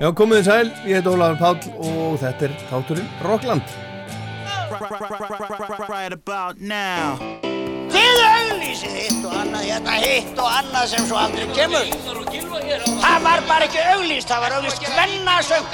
Já, 0.00 0.06
komiði 0.16 0.46
sæl, 0.46 0.68
ég 0.88 0.96
heit 0.96 1.08
Ólaður 1.10 1.34
Páll 1.36 1.58
og 1.84 2.14
þetta 2.22 2.46
er 2.46 2.52
þátturinn 2.70 3.08
Rockland. 3.20 3.72
Right 5.90 6.14
about 6.14 6.60
now 6.62 7.18
Þið 7.92 8.20
auglýsið 8.24 8.94
hitt 8.96 9.26
og 9.28 9.34
annað, 9.42 9.66
hérna 9.66 9.98
hitt 10.00 10.40
og 10.40 10.48
annað 10.56 10.86
sem 10.94 11.04
svo 11.04 11.18
aldrei 11.20 11.44
kemur. 11.52 11.90
Það 13.02 13.18
var 13.26 13.44
bara 13.50 13.68
ekki 13.68 13.84
auglýst, 13.90 14.30
það 14.30 14.46
var 14.46 14.56
auglýst 14.56 14.88
hvennasöng. 14.88 15.68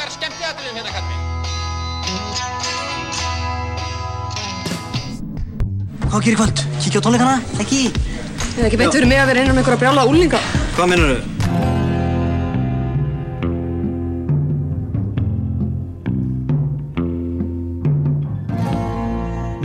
Hvað 6.10 6.26
gerir 6.26 6.38
kvöld? 6.42 6.66
Kíkja 6.82 6.98
á 6.98 7.04
tónleikana? 7.06 7.38
Ekki? 7.62 7.80
Það 7.94 8.58
er 8.58 8.68
ekki 8.72 8.82
beint 8.82 8.98
fyrir 8.98 9.10
mig 9.14 9.22
að 9.22 9.30
vera 9.30 9.46
innan 9.46 9.54
með 9.54 9.62
einhverja 9.62 9.82
brjála 9.86 10.10
úlinga. 10.10 10.44
Hvað 10.74 10.94
minnur 10.96 11.14
þau? 11.14 11.35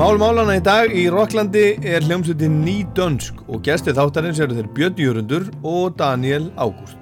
Mál 0.01 0.17
málana 0.17 0.55
í 0.57 0.61
dag 0.65 0.89
í 0.97 1.03
Rocklandi 1.13 1.75
er 1.85 2.01
hljómsveitin 2.07 2.55
Ný 2.63 2.79
Dönsk 2.97 3.43
og 3.45 3.61
gestið 3.67 3.99
þáttarins 3.99 4.41
eru 4.41 4.57
þeir 4.57 4.71
Björn 4.73 5.03
Jörundur 5.03 5.45
og 5.61 5.93
Daniel 5.99 6.47
Ágúst. 6.57 7.00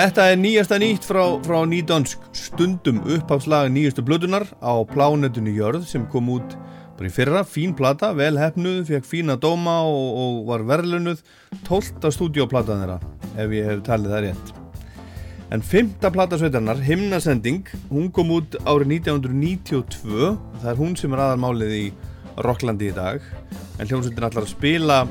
Þetta 0.00 0.30
er 0.32 0.38
nýjasta 0.40 0.76
nýtt 0.80 1.04
frá, 1.04 1.20
frá 1.44 1.58
Ný 1.68 1.82
Dönsk, 1.84 2.22
stundum 2.32 3.02
upphafslag 3.04 3.66
nýjastu 3.68 4.00
blödunar 4.00 4.46
á 4.64 4.80
plánetinu 4.88 5.52
Jörð 5.52 5.82
sem 5.90 6.06
kom 6.08 6.30
út 6.32 6.54
bara 6.96 7.10
í 7.10 7.12
fyrra, 7.12 7.42
fín 7.44 7.74
plata, 7.76 8.14
vel 8.16 8.38
hefnuð, 8.40 8.78
fekk 8.88 9.04
fína 9.04 9.36
dóma 9.36 9.74
og, 9.84 10.06
og 10.22 10.38
var 10.48 10.64
verðlunuð, 10.70 11.20
tólta 11.68 12.08
stúdíoplatan 12.16 12.80
þeirra, 12.80 12.96
ef 13.44 13.52
ég 13.58 13.68
hef 13.68 13.82
talið 13.90 14.14
það 14.14 14.24
rétt. 14.24 14.54
En 15.52 15.66
fymta 15.68 16.08
plata 16.14 16.38
sveitarnar, 16.40 16.80
Himnasending, 16.86 17.68
hún 17.92 18.08
kom 18.08 18.32
út 18.38 18.56
árið 18.64 18.94
1992, 19.02 20.32
það 20.62 20.70
er 20.72 20.80
hún 20.80 20.96
sem 20.96 21.12
er 21.12 21.26
aðalmálið 21.26 21.76
í 21.76 21.84
Rocklandi 22.40 22.88
í 22.88 22.96
dag, 22.96 23.20
en 23.76 23.84
hljómsveitin 23.84 24.30
ætlar 24.30 24.48
að 24.48 24.54
spila 24.54 25.02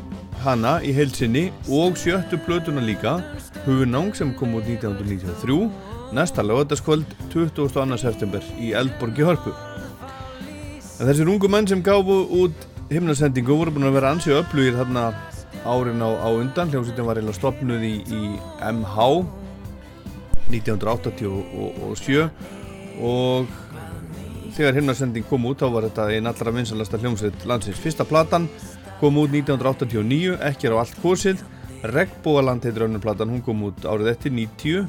hana 0.42 0.80
í 0.82 0.96
heilsinni 0.98 1.52
og 1.78 1.98
sjöttu 2.00 2.42
plötuna 2.42 2.82
líka, 2.82 3.20
Hugunang 3.66 4.16
sem 4.16 4.32
kom 4.40 4.56
út 4.56 4.64
1993, 4.68 5.70
næsta 6.16 6.44
lögataskvöld 6.46 7.06
22. 7.34 7.98
september 7.98 8.44
í 8.60 8.72
Eldborg 8.78 9.20
í 9.20 9.26
Hörpu. 9.28 9.52
En 11.00 11.08
þessir 11.08 11.30
ungu 11.32 11.48
menn 11.52 11.68
sem 11.68 11.84
gáfu 11.84 12.18
út 12.44 12.68
himnasendingu 12.90 13.56
voru 13.60 13.72
búin 13.76 13.88
að 13.90 13.98
vera 14.00 14.14
ansið 14.16 14.40
upplugir 14.40 14.80
þarna 14.80 15.04
árin 15.68 16.02
á, 16.02 16.10
á 16.10 16.30
undan, 16.32 16.72
hljómsveitin 16.72 17.08
var 17.08 17.20
eiginlega 17.20 17.38
stopnuð 17.38 17.84
í, 17.86 17.96
í 18.08 18.22
MH 18.64 18.98
1987 20.50 22.30
og 23.06 23.52
þegar 24.56 24.80
himnasending 24.80 25.28
kom 25.30 25.46
út 25.52 25.62
þá 25.62 25.68
var 25.76 25.88
þetta 25.90 26.10
einn 26.16 26.32
allra 26.32 26.56
vinsalasta 26.56 27.00
hljómsveit 27.00 27.46
landsins. 27.48 27.80
Fyrsta 27.80 28.08
platan 28.08 28.50
kom 29.00 29.20
út 29.22 29.32
1989, 29.32 30.40
ekki 30.50 30.68
er 30.68 30.76
á 30.76 30.82
allt 30.82 30.98
kosið 31.04 31.44
Regnbóaland 31.84 32.66
heitir 32.68 32.84
önnur 32.88 33.04
platan, 33.04 33.32
hún 33.32 33.44
kom 33.46 33.64
út 33.70 33.86
árið 33.88 34.12
eftir 34.12 34.34
90 34.36 34.88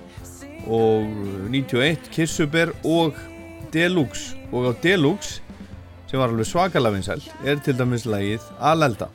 og 0.67 1.07
91 1.53 2.11
Kissuber 2.11 2.75
og 2.83 3.19
Deluxe. 3.75 4.35
Og 4.51 4.67
á 4.67 4.73
Deluxe 4.83 5.39
sem 6.11 6.19
var 6.19 6.33
alveg 6.33 6.49
svakalega 6.51 6.97
vinsæl 6.97 7.23
er 7.47 7.63
til 7.63 7.79
dæmis 7.79 8.09
lagið 8.11 8.51
Alelda 8.59 9.13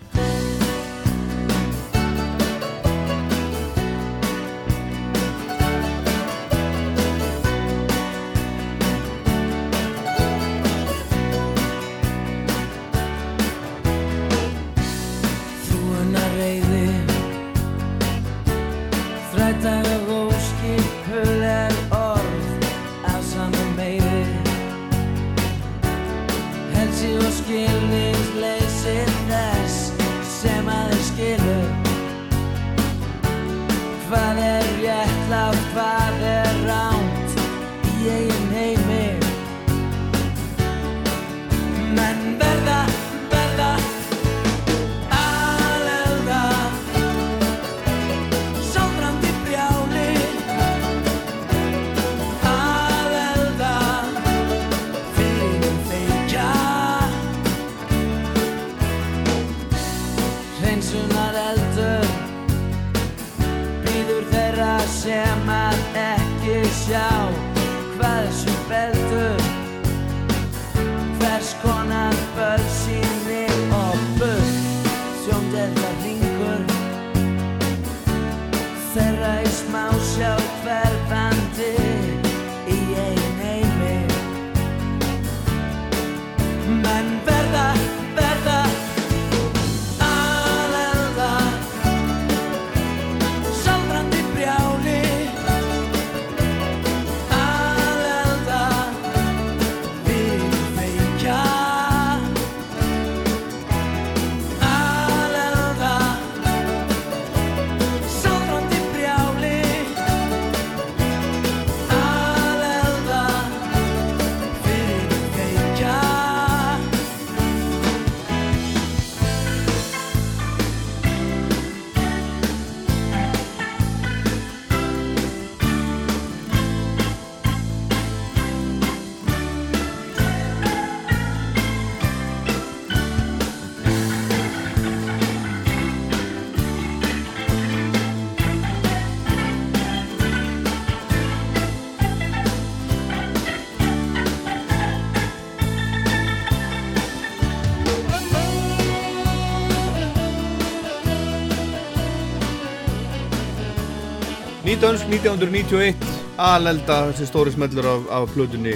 Nýdönsk 154.85 155.07
1991 155.09 155.95
alelda 156.37 156.95
þessi 157.07 157.25
stóri 157.25 157.49
smellur 157.49 157.87
af, 157.89 158.03
af 158.13 158.25
plötunni 158.35 158.75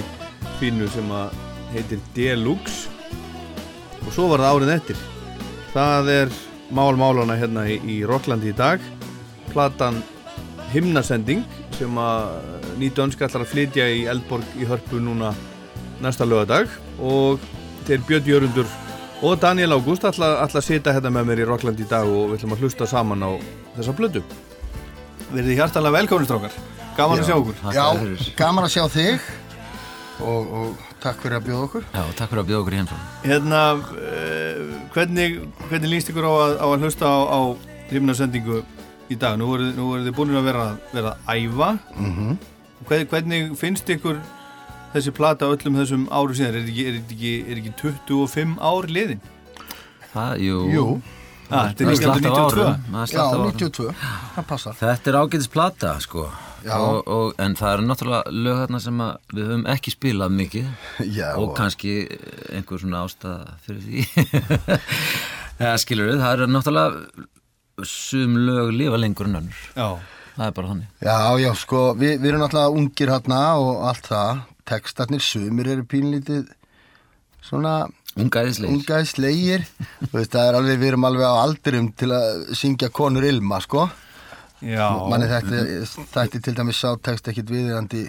fínu 0.58 0.88
sem 0.90 1.06
að 1.14 1.36
heitir 1.70 2.00
Deluxe. 2.16 2.90
Og 4.02 4.08
svo 4.16 4.24
var 4.32 4.42
það 4.42 4.56
árið 4.56 4.72
eftir. 4.74 5.04
Það 5.70 6.10
er 6.16 6.34
mál 6.74 6.98
málana 6.98 7.38
hérna 7.38 7.62
í, 7.70 7.78
í 7.86 8.00
Rocklandi 8.10 8.50
í 8.50 8.56
dag. 8.58 8.82
Platan 9.52 10.02
Himnasending 10.74 11.46
sem 11.78 12.02
að 12.02 12.74
Nýdönsk 12.82 13.22
ætlar 13.22 13.46
að 13.46 13.54
flytja 13.54 13.86
í 13.94 14.02
Eldborg 14.10 14.58
í 14.58 14.66
Hörpu 14.66 14.98
núna 14.98 15.30
næsta 16.02 16.26
lögadag 16.26 16.74
og 16.98 17.38
þeir 17.86 18.06
Björn 18.10 18.34
Jörundur 18.34 18.78
og 19.22 19.38
Daniel 19.46 19.78
Ágúst 19.78 20.10
ætla 20.10 20.40
að 20.42 20.62
sita 20.72 20.90
hérna 20.90 21.14
með 21.20 21.30
mér 21.30 21.46
í 21.46 21.50
Rocklandi 21.54 21.86
í 21.86 21.92
dag 21.94 22.10
og 22.10 22.32
við 22.32 22.40
ætlum 22.40 22.58
að 22.58 22.64
hlusta 22.66 22.94
saman 22.98 23.22
á 23.22 23.30
þessa 23.78 23.94
plötu 23.94 24.26
Verðið 25.30 25.60
hjartalega 25.60 25.96
velkomin 26.00 26.26
strákar 26.28 26.58
Gaman 26.96 27.22
að 27.22 27.28
sjá 27.28 27.36
okkur 27.36 27.60
Já, 27.76 27.86
gaman 28.38 28.66
að 28.66 28.74
sjá 28.74 28.84
þig 28.90 29.28
og, 30.20 30.50
og 30.60 30.86
takk 31.00 31.22
fyrir 31.22 31.38
að 31.38 31.46
bjóða 31.48 31.66
okkur 31.68 31.86
Já, 31.86 32.02
takk 32.18 32.32
fyrir 32.32 32.42
að 32.42 32.48
bjóða 32.50 32.60
okkur 32.64 32.74
í 32.74 32.80
heimsókn. 32.80 33.06
Hérna, 33.24 33.60
uh, 33.78 34.74
hvernig, 34.96 35.38
hvernig 35.70 35.94
líst 35.94 36.10
ykkur 36.12 36.28
á 36.28 36.32
að, 36.34 36.54
á 36.60 36.66
að 36.66 36.84
hlusta 36.84 37.08
á, 37.08 37.18
á 37.24 37.40
hrimnasendingu 37.92 38.60
í 39.10 39.18
dag? 39.18 39.38
Nú 39.40 39.54
nú 39.78 39.86
eru 39.96 40.08
þið 40.08 40.16
búin 40.18 40.36
að 40.36 40.50
vera, 40.50 40.66
vera 40.92 41.14
að 41.24 41.44
æfa 41.46 41.70
mm 41.96 42.34
hvernig, 42.88 43.08
hvernig 43.10 43.50
finnst 43.60 43.90
ykkur 43.92 44.20
þessi 44.94 45.12
plata 45.14 45.48
öllum 45.52 45.78
þessum 45.80 46.06
áru 46.10 46.36
síðan? 46.36 46.56
Er 46.56 46.64
þetta 46.64 46.72
ekki, 46.72 46.86
er 46.88 46.98
þetta 46.98 47.16
ekki, 47.16 47.32
er 47.44 47.60
ekki 47.60 47.74
25 47.82 48.56
ár 48.70 48.88
liðin? 48.90 49.20
Það, 50.10 50.32
jú. 50.42 50.60
Jú, 50.74 50.84
þetta 51.50 51.84
er 51.84 51.88
Það 51.88 51.92
er 51.92 52.00
slatt 52.00 52.10
af 52.10 52.20
1992 52.20 52.62
árum. 52.64 52.84
það 52.90 53.00
er 53.00 53.06
já, 53.06 53.12
slatt 53.12 53.26
af 53.26 53.40
árum. 53.40 53.58
92, 53.58 53.94
það 54.36 54.46
passar 54.52 54.78
Þetta 54.80 55.10
er 55.12 55.18
ágætis 55.20 55.50
plata, 55.56 55.92
sko. 56.04 56.28
Og, 56.60 56.98
og, 57.08 57.30
en 57.40 57.54
það 57.56 57.70
eru 57.72 57.84
náttúrulega 57.88 58.32
lög 58.44 58.58
þarna 58.60 58.80
sem 58.84 58.98
að 59.00 59.12
við 59.32 59.46
höfum 59.48 59.62
ekki 59.72 59.92
spilað 59.94 60.34
mikið 60.36 60.66
Já, 61.16 61.28
og 61.40 61.54
kannski 61.56 61.94
einhver 62.52 62.82
svona 62.82 63.00
ástæða 63.06 63.54
fyrir 63.64 63.80
því. 63.86 64.04
Það 65.60 65.78
skilur 65.82 66.08
við, 66.10 66.20
það 66.20 66.34
eru 66.36 66.48
náttúrulega 66.52 67.86
sum 67.88 68.36
lög 68.44 68.70
lifa 68.76 69.00
lengur 69.00 69.28
en 69.30 69.40
önnur. 69.40 69.62
Já, 69.76 69.88
Það 70.36 70.46
er 70.46 70.52
bara 70.56 70.68
þannig. 70.70 70.90
Já, 71.04 71.16
já, 71.42 71.50
sko, 71.64 71.80
við, 72.00 72.12
við 72.22 72.28
erum 72.30 72.40
náttúrulega 72.44 72.76
ungir 72.80 73.10
hérna 73.12 73.40
og 73.60 73.82
allt 73.90 74.06
það 74.08 74.38
Tekstarnir 74.70 75.24
sumir 75.24 75.68
eru 75.72 75.84
pínlítið 75.90 76.46
svona 77.44 77.74
Ungaðisleir. 78.24 78.74
ungaði 78.74 79.10
slegir 79.10 79.66
veist, 80.12 80.32
það 80.34 80.46
er 80.46 80.60
alveg, 80.60 80.78
við 80.82 80.92
erum 80.92 81.08
alveg 81.10 81.26
á 81.26 81.34
aldurum 81.46 81.90
til 81.96 82.12
að 82.16 82.54
syngja 82.58 82.90
konur 82.94 83.26
ilma, 83.28 83.60
sko 83.64 83.88
já 84.60 84.86
manni 85.08 85.28
þetta, 85.30 85.60
þetta 86.12 86.40
til 86.44 86.54
dæmis 86.58 86.80
sá 86.82 86.92
tekst 87.00 87.30
ekkit 87.32 87.48
viðeigandi 87.52 88.08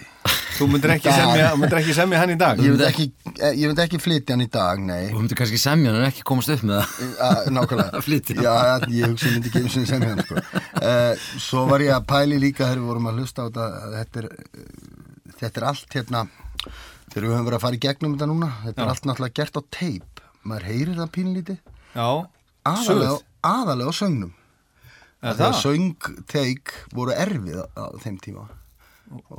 Þú 0.52 0.66
myndir 0.68 0.92
ekki, 0.94 1.10
semja, 1.16 1.52
myndir 1.58 1.78
ekki 1.80 1.94
semja 1.96 2.20
hann 2.20 2.34
í 2.34 2.36
dag 2.38 2.60
ég 2.62 2.74
myndi 2.74 2.84
ekki, 2.86 3.06
eh, 3.40 3.54
ég 3.56 3.72
myndi 3.72 3.82
ekki 3.86 4.00
flytja 4.04 4.36
hann 4.36 4.44
í 4.44 4.50
dag, 4.52 4.82
nei 4.84 5.08
Þú 5.10 5.22
myndir 5.24 5.40
kannski 5.40 5.60
semja 5.62 5.94
hann 5.94 6.02
en 6.02 6.10
ekki 6.10 6.26
komast 6.28 6.52
upp 6.54 6.66
með 6.68 6.82
það. 6.82 7.06
að, 7.28 7.40
nákvæmlega 7.56 8.02
Flytja. 8.06 8.36
já, 8.44 8.56
ég 8.92 9.14
hugsi 9.14 9.32
myndi 9.32 9.50
ekki 9.50 9.64
og 9.64 9.72
sem 9.88 10.04
hérna 10.04 10.26
sko. 10.28 10.44
uh, 10.84 11.26
svo 11.48 11.64
var 11.72 11.86
ég 11.86 11.96
að 11.96 12.06
pæli 12.12 12.42
líka 12.44 12.68
þegar 12.68 12.82
við 12.84 12.92
vorum 12.92 13.10
að 13.10 13.22
hlusta 13.22 13.42
á 13.42 13.48
þetta 13.48 13.70
að 13.72 13.98
þetta 13.98 14.22
er, 14.22 14.30
uh, 14.36 15.36
þetta 15.40 15.62
er 15.64 15.68
allt 15.72 15.98
hérna 15.98 16.26
þegar 17.12 17.26
við 17.28 17.34
höfum 17.36 17.48
verið 17.50 17.58
að 17.60 17.66
fara 17.66 17.78
í 17.80 17.84
gegnum 17.86 18.14
þetta 18.16 18.30
núna 18.32 18.50
þetta 18.66 18.82
er 18.86 18.92
allt 18.94 19.08
náttúrulega 19.10 19.38
gert 19.42 19.60
á 19.60 19.62
teip 19.78 20.22
maður 20.48 20.68
heyrir 20.72 20.96
það 21.02 21.12
pínlítið 21.18 21.60
Já, 21.92 22.08
aðalega, 22.72 23.18
aðalega 23.44 23.92
á 23.92 24.00
söngnum. 24.00 24.32
Er 25.22 25.36
þegar 25.36 25.52
það? 25.52 25.62
söngteik 25.62 26.72
voru 26.96 27.14
erfið 27.14 27.58
á, 27.78 27.84
þeim 28.02 28.18
tíma. 28.24 28.46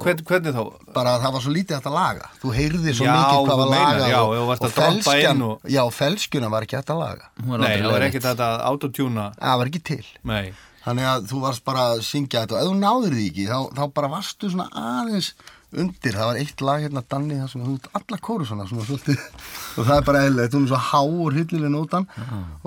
Hvern, 0.02 0.20
Hvernig 0.28 0.52
þá? 0.52 0.60
bara 0.92 1.14
að 1.16 1.22
það 1.24 1.32
var 1.32 1.42
svo 1.46 1.52
lítið 1.54 1.76
hægt 1.78 1.86
að 1.88 1.94
laga. 1.96 2.26
Þú 2.42 2.50
heyrði 2.58 2.92
svo 2.98 3.06
Já, 3.06 3.12
mikið 3.16 3.46
hvað 3.48 3.60
var 3.62 3.70
lagað 3.72 4.10
já, 4.12 4.18
og, 4.20 4.34
og 4.36 4.50
og 4.52 4.74
felskjan 4.76 5.40
og- 5.46 5.64
já, 5.72 5.80
felskjuna 5.96 6.50
var 6.52 6.66
ekki 6.66 6.76
hægt 6.76 6.92
að 6.92 7.00
laga. 7.00 7.30
Hún 7.40 7.48
var 7.54 7.58
Nei, 7.64 7.78
það 7.80 7.92
var 7.96 8.04
ekkert 8.10 8.26
þetta 8.28 8.48
að 8.52 8.66
autotuna 8.68 9.24
það 9.40 9.58
var 9.62 9.66
ekki 9.72 9.82
til. 9.90 10.04
Nei, 10.28 10.52
Þannig 10.82 11.06
að 11.06 11.26
þú 11.30 11.40
varst 11.46 11.62
bara 11.64 11.82
að 11.94 12.00
syngja 12.02 12.40
þetta 12.42 12.56
og 12.56 12.60
ef 12.60 12.68
þú 12.68 12.78
náður 12.82 13.12
því 13.16 13.26
ekki 13.30 13.44
þá, 13.48 13.58
þá 13.78 13.82
bara 13.94 14.08
varstu 14.12 14.48
svona 14.50 14.68
aðeins 14.74 15.28
undir, 15.72 16.16
það 16.16 16.28
var 16.28 16.38
eitt 16.40 16.62
lag 16.64 16.84
hérna 16.84 17.02
Danni 17.08 17.38
það 17.40 17.48
sem 17.52 17.64
þú 17.64 17.74
ert 17.78 17.88
alla 17.98 18.18
kóru 18.26 18.46
svona, 18.48 18.66
svona 18.68 18.86
svolítið. 18.88 19.24
Og 19.78 19.88
það 19.88 19.94
er 19.96 20.06
bara 20.08 20.22
eðlilegt, 20.26 20.56
hún 20.56 20.66
er 20.66 20.72
svo 20.72 20.80
háur 20.90 21.36
hillilega 21.38 21.72
nótan. 21.72 22.06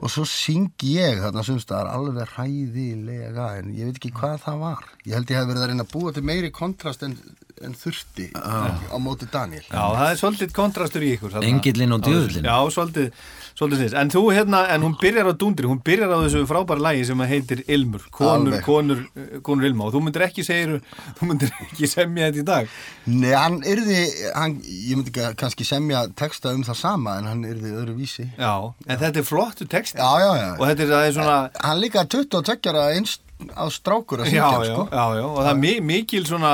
Og 0.01 0.11
svo 0.13 0.25
syng 0.29 0.85
ég 0.89 1.21
þarna 1.23 1.45
sumstaðar 1.45 1.91
alveg 1.93 2.35
hræðilega 2.35 3.49
en 3.59 3.71
ég 3.77 3.89
veit 3.89 3.99
ekki 4.01 4.13
hvað 4.17 4.37
það 4.47 4.61
var. 4.65 4.85
Ég 5.05 5.17
held 5.17 5.33
ég 5.33 5.41
hef 5.41 5.49
verið 5.51 5.65
að 5.65 5.73
reyna 5.73 5.85
að 5.85 5.93
búa 5.93 6.13
til 6.15 6.25
meiri 6.25 6.51
kontrast 6.55 7.05
en, 7.05 7.17
en 7.61 7.77
þurfti 7.77 8.29
á 8.35 8.97
móti 9.01 9.29
Daniel 9.31 9.63
já, 9.63 9.83
það 9.83 10.07
er 10.09 10.21
svolítið 10.21 10.55
kontrastur 10.55 11.05
í 11.05 11.11
ykkur 11.15 11.35
þarna. 11.35 11.51
Engillinn 11.51 11.95
og 11.95 12.05
djöfullinn. 12.07 12.49
Já, 12.49 12.57
svolítið, 12.73 13.27
svolítið 13.55 13.81
þess 13.85 13.97
En 14.01 14.11
þú 14.13 14.21
hérna, 14.35 14.61
en 14.75 14.83
hún 14.85 14.95
byrjar 14.99 15.29
á 15.31 15.33
dúndri 15.39 15.69
Hún 15.69 15.79
byrjar 15.85 16.11
á 16.11 16.17
þessu 16.25 16.43
frábæra 16.49 16.83
lagi 16.83 17.05
sem 17.07 17.21
að 17.23 17.31
heitir 17.31 17.63
Ilmur 17.71 18.03
Konur, 18.11 18.53
Alveg. 18.53 18.65
konur, 18.67 19.03
konur 19.45 19.67
Ilma. 19.69 19.87
Og 19.87 19.95
þú 19.95 20.01
myndir 20.05 20.25
ekki 20.27 20.45
segja, 20.45 20.79
þú 21.19 21.29
myndir 21.29 21.53
ekki 21.65 21.89
semja 21.89 22.29
þetta 22.29 22.41
í 22.41 22.45
dag. 22.49 22.73
Nei, 23.11 23.31
hann 23.35 23.59
yrði, 23.63 23.99
hann, 24.35 24.57
ég 24.65 24.99
myndi 24.99 25.13
ekki 25.13 25.29
kannski 25.39 25.67
semja 25.67 26.05
texta 26.19 26.53
um 26.55 26.63
það 26.67 26.79
sama 26.81 27.17
en 27.21 27.29
hann 27.31 27.45
yrði 27.47 27.73
öðru 27.75 27.95
vísi 27.99 28.27
Já, 28.37 28.53
en 28.87 28.99
þetta 29.01 29.21
er 29.23 29.27
flottu 29.27 29.67
text 29.71 29.95
Já, 29.99 30.09
já, 30.21 30.31
já. 30.41 30.49
Og 30.59 30.65
þetta 30.69 30.85
er, 30.85 30.91
það 30.95 31.05
er 31.09 31.15
svona 31.19 31.37
Hann 31.63 31.81
líka 31.83 32.05
22 32.11 32.71
ára 32.73 32.89
einst 32.95 33.21
á 33.51 33.67
strákur 33.71 34.21
að 34.23 34.31
Já, 34.31 34.45
syngja 34.47 34.61
já, 34.63 34.71
sko. 34.71 34.83
já, 34.91 35.05
já, 35.19 35.25
og 35.27 35.39
það 35.41 35.49
er 35.51 35.59
mi 35.59 35.73
mikil 35.83 36.23
svona, 36.27 36.51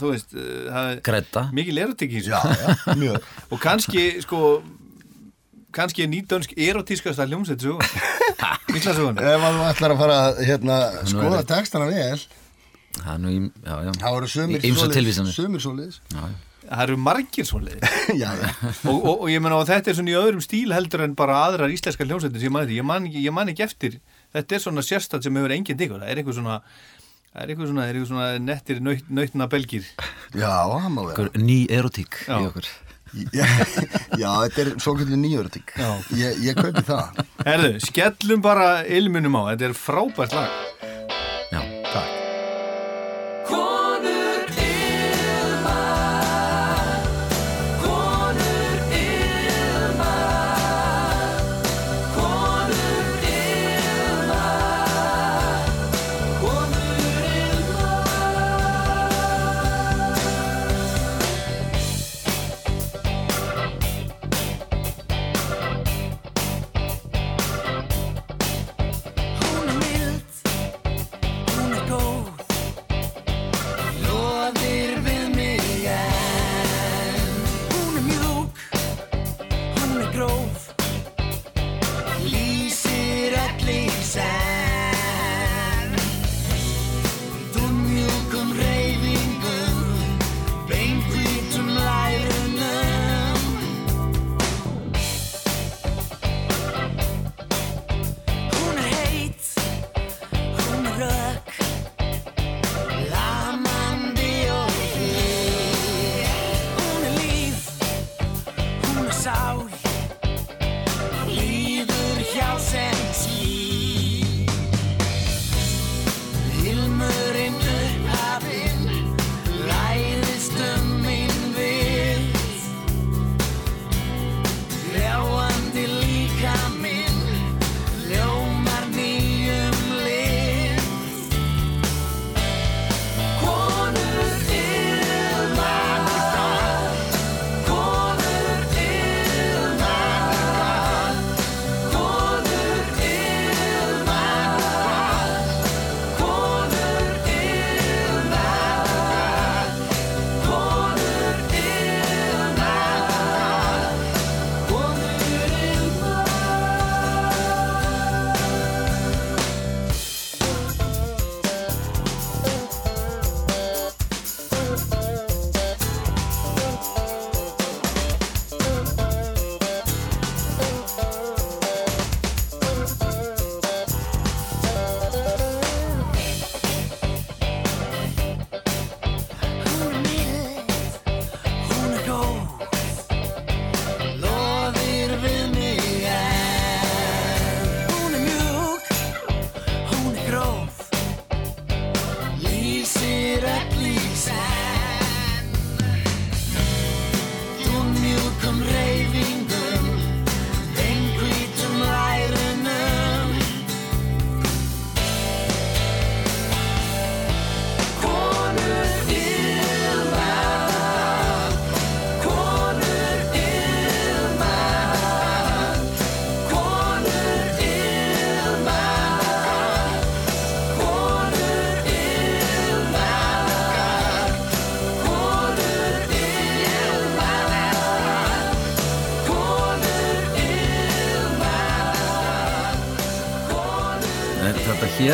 þú 0.00 0.12
veist, 0.14 0.32
það 0.32 0.88
er 0.94 1.50
mikil 1.52 1.82
erotik 1.84 2.14
í 2.16 2.22
þessu. 2.22 2.32
já, 2.32 2.40
já, 2.64 2.96
mjög. 2.96 3.26
Og 3.52 3.60
kannski, 3.60 4.04
sko, 4.24 4.40
kannski 5.74 6.04
er 6.06 6.10
nýtdönsk 6.12 6.54
erotískasta 6.56 7.26
hljómsveit 7.28 7.60
svo. 7.64 7.76
Mikla 8.72 8.94
svo 8.96 9.10
Ef 9.12 9.44
að 9.48 9.58
þú 9.58 9.66
ætlar 9.68 9.94
að 9.94 10.00
fara 10.00 10.16
að 10.28 10.40
hérna, 10.48 10.78
skoða 11.10 11.42
er- 11.42 11.48
textana 11.52 11.90
vel 11.90 12.24
Það 12.94 13.12
er 13.14 13.20
nú 13.24 13.30
í, 13.34 13.38
já, 13.66 13.74
já. 13.88 13.92
þá 13.98 14.08
eru 14.14 14.28
sömur 14.30 15.62
svoleiðis 15.64 16.00
Það 16.64 16.82
eru 16.86 16.96
margir 16.96 17.44
svoleiðis. 17.44 17.96
Og, 18.88 18.96
og, 18.96 19.14
og 19.26 19.28
ég 19.28 19.42
menna 19.44 19.58
og 19.60 19.66
þetta 19.68 19.90
er 19.92 19.96
svona 19.98 20.12
í 20.14 20.16
öðrum 20.16 20.40
stíl 20.44 20.72
heldur 20.72 21.02
en 21.04 21.16
bara 21.18 21.42
aðrar 21.50 21.72
íslenskar 21.74 22.08
hljómsveitir 22.08 22.40
sem 22.40 22.48
ég 22.48 22.54
man 22.54 22.70
ég 22.72 22.86
man, 22.88 23.08
ekki- 23.10 23.24
ég 23.26 23.34
man 23.36 23.50
ekki 23.52 23.66
eftir 23.66 23.98
þetta 24.32 24.56
er 24.56 24.62
svona 24.64 24.84
sérstætt 24.86 25.26
sem 25.26 25.36
hefur 25.36 25.52
enginn 25.58 25.76
ykkur, 25.84 26.00
það 26.00 26.14
er 26.14 26.22
einhver 26.22 26.38
svona 26.38 26.60
Það 27.34 27.42
er 27.42 27.50
eitthvað 27.50 27.66
svona, 27.72 27.84
er 27.90 27.96
eitthvað 27.98 28.10
svona 28.12 28.26
nettir 28.38 28.78
naut, 28.78 29.08
nautna 29.10 29.46
belgir. 29.50 29.86
Já, 30.38 30.52
það 30.70 30.84
má 30.94 31.00
vera 31.08 31.24
ný 31.42 31.56
erotík 31.66 32.20
Já. 32.28 32.36
í 32.38 32.44
okkur 32.46 32.68
Já, 33.34 33.46
já 34.22 34.30
þetta 34.46 34.64
er 34.64 34.70
svo 34.82 34.96
kvöldu 34.98 35.18
nýjörutík 35.20 35.74
Já. 35.78 35.90
ég, 36.18 36.42
ég 36.48 36.58
kaupi 36.58 36.82
það 36.88 37.22
Herðu, 37.46 37.72
skellum 37.84 38.42
bara 38.44 38.68
ilmunum 38.86 39.38
á, 39.38 39.42
þetta 39.54 39.70
er 39.70 39.78
frábært 39.78 40.36
lag. 40.38 40.60
Já, 41.52 41.60
Takk. 41.92 42.23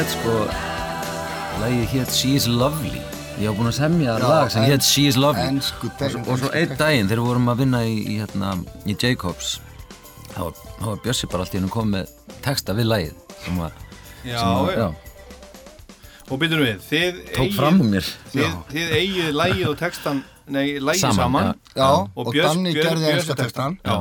Þetta 0.00 0.09
hét 0.09 0.12
sko 0.16 0.35
Lagið 1.61 1.88
hét 1.92 2.12
She 2.16 2.28
is 2.38 2.47
Lovely. 2.49 3.00
Ég 3.37 3.50
var 3.50 3.57
búinn 3.59 3.69
að 3.69 3.75
semja 3.76 4.14
Já, 4.16 4.28
lag 4.30 4.47
sem 4.50 4.62
en- 4.62 4.71
hét 4.71 4.83
She 4.87 5.02
is 5.11 5.16
Lovely. 5.21 5.42
ensku 5.50 5.90
og, 5.90 5.99
text- 5.99 6.14
svo- 6.16 6.23
og 6.33 6.38
svo 6.40 6.49
einn 6.57 6.69
text. 6.71 6.78
daginn 6.80 7.09
þegar 7.11 7.21
við 7.21 7.26
vorum 7.28 7.49
að 7.52 7.59
vinna 7.61 7.80
í, 7.85 7.99
í, 8.09 8.14
hérna, 8.23 8.52
í 8.88 8.95
Jacobs 8.97 9.61
þá 10.33 10.38
var, 10.40 10.52
þá 10.80 10.85
var 10.87 10.97
Bjössi 11.04 11.28
bara 11.30 11.45
allt 11.45 11.52
í 11.52 11.59
hennu 11.61 11.69
komið 11.69 11.92
með 11.92 12.40
texta 12.40 12.73
við 12.73 12.88
lagið 12.88 13.12
sem 13.45 13.59
var, 13.61 13.73
Já, 14.25 14.38
sem 14.38 14.49
var 14.49 14.73
já. 14.73 14.88
Og 16.30 16.38
byrjum 16.40 16.64
við, 16.64 16.80
þið 16.88 17.21
tók 17.37 17.52
fram 17.61 17.80
um 17.85 17.90
mér. 17.92 18.09
þið, 18.33 18.57
þið 18.73 18.97
eigið 19.02 19.30
lægið 19.37 19.69
og 19.69 19.78
textan, 19.85 20.25
nei, 20.49 20.66
lægið 20.80 21.00
Saman, 21.00 21.16
saman, 21.21 21.45
já. 21.45 21.76
Já, 21.76 21.90
og, 21.92 22.11
og 22.16 22.33
Björns- 22.35 22.54
Danni 22.57 22.73
Björn- 22.73 22.88
gerði 22.88 23.12
enska 23.19 23.35
textan 23.37 23.78
Já, 23.85 24.00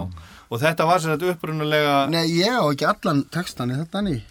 og 0.49 0.59
þetta 0.63 0.85
var 0.87 0.99
sér 0.99 1.17
þetta 1.17 1.35
upprunalega 1.35 2.09
Nei, 2.09 2.25
ég 2.39 2.55
á 2.55 2.63
ekki 2.71 2.87
allan 2.87 3.25
textan 3.29 3.71
í 3.71 3.75
þetta 3.75 3.91
Danni 3.99 4.21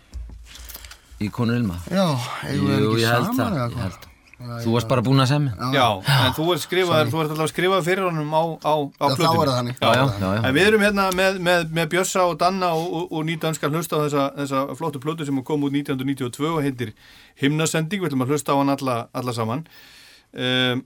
í 1.22 1.30
Konur 1.34 1.58
Ilma 1.58 1.80
Já, 1.90 2.06
eigum 2.48 2.70
við 2.70 2.86
ekki 3.08 3.34
saman 3.34 3.58
eða 3.58 3.72
hvað? 3.74 3.98
Þú 4.38 4.70
varst 4.70 4.86
bara 4.86 5.02
búinn 5.02 5.18
að 5.18 5.32
semja 5.32 5.70
Já, 5.74 5.86
en 5.98 6.34
þú 6.36 6.44
ert 6.54 6.62
skrifað, 6.62 7.08
þú 7.10 7.22
ert 7.24 7.32
alltaf 7.32 7.44
að 7.48 7.50
skrifa 7.50 7.78
fyrir 7.82 8.04
honum 8.06 8.28
á, 8.30 8.42
á, 8.62 8.74
á 8.86 9.06
Já, 9.10 9.16
þá 9.18 9.24
er 9.24 9.32
það 9.32 9.56
þannig. 9.56 9.80
Já, 9.80 9.88
já, 9.88 10.02
já, 10.04 10.28
já. 10.36 10.42
En 10.46 10.54
við 10.54 10.68
erum 10.68 10.84
hérna 10.86 11.06
með, 11.18 11.40
með, 11.48 11.64
með 11.74 11.88
Bjössa 11.94 12.26
og 12.30 12.36
Danna 12.38 12.68
og, 12.78 12.84
og, 12.86 13.08
og 13.18 13.24
nýdanskar 13.26 13.74
hlusta 13.74 13.98
á 13.98 14.02
þessa, 14.04 14.26
þessa 14.36 14.60
flottu 14.78 15.02
plötu 15.02 15.26
sem 15.26 15.40
kom 15.48 15.66
út 15.66 15.74
1992 15.74 16.52
og 16.52 16.60
heitir 16.62 16.94
Himnasending, 17.42 18.04
við 18.04 18.12
ætlum 18.12 18.22
að 18.28 18.36
hlusta 18.36 18.54
á 18.54 18.58
hann 18.60 18.70
alla, 18.76 18.96
alla 19.18 19.34
saman. 19.34 19.66
Um, 20.30 20.84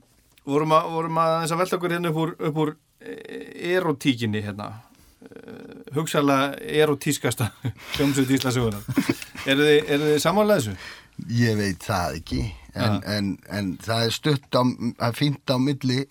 vorum, 0.49 0.73
að, 0.73 0.89
vorum 0.95 1.21
að 1.21 1.35
þess 1.43 1.53
að 1.53 1.61
velta 1.61 1.77
okkur 1.77 1.93
hérna 1.93 2.09
upp 2.09 2.21
úr, 2.23 2.33
upp 2.49 2.59
úr 2.65 2.73
eh, 3.05 3.77
erotíkinni 3.77 4.41
hérna. 4.41 4.71
Uh, 5.43 5.83
hugsaðlega 5.95 6.53
erotískasta 6.83 7.49
hljómsveit 7.97 8.29
Íslasögunar. 8.37 8.83
eru 9.45 9.65
þið, 9.67 9.79
eru 9.91 10.11
þið 10.11 10.19
samanlega 10.23 10.61
þessu? 10.61 10.75
Ég 11.35 11.57
veit 11.59 11.83
það 11.83 12.19
ekki 12.21 12.43
en, 12.73 12.99
en, 13.05 13.31
en 13.51 13.73
það 13.83 14.05
er 14.05 14.13
stutt 14.15 14.55
á, 14.55 14.63
er 15.03 15.17
fínt 15.17 15.51
á 15.51 15.57
milli 15.61 16.05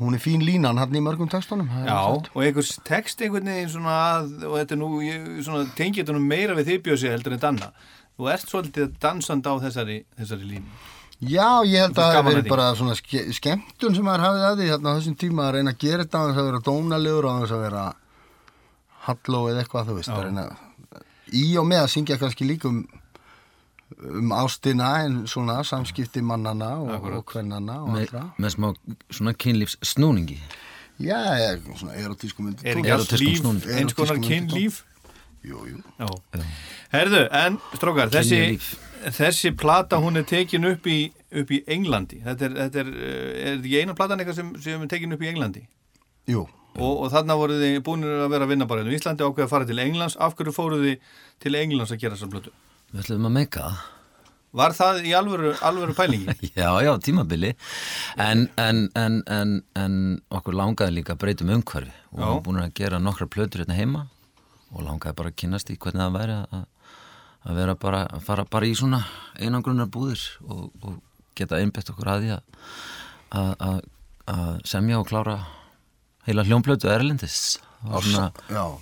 hún 0.00 0.14
er 0.14 0.20
fín 0.20 0.44
línan 0.44 0.78
hann 0.80 0.96
í 0.96 1.02
mörgum 1.02 1.30
textunum 1.32 1.70
er 1.80 1.88
Já, 1.88 2.00
og 2.04 2.42
einhvers 2.42 2.74
text 2.86 3.22
einhvern 3.24 3.48
veginn 3.48 3.72
svona 3.72 3.94
að, 4.18 4.34
og 4.44 4.58
þetta 4.60 4.76
er 4.76 4.80
nú, 4.82 4.90
tengið 5.78 6.02
þetta 6.02 6.16
nú 6.16 6.24
meira 6.26 6.56
við 6.58 6.72
þig 6.72 6.82
bjössi 6.84 7.12
heldur 7.12 7.36
en 7.36 7.42
danna. 7.46 7.70
Þú 8.16 8.28
ert 8.32 8.50
svolítið 8.50 8.92
dansand 9.00 9.48
á 9.48 9.52
þessari, 9.64 9.98
þessari 10.18 10.50
línu. 10.52 10.84
Já, 11.16 11.64
ég 11.64 11.80
held 11.80 11.96
að 11.96 12.10
það 12.12 12.18
að 12.20 12.34
því. 12.34 12.48
bara 12.50 12.66
svona 12.76 12.94
ske, 12.98 13.22
skemmtun 13.32 13.94
sem 13.96 14.04
maður 14.04 14.26
hafið 14.26 14.42
að 14.44 14.58
því 14.58 14.66
hérna 14.68 14.92
á 14.92 14.96
þessum 14.98 15.14
tíma 15.22 15.46
að 15.46 15.54
reyna 15.56 15.72
að 15.72 15.78
gera 15.86 16.04
þetta 16.04 16.20
á 16.20 16.26
þess 16.26 16.40
að 16.42 16.48
vera 16.50 16.64
dónalegur 16.66 17.28
og 17.28 17.32
á 17.32 17.40
þess 17.40 17.56
að 17.56 17.62
vera 17.64 17.84
halló 19.06 19.46
eða 19.50 19.64
eitthvað 19.64 19.90
þú 19.90 19.98
veist 19.98 20.14
reyna 20.14 20.46
í 21.34 21.48
og 21.58 21.66
með 21.66 21.84
að 21.84 21.92
syngja 21.94 22.20
kannski 22.20 22.48
líka 22.48 22.70
um 22.70 22.84
um 24.02 24.32
ástina 24.34 24.88
en 25.06 25.20
svona 25.30 25.60
samskipti 25.64 26.18
mannana 26.26 26.72
og, 26.82 27.04
og 27.06 27.22
kvennana 27.30 27.78
og 27.84 27.92
með, 27.94 28.08
allra. 28.08 28.22
með 28.42 28.56
smá 28.56 28.66
svona 29.14 29.34
kynlífs 29.38 29.78
snúningi 29.94 30.40
Já, 30.96 31.18
ég, 31.36 31.64
svona 31.76 31.92
erotísku 32.00 32.40
myndi. 32.40 32.64
Er 32.64 32.78
ekki 32.80 32.92
Erotískum 32.94 33.58
líf, 33.58 33.66
eins 33.68 33.92
konar 33.92 34.16
Erotískum 34.16 34.46
kynlíf? 34.48 34.78
Jú, 35.44 35.60
jú. 35.68 35.80
Já. 36.00 36.44
Herðu, 36.94 37.20
en 37.36 37.58
strókar, 37.76 38.10
þessi, 38.14 38.56
þessi 39.14 39.52
plata 39.60 40.00
hún 40.02 40.16
er 40.16 40.24
tekin 40.26 40.64
upp 40.72 40.88
í, 40.88 41.12
upp 41.36 41.52
í 41.52 41.60
Englandi. 41.76 42.22
Þetta 42.24 42.48
er, 42.48 42.56
þetta 42.62 42.80
er, 42.82 42.92
eh, 42.96 43.12
er 43.12 43.50
þetta 43.58 43.68
ekki 43.68 43.82
eina 43.82 43.96
platan 43.98 44.24
eitthvað 44.24 44.38
sem, 44.40 44.54
sem 44.64 44.86
er 44.86 44.92
tekin 44.94 45.12
upp 45.14 45.26
í 45.26 45.30
Englandi? 45.30 45.66
Jú, 46.32 46.46
Og, 46.76 46.94
og 47.06 47.10
þarna 47.12 47.36
voru 47.40 47.58
þið 47.60 47.76
búinir 47.86 48.22
að 48.26 48.32
vera 48.34 48.46
að 48.46 48.52
vinna 48.52 48.68
bara 48.68 48.82
hérna 48.82 48.94
í 48.94 49.00
Íslandi 49.00 49.24
og 49.24 49.34
ákveða 49.34 49.46
að 49.48 49.52
fara 49.54 49.68
til 49.68 49.82
Englands. 49.82 50.16
Af 50.20 50.36
hverju 50.36 50.52
fóruð 50.56 50.86
þið 50.86 51.12
til 51.44 51.54
Englands 51.60 51.92
að 51.94 52.02
gera 52.02 52.16
þessar 52.16 52.32
plötu? 52.34 52.52
Við 52.92 53.04
ætlum 53.04 53.28
að 53.30 53.38
meika 53.40 53.68
það 53.68 53.84
Var 54.56 54.72
það 54.72 54.98
í 55.04 55.12
alvöru, 55.16 55.50
alvöru 55.64 55.94
pælingi? 55.96 56.32
Já, 56.56 56.70
já, 56.80 56.92
tímabili 57.04 57.50
en, 58.16 58.46
en, 58.56 58.86
en, 58.96 59.18
en, 59.28 59.50
en 59.76 59.96
okkur 60.32 60.56
langaði 60.56 60.94
líka 60.96 61.12
að 61.16 61.24
breytum 61.24 61.50
umhverfi 61.52 61.92
og 61.92 62.16
við 62.16 62.22
Já. 62.22 62.30
erum 62.30 62.44
búin 62.46 62.62
að 62.62 62.72
gera 62.78 63.00
nokkra 63.02 63.28
plötur 63.28 63.64
hérna 63.64 63.76
heima 63.76 64.06
og 64.72 64.86
langaði 64.86 65.18
bara 65.18 65.32
að 65.32 65.36
kynast 65.42 65.72
í 65.74 65.76
hvernig 65.76 66.00
það 66.00 66.16
væri 66.16 66.38
að, 66.38 66.64
að 67.44 67.60
vera 67.60 67.76
bara 67.84 68.00
að 68.06 68.24
fara 68.30 68.46
bara 68.56 68.70
í 68.70 68.72
svona 68.78 69.02
einangrunnar 69.36 69.90
búðir 69.92 70.24
og, 70.46 70.70
og 70.80 70.96
geta 71.36 71.60
einbett 71.60 71.92
okkur 71.92 72.12
að 72.14 72.24
því 72.24 72.32
að, 72.38 72.64
að, 73.42 73.52
að, 73.68 73.78
að 74.38 74.50
semja 74.72 75.02
og 75.02 75.10
klára 75.10 75.36
heila 76.26 76.44
hljónplötu 76.46 76.90
erlendis. 76.90 77.56
Svona, 77.86 78.30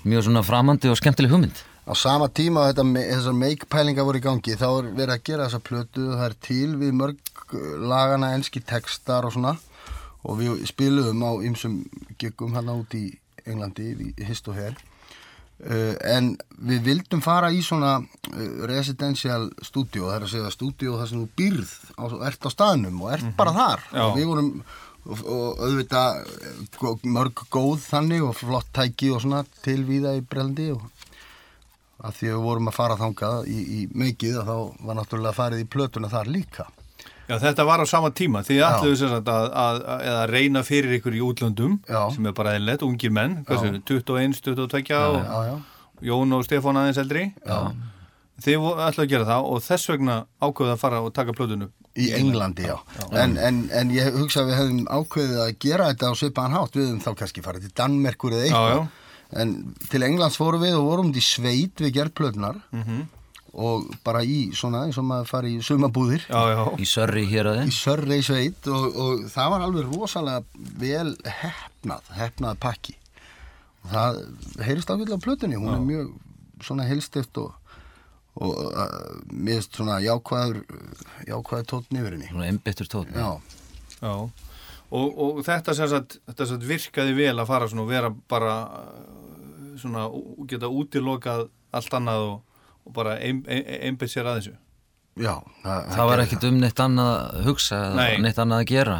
mjög 0.07 0.29
svona 0.29 0.43
framandi 0.47 0.89
og 0.89 0.99
skemmtileg 1.01 1.33
hugmynd. 1.33 1.61
Á 1.85 1.93
sama 1.93 2.31
tíma 2.33 2.71
þetta, 2.71 2.85
þessar 2.97 3.37
make-pælingar 3.37 4.07
voru 4.09 4.21
í 4.21 4.25
gangi 4.25 4.57
þá 4.57 4.69
er 4.71 4.87
verið 4.97 5.15
að 5.15 5.27
gera 5.29 5.49
þessa 5.49 5.65
plötu 5.67 6.07
það 6.15 6.25
er 6.31 6.37
til 6.47 6.71
við 6.81 6.95
mörg 6.97 7.43
uh, 7.45 7.67
lagana 7.85 8.33
enski 8.39 8.63
textar 8.65 9.29
og 9.29 9.35
svona. 9.37 9.59
Og 10.25 10.41
við 10.41 10.65
spiluðum 10.71 11.21
á 11.21 11.33
ymsum 11.45 11.83
giggum 12.17 12.57
hérna 12.57 12.79
út 12.81 12.97
í 12.97 13.11
Englandi 13.45 13.91
í 13.93 14.25
Hist 14.25 14.49
og 14.49 14.57
Her. 14.57 14.79
Uh, 15.61 15.93
en 16.09 16.33
við 16.65 16.89
vildum 16.89 17.21
fara 17.25 17.53
í 17.53 17.61
svona 17.63 17.99
uh, 18.01 18.41
residential 18.71 19.51
studio 19.61 20.09
það 20.09 20.17
er 20.17 20.25
að 20.25 20.33
segja 20.33 20.55
studio 20.57 20.97
þar 20.99 21.13
sem 21.13 21.21
þú 21.21 21.29
býrð 21.37 21.77
á, 22.01 22.05
ert 22.31 22.49
á 22.49 22.51
staðnum 22.57 23.05
og 23.05 23.13
ert 23.19 23.29
bara 23.37 23.53
þar. 23.59 23.85
Já. 23.93 24.03
og 24.07 24.17
við 24.17 24.31
vorum 24.33 24.51
og, 25.05 25.25
og 25.25 25.63
auðvitað 25.65 26.21
gó- 26.81 26.99
mörg 27.17 27.45
góð 27.53 27.83
þannig 27.89 28.25
og 28.29 28.37
flott 28.39 28.71
tæki 28.77 29.11
og 29.15 29.23
svona 29.25 29.43
tilvíða 29.65 30.17
í 30.19 30.25
breldi 30.29 30.71
og 30.75 30.87
að 32.05 32.17
því 32.19 32.31
að 32.31 32.39
við 32.39 32.47
vorum 32.49 32.71
að 32.71 32.79
fara 32.79 32.97
þangað 33.01 33.49
í, 33.49 33.59
í 33.79 33.81
meikið 33.97 34.41
að 34.41 34.49
þá 34.51 34.57
var 34.89 34.99
náttúrulega 34.99 35.39
farið 35.39 35.63
í 35.65 35.69
plötuna 35.77 36.11
þar 36.13 36.33
líka 36.33 36.67
Já, 37.25 37.39
þetta 37.41 37.65
var 37.65 37.81
á 37.81 37.87
sama 37.89 38.11
tíma. 38.13 38.43
Ætluðu 38.45 38.97
sem 39.01 39.09
sagt 39.09 39.29
að, 39.33 39.47
að, 39.57 39.79
að, 39.97 40.19
reyna 40.29 40.61
fyrir 40.61 40.99
ykkur 40.99 41.15
í 41.17 41.23
útlöndum 41.25 41.79
Já. 41.89 42.03
sem 42.13 42.27
er 42.29 42.35
bara 42.37 42.53
eðlilegt, 42.59 42.85
ungir 42.85 43.15
menn, 43.17 43.39
hvað 43.49 43.63
sem 43.63 43.79
21, 43.81 44.35
22 44.45 44.99
og. 44.99 45.63
Jón 46.05 46.37
og 46.37 46.45
Stefán 46.45 46.77
aðeins 46.77 47.01
eldri. 47.01 47.23
Já. 47.47 47.73
Þið 48.43 48.65
ætluðu 48.83 49.05
að 49.05 49.11
gera 49.13 49.25
það 49.29 49.45
og 49.55 49.61
þess 49.63 49.89
vegna 49.93 50.15
ákveðu 50.43 50.73
að 50.75 50.81
fara 50.83 51.01
og 51.07 51.13
taka 51.15 51.33
plötunu. 51.39 51.69
í 51.95 52.09
Englandi, 52.11 52.65
já, 52.67 52.75
En, 53.15 53.37
en, 53.39 53.59
en 53.71 53.91
ég 53.95 54.11
hugsa 54.19 54.41
að 54.43 54.49
við 54.51 54.57
hefðum 54.59 54.87
ákveðið 54.91 55.37
að 55.45 55.53
gera 55.63 55.85
þetta 55.93 56.09
á 56.11 56.15
svipaðan 56.19 56.57
hátt, 56.59 56.75
við 56.75 56.83
hefðum 56.89 57.03
þá 57.05 57.13
kannski 57.21 57.43
farið 57.45 57.63
til 57.69 57.75
Danmerkur 57.79 58.33
eða 58.35 58.47
eitthvað. 58.49 58.73
Já, 58.73 58.81
já. 58.81 59.41
en 59.45 59.53
til 59.93 60.03
Englands 60.03 60.37
fórum 60.41 60.65
við 60.67 60.75
og 60.81 60.89
vorum 60.89 61.13
í 61.15 61.23
sveit 61.23 61.79
við 61.85 61.93
gerð 61.95 62.13
plötunar 62.19 62.59
Mhm. 62.75 63.05
og 63.55 63.87
bara 64.03 64.25
í 64.27 64.51
svona 64.53 64.83
eins 64.89 64.99
og 64.99 65.05
maður 65.07 65.31
farið 65.31 65.55
í 65.55 65.63
sumabúðir 65.63 66.27
Já, 66.27 66.43
já. 66.51 66.65
í 66.83 66.85
sörri 66.91 67.23
hér 67.31 67.47
að 67.53 67.61
í 67.63 67.69
þið 67.69 67.79
Sörrei 67.79 68.21
sveit. 68.27 68.67
Og, 68.67 68.97
og 68.99 69.25
það 69.31 69.51
var 69.55 69.61
alveg 69.69 69.95
rosalega 69.95 70.43
vel 70.83 71.15
hefnað, 71.23 72.03
hefnað 72.19 72.59
pakki. 72.59 72.97
Og 73.85 73.91
það 73.95 74.19
heyrist 74.67 74.91
ákveðlega 74.91 75.23
á 75.23 75.27
plötunni, 75.27 75.57
hún 75.63 75.75
er 75.77 75.87
mjög 75.87 76.11
svona 76.65 76.87
helstift 76.91 77.39
og, 77.39 77.55
og 78.35 78.55
uh, 78.73 78.87
mér 79.31 79.61
finnst 79.61 79.77
svona 79.79 80.01
jákvæður 80.03 80.63
jákvæður 81.29 81.69
tótn 81.71 82.01
yfir 82.01 82.17
henni 82.17 82.31
svona 82.33 82.49
einbyttur 82.51 82.89
tótt 82.91 83.13
já, 83.15 83.29
já. 84.01 84.15
Og, 84.95 85.07
og 85.19 85.39
þetta 85.47 85.75
sem 85.75 85.89
sagt, 85.91 86.19
þetta 86.29 86.47
sem 86.47 86.59
sagt 86.59 86.67
virkaði 86.69 87.15
vel 87.19 87.37
að 87.39 87.49
fara 87.51 87.69
svona 87.71 87.85
og 87.87 87.93
vera 87.93 88.11
bara 88.31 88.57
uh, 88.65 89.79
svona 89.81 90.07
og 90.11 90.45
geta 90.51 90.71
útilokað 90.71 91.47
allt 91.75 91.97
annað 91.99 92.27
og, 92.29 92.37
og 92.85 92.95
bara 92.95 93.17
ein, 93.23 93.43
ein, 93.51 93.65
einbytt 93.89 94.13
sér 94.13 94.29
að 94.31 94.41
þessu. 94.41 94.55
já 95.15 95.35
það, 95.63 95.91
það 95.95 96.09
var 96.11 96.23
ekkit 96.25 96.49
um 96.51 96.57
neitt 96.63 96.81
annað 96.83 97.13
að 97.15 97.45
hugsa 97.49 97.77
eða 97.89 98.01
Nei. 98.01 98.23
neitt 98.27 98.39
annað 98.43 98.65
að 98.65 98.71
gera 98.73 98.99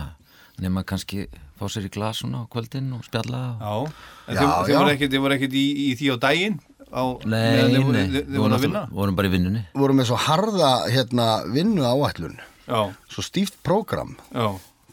nema 0.63 0.85
kannski 0.87 1.27
fá 1.59 1.67
sér 1.71 1.89
í 1.89 1.91
glas 1.95 2.21
svona 2.23 2.45
á 2.47 2.51
kvöldin 2.51 2.93
og 2.95 3.03
spjalla 3.07 3.41
og... 3.59 3.89
Já. 3.91 4.11
En 4.25 4.39
Já, 4.39 4.41
þið, 4.41 4.71
já. 4.73 4.79
voru 4.79 4.93
ekkit, 4.95 5.11
þið 5.13 5.23
voru 5.25 5.35
ekkit 5.37 5.55
í, 5.59 5.65
í 5.85 5.89
því 5.99 6.07
á 6.15 6.17
daginn 6.23 6.55
á, 6.95 7.05
Nei, 7.27 7.75
voru, 7.75 7.93
nei, 7.93 8.05
þið, 8.07 8.15
við 8.15 8.29
þið 8.31 8.41
voru 8.45 8.57
að 8.59 8.65
vinna? 8.65 8.83
vorum 8.95 9.17
bara 9.19 9.29
í 9.29 9.33
vinnunni. 9.35 9.63
Vorum 9.75 9.99
með 10.01 10.09
svo 10.13 10.19
harða 10.29 10.71
hérna 10.95 11.27
vinnu 11.51 11.83
áætlun 11.91 12.37
Já, 12.65 12.81
svo 13.13 13.23
stíft 13.27 13.59
prógram. 13.67 14.15
Já, 14.33 14.47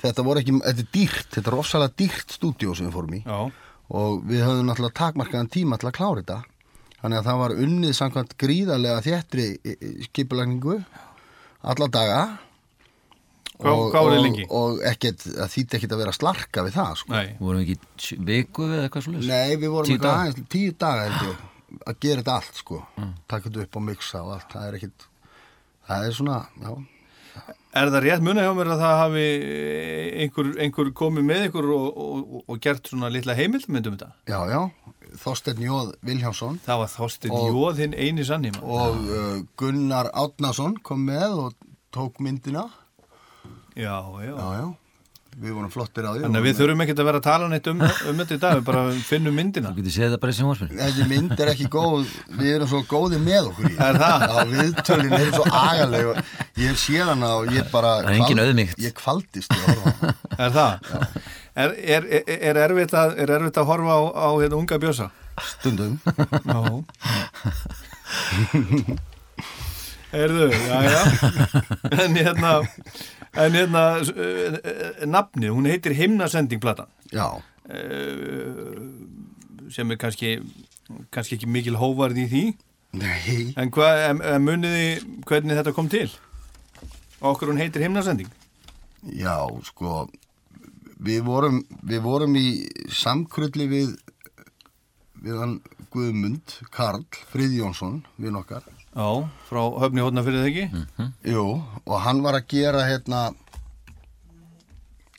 þetta 0.03 0.25
voru 0.27 0.41
ekki, 0.41 0.57
þetta 0.65 0.83
er 0.83 0.89
dýrt 0.97 1.29
þetta 1.37 1.47
er 1.51 1.55
rosalega 1.55 1.95
dýrt 2.01 2.33
stúdíó 2.35 2.73
sem 2.75 2.89
við 2.89 2.95
fórum 2.97 3.15
í. 3.15 3.21
Já, 3.23 3.39
og 3.91 4.21
við 4.27 4.41
höfum 4.47 4.67
náttúrulega 4.67 4.97
takmarkaðan 5.01 5.51
tíma 5.53 5.77
til 5.79 5.87
að 5.91 5.95
klára 5.99 6.21
þetta. 6.23 6.39
Þannig 7.01 7.17
að 7.21 7.27
það 7.31 7.39
var 7.41 7.53
unnið 7.65 7.93
samkvæmt 7.97 8.33
gríðarlega 8.43 9.01
þéttri 9.07 9.45
skipulagningu 10.09 10.75
alla 11.71 11.87
daga. 11.91 12.21
Lengi? 13.61 14.45
og, 14.49 14.53
og 14.57 14.79
ekkert, 14.89 15.21
það 15.21 15.51
þýtti 15.53 15.77
ekkert 15.77 15.91
að 15.93 15.99
vera 16.01 16.13
slarka 16.15 16.63
við 16.65 16.73
það 16.79 16.95
sko. 16.97 17.13
nei, 17.13 17.27
vorum 17.37 17.61
við 17.61 17.73
ekki 17.75 18.15
viku 18.25 18.65
eða 18.65 18.87
eitthvað 18.87 19.03
svo 19.05 19.13
Nei, 19.19 19.51
við 19.61 19.69
vorum 19.69 19.99
daga? 20.01 20.13
aðeins 20.23 20.47
tíu 20.49 20.71
daga 20.81 21.03
held 21.05 21.27
ég, 21.27 21.43
að 21.87 21.99
gera 22.03 22.21
þetta 22.23 22.35
allt 22.39 22.55
sko. 22.61 22.81
taka 23.27 23.49
þetta 23.49 23.65
upp 23.67 23.75
og 23.81 23.85
mixa 23.89 24.21
og 24.23 24.33
allt 24.37 24.51
það 24.55 24.67
er 24.67 24.79
ekkert, 24.79 25.05
það 25.87 26.07
er 26.09 26.17
svona 26.21 26.39
já, 26.61 26.73
Er 27.71 27.87
það 27.87 28.01
rétt 28.03 28.23
muna 28.25 28.41
hjá 28.43 28.51
mér 28.57 28.69
að 28.73 28.81
það 28.83 28.97
hafi 28.99 29.21
einhver, 30.25 30.47
einhver 30.59 30.89
komið 30.99 31.23
með 31.29 31.45
ykkur 31.47 31.67
og, 31.71 31.85
og, 32.03 32.33
og 32.51 32.57
gert 32.65 32.89
svona 32.91 33.07
litla 33.13 33.35
heimildmyndum 33.37 33.95
þetta? 33.95 34.09
já, 34.27 34.39
já 34.51 34.61
Þorsteinn 35.21 35.63
Jóð 35.63 35.93
Vilhjámsson 36.07 36.59
Það 36.65 36.81
var 36.81 36.91
Þorstein 36.91 37.33
Jóð 37.35 37.79
hinn 37.85 37.95
eini 37.95 38.23
sannim. 38.27 38.57
og 38.63 38.99
uh, 39.07 39.39
Gunnar 39.59 40.09
Átnason 40.11 40.75
kom 40.83 41.05
með 41.07 41.37
og 41.45 41.55
tók 41.95 42.19
myndina 42.23 42.65
Já, 43.79 43.95
já. 44.19 44.35
já, 44.35 44.47
já, 44.59 44.67
við 45.39 45.53
vorum 45.55 45.71
flottir 45.71 46.05
á 46.07 46.11
því 46.11 46.21
Þannig 46.25 46.39
að 46.41 46.45
við 46.47 46.55
þurfum 46.59 46.81
ekkert 46.85 47.01
að 47.01 47.07
vera 47.07 47.19
að 47.21 47.27
tala 47.27 47.45
neitt 47.51 47.67
um, 47.71 47.81
um 47.81 48.21
þetta 48.21 48.35
í 48.35 48.41
dag, 48.41 48.53
við 48.57 48.65
bara 48.67 48.81
finnum 49.07 49.37
myndina. 49.39 49.71
Þú 49.71 49.77
getur 49.81 49.95
séð 49.95 50.09
það 50.11 50.21
bara 50.23 50.31
í 50.33 50.37
sjónvarpinu 50.39 50.79
Þessi 50.81 51.07
mynd 51.11 51.35
er 51.37 51.51
ekki 51.53 51.67
góð, 51.71 52.11
við 52.39 52.49
erum 52.55 52.69
svo 52.71 52.81
góði 52.89 53.19
með 53.23 53.51
okkur 53.51 53.69
í. 53.69 53.73
Er 53.87 53.99
það? 54.01 54.25
Já, 54.27 54.35
viðtölin 54.51 55.15
er 55.17 55.29
svo 55.35 55.45
agaleg 55.61 56.09
og 56.11 56.15
ég 56.61 56.65
hef 56.67 56.81
séð 56.81 57.05
hana 57.13 57.29
og 57.37 57.53
ég 57.55 57.71
bara... 57.71 57.91
Það 58.01 58.11
er 58.11 58.19
engin 58.19 58.43
auðmýkt. 58.45 58.81
Ég 58.81 58.97
kvaldist 58.97 59.55
í 59.55 59.59
að 59.59 59.65
horfa 59.69 59.81
á 59.81 59.93
hana. 60.01 60.15
Er 60.41 60.51
það? 60.57 60.71
Er, 61.51 61.69
er, 61.75 62.05
er, 62.07 62.23
er, 62.37 62.55
erfitt 62.65 62.93
að, 62.95 63.15
er 63.19 63.33
erfitt 63.37 63.57
að 63.59 63.67
horfa 63.71 63.91
á, 63.95 64.01
á 64.11 64.29
hérna 64.39 64.59
unga 64.59 64.77
bjösa? 64.81 65.11
Stundum. 65.51 65.99
Já. 66.47 66.59
Erðu, 70.11 70.51
já, 70.51 70.77
já. 70.91 71.01
En 72.03 72.15
hérna, 72.19 72.49
en 73.37 73.55
hérna, 73.55 73.85
uh, 74.01 74.57
nafnið, 75.07 75.53
hún 75.55 75.69
heitir 75.69 75.95
Himnasendingplatan. 75.95 76.91
Já, 77.11 77.27
sem 79.71 79.91
er 79.91 79.99
kannski, 79.99 80.35
kannski 81.13 81.37
ekki 81.37 81.49
mikil 81.49 81.77
hóvarð 81.79 82.19
í 82.23 82.27
því. 82.31 82.43
Nei, 82.99 83.53
en, 83.55 83.71
hva, 83.71 84.11
muniði 84.43 84.99
hvernig 85.27 85.59
þetta 85.59 85.73
kom 85.75 85.87
til? 85.91 86.09
Okkur 87.23 87.53
hún 87.53 87.61
heitir 87.61 87.85
himnasending? 87.85 88.31
Já, 89.15 89.45
sko, 89.69 90.09
við 90.99 91.23
vorum, 91.27 91.61
við 91.87 92.03
vorum 92.03 92.35
í 92.35 92.47
samkrulli 92.91 93.69
við, 93.71 93.93
við 95.23 95.39
hann 95.39 95.55
Guðmund 95.93 96.57
Karl 96.73 97.05
Friðjónsson, 97.31 98.01
við 98.19 98.35
nokkar. 98.35 98.67
Já, 98.95 99.09
frá 99.49 99.61
höfni 99.83 100.03
hótna 100.03 100.23
fyrir 100.25 100.43
það 100.43 100.49
ekki? 100.51 101.11
Jú, 101.33 101.45
og 101.85 102.01
hann 102.05 102.23
var 102.25 102.39
að 102.39 102.49
gera 102.51 102.87
hérna 102.89 103.29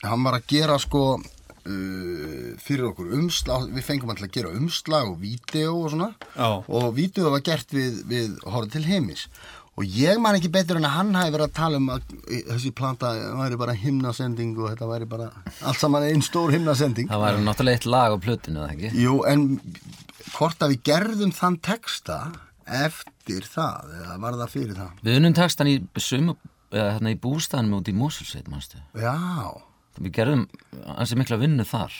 hann 0.03 0.27
var 0.27 0.37
að 0.37 0.47
gera 0.51 0.77
sko 0.81 1.03
uh, 1.17 2.53
fyrir 2.63 2.89
okkur 2.91 3.15
umslag 3.19 3.67
við 3.71 3.87
fengum 3.87 4.13
alltaf 4.13 4.29
að 4.29 4.37
gera 4.37 4.53
umslag 4.57 5.09
og 5.09 5.19
vídeo 5.23 5.75
og 5.79 5.91
svona. 5.95 6.13
Já. 6.35 6.49
og 6.67 6.87
vídeo 6.97 7.33
var 7.33 7.43
gert 7.45 7.75
við, 7.75 8.03
við 8.09 8.39
horfð 8.45 8.77
til 8.77 8.87
heimis 8.87 9.27
og 9.73 9.89
ég 9.89 10.19
man 10.21 10.37
ekki 10.37 10.51
betur 10.53 10.77
en 10.77 10.85
að 10.85 10.95
hann 10.99 11.15
hafi 11.17 11.33
verið 11.33 11.47
að 11.47 11.55
tala 11.57 11.79
um 11.81 11.87
að 11.95 12.11
þessi 12.29 12.71
planta 12.77 13.13
væri 13.39 13.57
bara 13.57 13.73
himnasending 13.73 14.53
og 14.59 14.69
þetta 14.69 14.89
væri 14.91 15.07
bara 15.09 15.31
allt 15.65 15.81
saman 15.81 16.05
einn 16.05 16.21
stór 16.21 16.53
himnasending. 16.53 17.09
Það 17.09 17.23
var 17.23 17.39
náttúrulega 17.41 17.79
eitt 17.79 17.87
lag 17.89 18.13
á 18.13 18.17
plötinu, 18.21 18.61
eða 18.61 18.75
ekki? 18.75 18.91
Jú, 19.01 19.15
en 19.25 19.47
hvort 20.35 20.61
að 20.61 20.75
við 20.75 20.83
gerðum 20.91 21.33
þann 21.33 21.57
texta 21.65 22.19
eftir 22.67 23.43
það 23.49 23.93
eða 23.99 24.17
var 24.23 24.33
það 24.41 24.49
fyrir 24.55 24.75
það? 24.79 25.03
Við 25.03 25.19
unnum 25.19 25.33
textan 25.37 25.67
í, 25.67 25.75
sumu, 25.97 26.35
eða, 26.71 26.89
hérna, 26.97 27.13
í 27.13 27.19
bústæðanum 27.19 27.77
út 27.79 27.87
í. 27.91 27.93
Já, 28.97 29.13
Við 30.01 30.09
gerðum 30.15 30.47
ansi 30.97 31.13
mikla 31.19 31.37
vinnu 31.37 31.61
þar. 31.69 31.93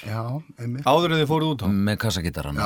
Áður 0.82 1.12
en 1.14 1.20
þið 1.20 1.28
fóruð 1.30 1.50
út 1.54 1.62
á 1.62 1.68
með 1.70 1.98
kassagítaran. 2.02 2.58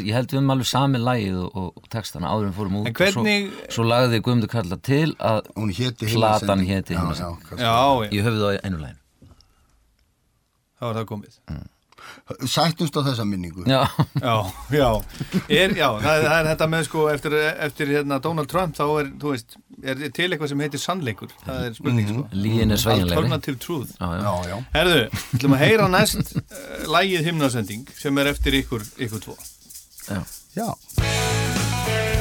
Ég 0.00 0.14
held 0.16 0.32
við 0.32 0.38
um 0.40 0.52
alveg 0.54 0.68
sami 0.70 0.98
lægið 1.02 1.36
og, 1.44 1.66
og 1.76 1.90
textana 1.92 2.30
áður 2.32 2.46
en 2.48 2.54
fórum 2.56 2.78
út. 2.80 2.86
En 2.88 2.94
hvernig- 2.96 3.50
Og 3.50 3.66
svo, 3.66 3.74
svo 3.76 3.84
lagði 3.84 4.22
Guðmundur 4.24 4.48
Kalla 4.48 4.78
til 4.80 5.12
að 5.20 5.50
Hún 5.52 5.74
héti 5.74 6.96
Ég 8.16 8.24
höfði 8.24 8.40
það 8.46 8.56
í 8.56 8.62
einu 8.64 8.80
lægin. 8.80 8.96
þá 10.80 10.84
er 10.88 10.94
það 11.02 11.06
komið 11.12 11.38
Sættumst 12.50 12.96
á 12.96 13.02
þessa 13.06 13.24
minningu. 13.28 13.64
Já, 13.68 13.82
Já, 14.20 14.34
já, 14.74 14.88
er, 15.48 15.74
já 15.78 15.88
það, 16.00 16.12
er, 16.14 16.24
það 16.26 16.36
er 16.40 16.48
þetta 16.52 16.68
með 16.74 16.84
sko 16.88 17.06
eftir, 17.12 17.36
eftir 17.68 17.92
hérna, 17.96 18.20
Donald 18.24 18.50
Trump 18.52 18.76
þá 18.78 18.84
er, 19.00 19.10
þú 19.22 19.34
veist, 19.34 19.56
er 19.82 20.02
til 20.12 20.28
eitthvað 20.28 20.52
sem 20.52 20.62
heitir 20.66 20.82
sannleikur, 20.82 21.32
það 21.46 21.66
er 21.68 21.76
spurning 21.78 22.10
sko 22.12 22.26
líin 22.36 22.74
er 22.76 22.82
sveigjanlegri. 22.82 23.16
Alternative 23.16 23.62
Truth 23.64 23.94
Já, 23.96 24.10
já. 24.12 24.20
Já, 24.20 24.50
já. 24.52 24.58
Herðu, 24.76 25.00
við 25.14 25.38
ætlum 25.40 25.56
að 25.58 25.64
heyra 25.64 25.88
næst 25.96 26.34
uh, 26.36 26.44
lægið 26.96 27.30
himnasending 27.30 27.94
sem 27.98 28.22
er 28.22 28.32
eftir 28.34 28.60
ykkur, 28.62 28.86
ykkur 29.08 29.24
tvo 29.26 29.38
já. 30.10 30.22
Já. 30.58 32.19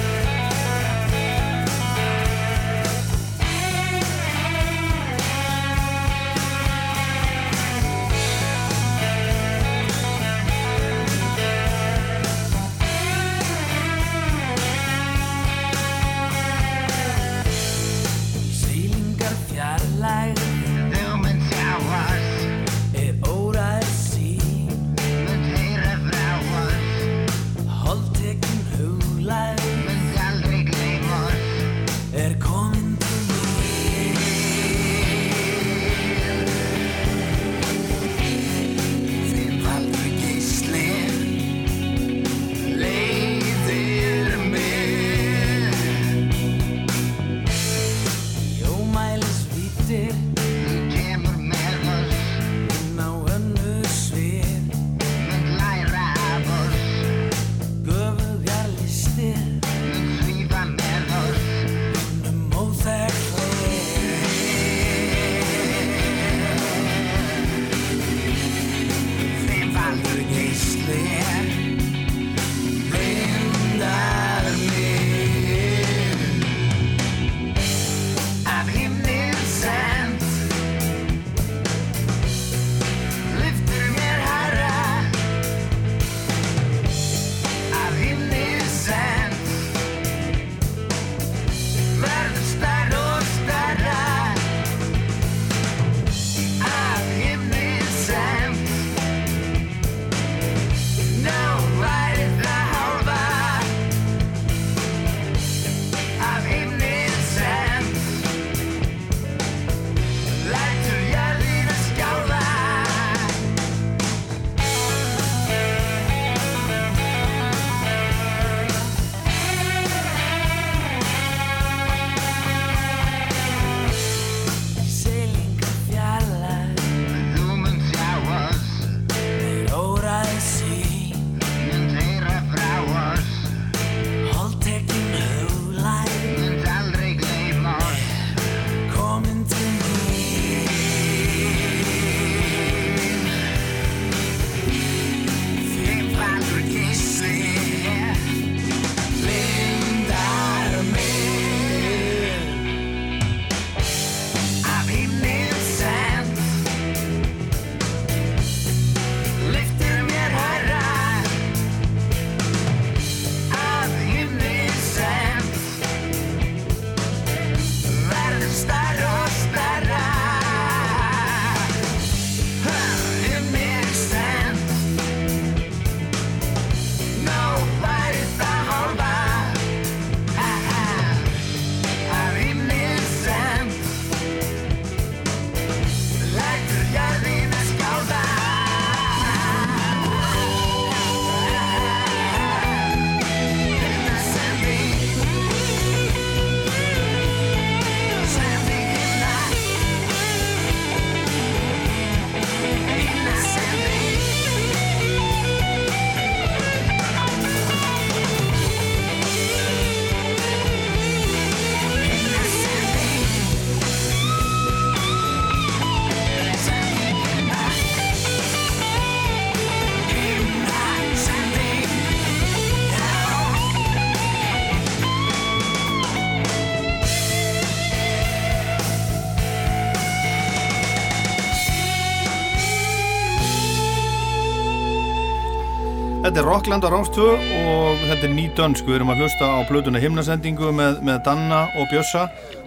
Þetta 236.39 236.47
er 236.47 236.56
Rockland 236.56 236.86
á 236.88 236.91
Rámstvö 236.93 237.23
og 237.36 238.04
þetta 238.08 238.23
er 238.23 238.32
Nýdönsk 238.32 238.86
við 238.88 238.95
erum 238.95 239.10
að 239.12 239.25
hlusta 239.25 239.43
á 239.43 239.60
plötuna 239.67 239.99
himnasendingu 239.99 240.69
með, 240.71 241.02
með 241.04 241.17
Danna 241.25 241.58
og 241.75 241.89
Bjössa 241.91 242.21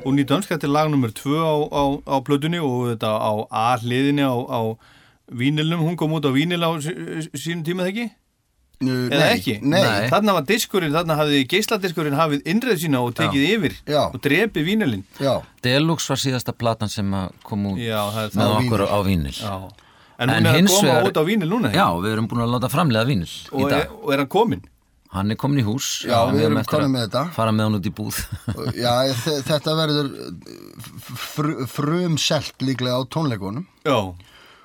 og 0.05 0.13
Nýdönsk 0.13 0.51
þetta 0.53 0.67
er 0.69 0.73
lag 0.75 0.91
nummer 0.93 1.09
2 1.17 1.39
á, 1.41 1.55
á, 1.73 1.85
á 2.05 2.17
plötunni 2.21 2.61
og 2.61 2.91
þetta 2.91 3.09
á 3.17 3.33
A 3.49 3.63
hliðinni 3.81 4.27
á, 4.29 4.37
á 4.37 4.77
vínilnum, 5.33 5.87
hún 5.89 5.97
kom 5.97 6.13
út 6.13 6.29
á 6.29 6.37
vínil 6.37 6.61
á 6.61 6.69
sí- 6.85 7.33
sínum 7.33 7.63
tíma 7.65 7.87
þegar 7.89 7.95
ekki? 7.95 8.07
Uh, 8.85 9.09
eða 9.09 9.23
nei, 9.25 9.33
ekki? 9.39 9.55
nei. 9.65 9.81
Þarna 10.13 10.35
var 10.37 10.45
diskurinn, 10.53 10.93
þarna 10.93 11.17
hafði 11.23 11.41
geisladiskurinn 11.55 12.19
hafið 12.21 12.45
innreið 12.53 12.83
sína 12.85 13.01
og 13.01 13.17
tekið 13.17 13.47
yfir 13.55 13.79
Já. 13.89 14.03
og 14.13 14.21
drepið 14.21 14.69
vínilinn 14.69 15.07
Já, 15.17 15.39
Deluxe 15.65 16.13
var 16.13 16.21
síðasta 16.21 16.53
platan 16.53 16.93
sem 16.93 17.09
að 17.09 17.33
kom 17.49 17.71
út 17.73 17.81
Já, 17.81 18.05
með 18.37 18.53
okkur 18.59 18.85
á 18.85 19.01
vínil 19.09 19.33
Já. 19.33 19.57
En 20.19 20.31
En 20.31 20.45
hún 20.45 20.47
er 20.47 20.61
að 20.63 20.69
koma 20.69 20.89
vegar- 20.89 21.07
út 21.09 21.17
á 21.19 21.25
vínil 21.27 21.49
núna 21.51 21.73
Já, 21.75 21.87
við 22.03 22.13
erum 22.13 22.29
búin 22.29 22.43
að 22.45 22.53
láta 22.57 22.69
framlega 22.71 23.07
vínil 23.09 23.27
í 23.31 23.49
og, 23.53 23.65
er, 23.65 23.71
dag 23.79 23.93
og 24.03 24.13
er 24.13 24.19
hann 24.23 24.29
komin? 24.29 24.63
Hann 25.13 25.31
er 25.31 25.37
komin 25.37 25.61
í 25.61 25.65
hús 25.67 25.89
Já, 26.09 26.19
við 26.33 26.45
erum 26.47 26.63
komin 26.65 26.87
að 26.87 26.93
með 26.95 27.03
þetta. 27.07 27.23
Fara 27.37 27.53
með 27.53 27.67
hann 27.69 27.79
út 27.81 27.89
í 27.89 27.95
búð 27.97 28.21
já 28.77 28.93
þe- 29.25 29.43
þetta 29.49 29.75
verður 29.81 30.13
fr 31.17 31.51
frum 31.69 32.19
selt 32.21 32.55
líklega 32.65 32.97
á 32.97 33.03
tónleikunum. 33.13 33.67
Já, 33.85 33.99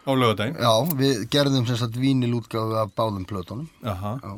á 0.08 0.12
lögadaginn 0.16 0.56
Já, 0.62 0.72
við 1.00 1.26
gerðum 1.34 1.68
sem 1.68 1.76
sagt 1.80 1.98
vínilútgáfu 2.00 2.78
af 2.80 2.94
báðum 2.96 3.26
plötunum. 3.28 3.68
Aha. 3.84 4.14
Já. 4.24 4.38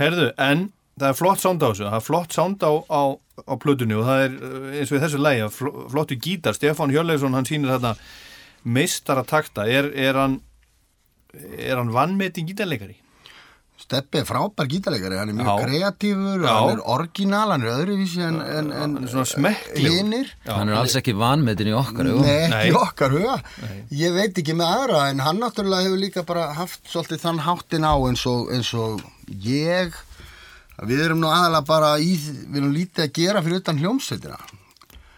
Herðu, 0.00 0.30
en 0.38 0.70
það 1.00 1.08
er 1.10 1.18
flott 1.18 1.40
sound 1.42 1.60
á 1.64 1.68
þessu, 1.72 1.84
það 1.90 1.98
er 2.00 2.06
flott 2.06 2.32
sound 2.32 2.64
á, 2.64 2.72
á, 2.88 3.02
á 3.44 3.54
plötunni 3.60 3.96
og 3.98 4.06
það 4.08 4.22
er 4.24 4.38
uh, 4.40 4.70
eins 4.80 4.92
og 4.92 4.96
í 4.98 5.02
þessu 5.04 5.20
lægi, 5.20 5.50
flottu 5.92 6.16
gítar, 6.20 6.56
Stefán 6.56 6.92
Hjörleifsson, 6.92 7.36
hann 7.36 7.44
sýnir 7.48 7.74
þarna 7.76 7.94
meistara 8.66 9.22
takta, 9.26 9.66
er, 9.70 9.92
er 9.94 10.18
hann 10.18 10.40
er 11.36 11.76
hann 11.78 11.92
vannmetin 11.94 12.46
gítarleikari? 12.48 12.96
Steppi 13.76 14.22
er 14.22 14.24
frábær 14.26 14.66
gítarleikari, 14.70 15.18
hann 15.20 15.30
er 15.30 15.36
mjög 15.36 15.48
Já. 15.50 15.66
kreatífur, 15.66 16.44
Já. 16.46 16.52
hann 16.56 16.70
er 16.72 16.80
orginal, 16.94 17.50
hann 17.52 17.66
er 17.66 17.74
öðruvísi 17.74 18.22
en, 18.24 18.38
en, 18.40 18.70
en 18.72 18.94
hinir. 19.76 20.30
Hann 20.48 20.72
er 20.72 20.78
alls 20.80 20.96
ekki 20.96 21.12
vanmetin 21.18 21.68
í 21.70 21.74
okkar 21.76 22.08
augum. 22.08 22.24
Nei, 22.24 22.48
ekki 22.48 22.72
í 22.72 22.78
okkar 22.80 23.14
huga. 23.14 23.36
Ég 23.92 24.16
veit 24.16 24.40
ekki 24.40 24.56
með 24.56 24.72
aðra, 24.78 25.02
en 25.12 25.20
hann 25.26 25.42
náttúrulega 25.44 25.90
hefur 25.90 26.02
líka 26.02 26.24
bara 26.26 26.48
haft 26.56 26.88
svolítið 26.88 27.22
þann 27.26 27.44
háttin 27.44 27.84
á 27.86 27.94
eins 28.00 28.24
og, 28.32 28.48
eins 28.56 28.72
og 28.80 29.04
ég. 29.44 29.94
Við 30.88 31.04
erum 31.06 31.20
nú 31.20 31.28
aðalega 31.32 31.68
bara 31.68 31.92
í, 32.00 32.16
við 32.16 32.62
erum 32.62 32.74
lítið 32.74 33.04
að 33.06 33.14
gera 33.20 33.44
fyrir 33.44 33.60
utan 33.62 33.82
hljómsveitina. 33.84 34.40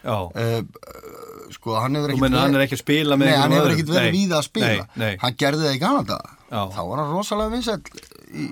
Já, 0.03 0.19
Uh, 0.35 0.63
sko, 1.55 1.75
hann 1.81 1.97
hefur 1.99 2.13
þú 2.13 2.17
ekkert 2.17 2.25
menna 2.27 2.43
hann 2.45 2.57
er 2.59 2.65
ekki 2.67 2.77
að 2.79 2.83
spila 2.83 3.17
með 3.21 3.31
Nei, 3.31 3.37
hann 3.39 3.55
hefur 3.57 3.75
ekkert 3.75 3.93
verið 3.95 4.17
víða 4.17 4.39
að 4.39 4.47
spila. 4.49 4.69
Nei, 4.69 5.03
nei, 5.03 5.13
Hann 5.23 5.37
gerði 5.43 5.67
það 5.67 5.77
í 5.77 5.81
Kanada. 5.83 6.19
Já. 6.49 6.61
Þá 6.75 6.81
var 6.89 7.03
hann 7.03 7.13
rosalega 7.13 7.53
vinsæll. 7.55 8.05
Í, 8.29 8.47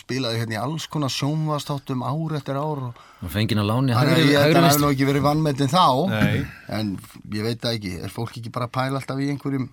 spilaði 0.00 0.40
hérna 0.40 0.56
í 0.56 0.60
alls 0.60 0.86
konar 0.92 1.12
sjónvastáttum 1.12 2.04
ár 2.08 2.36
eftir 2.38 2.56
ár 2.56 2.84
og 2.88 3.02
Hann 3.20 3.32
fengið 3.34 3.60
að 3.60 3.68
láni 3.68 3.92
hann 3.92 4.12
hefur 4.16 4.80
nú 4.80 4.88
ekki 4.94 5.08
verið 5.10 5.26
vannmetinn 5.26 5.68
þá 5.68 5.84
Nei. 6.08 6.38
En 6.72 6.94
ég 7.34 7.44
veit 7.44 7.60
það 7.60 7.76
ekki 7.76 7.92
Er 8.00 8.14
fólk 8.14 8.38
ekki 8.40 8.52
bara 8.54 8.70
að 8.70 8.72
pæla 8.78 9.02
alltaf 9.02 9.20
í 9.20 9.28
einhverjum 9.34 9.66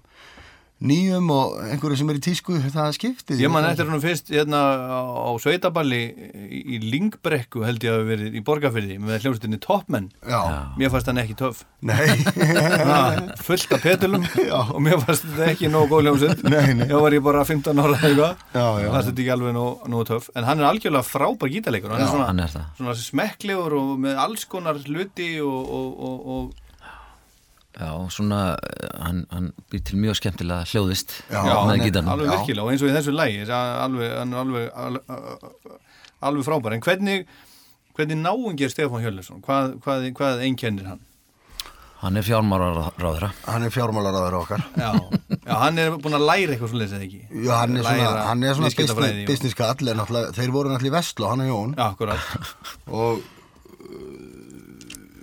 nýjum 0.77 1.29
og 1.33 1.55
einhverju 1.65 1.97
sem 1.97 2.09
er 2.13 2.17
í 2.19 2.21
tísku 2.21 2.57
það 2.69 2.91
skiptið? 2.93 3.39
Ég 3.41 3.49
man 3.49 3.65
eftir 3.65 3.87
hann 3.89 4.01
fyrst 4.03 4.27
hérna 4.29 4.59
á, 4.93 5.29
Sveitaballi 5.41 6.01
í, 6.05 6.59
í 6.77 6.79
Lingbrekku 6.83 7.63
held 7.65 7.81
ég 7.81 7.89
að 7.89 7.97
hafa 7.97 8.09
verið 8.11 8.35
í 8.37 8.43
Borgarfyrði 8.45 8.97
með 9.01 9.23
hljómsveitinni 9.25 9.59
Toppmenn 9.63 10.11
Já, 10.21 10.37
Mér 10.77 10.91
fannst 10.93 11.09
hann 11.09 11.21
ekki 11.23 11.37
töff. 11.39 11.63
Nei. 11.81 12.05
Ha, 12.91 12.99
fullt 13.41 13.73
af 13.73 13.81
petulum. 13.85 14.23
Og 14.75 14.77
mér 14.85 15.01
fannst 15.01 15.25
þetta 15.25 15.49
ekki 15.55 15.71
nógu 15.73 15.89
góð 15.95 16.05
hljómsveit. 16.05 16.45
Nei, 16.45 16.75
nei. 16.77 16.85
Ég 16.91 17.01
var 17.07 17.15
ég 17.17 17.25
bara 17.25 17.41
15 17.47 17.81
ára 17.81 17.97
eða 17.97 18.11
eitthvað. 18.11 18.45
Já, 18.53 18.65
já. 18.83 18.91
fannst 18.93 19.09
þetta 19.11 19.23
ekki 19.25 19.33
alveg 19.37 19.57
nógu, 19.57 19.91
nógu 19.95 20.07
töff. 20.11 20.29
En 20.37 20.47
hann 20.49 20.61
er 20.61 20.69
algjörlega 20.69 21.05
frábær 21.09 21.53
gítarleikur. 21.55 21.93
Hann 21.95 22.03
Já, 22.03 22.07
er 22.07 22.13
svona, 22.13 22.29
hann 22.29 22.43
er 22.45 22.53
það. 22.53 22.69
svona 22.77 22.95
smekklegur 23.01 23.77
og 23.81 23.91
með 24.05 24.21
alls 24.27 24.45
konar 24.49 24.79
hluti 24.85 25.29
og, 25.41 25.73
og, 25.79 25.91
og, 26.11 26.31
og 26.37 26.63
Já, 27.77 27.91
svona, 28.09 28.57
eh, 28.57 28.87
hann, 29.03 29.25
hann 29.29 29.51
býr 29.69 29.83
til 29.85 29.99
mjög 30.01 30.17
skemmtilega 30.17 30.65
hljóðist 30.65 31.11
Já, 31.29 31.41
hann 31.45 31.75
er 31.75 31.83
gítarnum. 31.83 32.09
alveg 32.15 32.31
virkilega 32.33 32.63
og 32.65 32.71
eins 32.73 32.81
og 32.81 32.89
í 32.89 32.95
þessu 32.95 33.13
lægi 33.13 33.43
alveg, 33.53 34.15
hann 34.17 34.33
er 34.33 34.39
alveg, 34.41 34.71
alveg, 34.73 35.75
alveg 36.25 36.47
frábær. 36.47 36.73
En 36.73 36.81
hvernig, 36.81 37.27
hvernig 37.97 38.17
náungi 38.23 38.65
er 38.65 38.73
Stefán 38.73 39.05
Hjörleifsson? 39.05 39.43
Hvað, 39.45 39.77
hvað, 39.85 40.09
hvað 40.17 40.41
einkennir 40.47 40.89
hann? 40.89 41.03
Hann 41.97 42.17
er 42.17 42.25
fjármáraráðra. 42.25 43.31
Hann 43.47 43.63
er 43.65 43.71
fjármálaráður 43.73 44.35
okkar. 44.43 44.65
Já, 44.77 44.91
já, 45.33 45.53
hann 45.63 45.79
er 45.81 45.95
búin 46.01 46.13
að 46.17 46.27
læra 46.29 46.53
eitthvað 46.53 46.69
svo 46.73 46.81
leysið 46.81 47.05
ekki? 47.07 47.21
Já, 47.45 47.53
hann 47.61 47.77
er 47.77 47.87
svona, 47.87 48.03
Læra 48.03 48.27
hann 48.27 48.43
er 48.43 48.59
svona 48.59 48.69
business, 48.77 49.23
business 49.29 49.57
kall 49.57 49.89
en 49.93 50.03
þeir 50.37 50.53
voru 50.53 50.69
náttúrulega 50.73 50.91
í 50.91 50.97
Vestlu, 50.97 51.29
hann 51.31 51.41
og 51.45 51.49
Jón. 51.49 51.73
Já, 51.73 51.87
akkurat. 51.87 52.53
Og 52.97 53.25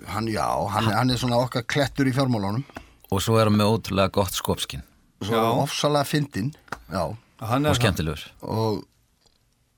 hann, 0.07 0.27
já, 0.31 0.45
hann, 0.73 0.89
hann 0.93 1.09
er 1.13 1.17
svona 1.21 1.37
okkar 1.43 1.63
klettur 1.67 2.07
í 2.09 2.13
fjármálunum. 2.15 2.63
Og 3.11 3.21
svo 3.23 3.37
er 3.39 3.49
hann 3.49 3.57
með 3.59 3.71
ótrúlega 3.77 4.11
gott 4.11 4.33
skopskinn 4.35 4.83
svo 5.25 5.31
Já. 5.39 5.45
ofsalega 5.63 6.05
fyndinn 6.05 6.49
já, 6.91 7.03
Hann 7.39 7.65
er 7.65 7.71
og 7.71 7.77
skemmtilegur. 7.79 8.21
Og 8.43 8.83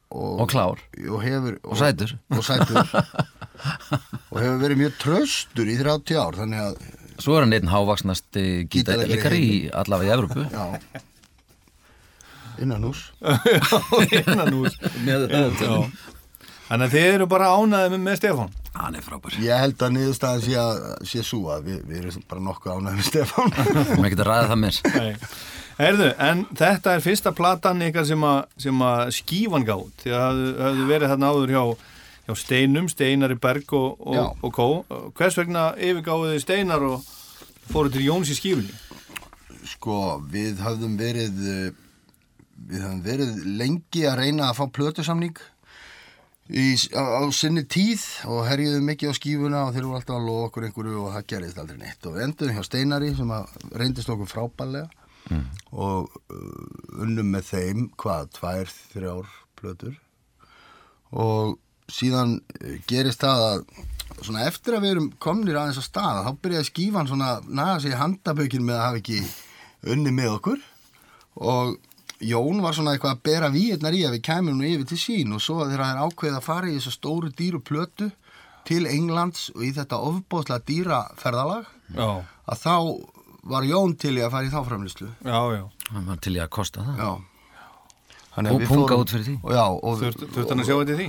og, 0.09 0.39
og 0.41 0.47
klár. 0.49 0.79
og 1.11 1.19
hefur 1.23 1.57
og 1.63 1.77
sætur. 1.77 2.13
og 2.31 2.43
sætur. 2.43 2.87
Og 4.31 4.39
hefur 4.39 4.61
verið 4.63 4.79
mjög 4.81 4.95
tröstur 5.03 5.67
í 5.67 5.75
30 5.81 6.15
ár 6.21 6.37
þannig 6.39 6.63
að 6.63 6.79
Svo 7.17 7.35
er 7.37 7.43
hann 7.45 7.53
einn 7.57 7.69
hávaksnasti 7.71 8.43
Gítarleikari 8.69 8.69
gítarleikari 8.69 9.39
í 9.43 9.59
allavega 9.73 10.11
í 10.11 10.15
Evrópu. 10.17 10.43
Já. 10.53 11.01
Innan 12.61 12.83
hús 12.87 13.01
innan 14.17 14.53
hús 14.53 14.77
með 15.05 15.27
Já. 15.33 15.73
Þannig 16.67 16.87
að 16.87 16.95
þið 16.97 17.05
eru 17.13 17.27
bara 17.31 17.51
ánaðið 17.55 17.93
með, 17.93 18.01
með 18.03 18.17
Stefán? 18.19 18.55
Hann 18.77 18.97
er 18.97 19.03
frábær. 19.05 19.35
Ég 19.41 19.61
held 19.61 19.83
að 19.85 19.93
niðurstaðan 19.95 20.41
sé 20.43 20.57
að 20.61 20.81
sé 21.07 21.21
svo 21.25 21.45
að 21.53 21.69
við, 21.69 21.77
við 21.87 22.01
erum 22.01 22.25
bara 22.27 22.43
nokkuð 22.43 22.73
ánægð 22.73 22.97
með 22.97 23.07
Stefán. 23.07 23.53
Mér 24.01 24.11
getur 24.13 24.29
ræðið 24.31 24.51
það 24.51 24.59
mér 24.63 24.81
Nei. 24.97 25.29
Heyrðu, 25.77 26.09
en 26.25 26.39
þetta 26.57 26.95
er 26.97 27.03
fyrsta 27.05 27.33
platan 27.37 27.83
ykkar 27.85 28.07
sem 28.09 28.23
að, 28.25 28.37
sem 28.59 28.79
að 28.81 29.01
skífan 29.13 29.65
gátt 29.67 30.03
því 30.03 30.13
að 30.13 30.23
hafðu, 30.25 30.53
hafðu 30.65 30.87
verið 30.89 31.11
þarna 31.13 31.31
áður 31.31 31.53
hjá, 31.53 31.63
hjá 32.27 32.33
Steinum, 32.41 32.87
Steinari 32.89 33.37
Berg 33.47 33.75
og, 33.77 33.99
og, 34.01 34.31
og 34.41 34.55
Kó. 34.57 34.67
Hvers 35.19 35.37
vegna 35.37 35.67
yfirgáðuði 35.77 36.41
Steinar 36.41 36.87
og 36.87 37.05
fóru 37.69 37.93
til 37.93 38.07
Jóns 38.07 38.33
í 38.33 38.39
skífunni? 38.39 38.73
Sko 39.69 40.17
við 40.33 40.63
höfðum 40.65 40.97
verið 40.97 41.45
eh, 41.45 41.69
við 42.57 42.81
höfðum 42.81 43.05
verið 43.05 43.45
lengi 43.61 44.07
að 44.09 44.19
reyna 44.23 44.49
að 44.49 44.59
fá 44.59 44.65
plötusamning 44.79 45.37
í, 46.49 46.67
á, 46.95 47.03
á 47.19 47.23
sinni 47.35 47.63
tíð 47.67 48.03
og 48.29 48.45
herjuðum 48.47 48.87
mikið 48.87 49.11
á 49.11 49.19
skífuna 49.19 49.63
og 49.65 49.73
þeir 49.75 49.87
voru 49.87 49.99
alltaf 49.99 50.17
að 50.17 50.27
lofa 50.29 50.47
okkur 50.49 50.67
einhverju 50.67 51.01
og 51.03 51.13
það 51.15 51.27
gerðist 51.33 51.61
aldrei 51.61 51.79
neitt. 51.81 52.07
Og 52.07 52.21
enduðum 52.23 52.57
hjá 52.57 52.67
Steinari 52.67 53.11
sem 53.17 53.33
reyndist 53.81 54.13
okkur 54.13 54.31
frábælega 54.31 54.87
og 55.75 56.07
uh, 56.31 57.03
unnum 57.03 57.33
með 57.33 57.49
þeim 57.49 57.87
hvað, 57.99 58.29
tvær, 58.37 58.73
þrjár 58.93 59.33
plötur. 59.59 59.97
Og 61.11 61.57
síðan 61.91 62.37
uh, 62.39 62.77
gerist 62.87 63.23
það 63.25 63.45
að 63.49 63.65
svona 64.23 64.47
eftir 64.47 64.77
að 64.77 64.85
við 64.85 64.95
erum 64.95 65.09
komnir 65.21 65.59
aðeins 65.59 65.81
á 65.83 65.85
stað 65.85 66.23
þá 66.25 66.31
byrjaði 66.45 66.69
skífan 66.71 67.09
svona 67.09 67.33
naga 67.43 67.81
sig 67.83 67.97
handabökin 67.99 68.65
með 68.65 68.79
að 68.79 68.85
hafa 68.85 69.01
ekki 69.03 69.19
unni 69.93 70.15
með 70.15 70.37
okkur. 70.37 70.63
Og 71.37 71.75
Jón 72.25 72.61
var 72.63 72.73
svona 72.73 72.95
eitthvað 72.95 73.13
að 73.17 73.23
bera 73.27 73.49
víirnar 73.53 73.93
í 73.93 74.01
að 74.07 74.15
við 74.17 74.23
kæmum 74.25 74.57
nú 74.57 74.65
yfir 74.65 74.87
til 74.89 74.97
sín 74.97 75.35
og 75.37 75.41
svo 75.43 75.59
þegar 75.65 75.83
það 75.83 75.91
er 75.91 76.01
ákveðið 76.07 76.37
að 76.39 76.47
fara 76.47 76.69
í 76.71 76.75
þessu 76.79 76.93
stóru 76.95 77.29
dýru 77.37 77.61
plötu 77.61 78.09
til 78.67 78.83
Englands 78.89 79.51
og 79.55 79.63
í 79.67 79.71
þetta 79.75 79.99
ofbóðslega 80.09 80.65
dýra 80.67 81.01
ferðalag 81.21 81.69
Já, 81.93 82.09
að 82.51 82.63
þá 82.65 82.73
var 83.47 83.63
Jón 83.69 83.93
til 84.01 84.17
í 84.17 84.23
að 84.25 84.33
fara 84.33 84.49
í 84.49 84.51
þá 84.51 84.59
framlýslu 84.67 85.07
já, 85.23 85.39
já 85.55 85.63
Hann 85.93 86.09
var 86.09 86.17
til 86.25 86.35
í 86.35 86.41
að 86.43 86.49
kosta 86.57 86.83
það 86.83 87.03
Já 87.03 87.11
Og 88.37 88.59
við 88.61 88.67
punga 88.69 88.97
út 89.01 89.09
fyrir 89.09 89.23
því. 89.25 89.37
og 89.41 89.53
Já, 89.55 89.63
og 89.65 89.95
Þurft 90.01 90.25
þurft 90.35 90.51
hann 90.51 90.59
að 90.61 90.67
sjá 90.67 90.75
þetta 90.77 90.93
í 90.93 90.97
því? 90.99 91.07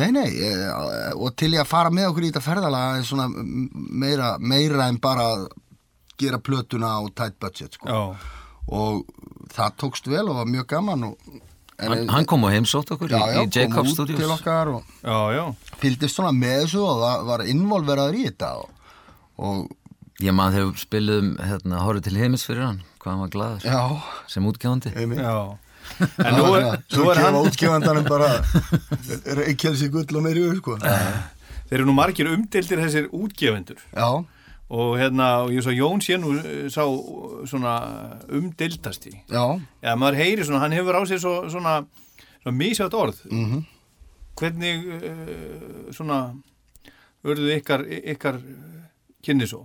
Nei, 0.00 0.10
nei, 0.12 0.26
eh, 0.48 1.12
og 1.16 1.30
til 1.36 1.48
ég 1.54 1.60
að 1.62 1.68
fara 1.70 1.92
með 1.92 2.10
okkur 2.10 2.24
í 2.26 2.28
þetta 2.30 2.42
ferðalega 2.44 2.98
er 2.98 3.06
svona 3.08 3.26
meira, 3.32 4.34
meira 4.40 4.86
en 4.88 4.98
bara 5.00 5.26
að 5.34 5.46
gera 6.20 6.40
plötuna 6.40 6.94
á 6.96 7.00
tight 7.12 7.38
budget 7.40 7.76
sko. 7.76 7.88
Já, 7.88 8.35
og 8.66 9.04
það 9.54 9.76
tókst 9.82 10.08
vel 10.10 10.26
og 10.26 10.40
var 10.40 10.50
mjög 10.50 10.66
gaman 10.74 11.08
og, 11.10 11.16
en, 11.76 11.90
Hann, 11.92 12.06
hann 12.08 12.28
kom 12.28 12.46
og 12.48 12.54
heimsótt 12.54 12.90
okkur 12.94 13.12
já, 13.12 13.18
í, 13.20 13.34
já, 13.36 13.40
í 13.42 13.50
Jacob 13.52 13.88
Studios. 13.90 14.20
til 14.20 14.32
okkar 14.32 14.72
og 14.72 14.94
já, 15.02 15.18
já. 15.36 15.44
fylgdist 15.82 16.18
svona 16.18 16.32
með 16.34 16.62
þessu 16.64 16.84
og 16.86 17.02
var, 17.02 17.26
var 17.28 17.44
involveraður 17.52 18.20
í 18.20 18.28
þetta 18.30 18.54
og, 18.62 18.94
og 19.36 19.66
Ég 20.24 20.32
maður 20.32 20.54
þegar 20.56 20.80
spiluðum 20.80 21.32
hérna, 21.44 21.80
horfið 21.84 22.04
til 22.06 22.18
heimis 22.22 22.44
fyrir 22.48 22.64
hann 22.64 22.78
hvað 23.02 23.10
hann 23.10 23.22
var 23.22 23.32
glaður. 23.34 23.66
Já, 23.68 23.80
sem. 24.32 24.46
Já. 25.20 25.36
En 26.26 26.34
nú 26.34 26.46
er, 26.58 26.64
nú 26.96 27.04
er 27.12 27.18
hann 27.22 27.36
útgefandanum 27.38 28.08
bara 28.08 28.30
reykjelsi 29.38 29.86
gull 29.92 30.18
og 30.18 30.24
meiri 30.24 30.42
yfir 30.42 30.56
sko. 30.58 30.78
Þeir 30.80 31.76
eru 31.78 31.86
nú 31.86 31.94
margir 31.94 32.30
umdeldir 32.32 32.80
þessir 32.82 33.06
útgefendur. 33.14 33.78
Já, 33.92 34.08
og 34.68 34.96
hérna, 34.98 35.28
og 35.44 35.52
ég 35.54 35.62
svo 35.62 35.74
Jón 35.74 36.02
sé 36.02 36.18
nú 36.18 36.32
eh, 36.40 36.66
sá 36.72 36.82
eh, 36.82 37.46
svona 37.46 37.76
umdeldasti 38.28 39.12
já, 39.30 39.44
Já, 39.82 39.94
maður 39.94 40.18
heyri 40.18 40.44
svona, 40.44 40.64
hann 40.64 40.74
hefur 40.74 40.98
á 40.98 41.02
sig 41.06 41.20
svo, 41.22 41.48
svona, 41.50 41.84
svona 42.42 42.56
mísjátt 42.56 42.94
orð. 42.94 43.22
Mhm. 43.30 43.64
Hvernig 44.36 44.82
uh, 44.92 45.92
svona 45.96 46.34
urðu 47.24 47.54
ykkar, 47.54 47.86
ykkar 47.88 48.36
kynni 49.24 49.46
svo? 49.48 49.62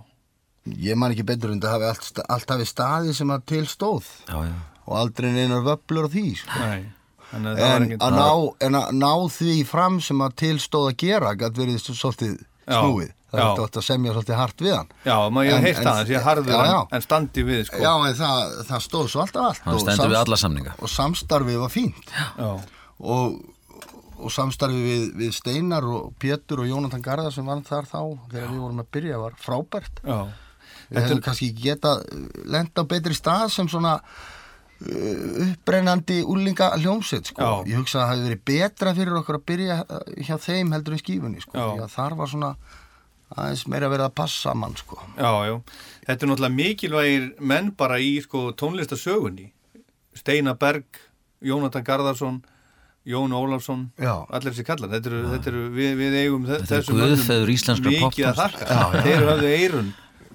Ég 0.64 0.96
man 0.96 1.12
ekki 1.12 1.26
betur 1.28 1.52
en 1.52 1.60
það 1.60 1.74
hafi 1.74 1.88
allt, 1.90 2.22
allt 2.24 2.54
hafi 2.54 2.64
staði 2.70 3.12
sem 3.12 3.28
að 3.34 3.44
til 3.52 3.66
stóð. 3.68 4.08
Já, 4.30 4.38
já. 4.48 4.54
Og 4.86 4.96
aldrei 4.96 5.28
neinar 5.34 5.60
vöflur 5.66 6.08
á 6.08 6.10
því 6.14 6.24
sko. 6.40 6.58
Nei 6.62 7.02
Þannig 7.32 7.60
að 7.64 7.74
en 7.74 7.92
að, 7.96 8.16
ná, 8.18 8.30
en 8.66 8.76
að 8.76 8.88
ná 8.98 9.12
því 9.32 9.52
fram 9.64 9.94
sem 10.04 10.20
að 10.20 10.34
tilstóð 10.42 10.88
að 10.90 10.96
gera 11.00 11.30
gætt 11.40 11.56
verið 11.56 11.78
svolítið 11.86 12.34
Já, 12.36 12.74
snúið 12.76 13.12
það 13.32 13.42
er 13.42 13.62
þetta 13.62 13.80
að 13.82 13.86
semja 13.88 14.12
svolítið 14.16 14.36
hart 14.42 14.64
við 14.66 14.74
hann 14.76 14.90
Já, 15.08 15.16
maður 15.32 15.46
ég 15.48 15.54
En- 15.56 15.62
hef 15.64 15.76
heilt 15.76 15.86
það, 15.88 16.00
þessi 16.02 16.22
harður 16.26 16.52
já, 16.52 16.60
já. 16.72 16.76
en, 16.82 16.92
en 16.98 17.04
standi 17.06 17.44
við, 17.48 17.62
sko. 17.70 17.80
já 17.82 17.92
en 18.08 18.14
það, 18.20 18.52
það 18.70 18.84
stóð 18.86 19.08
svo 19.14 19.22
alltaf 19.24 19.48
allt 19.48 19.62
Hann 19.64 19.74
og 19.74 19.80
stendur 19.86 20.04
við 20.12 20.16
samst- 20.18 20.26
alla 20.26 20.40
samninga. 20.44 20.74
og 20.78 20.92
samstarfið 20.92 21.58
var 21.64 21.72
fínt 21.72 22.12
Já. 22.38 22.50
og, 23.00 23.40
og 24.22 24.30
samstarfið 24.36 24.84
við, 24.90 25.06
við 25.22 25.32
Steinar 25.40 25.88
og 25.88 26.12
Pétur 26.22 26.60
og 26.62 26.68
Jónatan 26.70 27.02
Garðar 27.02 27.32
sem 27.34 27.46
var 27.48 27.64
þar 27.66 27.88
þá 27.90 27.98
þegar 28.30 28.52
við 28.52 28.60
vorum 28.66 28.84
að 28.84 28.92
byrja 28.98 29.18
var 29.24 29.34
frábært 29.40 30.04
Já. 30.06 30.20
við 30.92 31.02
hefum 31.08 31.24
kannski 31.24 31.48
geta 31.56 31.96
lenda 32.44 32.84
á 32.84 32.90
betri 32.92 33.16
stað 33.16 33.48
sem 33.56 33.68
svona 33.72 33.96
uh, 34.02 35.48
upprennandi 35.48 36.20
úlinga 36.28 36.72
hljómsveit 36.78 37.30
sko. 37.32 37.62
Ég 37.68 37.78
hugsa 37.80 38.02
að 38.02 38.04
það 38.04 38.12
hefði 38.12 38.28
verið 38.28 38.44
betra 38.52 38.94
fyrir 38.98 39.18
okkur 39.22 39.38
að 39.40 39.44
byrja 39.50 39.76
uh, 39.86 40.00
hjá 40.26 40.36
þeim 40.46 40.72
heldur 40.76 40.96
en 40.96 41.02
skífunni 41.02 41.42
sko. 41.44 41.56
Já. 41.56 41.66
því 41.72 41.84
að 41.86 41.92
þar 41.96 42.16
var 42.20 42.32
svona 42.32 42.52
aðeins 43.36 43.66
meira 43.70 43.88
verið 43.92 44.06
að 44.08 44.14
passa 44.20 44.48
saman 44.50 44.74
sko. 44.76 44.98
Já, 45.16 45.30
já. 45.48 45.56
Þetta 46.06 46.26
er 46.26 46.30
náttúrulega 46.32 46.56
mikilvægir 46.58 47.26
menn 47.40 47.70
bara 47.78 47.98
í 48.02 48.14
sko, 48.24 48.50
tónlistasögunni. 48.58 49.50
Steina 50.18 50.54
Berg, 50.58 50.84
Jónatan 51.42 51.84
Garðarsson, 51.86 52.42
Jón 53.08 53.32
Ólafsson, 53.34 53.88
Já. 53.98 54.12
allir 54.30 54.52
þessi 54.52 54.64
kallar. 54.66 54.90
Þetta 54.92 55.08
eru, 55.10 55.22
þetta 55.32 55.48
eru 55.50 55.62
við, 55.74 55.94
við 55.98 56.16
eigum 56.20 56.44
þe- 56.46 56.58
Þetta 56.60 56.76
eru 56.76 56.84
þessum 56.84 57.80
mönnum 57.82 57.96
mikið 58.06 58.28
að 58.28 58.36
þakka. 58.42 58.76
Þeir 59.02 59.24
höfðu 59.30 59.48
eirun. 59.56 59.88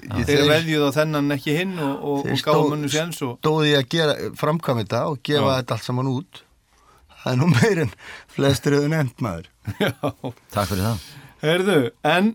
Ég- 0.07 0.25
Þeir 0.27 0.41
þeir- 0.41 0.49
veðjuð 0.51 0.83
á 0.83 0.91
þennan 0.97 1.31
ekki 1.37 1.53
hinn 1.57 1.77
og, 1.79 1.93
og, 2.03 2.25
Þeir 2.25 2.33
og 2.33 2.43
gáðu 2.47 2.65
munnu 2.73 2.89
séns 2.91 3.21
og... 3.25 3.37
stóði 3.41 3.71
ég 3.71 3.79
að 3.81 3.87
gera, 3.95 4.13
framkvæm 4.37 4.81
þetta 4.83 4.99
og 5.09 5.21
gefa 5.25 5.47
Já. 5.47 5.55
þetta 5.61 5.73
allt 5.77 5.87
saman 5.87 6.11
út 6.11 6.41
það 7.23 7.31
er 7.31 7.39
nú 7.41 7.47
meirinn 7.51 7.93
flestir 8.35 8.75
hefur 8.77 8.91
nefnt 8.93 9.23
maður 9.25 9.47
Já. 9.81 9.91
Takk 10.53 10.69
fyrir 10.69 10.83
það 10.85 11.07
Herðu, 11.41 11.79
en 12.03 12.29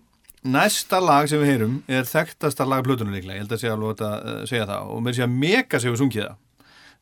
næsta 0.44 0.98
lag 1.02 1.28
sem 1.30 1.38
við 1.42 1.52
heyrum 1.52 1.74
er 1.86 2.06
þekktasta 2.08 2.66
lag 2.66 2.82
Plutunum 2.86 3.14
líklega, 3.14 3.36
ég 3.38 3.44
held 3.44 3.52
að 3.56 3.60
sé 3.62 3.70
alveg 3.70 4.00
að 4.02 4.14
uh, 4.32 4.38
segja 4.50 4.66
það. 4.70 4.88
Og 4.94 5.02
mér 5.06 5.14
sé 5.18 5.26
að 5.26 5.36
mega 5.44 5.80
sig 5.82 5.92
við 5.94 6.00
sungið 6.02 6.24
það. 6.26 6.38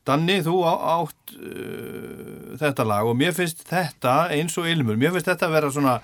Danni, 0.09 0.35
þú 0.45 0.55
á, 0.65 0.73
átt 0.97 1.33
uh, 1.37 2.57
þetta 2.61 2.85
lag 2.89 3.05
og 3.09 3.17
mér 3.21 3.33
finnst 3.37 3.63
þetta 3.69 4.15
eins 4.33 4.57
og 4.57 4.69
ilmur, 4.69 4.97
mér 4.97 5.13
finnst 5.15 5.29
þetta 5.29 5.49
að 5.49 5.55
vera 5.57 5.71
svona 5.73 5.95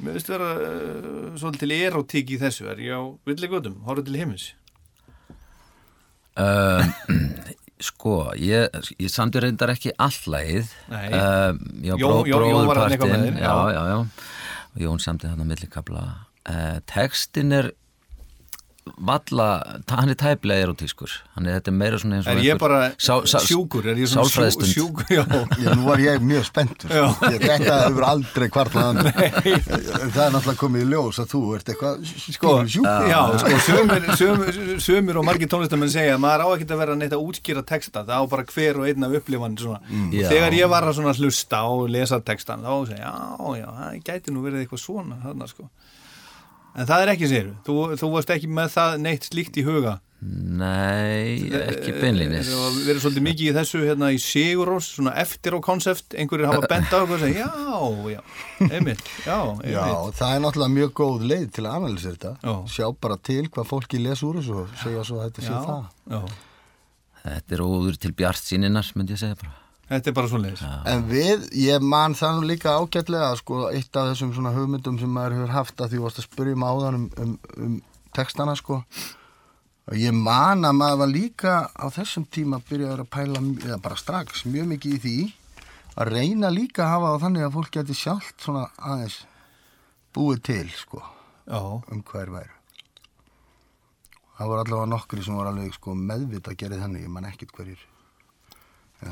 mér 0.00 0.16
finnst 0.16 0.30
vera 0.32 0.50
uh, 0.58 1.32
svolítil 1.40 1.72
erotík 1.76 2.32
í 2.34 2.38
þessu, 2.40 2.68
er 2.72 2.80
ég 2.84 2.96
á 2.96 3.02
villigötum, 3.28 3.76
horfðu 3.88 4.06
til 4.08 4.16
heimins 4.22 4.46
um, 6.40 6.94
Sko, 7.84 8.14
ég, 8.38 8.70
ég 9.02 9.10
samt 9.12 9.34
ég 9.36 9.42
reyndar 9.44 9.72
ekki 9.74 9.90
allægið 10.00 10.70
Já, 10.88 11.96
Jón- 11.98 12.24
Jón- 12.30 12.48
Jón 12.48 12.68
var 12.70 12.78
þarna 12.80 12.94
eitthvað 12.96 13.12
með 13.12 13.24
þér, 13.26 13.40
já, 13.42 13.50
já. 13.50 13.74
já, 13.74 13.82
já. 13.90 13.98
Og 14.74 14.84
Jón 14.86 15.02
samti 15.04 15.28
þarna 15.28 15.46
millikabla 15.50 16.04
uh, 16.50 16.78
Textin 16.90 17.52
er 17.52 17.72
valla, 19.00 19.46
hann 19.88 20.10
er 20.12 20.16
tæplega 20.20 20.66
erotískur 20.66 21.08
hann 21.34 21.46
er 21.48 21.54
þetta 21.56 21.70
er 21.72 21.74
meira 21.80 21.96
svona 21.98 22.18
eins 22.18 22.26
og 22.28 22.34
Er 22.36 22.40
ég 22.44 22.58
bara 22.60 22.80
sál- 23.00 23.24
sál- 23.30 23.40
sjúkur, 23.48 23.86
er 23.88 23.96
ég 23.96 24.10
svona 24.12 24.26
sjú, 24.28 24.34
sálfræðistund. 24.34 24.72
sjúkur, 24.74 25.06
já. 25.08 25.22
Já, 25.64 25.70
nú 25.78 25.86
var 25.88 26.02
ég 26.04 26.20
mjög 26.20 26.44
spenntur. 26.50 26.92
Þetta 26.92 27.78
hefur 27.86 28.04
aldrei 28.04 28.48
kvartlað 28.52 29.00
Það 29.00 30.20
er 30.26 30.34
náttúrulega 30.34 30.56
komið 30.60 30.84
í 30.84 30.88
ljós 30.92 31.20
að 31.24 31.30
þú 31.32 31.40
ert 31.56 31.72
eitthvað 31.72 32.04
Sko, 32.36 32.52
sjúk 32.74 32.90
já, 33.08 33.20
sko, 33.40 33.62
sömur, 33.70 34.06
sömur, 34.20 34.60
sömur 34.84 35.20
og 35.22 35.26
margir 35.30 35.48
tónlistamenn 35.54 35.94
segja 35.96 36.18
að 36.18 36.22
maður 36.26 36.44
á 36.44 36.48
ekkert 36.58 36.76
að 36.76 36.82
vera 36.84 36.98
neitt 37.00 37.16
að 37.16 37.24
útskýra 37.24 37.64
texta, 37.72 38.04
það 38.04 38.20
á 38.20 38.24
bara 38.36 38.46
hver 38.52 38.82
og 38.82 38.90
einn 38.92 39.08
af 39.08 39.16
upplifan 39.22 39.56
svona. 39.64 39.80
Já. 40.12 40.28
Þegar 40.28 40.58
ég 40.60 40.68
var 40.76 40.84
að 40.90 40.98
svona 41.00 41.16
hlusta 41.16 41.64
og 41.72 41.88
lesa 41.88 42.20
textan, 42.20 42.60
þá 42.68 42.92
segja, 42.92 43.16
já, 43.16 43.56
já, 43.64 43.66
það 43.80 43.98
gæti 44.12 44.36
nú 44.36 44.44
verið 44.44 44.66
eitthvað 44.66 44.84
svona 44.84 45.22
þarna, 45.24 45.48
sko. 45.48 45.70
En 46.74 46.88
það 46.88 47.04
er 47.04 47.12
ekki, 47.14 47.30
segir 47.30 47.52
þú, 47.66 47.74
þú 48.00 48.10
varst 48.16 48.32
ekki 48.34 48.50
með 48.50 48.72
það 48.74 48.96
neitt 49.04 49.28
slíkt 49.30 49.60
í 49.60 49.64
huga. 49.66 49.98
Nei, 50.24 51.50
ekki 51.52 51.92
beinlínis 51.98 52.48
Það 52.48 52.76
verið 52.86 53.00
svolítið 53.02 53.24
mikið 53.26 53.48
í 53.50 53.54
þessu 53.58 53.80
hérna 53.82 54.08
í 54.14 54.20
Sigurós, 54.22 54.86
svona 54.96 55.12
eftir 55.20 55.52
á 55.52 55.60
konsept, 55.66 56.14
einhverjir 56.16 56.48
hafa 56.48 56.70
bent 56.70 56.88
á 56.88 56.96
eitthvað 57.02 57.12
og 57.18 57.20
segja, 57.26 57.48
já, 57.50 58.14
já, 58.14 58.22
einmitt, 58.70 59.10
já, 59.26 59.36
einmitt. 59.36 59.74
Já, 59.74 59.84
það 60.16 60.32
er 60.38 60.42
náttúrulega 60.46 60.74
mjög 60.78 60.94
góð 61.02 61.26
leið 61.28 61.44
til 61.58 61.66
að 61.66 61.76
analýsa 61.76 62.14
þetta 62.14 62.32
Já. 62.40 62.54
Sjá 62.72 62.86
bara 63.04 63.18
til 63.28 63.42
hvað 63.50 63.68
fólki 63.74 64.00
les 64.00 64.24
úr 64.24 64.40
þessu 64.40 64.56
og 64.62 64.72
segja 64.80 65.04
svo 65.10 65.18
að 65.20 65.26
þetta 65.28 65.44
sé 65.44 65.60
það 65.68 66.16
já. 66.16 66.22
Þetta 67.26 67.58
er 67.58 67.64
óður 67.68 68.00
til 68.06 68.14
bjart 68.22 68.48
síninnar, 68.48 68.90
myndi 68.96 69.18
ég 69.18 69.20
segja 69.26 69.40
bara 69.44 69.52
Þetta 69.88 70.10
er 70.10 70.16
bara 70.16 70.30
svona 70.30 70.48
leiðis. 70.48 70.62
En 70.88 71.02
við, 71.10 71.42
ég 71.60 71.82
man 71.84 72.14
það 72.16 72.38
nú 72.38 72.48
líka 72.48 72.72
ágætlega 72.78 73.34
sko, 73.36 73.66
eitt 73.68 73.98
af 74.00 74.08
þessum 74.12 74.32
svona 74.36 74.54
hugmyndum 74.54 74.96
sem 75.00 75.12
maður 75.12 75.36
hefur 75.38 75.52
haft 75.52 75.82
að 75.84 75.92
því 75.92 76.00
þú 76.00 76.06
varst 76.06 76.22
að 76.22 76.26
spyrja 76.30 76.56
um 76.56 76.64
áðan 76.64 76.98
um, 76.98 77.04
um, 77.20 77.34
um 77.66 77.76
textana 78.16 78.56
sko. 78.56 78.80
Og 79.84 80.00
ég 80.00 80.16
man 80.16 80.64
að 80.64 80.78
maður 80.78 81.00
var 81.02 81.12
líka 81.12 81.54
á 81.68 81.86
þessum 81.92 82.24
tíma 82.32 82.62
byrjaður 82.64 83.04
að 83.04 83.10
pæla 83.12 83.44
eða 83.66 83.80
bara 83.84 84.00
strax 84.00 84.46
mjög 84.48 84.70
mikið 84.72 84.96
í 84.96 85.02
því 85.04 85.18
að 86.00 86.12
reyna 86.16 86.50
líka 86.50 86.86
að 86.86 86.92
hafa 86.94 87.10
það 87.12 87.24
þannig 87.26 87.44
að 87.44 87.56
fólk 87.58 87.74
geti 87.76 87.96
sjálft 87.98 88.36
svona 88.40 88.64
aðeins 88.80 89.18
búið 90.16 90.40
til 90.48 90.66
sko 90.72 91.02
Já, 91.44 91.60
um 91.60 92.00
hver 92.08 92.30
væru. 92.32 92.54
Það 94.34 94.48
voru 94.50 94.62
allavega 94.64 94.90
nokkri 94.90 95.22
sem 95.22 95.36
voru 95.36 95.52
alveg 95.52 95.76
sko 95.76 95.92
meðvita 95.94 96.54
að 96.54 96.62
gera 96.62 96.80
þannig, 96.80 97.04
ég 97.04 97.12
man 97.12 97.28
ekkit 97.28 97.52
hverjir 97.54 97.82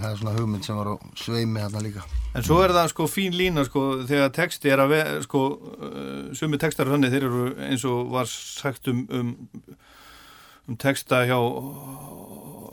það 0.00 0.09
er 0.11 0.18
svona 0.20 0.35
hugmynd 0.37 0.66
sem 0.66 0.78
var 0.78 0.90
á 0.92 0.94
sveimi 1.18 1.62
þarna 1.62 1.85
líka. 1.85 2.05
En 2.33 2.44
svo 2.46 2.59
er 2.64 2.74
það 2.74 2.90
sko 2.92 3.07
fín 3.11 3.37
lína 3.37 3.64
sko 3.68 3.83
þegar 4.09 4.35
texti 4.37 4.72
er 4.72 4.83
að 4.83 4.92
vera 4.94 5.22
sko 5.24 5.42
uh, 5.52 6.28
sumi 6.37 6.61
textar 6.61 6.88
er 6.88 6.96
þannig 6.96 7.14
þeir 7.14 7.26
eru 7.28 7.46
eins 7.68 7.87
og 7.88 8.12
var 8.12 8.31
sagt 8.31 8.88
um 8.92 9.02
um, 9.12 9.33
um 10.68 10.78
texta 10.81 11.24
hjá 11.28 11.38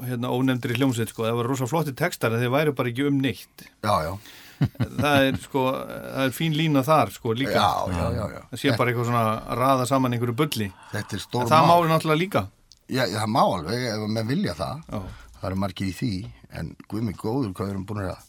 hérna 0.07 0.31
ónefndri 0.31 0.77
hljómsveit 0.77 1.11
sko. 1.11 1.25
Það 1.27 1.39
var 1.41 1.49
rosa 1.51 1.69
flotti 1.69 1.95
textar 1.97 2.35
en 2.35 2.43
þeir 2.43 2.53
væri 2.53 2.75
bara 2.77 2.91
ekki 2.91 3.07
um 3.09 3.17
neitt. 3.23 3.65
Já, 3.83 3.95
já, 4.05 4.13
það 5.03 5.25
er 5.25 5.41
sko 5.43 5.65
það 5.73 6.21
er 6.25 6.37
fín 6.37 6.55
lína 6.55 6.85
þar 6.87 7.11
sko 7.15 7.35
líka. 7.35 7.57
Já, 7.57 7.97
já, 7.97 8.05
já, 8.15 8.45
það 8.53 8.63
sé 8.63 8.77
bara 8.79 8.93
eitthvað 8.93 9.11
svona 9.11 9.25
að 9.33 9.59
raða 9.63 9.89
saman 9.89 10.15
einhverju 10.15 10.37
bulli. 10.43 10.69
Þetta 10.93 11.19
er 11.19 11.25
stór 11.25 11.51
það 11.51 11.67
mál. 11.67 11.73
máli 11.75 11.93
náttúrulega 11.93 12.23
líka. 12.23 12.45
Já, 12.89 13.03
það 13.05 13.27
má 13.29 13.41
alveg, 13.43 13.83
ef 13.85 14.05
menn 14.09 14.29
vilja 14.31 14.55
það. 14.57 14.85
Já. 14.89 15.27
Það 15.39 15.49
eru 15.51 15.61
margir 15.63 15.89
í 15.89 15.95
því 15.95 16.13
en 16.59 16.73
guð 16.91 17.05
mig 17.07 17.17
góður 17.19 17.53
hvað 17.53 17.69
við 17.69 17.73
erum 17.75 17.87
búin 17.89 18.03
að 18.05 18.27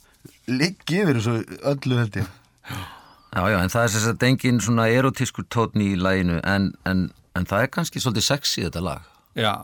liggi 0.51 1.03
yfir 1.03 1.19
þessu 1.19 1.59
öllu 1.73 1.99
held 2.01 2.21
ég. 2.21 2.31
Já, 3.31 3.43
já, 3.47 3.59
en 3.63 3.73
það 3.73 3.85
er 3.85 3.93
þess 3.95 4.09
að 4.11 4.25
engin 4.27 4.63
svona 4.63 4.89
erotískur 4.91 5.47
tótn 5.53 5.83
í 5.85 5.93
læginu 5.99 6.41
en, 6.43 6.73
en, 6.89 7.05
en 7.39 7.47
það 7.47 7.67
er 7.67 7.71
kannski 7.77 8.03
svolítið 8.03 8.27
sexy 8.27 8.65
þetta 8.67 8.83
lag. 8.85 9.07
Já. 9.39 9.55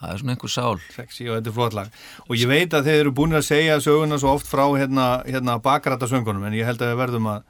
Það 0.00 0.10
er 0.10 0.20
svona 0.20 0.34
einhver 0.34 0.52
sál. 0.52 0.80
Sexy 0.92 1.28
og 1.30 1.38
þetta 1.38 1.50
er 1.50 1.56
flott 1.56 1.76
lag. 1.78 1.94
Og 2.26 2.34
ég 2.36 2.50
veit 2.50 2.74
að 2.74 2.90
þeir 2.90 3.04
eru 3.04 3.14
búin 3.16 3.38
að 3.38 3.46
segja 3.46 3.78
söguna 3.80 4.18
svo 4.20 4.34
oft 4.36 4.50
frá 4.50 4.66
hérna, 4.74 5.06
hérna 5.24 5.56
bakræta 5.62 6.10
söngunum 6.10 6.44
en 6.48 6.58
ég 6.58 6.68
held 6.68 6.82
að 6.82 6.92
við 6.92 7.00
verðum 7.00 7.30
að, 7.30 7.46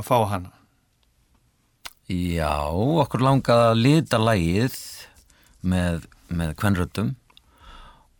að 0.00 0.08
fá 0.08 0.16
hana. 0.32 0.50
Já, 2.10 2.56
okkur 3.04 3.22
langaði 3.22 3.68
að 3.68 3.82
lita 3.84 4.18
lægið 4.18 4.78
með, 5.62 6.08
með 6.32 6.56
kvenröddum 6.58 7.12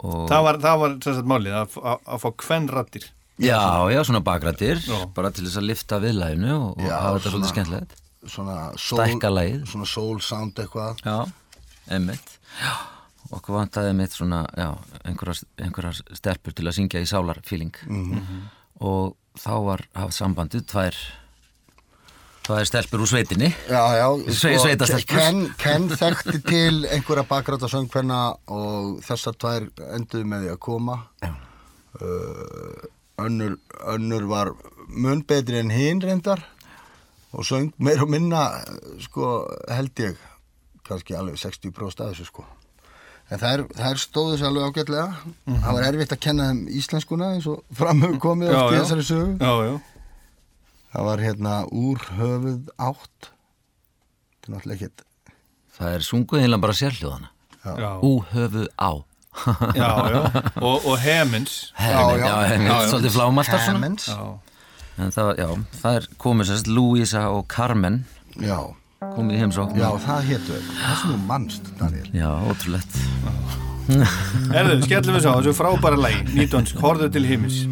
og 0.02 0.28
það 0.30 0.44
var, 0.46 0.58
það 0.66 0.78
var 0.82 0.94
sem 1.04 1.14
sagt 1.18 1.28
málið 1.32 1.56
að, 1.62 1.76
að, 1.82 1.98
að 2.14 2.22
fá 2.24 2.30
kvennrattir 2.44 3.08
Já, 3.42 3.58
já, 3.90 4.00
svona 4.04 4.20
bakrættir 4.22 4.78
Já. 4.84 4.98
bara 5.16 5.30
til 5.34 5.46
þess 5.46 5.58
að 5.58 5.68
lifta 5.70 5.98
viðlæginu 6.02 6.52
og, 6.52 6.70
og 6.76 6.84
Já, 6.86 6.96
hafa 7.00 7.18
þetta 7.18 7.30
svona- 7.30 7.32
svolítið 7.32 7.52
skemmtilegt 7.54 7.98
svona 8.32 8.56
soul, 8.78 9.00
Stækka 9.00 9.30
lagið. 9.32 9.62
svona 9.72 9.86
soul 9.90 10.20
sound 10.22 10.60
eitthvað 10.62 11.00
Já, 11.06 11.16
einmitt 11.96 12.36
Já, 12.60 12.74
okkur 13.32 13.56
vantaði 13.56 13.94
mitt 13.98 14.12
svona 14.14 14.42
já, 14.58 14.68
einhverjar, 15.08 15.40
einhverjar 15.64 16.02
stelpur 16.18 16.52
til 16.54 16.66
að 16.68 16.76
syngja 16.76 17.00
í 17.02 17.08
sálarfíling 17.08 17.72
Mhm. 17.88 18.42
og 18.84 19.16
þá 19.38 19.52
var 19.64 19.80
hafð 19.96 20.12
sambandið 20.18 20.66
tvær 20.68 20.94
tvær 22.52 22.68
stelpur 22.68 23.02
úr 23.04 23.08
sveitinni. 23.08 23.48
Já, 23.70 23.82
já, 23.96 24.06
Sve- 24.36 24.58
sveitastelpur. 24.60 25.16
Ken, 25.16 25.42
Ken 25.58 25.88
þekkti 25.88 26.40
til 26.44 26.82
einhverja 26.92 27.24
bakgráta 27.28 27.68
söngkvenna 27.72 28.20
og 28.52 28.98
þessar 29.06 29.36
tvær 29.40 29.68
enduðu 29.96 30.28
með 30.28 30.44
því 30.46 30.50
að 30.54 30.60
koma. 30.68 30.98
Uh, 32.00 32.86
önnur, 33.20 33.56
önnur 33.92 34.24
var 34.30 34.50
mun 34.88 35.20
betri 35.28 35.58
en 35.60 35.70
hinn 35.72 36.00
reyndar 36.02 36.40
og 37.32 37.44
söng 37.48 37.68
meir 37.78 38.00
og 38.02 38.08
minna 38.12 38.46
sko 39.04 39.44
held 39.68 39.92
ég 40.00 40.16
kannski 40.88 41.14
alveg 41.16 41.36
60% 41.40 42.02
af 42.04 42.12
þessu 42.12 42.26
sko. 42.28 42.44
En 43.32 43.38
það 43.40 43.52
er, 43.54 43.62
það 43.78 43.90
er 43.94 44.00
stóðu 44.02 44.38
sér 44.40 44.48
alveg 44.50 44.66
ágætlega. 44.72 45.04
Það 45.46 45.76
var 45.76 45.86
erfitt 45.88 46.12
að 46.16 46.20
kenna 46.26 46.48
þeim 46.50 46.62
íslenskuna 46.80 47.30
eins 47.36 47.46
og 47.48 47.62
framhefur 47.78 48.18
komið 48.20 48.50
Já, 48.52 48.58
já. 48.60 48.80
þessari 48.82 49.06
sögu 49.08 49.52
það 50.92 51.08
var 51.08 51.24
hérna 51.24 51.54
úr 51.72 52.04
höfuð 52.18 52.68
átt. 52.76 53.32
Þetta 53.32 54.48
er 54.48 54.54
náttúrulega 54.56 54.78
ekkert 54.78 55.08
Það 55.72 55.96
er 55.96 56.04
sunguð 56.04 56.42
einlega 56.44 56.62
bara 56.62 56.76
sérhljóðana. 56.76 57.32
Já, 57.62 57.90
Ú 58.04 58.12
höfu 58.32 58.66
á. 58.76 58.92
Já, 59.80 59.88
já. 60.12 60.20
Og, 60.60 60.84
og 60.84 60.98
hemins. 61.00 61.72
Hermin, 61.74 62.20
já. 62.20 62.34
já. 62.52 62.88
svolítið 62.90 63.14
svona. 63.16 63.88
Já. 64.04 64.18
en 65.00 65.14
það, 65.14 65.30
já, 65.40 65.46
það 65.80 65.96
er 65.96 66.08
komið 66.20 66.50
sérst 66.50 66.68
Louisa 66.68 67.22
og 67.32 67.46
Carmen. 67.48 68.02
Já, 68.36 68.58
komið 69.00 69.38
í 69.38 69.40
heimsókn. 69.40 69.80
Já, 69.80 69.88
það 70.04 70.28
hétu 70.28 70.58
Það 70.68 70.98
sem 71.00 71.14
þú 71.14 71.16
mannst, 71.30 71.72
Daniel 71.80 72.10
já, 72.12 72.28
ótrúlegt. 72.52 73.00
Erðu, 74.52 74.76
skellum 74.84 75.16
við 75.16 75.24
sá, 75.24 75.32
þessu 75.32 75.56
frábæra 75.56 75.98
lægi 75.98 76.36
Nýdönsk, 76.36 76.84
horfðu 76.84 77.08
til 77.16 77.24
himmis 77.26 77.64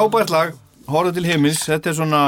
Frábært 0.00 0.30
lag, 0.32 0.52
horfðu 0.88 1.18
til 1.18 1.26
himmis 1.28 1.58
Þetta 1.68 1.90
er 1.90 1.96
svona, 1.98 2.20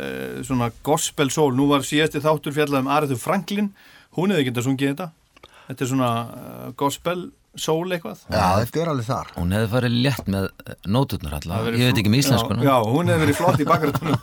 eh, 0.00 0.38
svona 0.42 0.66
gospel 0.82 1.28
soul. 1.30 1.52
Nú 1.54 1.68
var 1.70 1.84
síðasti 1.86 2.18
þáttur 2.18 2.56
fjallað 2.56 2.80
um 2.82 2.88
Arethu 2.90 3.16
Franklin. 3.16 3.68
Hún 4.18 4.32
hefði 4.34 4.48
getað 4.48 4.66
sungið 4.66 4.88
þetta. 4.88 5.06
Þetta 5.68 5.84
er 5.84 5.90
svona 5.92 6.08
eh, 6.26 6.72
gospel 6.74 7.30
soul 7.54 7.86
eitthvað. 7.94 8.24
Já, 8.34 8.48
þetta 8.64 8.82
er 8.82 8.90
alveg 8.90 9.06
þar. 9.06 9.30
Hún 9.36 9.54
hefði 9.54 9.70
farið 9.76 9.94
létt 10.08 10.32
með 10.34 10.48
eh, 10.50 10.74
nóturnar 10.90 11.38
alltaf, 11.38 11.70
ég 11.70 11.86
veit 11.86 12.02
ekki 12.02 12.10
með 12.16 12.24
íslenskuna 12.24 12.66
Já, 12.66 12.72
já, 12.72 12.90
hún 12.96 13.14
hefði 13.14 13.24
verið 13.28 13.38
flott 13.44 13.62
í 13.62 13.68
bakgrættunum 13.70 14.18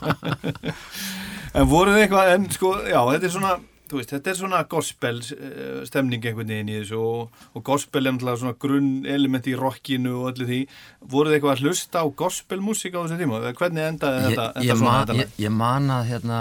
En 1.62 1.72
voruð 1.72 2.02
eitthvað 2.02 2.34
En 2.34 2.46
sko, 2.52 2.74
já, 2.84 3.00
þetta 3.08 3.30
er 3.30 3.36
svona 3.38 3.56
Þú 3.88 4.00
veist, 4.00 4.12
þetta 4.12 4.32
er 4.32 4.38
svona 4.38 4.60
gospel 4.70 5.20
eh, 5.34 5.80
stemning 5.88 6.24
einhvern 6.24 6.50
veginn 6.52 6.72
í 6.72 6.76
þessu 6.80 7.00
og, 7.00 7.40
og 7.56 7.64
gospel 7.66 8.04
er 8.04 8.14
náttúrulega 8.14 8.42
svona 8.42 8.58
grunn 8.64 8.92
element 9.08 9.48
í 9.48 9.56
rockinu 9.58 10.14
og 10.20 10.30
öllu 10.32 10.48
því 10.50 10.60
voruð 11.00 11.32
þið 11.32 11.38
eitthvað 11.38 11.54
að 11.54 11.64
hlusta 11.64 12.04
á 12.04 12.06
gospelmusík 12.22 12.98
á 12.98 13.00
þessu 13.00 13.20
tíma? 13.22 13.42
Hvernig 13.48 13.88
endaði 13.94 14.20
ég, 14.20 14.28
þetta? 14.28 14.46
ég, 14.48 14.60
þetta 14.60 14.78
svona 14.82 14.94
man, 14.98 15.22
ég, 15.22 15.34
ég 15.44 15.56
man 15.58 15.90
að 15.96 16.06
hérna 16.12 16.40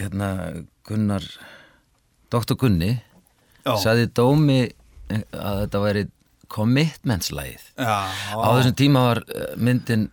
hérna 0.00 0.30
Gunnar 0.88 1.26
Dr. 2.30 2.56
Gunni 2.58 2.94
í 3.00 4.06
dómi 4.16 4.62
að 5.10 5.60
þetta 5.64 5.82
væri 5.82 6.06
commitmentslægið 6.50 7.66
Já, 7.78 7.98
á 8.34 8.48
þessum 8.56 8.78
tíma 8.78 9.04
var 9.10 9.22
eh, 9.30 9.52
myndin 9.60 10.08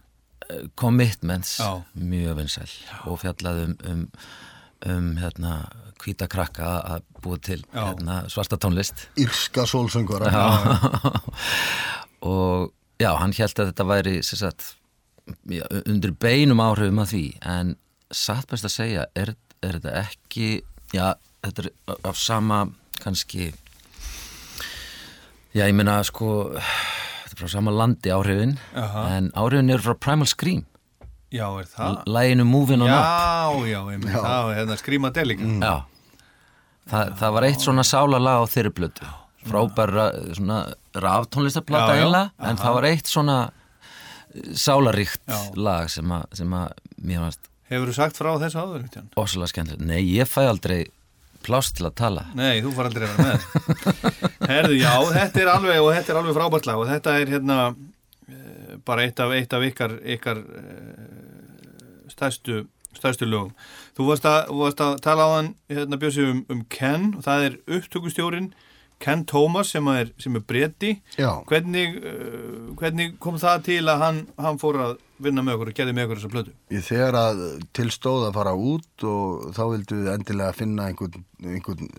Commitments 0.76 1.58
Já. 1.60 1.84
mjög 1.94 2.38
vinsæl 2.38 2.70
og 3.06 3.20
fjallaði 3.20 3.66
um, 3.68 3.74
um, 3.92 4.04
um 4.86 5.16
hérna, 5.18 5.54
hvíta 6.04 6.28
krakka 6.30 6.70
að 6.96 7.06
búa 7.24 7.40
til 7.42 7.62
hérna, 7.74 8.24
svarta 8.30 8.60
tónlist. 8.62 9.08
Írska 9.18 9.66
sólsöngvara. 9.70 10.30
Og 12.28 12.72
já, 13.02 13.12
hann 13.18 13.34
held 13.34 13.60
að 13.60 13.72
þetta 13.72 13.88
væri 13.88 14.16
sem 14.26 14.42
sagt, 14.42 14.76
já, 15.50 15.66
undir 15.86 16.14
beinum 16.14 16.62
áhrifum 16.62 17.02
að 17.04 17.14
því. 17.14 17.26
En 17.46 17.76
satt 18.14 18.48
best 18.52 18.68
að 18.68 18.76
segja 18.76 19.06
er, 19.18 19.34
er 19.62 19.80
þetta 19.80 19.96
ekki 20.06 20.50
já, 20.96 21.16
þetta 21.44 21.66
er 21.66 21.98
af 22.08 22.20
sama 22.20 22.60
kannski 23.02 23.52
já, 25.54 25.66
ég 25.66 25.76
meina 25.76 26.00
sko 26.08 26.30
þetta 26.56 27.34
er 27.34 27.42
frá 27.42 27.52
sama 27.52 27.74
landi 27.76 28.14
áhrifin 28.14 28.56
Jaha. 28.74 29.06
en 29.18 29.30
áhrifin 29.38 29.74
eru 29.74 29.90
frá 29.90 29.98
Primal 30.08 30.30
Scream 30.30 30.64
Já, 31.34 31.48
er 31.60 31.68
það? 31.68 31.98
læginu 32.08 32.46
Moving 32.48 32.84
On 32.86 32.92
Up 32.92 33.68
Já, 33.68 33.74
já, 33.74 33.80
það 34.08 34.44
var 34.48 34.54
hérna 34.62 34.78
skrýma 34.80 35.12
delika 35.16 35.44
Já, 35.44 35.76
Þa, 36.88 37.02
það 37.20 37.34
var 37.36 37.48
eitt 37.50 37.66
svona 37.66 37.84
sálalag 37.84 38.44
á 38.44 38.44
þeirri 38.48 38.74
blötu 38.78 39.10
frábær 39.48 39.92
svona 40.36 40.62
raftónlistaplata 40.96 41.94
Já, 41.94 41.98
já. 41.98 42.00
eiginlega 42.02 42.50
en 42.52 42.60
það 42.60 42.78
var 42.78 42.88
eitt 42.94 43.12
svona 43.12 43.38
sálaríkt 44.56 45.24
Já. 45.28 45.40
lag 45.56 45.92
sem 45.92 46.12
að, 46.12 46.26
sem 46.40 46.56
að 46.58 46.72
mér 47.04 47.24
varst 47.26 47.48
Hefur 47.68 47.90
þú 47.92 47.96
sagt 47.98 48.16
frá 48.20 48.30
þessu 48.40 48.62
áður? 48.64 48.84
Ósala 49.20 49.48
skemmtilegt. 49.52 49.84
Nei, 49.84 50.00
ég 50.16 50.30
fæ 50.32 50.46
aldrei 50.48 50.86
pláss 51.44 51.74
til 51.76 51.84
að 51.88 51.98
tala. 52.00 52.24
Nei, 52.38 52.62
þú 52.64 52.72
far 52.78 52.88
aldrei 52.88 53.08
að 53.08 53.18
vera 53.18 53.26
með 53.28 53.90
Herðu, 54.52 54.78
já, 54.80 54.94
þetta 55.18 55.42
er 55.44 55.52
alveg 55.52 55.82
og 55.84 55.90
þetta 55.98 56.14
er 56.14 56.20
alveg 56.22 56.38
frábært 56.38 56.70
lag 56.70 56.80
og 56.84 56.88
þetta 56.88 57.16
er 57.20 57.34
hérna 57.36 57.58
eh, 57.68 57.78
bara 58.86 59.06
eitt 59.08 59.20
af, 59.24 59.34
eitt 59.36 59.54
af 59.54 59.66
ykkar, 59.68 59.98
ykkar 60.16 60.42
eh, 60.62 62.08
stærstu, 62.14 62.64
stærstu 62.98 63.28
lögum. 63.28 63.52
Þú 63.98 64.08
varst 64.12 64.30
að, 64.30 64.54
varst 64.62 64.84
að 64.84 64.98
tala 65.06 65.28
á 65.28 65.30
hann 65.38 65.54
hérna 65.72 66.00
um, 66.26 66.46
um 66.50 66.66
Ken 66.70 67.14
og 67.18 67.28
það 67.28 67.46
er 67.50 67.60
upptökustjórin 67.68 68.52
Ken 69.00 69.26
Thomas 69.30 69.70
sem 69.76 69.88
er, 69.92 70.10
sem 70.18 70.36
er 70.36 70.42
bretti 70.42 70.96
hvernig, 71.18 72.00
uh, 72.02 72.72
hvernig 72.80 73.14
kom 73.22 73.38
það 73.38 73.68
til 73.68 73.84
að 73.86 74.02
hann, 74.02 74.22
hann 74.42 74.58
fór 74.62 74.80
að 74.82 74.96
vinna 75.22 75.44
með 75.46 75.58
okkur 75.58 75.72
og 75.72 75.78
gerði 75.78 75.94
með 75.94 76.08
okkur 76.08 76.22
þessa 76.22 76.34
plötu? 76.34 76.56
Ég 76.74 76.86
þegar 76.86 77.18
að 77.20 77.44
tilstóð 77.78 78.28
að 78.28 78.40
fara 78.40 78.56
út 78.58 79.06
og 79.06 79.48
þá 79.58 79.64
vildu 79.76 80.00
við 80.02 80.12
endilega 80.16 80.58
finna 80.58 80.90
einhvern, 80.90 81.26
einhvern 81.46 81.92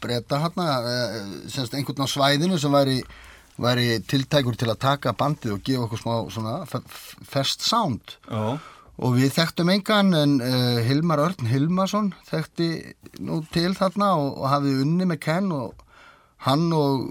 breyta 0.00 0.40
hérna, 0.40 0.68
uh, 0.80 1.30
semst 1.52 1.76
einhvern 1.76 2.04
á 2.04 2.08
svæðinu 2.08 2.60
sem 2.60 2.72
væri, 2.72 3.02
væri 3.62 4.00
tiltækur 4.08 4.56
til 4.60 4.68
að 4.72 4.80
taka 4.84 5.12
bandið 5.16 5.54
og 5.56 5.62
gefa 5.66 5.86
okkur 5.86 6.00
smá 6.02 6.14
svona 6.34 6.56
fest 7.26 7.62
sound. 7.66 8.16
Já, 8.30 8.58
Og 8.96 9.12
við 9.12 9.34
þekktum 9.36 9.68
engan 9.74 10.14
en 10.16 10.30
uh, 10.40 10.78
Hilmar 10.86 11.20
Örn 11.20 11.50
Hilmarsson 11.50 12.06
þekkti 12.30 12.68
nú 13.20 13.42
til 13.52 13.74
þarna 13.76 14.14
og, 14.16 14.38
og 14.40 14.46
hafði 14.48 14.70
unni 14.86 15.04
með 15.10 15.18
Ken 15.26 15.50
og 15.52 15.82
hann 16.46 16.70
og 16.72 17.10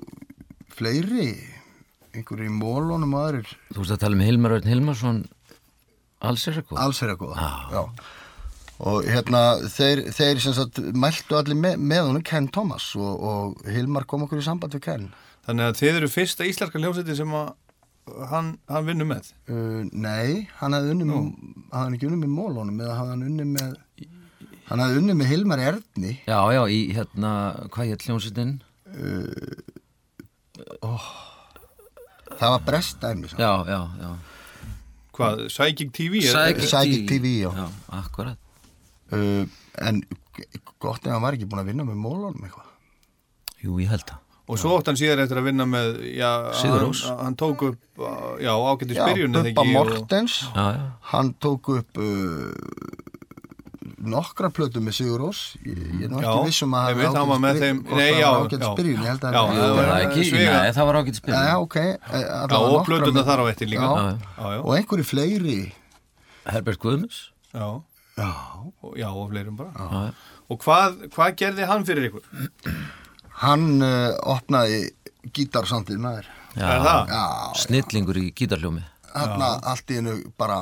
fleiri, 0.73 1.27
einhverju 2.15 2.47
í 2.49 2.55
mólunum 2.55 3.13
og 3.13 3.27
aðrir, 3.27 3.51
Þú 3.69 3.83
veist 3.83 3.93
að 3.93 4.01
tala 4.01 4.17
um 4.17 4.23
Hilmar 4.25 4.55
Örn 4.57 4.71
Hilmarsson 4.71 5.19
alls 6.25 6.47
er 6.49 6.57
eitthvað. 6.57 6.81
alls 6.87 7.01
er 7.05 7.13
að 7.13 7.19
góða. 7.21 7.49
Já. 7.75 7.83
Og 8.89 9.05
hérna 9.07 9.43
þeir, 9.71 10.01
þeir 10.17 10.41
sem 10.43 10.57
sagt 10.57 10.81
mæltu 10.97 11.37
allir 11.37 11.55
með, 11.55 11.77
með 11.79 12.01
honum 12.09 12.25
Ken 12.27 12.49
Thomas 12.49 12.89
og, 12.97 13.13
og 13.29 13.69
Hilmar 13.71 14.09
kom 14.09 14.25
okkur 14.25 14.41
í 14.41 14.47
samband 14.49 14.73
við 14.75 14.87
Ken. 14.89 15.05
Þannig 15.47 15.67
að 15.69 15.77
þið 15.81 15.99
eru 15.99 16.09
fyrsta 16.15 16.47
íslenska 16.49 16.79
hljómsætti 16.81 17.15
sem 17.19 17.33
að 17.37 17.53
hann, 18.31 18.51
hann 18.69 18.85
vinnur 18.89 19.07
með 19.09 19.31
Uh, 19.49 19.81
nei, 19.93 20.47
hann 20.59 20.73
hafði 20.73 20.93
unni 20.95 21.05
með, 21.09 21.25
hafði 21.71 21.83
hann 21.85 21.95
ekki 21.97 22.07
unni 22.09 22.19
með 22.23 22.31
mólunum 22.33 22.79
eða 22.81 22.95
hafði 22.99 23.11
hann 23.13 23.25
unni 23.29 23.45
með, 23.51 23.75
hann 24.69 24.81
hafði 24.83 25.01
unni 25.03 25.15
með 25.19 25.29
Hilmar 25.31 25.61
Erni. 25.61 26.13
Já, 26.25 26.39
já, 26.55 26.61
í 26.73 26.79
hérna, 26.97 27.31
hvað 27.73 27.91
hétt 27.91 28.05
hljómsveitin? 28.07 28.55
Það 32.35 32.49
var 32.55 32.63
brestdæmi. 32.67 33.29
samt. 33.31 33.39
Já, 33.39 33.51
já, 33.69 33.79
já. 34.01 34.09
Hvað, 35.15 35.45
Psychic 35.47 35.93
TV? 35.95 36.23
er- 36.25 36.33
Psychic, 36.33 36.65
Psychic 36.67 37.07
TV, 37.07 37.25
já. 37.45 37.51
Já, 37.55 37.67
akkurat. 38.01 38.37
Uh, 39.13 39.45
en 39.85 40.01
gott 40.81 41.05
ef 41.05 41.11
hann 41.13 41.21
var 41.21 41.37
ekki 41.37 41.45
búin 41.47 41.61
að 41.61 41.69
vinna 41.71 41.85
með 41.87 42.01
mólunum 42.01 42.41
eitthvað. 42.43 42.71
Jú, 43.63 43.77
ég 43.79 43.87
held 43.93 44.03
það. 44.09 44.24
Og 44.47 44.59
svo 44.61 44.75
átt 44.77 44.85
hann 44.91 44.97
síðar 44.99 45.23
eftir 45.23 45.39
að 45.41 45.47
vinna 45.47 45.65
með 45.65 45.95
já, 46.13 46.29
hann, 46.53 46.91
hann 47.23 47.35
tók 47.39 47.63
upp 47.71 47.97
uh, 47.97 48.35
já, 48.37 48.51
ágættis 48.53 48.99
byrjun 49.01 49.33
eða 49.39 49.41
Bubba 49.47 49.63
ekki, 49.63 49.71
og- 49.79 49.89
Mortens, 49.89 50.35
Já, 50.53 50.65
já. 50.75 50.83
hann 51.13 51.31
tók 51.41 51.69
upp 51.79 51.97
uh, 51.97 52.53
nokkra 54.05 54.51
plötu 54.53 54.81
með 54.85 54.93
Sigur 54.99 55.23
Rós. 55.23 55.39
Ég, 55.65 55.79
ég 55.97 56.03
er 56.05 56.13
Já, 56.21 56.29
ekki 56.29 56.43
vissum 56.51 56.75
að 56.77 56.91
einmitt, 56.91 57.15
hann 57.17 57.29
var 57.31 57.39
með 57.41 57.61
þeim- 57.63 57.79
nei, 57.97 58.11
já, 58.19 58.27
ágætt 58.37 58.61
já. 58.61 58.67
spyrjun, 58.75 58.99
ég 59.01 59.09
held 59.09 59.23
að 59.25 59.33
Já, 59.33 59.41
hann 59.47 59.57
það 59.57 59.73
var- 59.79 59.89
er? 59.95 60.23
Svega. 60.29 60.57
Nei, 60.61 60.71
það 60.77 60.85
var 60.91 60.95
ágætt 61.01 61.15
spil. 61.21 61.33
Já, 61.33 61.55
ok. 61.63 61.75
eh, 61.77 61.97
Já, 62.05 62.27
allavega 62.43 62.77
og 62.77 62.85
plötuna 62.85 63.23
þar 63.25 63.39
á 63.41 63.45
eftir 63.49 63.67
líka 63.73 63.89
Og 64.61 64.71
einhverju 64.77 65.05
fleiri. 65.09 65.73
Herbert 66.45 66.79
Guðmus. 66.79 67.31
já, 67.53 67.81
Já. 68.17 68.29
og, 68.83 68.93
já, 68.95 69.09
og 69.09 69.29
fleirum 69.31 69.57
bara 69.57 69.71
Já, 69.73 69.89
já. 70.05 70.13
Og 70.53 70.59
hvað, 70.61 71.09
hvað 71.09 71.35
gerði 71.35 71.65
hann 71.65 71.83
fyrir 71.83 72.11
ykkur? 72.11 72.21
Hann 73.43 73.81
uh, 73.83 74.13
opnaði 74.35 74.81
gítarsandið 75.35 75.99
maður. 75.99 76.27
Er 76.55 76.79
það? 76.85 77.09
Já, 77.11 77.23
Snillingur 77.65 78.19
í 78.21 78.29
gítarljómi. 78.37 78.83
Þarna 79.11 79.49
allt 79.71 79.91
í 79.91 79.97
hennu 79.99 80.13
bara 80.39 80.61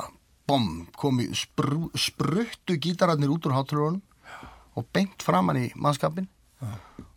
bom, 0.49 0.65
komi 0.97 1.28
sprú, 1.38 1.88
spruttu 1.97 2.76
gítararnir 2.82 3.32
út 3.34 3.45
úr 3.49 3.53
hátrúunum 3.57 4.01
og 4.78 4.88
beint 4.93 5.21
framann 5.26 5.59
í 5.61 5.67
mannskapin 5.78 6.26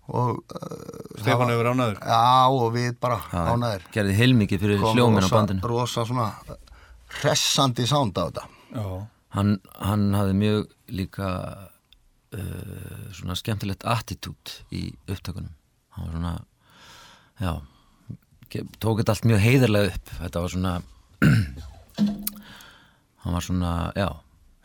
og 0.07 0.39
uh, 0.55 1.19
Stefán 1.19 1.51
hefur 1.51 1.71
ánaður 1.73 1.97
Já, 2.05 2.47
og 2.53 2.69
við 2.77 2.93
bara 3.03 3.17
Já, 3.33 3.41
ánæður 3.57 3.87
Gerði 3.97 4.15
heilmikið 4.21 4.63
fyrir 4.63 4.85
hljómin 4.85 5.25
á 5.27 5.31
bandinu. 5.33 5.65
rosa 5.67 6.05
svona 6.07 6.29
hressandi 7.21 7.87
sound 7.89 8.17
á 8.21 8.29
þetta. 8.29 8.45
Já, 8.77 8.87
Hann, 9.37 9.57
hann 9.83 10.05
hafði 10.17 10.37
mjög 10.41 10.61
líka 10.97 11.31
uh, 12.41 13.07
svona 13.17 13.37
skemmtilegt 13.39 13.87
attitút 13.89 14.61
í 14.75 14.89
upptökunum. 15.09 15.53
Hann 15.97 16.07
var 16.07 16.17
svona, 16.17 16.35
já, 17.41 17.53
tók 18.83 19.01
þetta 19.01 19.15
allt 19.15 19.29
mjög 19.31 19.43
heiðarlega 19.45 19.95
upp. 19.95 20.15
Þetta 20.21 20.45
var 20.45 20.55
svona, 20.55 20.75
hann 23.25 23.37
var 23.39 23.47
svona, 23.47 23.73
já, 23.97 24.09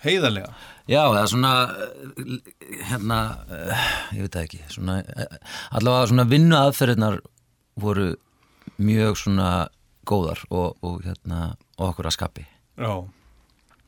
heiðarlega? 0.06 0.52
Já, 0.90 1.02
eða 1.06 1.28
svona 1.30 1.54
eh, 1.72 2.52
hérna, 2.90 3.20
eh, 3.48 3.88
ég 4.18 4.26
veit 4.26 4.36
það 4.36 4.48
ekki. 4.48 4.62
Svona, 4.74 4.98
allavega 5.72 6.10
svona 6.12 6.28
vinnu 6.30 6.58
aðferðirnar 6.58 7.22
voru 7.82 8.12
mjög 8.82 9.18
svona 9.22 9.50
góðar 10.08 10.42
og, 10.50 10.78
og 10.84 11.02
hérna, 11.06 11.54
okkur 11.80 12.10
að 12.10 12.18
skapi. 12.18 12.48
Já, 12.82 12.94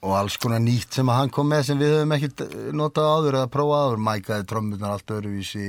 og 0.03 0.15
alls 0.17 0.35
konar 0.41 0.59
nýtt 0.63 0.97
sem 0.97 1.09
að 1.09 1.19
hann 1.21 1.33
kom 1.33 1.47
með 1.51 1.67
sem 1.69 1.79
við 1.79 1.93
höfum 1.95 2.15
ekkert 2.17 2.41
notað 2.75 3.11
áður 3.13 3.37
eða 3.39 3.51
prófað 3.53 3.85
áður. 3.85 4.01
Mækaði 4.07 4.47
trommunar 4.51 4.95
allt 4.97 5.13
öðruvísi 5.15 5.67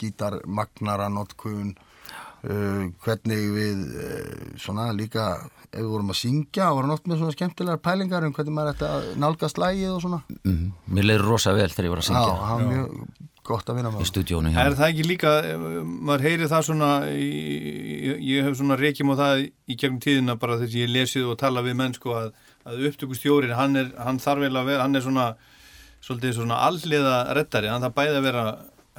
gítar, 0.00 0.36
magnara, 0.44 1.08
notkun 1.12 1.72
uh, 1.72 2.84
hvernig 3.04 3.48
við 3.56 3.80
uh, 3.96 4.44
svona 4.60 4.90
líka 4.96 5.30
ef 5.70 5.78
við 5.78 5.90
vorum 5.92 6.12
að 6.12 6.20
syngja 6.20 6.68
og 6.68 6.80
vorum 6.80 6.94
oft 6.96 7.08
með 7.08 7.20
svona 7.22 7.36
skemmtilegar 7.36 7.82
pælingar 7.84 8.26
um 8.26 8.34
hvernig 8.34 8.56
maður 8.56 8.72
ætti 8.74 8.88
að 8.90 9.10
nálgast 9.22 9.60
lægið 9.62 9.92
og 9.94 10.04
svona. 10.04 10.22
Mm 10.42 10.70
Mér 10.90 11.06
leiði 11.06 11.20
rosa 11.24 11.54
vel 11.54 11.70
þegar 11.70 11.86
ég 11.86 11.94
var 11.94 12.02
að 12.02 12.06
Já, 12.06 12.10
syngja 12.10 12.38
það 12.40 12.56
var 12.56 12.70
mjög 12.72 13.28
gott 13.50 13.70
að 13.70 13.78
vinna 13.78 13.90
með 13.94 14.52
hjá 14.52 14.62
er 14.62 14.76
það 14.78 14.86
ekki 14.90 15.06
líka 15.06 15.32
eh, 15.46 15.64
maður 15.86 16.26
heyri 16.26 16.48
það 16.50 16.66
svona 16.68 16.90
ég, 17.10 18.20
ég 18.26 18.46
hef 18.46 18.58
svona 18.58 18.78
reykjum 18.80 19.12
á 19.14 19.20
það 19.20 19.42
í 19.46 19.76
gegnum 19.76 20.00
tíðina 20.04 20.36
bara 20.40 20.58
þess 20.60 20.74
að 20.74 20.82
ég 20.82 20.92
lesið 20.94 21.30
og 21.32 21.38
tala 21.40 21.64
við 21.66 21.78
menn 21.80 21.96
sko 21.96 22.16
að, 22.18 22.30
að 22.68 22.86
upptökustjórin 22.90 23.54
hann, 23.56 23.76
er, 23.80 23.90
hann 23.98 24.20
þarf 24.22 24.44
vel 24.46 24.54
að 24.56 24.70
vera, 24.72 24.84
hann 24.84 24.98
er 24.98 25.04
svona 25.04 25.26
svolítið 26.04 26.36
svona 26.38 26.60
alliða 26.66 27.16
reddari. 27.36 27.70
Hann 27.72 27.84
þarf 27.84 27.96
bæði 27.98 28.16
að 28.18 28.26
vera 28.28 28.44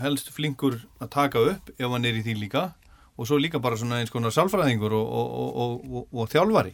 helst 0.02 0.32
flinkur 0.34 0.80
að 1.02 1.12
taka 1.14 1.42
upp 1.54 1.74
ef 1.78 1.90
hann 1.90 2.06
er 2.08 2.18
í 2.18 2.24
því 2.26 2.38
líka 2.46 2.70
og 3.18 3.28
svo 3.30 3.38
líka 3.38 3.62
bara 3.62 3.78
svona 3.78 4.00
eins 4.02 4.14
konar 4.14 4.34
sálfræðingur 4.34 4.96
og, 4.98 5.12
og, 5.20 5.28
og, 5.42 5.52
og, 5.52 5.98
og, 6.02 6.08
og 6.24 6.32
þjálfari. 6.32 6.74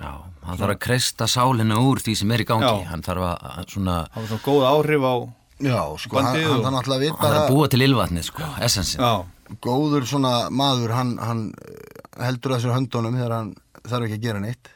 Já, 0.00 0.12
hann 0.46 0.60
þarf 0.60 0.74
að 0.76 0.80
kreista 0.84 1.26
sálina 1.28 1.76
úr 1.82 2.00
því 2.04 2.14
sem 2.20 2.32
er 2.32 2.44
í 2.44 2.48
gangi. 2.48 2.68
Já. 2.68 2.88
hann 2.92 3.04
þarf 3.04 3.26
að 3.34 3.68
svona 3.74 3.96
hann 4.14 4.24
var 4.24 4.30
svona 4.30 4.44
góð 4.46 4.66
áhrif 4.70 5.04
á 5.04 5.14
Já, 5.60 5.80
sko, 6.00 6.16
hann, 6.16 6.30
Bandið 6.30 6.46
hann 6.48 6.76
þarf 6.76 6.88
hann 6.88 7.02
vita 7.02 7.20
þarf 7.20 7.38
að 7.42 7.50
búa 7.52 7.68
til 7.68 7.82
ylvatni 7.84 8.22
sko, 8.24 8.46
essensin 8.64 9.02
já, 9.02 9.10
góður 9.60 10.06
svona 10.08 10.34
maður 10.48 10.94
hann, 10.96 11.10
hann 11.20 11.42
heldur 12.20 12.56
að 12.56 12.62
sér 12.64 12.76
höndunum 12.78 13.18
þegar 13.18 13.34
hann 13.36 13.50
þarf 13.82 14.06
ekki 14.06 14.16
að 14.16 14.24
gera 14.24 14.40
neitt 14.44 14.70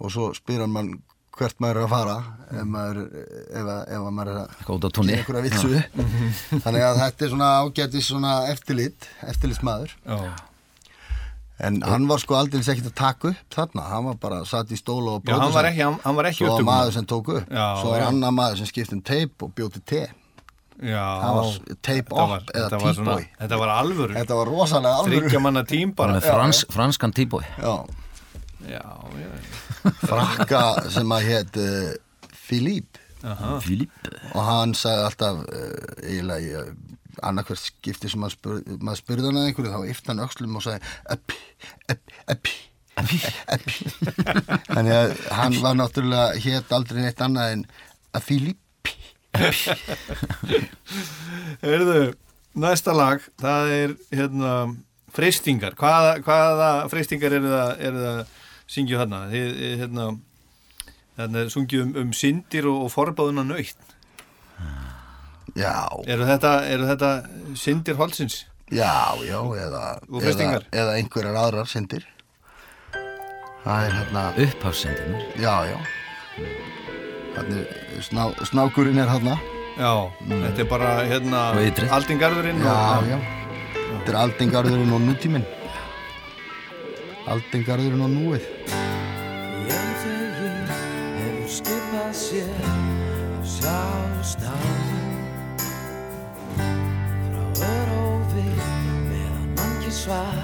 og 0.00 0.10
svo 0.12 0.30
spyr 0.36 0.60
hann 0.64 0.72
mann 0.74 0.90
hvert 1.36 1.58
maður 1.60 1.76
er 1.76 1.84
að 1.84 1.90
fara 1.92 2.16
ef 2.48 2.64
maður, 2.64 2.98
ef, 3.12 3.66
ef 3.68 3.96
að 4.00 4.12
maður 4.16 4.30
er 4.32 4.38
að 4.40 4.60
Góð 4.68 4.84
á 4.88 4.90
túnni. 4.96 5.16
gera 5.16 5.20
einhverja 5.20 5.44
vitsu. 5.44 5.80
Þannig 6.64 6.84
að 6.86 7.00
þetta 7.02 7.24
er 7.26 7.32
svona 7.34 7.48
ágætis 7.60 8.06
svona 8.10 8.34
eftirlit 8.52 9.08
eftirlitsmaður. 9.28 9.96
Já, 10.06 10.18
En 11.66 11.78
hann 11.80 12.04
var 12.04 12.20
sko 12.20 12.34
aldrei 12.36 12.60
ekkert 12.60 12.90
að 12.90 12.96
taka 12.98 13.28
upp 13.32 13.54
þarna, 13.56 13.84
hann 13.88 14.04
var 14.10 14.16
bara 14.20 14.38
satt 14.44 14.68
í 14.72 14.76
stóla 14.76 15.14
og 15.16 15.22
var 15.54 15.68
ekki, 15.70 15.80
hann, 15.86 15.94
hann 16.04 16.16
var 16.18 16.26
ekki 16.28 16.42
Svo 16.44 16.50
var 16.58 16.66
maður 16.68 16.90
sem 16.98 17.06
tók 17.08 17.30
upp, 17.32 17.46
Já, 17.48 17.64
svo 17.80 17.92
var 17.94 18.02
annar 18.10 18.34
maður 18.36 18.58
sem 18.60 18.68
skipt 18.68 18.92
um 18.92 19.00
teip 19.00 19.40
og 19.46 19.54
bjóti 19.56 19.80
te. 19.88 20.02
Það 20.84 21.38
var 21.38 21.46
up 22.20 22.28
var- 22.34 22.44
eða 22.52 22.80
T-boy. 22.82 23.24
Þetta 23.40 23.60
var 23.62 23.72
alvöru, 23.78 24.12
Þetta 24.18 24.36
var 24.36 24.50
rosalega 24.52 24.98
alvöru. 25.00 25.30
franskan 26.76 27.12
tíbói 27.16 27.44
Já, 27.56 27.76
Já, 28.68 28.84
já, 29.16 29.30
frakka 30.02 30.62
sem 30.92 31.16
að 31.16 31.28
hétt 31.30 31.58
uh, 31.62 31.90
Philippe. 32.46 33.02
Filip 33.64 33.90
og 34.36 34.42
hann 34.46 34.74
sagði 34.76 35.06
alltaf 35.08 35.38
uh, 35.48 35.86
eiginlega 36.04 36.60
uh, 36.60 36.68
annarkvært 37.26 37.62
skipti 37.62 38.10
sem 38.12 38.20
maður, 38.22 38.36
spur, 38.36 38.60
maður 38.76 39.00
spurði 39.00 39.26
hann 39.26 39.40
að 39.40 39.48
einhverju 39.48 39.72
þá 39.72 39.90
yfti 39.90 40.12
hann 40.12 40.22
öxlum 40.22 40.58
og 40.60 40.62
sagði 40.66 40.80
eppi, 41.16 41.38
eppi, 41.90 42.14
eppi 42.36 42.52
eppi 43.56 43.74
þannig 44.68 44.94
að 44.94 45.16
hann 45.40 45.58
var 45.64 45.74
náttúrulega 45.80 46.44
hétt 46.44 46.76
aldrei 46.76 47.00
neitt 47.02 47.24
annað 47.24 47.56
en 47.56 47.66
að 48.12 48.28
Philippi 48.28 48.62
Heyrðu, 51.64 52.14
næsta 52.56 52.94
lag, 52.96 53.24
það 53.40 53.72
er 53.74 53.90
hérna 54.14 54.52
freystingar. 55.16 55.76
Hvaða, 55.78 56.16
hvaða 56.24 56.70
freystingar 56.92 57.36
eru 57.38 57.50
það, 57.52 57.70
eru 57.88 58.04
það 58.04 58.20
syngju 58.70 58.98
þarna? 59.00 59.20
Þið, 59.32 59.46
þið, 59.60 59.76
hérna, 59.82 60.06
þarna 61.20 61.44
er 61.44 61.52
sungið 61.54 61.84
um, 61.84 61.94
um 62.02 62.12
syndir 62.16 62.68
og, 62.70 62.82
og 62.86 62.92
forbáðuna 62.94 63.46
nöytt. 63.46 63.94
já, 65.56 65.74
Eru 66.06 66.26
þetta, 66.28 66.52
eru 66.74 66.90
þetta 66.90 67.10
syndir 67.56 67.96
holsins? 68.00 68.44
já, 68.66 69.14
já 69.22 69.38
eða, 69.62 69.82
eða, 70.10 70.60
eða 70.74 70.94
einhverjar 70.98 71.36
aðrar 71.38 71.68
syndir 71.70 72.02
það 73.62 73.84
er 73.86 73.94
hérna 73.94 74.24
upphafsendinur 74.42 75.22
já, 75.38 75.54
já 75.70 75.78
Þannig, 77.36 77.72
sná, 78.00 78.22
snákurinn 78.48 78.98
er 78.98 79.10
hérna 79.12 79.36
Já, 79.76 79.92
þetta 80.24 80.62
er 80.64 80.68
bara 80.70 80.90
hérna 81.04 81.40
aldingarðurinn 81.92 82.62
Já, 82.64 82.74
og, 82.96 83.08
já. 83.10 83.18
Þetta 83.76 84.12
er 84.12 84.18
aldingarðurinn 84.22 84.94
og 84.96 85.02
nútíminn. 85.04 85.44
Aldingarðurinn 87.26 88.04
og 88.06 88.12
núið. 88.12 88.44
Jafnveginn 89.66 90.60
hefur 90.70 91.48
skipað 91.56 92.12
sér 92.14 92.52
sjást 93.42 94.46
á 94.46 94.54
frá 96.54 97.66
örófi 97.70 98.46
meðan 99.08 99.50
mannkið 99.58 99.96
svar 100.04 100.38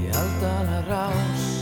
í 0.00 0.08
aldana 0.22 0.80
rás 0.88 1.53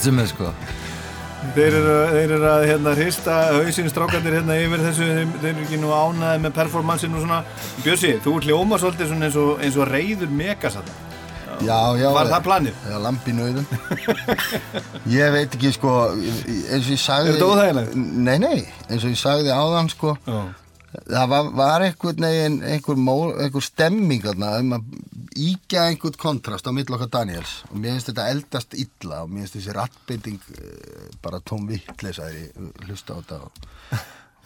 Gafast 0.00 0.08
sem 0.08 0.16
með 0.16 0.30
sko 0.32 0.52
Þeir 1.54 1.74
eru, 1.78 1.92
þeir 2.12 2.32
eru 2.36 2.46
að 2.50 2.62
hérna 2.68 2.92
hrista 2.98 3.36
hausinn 3.56 3.88
strákandir 3.88 4.34
hérna 4.36 4.56
yfir 4.60 4.82
þessu 4.84 5.06
þeir, 5.08 5.30
þeir 5.40 5.50
eru 5.50 5.64
ekki 5.64 5.78
nú 5.80 5.92
ánaði 5.92 6.42
með 6.44 6.54
performansin 6.56 7.16
og 7.16 7.24
svona 7.24 7.40
Bjössi, 7.84 8.12
þú 8.24 8.34
hljóma 8.44 8.78
svolítið 8.80 9.10
svona 9.10 9.28
eins 9.28 9.38
og, 9.40 9.50
eins 9.60 9.78
og 9.80 9.88
reyður 9.90 10.32
megasat 10.40 10.92
Já, 11.60 11.76
já. 12.00 12.06
Var 12.14 12.30
það 12.30 12.44
planið? 12.46 12.76
Já, 12.88 12.94
lampi 13.04 13.32
nöðum. 13.36 13.66
ég 15.18 15.34
veit 15.34 15.56
ekki, 15.58 15.74
sko, 15.76 15.90
eins 16.16 16.86
og 16.86 16.94
ég 16.94 17.02
sagði... 17.02 17.34
Er 17.34 17.36
þetta 17.36 17.48
óþægilegt? 17.50 17.98
Nei, 18.00 18.36
nei, 18.40 18.62
eins 18.86 19.04
og 19.04 19.12
ég 19.12 19.20
sagði 19.20 19.52
áðan, 19.52 19.90
sko, 19.92 20.14
Já, 20.24 20.38
það 21.10 21.26
var, 21.34 21.50
var 21.60 21.84
einhvern 21.84 22.26
veginn, 22.30 22.56
einhver, 22.64 23.02
einhver 23.44 23.66
stemming 23.66 24.24
um 24.32 24.78
að 24.78 24.88
íkja 25.36 25.86
einhvern 25.90 26.18
kontrast 26.18 26.66
á 26.66 26.72
mill 26.74 26.90
okkar 26.90 27.10
Daniels 27.12 27.60
og 27.70 27.78
mér 27.78 27.96
finnst 27.96 28.10
þetta 28.10 28.28
eldast 28.34 28.74
illa 28.74 29.22
og 29.24 29.30
mér 29.30 29.44
finnst 29.46 29.58
þessi 29.58 29.76
rattbinding 29.76 30.40
uh, 30.56 31.08
bara 31.22 31.40
tóm 31.44 31.68
vittlesaðri 31.70 32.48
hlusta 32.86 33.14
á 33.14 33.18
þetta 33.20 33.40
og, 33.46 33.66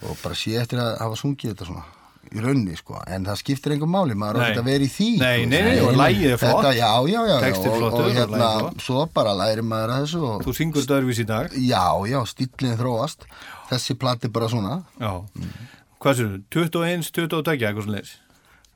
og 0.05 0.17
bara 0.23 0.37
sé 0.37 0.57
eftir 0.61 0.81
að 0.83 0.97
hafa 1.01 1.21
sungið 1.21 1.53
þetta 1.53 1.69
svona 1.71 1.85
í 2.33 2.41
raunni 2.41 2.73
sko, 2.77 2.97
en 3.05 3.25
það 3.27 3.37
skiptir 3.41 3.75
einhver 3.75 3.89
máli 3.91 4.15
maður 4.17 4.41
Nei. 4.41 4.45
þetta 4.47 4.63
að 4.63 4.69
vera 4.71 4.85
í 4.85 4.91
því 4.91 5.09
Nei, 5.21 5.45
nei, 5.45 5.59
nei, 5.67 5.75
og 5.83 5.91
lagið 5.99 6.31
er 6.31 6.39
flott. 6.41 6.65
þetta, 6.65 6.71
já, 6.79 6.89
já, 7.11 7.19
já, 7.29 7.35
og, 7.37 7.67
flottur 7.77 7.85
og 7.85 8.09
og 8.09 8.17
hérna, 8.17 8.49
flott. 8.59 8.83
svo 8.87 9.05
bara 9.13 9.35
læri 9.37 9.65
maður 9.65 9.93
að 9.93 10.05
þessu 10.05 10.21
og, 10.25 10.43
Þú 10.45 10.55
syngur 10.59 10.87
öðruvís 10.97 11.21
í 11.21 11.27
dag 11.29 11.53
já, 11.53 11.83
já, 12.09 12.19
stíllinn 12.31 12.77
þróast 12.81 13.27
þessi 13.69 13.97
plati 14.01 14.31
bara 14.33 14.49
svona 14.51 14.79
Já 14.97 15.13
Hvað 16.01 16.17
sér 16.19 16.31
þú? 16.33 16.41
21, 16.57 17.05
22, 17.13 17.55
eitthvað 17.55 17.85
svona 17.85 17.99
leis 17.99 18.15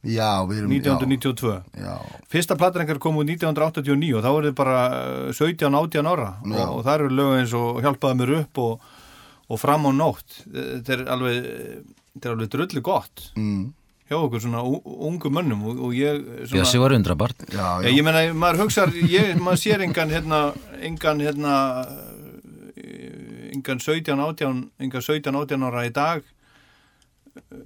já, 0.03 0.29
við 0.47 0.57
erum 0.61 0.71
1992 0.71 1.49
já, 1.75 1.83
já, 1.83 1.95
Fyrsta 2.31 2.55
platan 2.55 2.81
einhver 2.85 2.99
kom 3.03 3.17
út 3.19 3.27
1989 3.27 4.13
og 4.15 4.23
þá 4.23 4.29
er 4.31 4.45
þið 4.49 4.55
bara 4.59 4.77
eh, 4.99 5.33
17, 5.33 5.75
18 5.75 6.07
ára. 6.07 6.29
Og, 6.45 6.53
Já. 6.55 6.67
og 6.69 6.83
það 6.85 6.93
eru 6.99 7.09
lög 7.17 7.33
eins 7.39 7.53
og 7.57 7.81
hjálpaði 7.83 8.19
mér 8.21 8.31
upp 8.43 8.61
og, 8.63 8.87
og 9.49 9.59
fram 9.59 9.89
á 9.89 9.91
nótt. 9.91 10.39
Þetta 10.53 10.93
er 10.95 11.03
alveg 11.15 11.43
þetta 12.13 12.29
er 12.29 12.35
alveg 12.37 12.49
drullu 12.53 12.81
gott. 12.85 13.25
Mm, 13.35 13.65
hjá 14.09 14.17
okkur 14.17 14.41
svona 14.41 14.63
ungu 14.65 15.29
mönnum 15.29 15.65
og, 15.69 15.81
og 15.89 15.91
ég 15.93 16.23
svona, 16.47 16.55
Bjössi 16.55 16.79
var 16.81 16.95
undrabart 16.95 17.43
já, 17.51 17.57
Já, 17.59 17.67
já. 17.85 17.91
ég 17.93 18.05
meina, 18.07 18.23
maður 18.33 18.63
hugsar, 18.63 18.89
ég, 19.05 19.35
maður 19.37 19.61
sér 19.65 19.83
engan 19.85 20.09
hérna, 20.15 20.39
engan 20.81 21.21
hérna, 21.21 21.57
eh, 22.77 23.51
engan 23.53 23.79
17, 23.79 24.15
18, 24.19 24.63
engan 24.79 25.01
17, 25.01 25.35
18 25.35 25.63
ára 25.69 25.85
í 25.85 25.91
dag. 25.93 26.23
eh, 26.23 26.38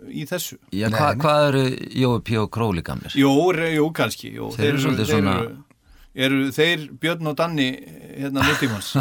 í 0.09 0.25
þessu. 0.29 0.57
Já, 0.75 0.87
hva, 0.93 1.11
hvað 1.19 1.47
eru 1.51 1.63
Jói 2.03 2.19
P. 2.27 2.37
og 2.41 2.49
Króli 2.53 2.81
gamlir? 2.85 3.13
Re- 3.57 3.73
jú, 3.75 3.85
kannski, 3.95 4.33
jú. 4.37 4.49
Þeir 4.55 4.69
eru 4.73 4.81
svolítið 4.85 5.07
svona- 5.11 5.37
Eru, 5.43 5.53
eru 6.25 6.39
þeir 6.53 6.79
Björn 7.01 7.27
og 7.31 7.35
Danni, 7.39 7.69
hérna, 8.17 8.43
nútímans? 8.49 8.91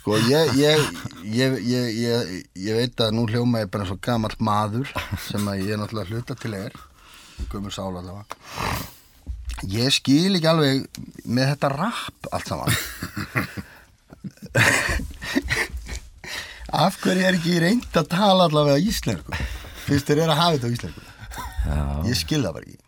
Sko, 0.00 0.16
ég, 0.28 0.54
ég, 0.58 0.78
ég, 1.30 1.58
ég, 1.70 1.84
ég, 2.02 2.32
ég 2.58 2.74
veit 2.80 2.96
að 3.04 3.12
nú 3.14 3.26
hljóma 3.30 3.62
ég 3.62 3.70
bara 3.70 3.86
svo 3.86 3.96
gamall 4.02 4.34
maður 4.42 4.90
sem 5.28 5.46
að 5.52 5.62
ég 5.66 5.70
er 5.76 5.78
náttúrulega 5.84 6.10
hluta 6.16 6.34
til 6.42 6.54
er 6.58 6.72
gömur 7.52 7.70
sála 7.74 8.02
allavega 8.02 8.34
ég 9.70 9.90
skil 9.94 10.34
ekki 10.38 10.48
alveg 10.50 10.84
með 11.26 11.52
þetta 11.52 11.68
rap 11.76 12.28
allt 12.34 12.46
saman 12.50 12.74
af 16.72 16.96
hverju 17.02 17.24
er 17.28 17.36
ekki 17.38 17.56
reynd 17.62 17.98
að 17.98 18.06
tala 18.14 18.46
allavega 18.48 18.78
íslensku 18.82 19.32
fyrst 19.88 20.08
þeir 20.10 20.22
eru 20.24 20.32
að 20.34 20.40
hafa 20.42 20.56
þetta 20.56 20.68
á 20.68 20.74
íslensku 20.76 21.02
Já. 21.62 21.82
ég 22.08 22.16
skil 22.22 22.42
það 22.46 22.56
bara 22.58 22.66
ekki 22.70 22.80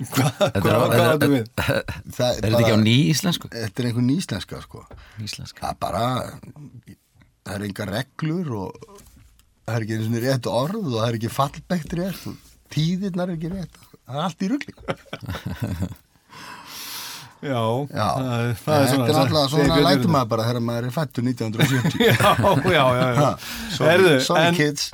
Hvað, 0.00 0.30
Þetta 0.40 0.60
hvað, 0.64 0.92
er- 0.96 1.10
áttu 1.12 1.26
við? 1.28 1.48
það 1.60 2.30
Er 2.30 2.44
þetta 2.46 2.60
ekki 2.62 2.72
á 2.72 2.80
ný 2.80 2.94
íslensku? 3.12 3.48
þetta 3.52 3.82
er 3.82 3.88
einhver 3.90 4.04
sko 4.64 4.84
Íslenska 5.20 5.60
það 5.60 5.70
er 5.74 5.80
bara 5.84 6.04
það 7.44 7.54
er 7.58 7.64
enga 7.68 7.86
reglur 7.90 8.52
og 8.62 8.70
það 9.66 9.74
er 9.74 9.84
ekki 9.84 9.96
einu 9.98 10.06
svona 10.08 10.22
rétt 10.24 10.48
orð 10.50 10.78
og 10.86 10.94
það 10.96 11.08
er 11.10 11.18
ekki 11.20 11.32
fallbækt 11.36 11.92
rétt 12.00 12.22
og 12.30 12.38
tíðirnar 12.72 13.28
er 13.28 13.36
ekki 13.36 13.52
rétt 13.52 13.76
það 13.90 14.16
er 14.16 14.24
allt 14.24 14.40
í 14.46 14.50
rugli 14.54 14.72
Já, 17.40 17.56
já, 17.88 18.08
það, 18.20 18.50
það 18.60 18.74
er 18.76 18.84
þetta 18.84 18.88
svona. 18.90 19.04
er 19.08 19.18
alltaf 19.20 19.46
svona 19.52 19.76
Jörundur. 19.80 20.10
maður 20.12 20.28
bara 20.32 20.44
þegar 20.48 20.64
maður 20.66 20.88
er 20.88 20.92
fættur 20.96 21.24
1970 21.24 22.02
Já, 22.08 22.16
já, 22.68 22.84
já, 23.00 23.06
já. 23.16 23.30
Sorry, 23.76 23.88
Herðu, 23.90 24.10
sorry 24.26 24.42
en, 24.50 24.58
kids 24.58 24.90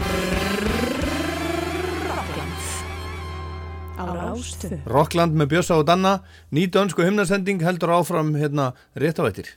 á 4.37 4.41
Rástvö. 4.41 4.79
Rockland 4.87 5.33
með 5.33 5.49
Bjössa 5.53 5.79
og 5.81 5.87
Danna 5.89 6.21
ný 6.53 6.69
dönsku 6.69 7.03
himnasending 7.03 7.63
heldur 7.65 7.91
áfram 7.97 8.35
hérna 8.37 8.75
rétt 8.95 9.17
á 9.17 9.25
eittir 9.25 9.49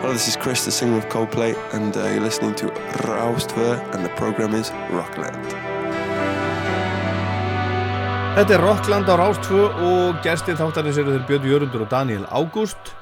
Hello, 0.00 0.12
this 0.12 0.28
is 0.28 0.36
Chris, 0.36 0.64
the 0.64 0.70
singer 0.70 0.98
of 0.98 1.08
Coldplay, 1.08 1.54
and 1.72 1.96
uh, 1.96 2.00
you're 2.10 2.20
listening 2.20 2.54
to 2.56 2.66
Raustver, 3.06 3.78
and 3.94 4.04
the 4.04 4.10
program 4.16 4.54
is 4.54 4.72
Rockland. 4.90 5.54
Þetta 8.34 8.54
er 8.56 8.64
Rockland 8.64 9.06
á 9.06 9.14
Rástfö 9.14 9.68
og 9.70 10.18
gestir 10.24 10.58
þáttarins 10.58 10.98
eru 10.98 11.14
þeir 11.14 11.28
Björn 11.28 11.46
Jörundur 11.52 11.84
og 11.86 11.92
Daniel 11.92 12.26
Ágúst 12.26 12.96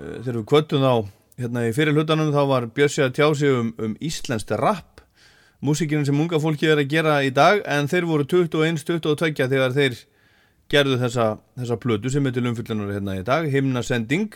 Eh, 0.00 0.20
þegar 0.22 0.38
við 0.40 0.46
kvöttum 0.48 0.84
þá 0.86 0.94
hérna 1.40 1.66
í 1.68 1.72
fyrir 1.76 1.96
hlutanum 1.96 2.32
þá 2.34 2.42
var 2.50 2.68
Bjössi 2.74 3.04
að 3.04 3.14
tjá 3.16 3.26
sig 3.38 3.52
um, 3.54 3.72
um 3.80 3.94
íslenskt 4.04 4.52
rap 4.60 5.02
músikinn 5.62 6.04
sem 6.06 6.18
unga 6.18 6.40
fólki 6.42 6.68
er 6.68 6.80
að 6.82 6.90
gera 6.90 7.20
í 7.24 7.30
dag 7.34 7.62
en 7.70 7.88
þeir 7.90 8.08
voru 8.08 8.26
21, 8.28 8.82
22 8.82 9.48
þegar 9.48 9.76
þeir 9.76 9.98
gerðu 10.72 10.98
þessa, 11.00 11.26
þessa 11.58 11.78
plötu 11.80 12.12
sem 12.12 12.26
er 12.26 12.34
til 12.36 12.46
umfyllunar 12.48 12.92
hérna 12.96 13.18
í 13.20 13.24
dag 13.26 13.48
himnasending 13.52 14.34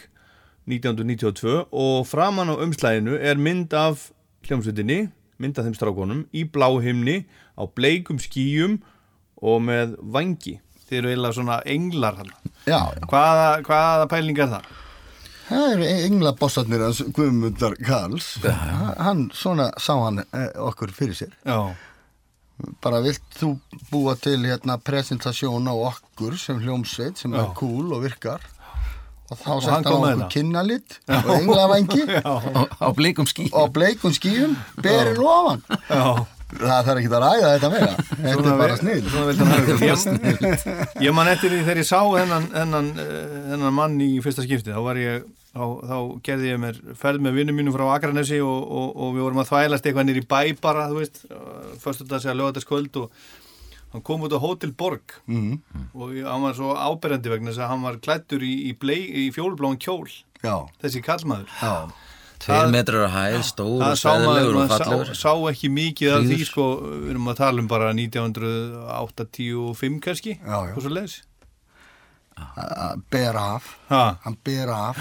1992 0.66 1.66
og 1.70 2.06
framan 2.08 2.52
á 2.52 2.54
umslæðinu 2.62 3.18
er 3.18 3.38
mynd 3.38 3.74
af 3.76 4.10
hljómsveitinni 4.46 5.06
mynd 5.42 5.58
af 5.58 5.66
þeim 5.66 5.76
strákonum 5.76 6.24
í 6.32 6.46
bláhimni 6.48 7.24
á 7.58 7.62
bleikum 7.68 8.20
skýjum 8.22 8.80
og 9.44 9.60
með 9.66 9.98
vangi 10.00 10.56
þeir 10.86 11.02
eru 11.02 11.12
eiginlega 11.12 11.36
svona 11.36 11.60
englar 11.68 12.22
hvaða, 13.10 13.62
hvaða 13.66 14.10
pæling 14.10 14.38
er 14.40 14.52
það? 14.56 14.74
Það 15.48 15.66
eru 15.74 15.88
englabossarnir 16.06 16.84
hans 16.86 17.02
Guðmundar 17.16 17.76
Karls. 17.86 18.32
Hann, 18.44 19.28
svona 19.36 19.70
sá 19.82 19.94
hann 20.00 20.22
eh, 20.26 20.50
okkur 20.66 20.92
fyrir 20.96 21.16
sér. 21.18 21.32
Já, 21.46 21.74
bara 22.84 23.02
vilt 23.04 23.24
þú 23.38 23.54
búa 23.90 24.16
til 24.20 24.40
hérna 24.46 24.78
presentasjón 24.82 25.68
á 25.68 25.74
okkur 25.76 26.38
sem 26.40 26.60
hljómsveit 26.62 27.20
sem 27.20 27.34
Já. 27.34 27.42
er 27.44 27.50
cool 27.58 27.92
og 27.96 28.04
virkar? 28.06 28.44
Og 29.26 29.40
þá 29.40 29.52
sett 29.58 29.72
hann 29.74 29.90
okkur 29.90 30.28
kynnalit 30.30 31.00
og 31.10 31.32
englavangi 31.34 32.06
á, 32.30 32.34
á 32.78 32.88
bleikum 32.94 33.26
skýjum. 34.14 34.56
Berið 34.78 35.18
lofan 35.18 35.64
já 35.90 36.35
það 36.52 36.84
þarf 36.86 37.00
ekki 37.00 37.10
að 37.10 37.24
ræða 37.24 37.48
þetta 37.54 37.70
meira. 37.72 37.94
Þetta 38.26 38.50
er 38.50 38.60
bara 38.60 38.76
snill. 38.80 39.02
Ég, 41.06 41.12
man 41.16 41.30
eftir 41.30 41.50
því 41.52 41.62
þegar 41.66 41.80
ég 41.82 41.88
sá 41.88 41.98
uh, 42.02 42.20
hennan 42.54 43.72
mann 43.74 43.96
í 44.04 44.12
fyrsta 44.24 44.44
skipti. 44.46 44.72
Þá 44.74 44.82
var 44.84 45.00
ég, 45.00 45.24
þá, 45.52 45.64
þá 45.90 45.96
gerði 46.26 46.52
ég 46.52 46.60
mér 46.62 46.78
ferð 47.00 47.24
með 47.26 47.40
vinnum 47.40 47.58
mínum 47.60 47.74
frá 47.76 47.86
Akranesi 47.96 48.38
og, 48.44 48.62
og, 48.66 48.92
og 48.94 49.16
við 49.16 49.26
vorum 49.26 49.42
að 49.42 49.50
þvælast 49.50 49.88
eitthvað 49.90 50.08
nýr 50.10 50.22
í 50.22 50.26
bæ 50.30 50.40
bara, 50.62 50.86
þú 50.92 51.00
veist, 51.02 51.20
fyrstu 51.82 52.06
þetta 52.06 52.22
segja 52.24 52.38
lögataskvöld 52.40 53.00
og 53.02 53.20
hann 53.94 54.04
kom 54.06 54.24
út 54.26 54.34
á 54.36 54.40
Hotel 54.42 54.72
Borg. 54.76 55.18
Mm. 55.30 55.58
og 55.94 56.14
ég- 56.16 56.26
hann 56.30 56.42
var 56.46 56.56
svo 56.58 56.74
áberandi 56.76 57.32
vegna 57.32 57.52
þess 57.52 57.62
að 57.66 57.70
hann 57.74 57.86
var 57.86 58.00
klættur 58.02 58.42
í, 58.46 58.54
í, 58.70 58.74
í 59.26 59.28
fjólubláum 59.34 59.78
kjól. 59.82 60.06
Já, 60.44 60.56
þessi 60.82 61.00
kallmaður 61.02 61.48
já, 61.58 61.74
Tveir 62.42 62.66
metrar 62.72 63.06
á 63.08 63.10
hæð, 63.14 63.42
stór 63.48 63.82
og 63.82 63.96
stæðilegur 64.00 64.56
og 64.60 64.64
fallegur 64.70 65.08
sá, 65.12 65.14
sá 65.22 65.32
ekki 65.50 65.68
mikið 65.72 66.08
af 66.16 66.22
því 66.28 66.38
sko, 66.48 66.64
við 66.82 67.10
erum 67.14 67.30
að 67.32 67.40
tala 67.40 67.58
um 67.62 67.68
bara 67.70 67.86
1985 67.96 70.00
kannski 70.04 70.32
og 70.44 70.80
svo 70.82 70.90
leis 70.92 71.14
að 72.36 73.00
bera 73.12 73.42
af. 73.56 73.64
Ha, 73.88 74.02
hann 74.26 74.36
bera 74.44 74.76
af 74.90 74.98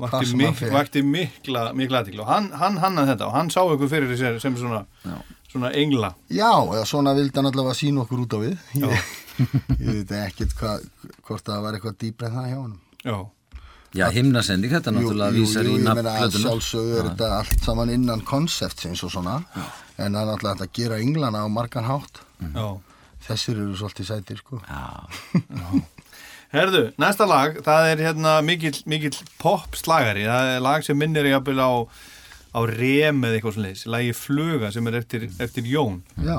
vakti, 0.00 0.34
mik, 0.38 0.62
vakti 0.72 1.02
mikla, 1.06 1.68
mikla 1.76 2.00
aðtikla 2.02 2.22
og 2.24 2.30
hann, 2.30 2.46
hann 2.58 2.78
hannaði 2.82 3.12
þetta 3.12 3.26
og 3.28 3.34
hann 3.36 3.50
sá 3.52 3.60
ykkur 3.62 3.90
fyrir 3.92 4.16
sér 4.18 4.34
sem 4.42 4.54
svona, 4.58 4.80
svona 5.50 5.68
engla. 5.76 6.10
Já, 6.32 6.50
eða 6.64 6.84
svona 6.88 7.14
vildi 7.16 7.36
hann 7.38 7.50
allavega 7.50 7.76
sína 7.78 7.98
okkur 8.04 8.24
út 8.24 8.34
á 8.34 8.38
við. 8.42 8.54
Ég, 8.80 8.92
ég 9.84 9.90
veit 10.00 10.12
ekkert 10.24 10.52
hvað 10.58 10.76
hvort 11.26 11.44
það 11.46 11.58
var 11.66 11.72
eitthvað 11.76 12.00
dýbra 12.02 12.26
en 12.30 12.36
það 12.38 12.50
hjá 12.50 12.58
hann 12.58 12.76
já, 13.04 13.16
Já, 13.94 14.08
himnasending, 14.10 14.72
þetta 14.74 14.90
náttúrulega 14.90 15.34
vísar 15.36 15.68
í 15.70 15.76
ég 15.76 15.84
nafn 15.84 16.00
meina 16.00 16.14
að 16.24 16.38
sjálfsögðu 16.42 16.96
er 16.98 17.08
þetta 17.12 17.28
allt 17.36 17.60
saman 17.62 17.92
innan 17.94 18.24
konseptsins 18.26 19.04
og 19.06 19.12
svona 19.14 19.36
en 19.44 20.16
það 20.16 20.18
er 20.18 20.30
náttúrulega 20.30 20.54
hægt 20.56 20.64
að 20.66 20.72
gera 20.80 20.98
englana 21.04 21.44
á 21.46 21.48
margan 21.52 21.86
hátt. 21.86 22.18
Já. 22.42 22.66
Þessir 23.28 23.60
eru 23.62 23.76
svolítið 23.78 24.08
sætir 24.10 24.40
sko. 24.42 24.58
Já, 24.66 25.84
Herðu, 26.54 26.82
næsta 27.02 27.26
lag, 27.26 27.56
það 27.66 27.88
er 27.92 28.02
hérna 28.08 28.34
mikill, 28.46 28.76
mikill 28.90 29.16
pop 29.42 29.74
slagari 29.78 30.26
það 30.28 30.50
er 30.52 30.60
lag 30.62 30.84
sem 30.86 30.98
minnir 30.98 31.26
jafnvel 31.26 31.62
á 31.62 31.72
á 32.54 32.60
rem 32.70 33.24
eða 33.26 33.38
eitthvað 33.38 33.56
svona 33.56 33.70
leis 33.72 33.86
lagi 33.90 34.12
Fluga 34.14 34.70
sem 34.74 34.86
er 34.90 35.00
eftir, 35.00 35.26
eftir 35.42 35.66
Jón. 35.66 36.02
Já, 36.22 36.38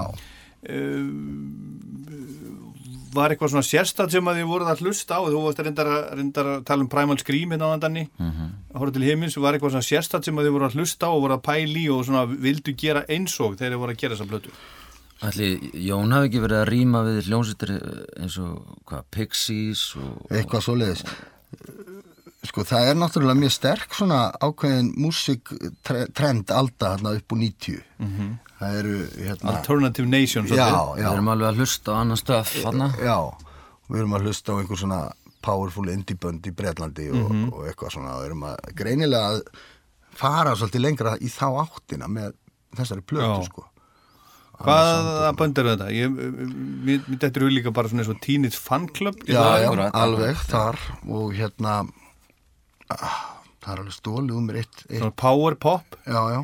var 3.16 3.34
eitthvað 3.34 3.54
svona 3.54 3.66
sérstætt 3.66 4.16
sem 4.16 4.30
að 4.30 4.40
þið 4.40 4.50
voruð 4.52 4.72
að 4.72 4.84
hlusta 4.86 5.18
á? 5.18 5.22
Þú 5.26 5.42
varst 5.46 5.60
að 5.62 5.70
reyndar, 5.70 5.90
að 5.92 6.16
reyndar 6.20 6.50
að 6.52 6.64
tala 6.70 6.86
um 6.86 6.92
Primal 6.92 7.20
Scream 7.22 7.56
hérna 7.56 7.70
á 7.72 7.76
andanni 7.76 8.06
mm 8.06 8.32
-hmm. 8.32 8.50
að 8.74 8.80
horfa 8.80 8.94
til 8.94 9.08
himins 9.10 9.38
var 9.38 9.54
eitthvað 9.54 9.76
svona 9.76 9.90
sérstætt 9.90 10.26
sem 10.26 10.38
að 10.38 10.46
þið 10.46 10.56
voruð 10.56 10.70
að 10.70 10.78
hlusta 10.80 11.08
á 11.08 11.12
og 11.12 11.22
voruð 11.24 11.38
að 11.38 11.48
pæli 11.50 11.86
og 11.90 12.06
svona 12.06 12.26
vildu 12.26 12.72
gera 12.78 13.06
einsog 13.10 13.58
þegar 13.58 13.72
þið 13.72 13.82
voruð 13.82 13.96
að 13.96 14.02
gera 14.02 14.16
þessa 14.16 14.30
blötu 14.30 14.50
Ætli, 15.24 15.72
Jón 15.88 16.12
hafi 16.12 16.28
ekki 16.28 16.44
verið 16.44 16.60
að 16.60 16.70
rýma 16.70 17.00
við 17.08 17.28
hljómsveitir 17.30 17.72
eins 18.20 18.38
og 18.38 18.80
hvað, 18.86 19.04
Pixies 19.12 19.96
og, 19.96 20.28
eitthvað 20.30 20.66
svoleiðis 20.66 21.04
sko 22.50 22.64
það 22.68 22.90
er 22.92 22.96
náttúrulega 23.00 23.40
mjög 23.40 23.54
sterk 23.56 23.94
svona 23.98 24.20
ákveðin 24.44 24.94
músiktrend 25.02 26.52
alda 26.52 26.94
hérna 26.96 27.14
upp 27.20 27.36
úr 27.36 27.42
90 27.44 27.84
það 28.60 28.80
eru 28.80 28.96
hérna 29.28 29.54
Alternative 29.58 30.08
Nation 30.08 30.48
já, 30.48 30.56
já, 30.66 30.96
Við 30.96 31.12
erum 31.12 31.30
alveg 31.34 31.50
að 31.52 31.60
hlusta 31.62 31.92
á 31.92 31.96
annan 32.02 32.18
stöf 32.22 32.54
þarna. 32.64 32.88
já, 33.00 33.18
við 33.90 34.00
erum 34.02 34.16
að 34.18 34.26
hlusta 34.30 34.54
á 34.54 34.60
einhver 34.62 34.80
svona 34.82 35.00
powerful 35.46 35.90
indie 35.94 36.18
band 36.18 36.48
í 36.48 36.52
Breitlandi 36.56 37.10
og, 37.12 37.30
Mhm. 37.32 37.54
og 37.54 37.68
eitthvað 37.70 37.92
svona 37.94 38.16
og 38.18 38.26
erum 38.26 38.44
að 38.50 38.58
greinilega 38.74 39.36
að 39.36 39.42
fara 40.16 40.56
svolítið 40.56 40.82
lengra 40.82 41.18
í 41.20 41.28
þá 41.30 41.48
áttina 41.68 42.08
með 42.08 42.34
þessari 42.76 43.02
plötu 43.02 43.42
Já. 43.42 43.46
sko 43.50 43.66
Hvaða 44.56 45.34
bönd 45.36 45.58
er 45.60 45.68
þetta? 45.76 45.88
Ég, 45.92 46.14
mér, 46.88 47.24
eru 47.28 47.50
líka 47.52 47.74
bara 47.76 47.90
svona 47.92 48.06
eins 48.06 48.10
og 48.14 48.22
Teenage 48.24 48.56
Fan 48.56 48.88
Club 48.88 49.16
já, 49.28 49.42
já, 49.60 49.92
alveg 49.92 50.38
þar 50.48 50.78
og 51.12 51.34
hérna 51.36 51.74
ah, 52.94 53.22
það 53.64 53.72
er 53.74 53.80
alveg 53.84 53.96
stólið 53.98 54.36
um 54.38 54.46
mér 54.50 54.60
eitt, 54.62 54.84
eitt. 54.90 55.00
Svona 55.00 55.16
Power 55.22 55.56
Pop? 55.56 55.98
Já, 56.06 56.20
já. 56.36 56.42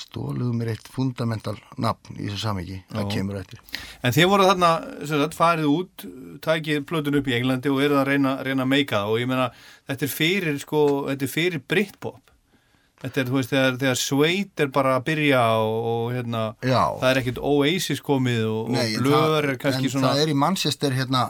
Stólið 0.00 0.46
um 0.46 0.58
mér 0.60 0.68
eitt 0.70 0.86
fundamental 0.94 1.56
nafn 1.82 2.14
í 2.14 2.28
þessu 2.28 2.38
samiki, 2.44 2.76
það 2.94 3.08
kemur 3.10 3.40
eftir. 3.40 3.58
En 4.06 4.14
þið 4.14 4.28
voru 4.30 4.46
þarna, 4.46 4.68
sem 5.02 5.18
sagt, 5.18 5.34
farið 5.34 5.66
út 5.72 6.04
takið 6.46 6.84
plötun 6.86 7.18
upp 7.18 7.26
í 7.30 7.34
Englandi 7.40 7.72
og 7.72 7.80
eruð 7.82 7.98
að 8.04 8.10
reyna, 8.12 8.36
reyna 8.46 8.62
að 8.64 8.70
meika 8.70 9.00
það. 9.00 9.10
Og 9.10 9.18
ég 9.24 9.30
meina 9.32 9.48
þetta 9.90 10.06
er 10.06 10.12
fyrir, 10.14 10.60
sko, 10.62 10.82
þetta 11.10 11.26
er 11.26 11.32
fyrir 11.34 11.64
Britpop. 11.74 12.20
Þetta 13.00 13.20
er, 13.22 13.28
þú 13.32 13.36
veist, 13.40 13.50
þegar, 13.50 13.76
þegar 13.80 13.98
Sveit 13.98 14.60
er 14.62 14.72
bara 14.76 14.94
að 14.98 15.04
byrja 15.08 15.42
og, 15.58 15.76
og 15.90 16.02
hérna, 16.14 16.42
Já. 16.62 16.82
það 17.00 17.06
er 17.10 17.20
ekkit 17.22 17.38
Oasis 17.50 18.02
komið 18.04 18.42
og, 18.46 18.70
og 18.70 19.06
það- 19.10 19.36
er 19.40 19.56
kannski 19.62 19.88
en 19.88 19.94
svona 19.94 20.10
það 20.12 20.20
er 20.26 20.32
í 20.34 20.36
Manchester 20.36 20.96
hérna 20.98 21.22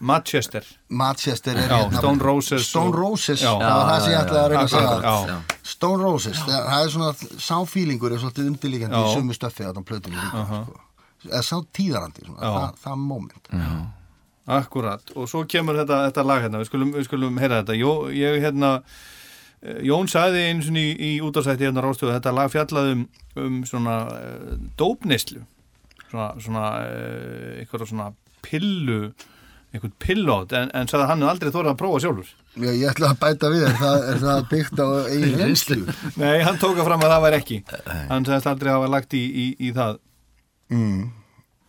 Manchester. 0.00 0.64
Manchester 0.88 1.56
er 1.56 1.68
Já, 1.68 1.76
hérna. 1.76 1.98
Stone 1.98 2.24
Roses 2.24 2.66
Stone 2.68 2.96
Roses, 2.96 3.42
Já. 3.42 3.52
það 3.58 3.74
var 3.74 3.88
það 3.90 4.02
sem 4.04 4.12
ég 4.12 4.20
ætlaði 4.20 4.40
að 4.42 4.48
reyna 4.52 4.62
að 4.62 4.72
segja. 4.74 5.38
Stone 5.72 6.02
Roses, 6.02 6.40
það, 6.46 6.64
það 6.70 6.84
er 6.84 6.92
svona 6.94 7.40
sáfílingur 7.48 8.14
er 8.14 8.22
svolítið 8.22 8.50
undirlíkjandi 8.52 9.02
í 9.02 9.12
sömu 9.16 9.36
stöffi 9.36 9.66
að 9.66 9.78
það 9.78 9.86
plötunni 9.90 10.18
líka 10.22 10.46
sko. 10.48 10.80
eða 11.28 11.42
sá 11.48 11.54
tíðarandi, 11.78 12.26
svona, 12.26 12.40
Já. 12.40 12.50
það, 12.58 12.82
það 12.86 12.98
moment. 13.04 13.54
Akkurat, 14.48 15.12
og 15.14 15.28
svo 15.28 15.44
kemur 15.44 15.76
þetta, 15.76 16.02
þetta 16.08 16.24
lag 16.24 16.42
hérna, 16.46 16.62
við 16.62 16.70
skulum, 16.70 16.92
við 16.96 17.04
skulum 17.04 17.40
heyra 17.42 17.60
þetta. 17.60 17.74
Jó, 17.76 17.90
ég 18.16 18.38
hérna 18.40 18.70
eh, 19.60 19.82
Jón 19.84 20.08
sagði 20.08 20.46
eins 20.48 20.70
og 20.70 20.78
í, 20.80 20.88
í 20.96 21.10
útásætti 21.20 21.68
hérna 21.68 21.84
rástöðu, 21.84 22.14
þetta 22.14 22.32
lag 22.32 22.48
fjallaði 22.54 22.94
um, 22.96 23.02
um 23.44 23.58
svona 23.68 23.98
uh, 24.08 24.54
dópneislu 24.80 25.42
svona, 26.08 26.30
svona 26.40 26.64
uh, 26.80 27.58
eitthvað 27.60 27.90
svona 27.90 28.08
pillu 28.44 29.10
eitthvað 29.68 29.92
pillót, 30.00 30.52
en, 30.56 30.70
en 30.72 30.88
sagði 30.88 31.04
að 31.04 31.10
hann 31.10 31.22
hefði 31.22 31.32
aldrei 31.34 31.52
þórið 31.54 31.70
að 31.72 31.78
prófa 31.82 32.00
sjálfur. 32.04 32.30
Já, 32.58 32.70
ég 32.70 32.86
ætla 32.88 33.10
að 33.12 33.18
bæta 33.22 33.50
við, 33.52 33.64
er 33.68 33.76
það, 33.78 34.06
er 34.12 34.20
það 34.22 34.46
byggt 34.52 34.80
á 34.80 34.86
eigin 35.12 35.42
reynslu. 35.42 35.78
Nei, 36.22 36.36
hann 36.46 36.60
tók 36.62 36.80
að 36.80 36.88
fram 36.88 37.04
að 37.04 37.12
það 37.14 37.24
væri 37.26 37.40
ekki. 37.42 37.58
Hann 38.08 38.28
sagðist 38.28 38.50
aldrei 38.52 38.72
hafa 38.72 38.90
lagt 38.94 39.16
í, 39.18 39.22
í, 39.28 39.46
í 39.68 39.72
það. 39.76 40.00
Mm. 40.72 41.02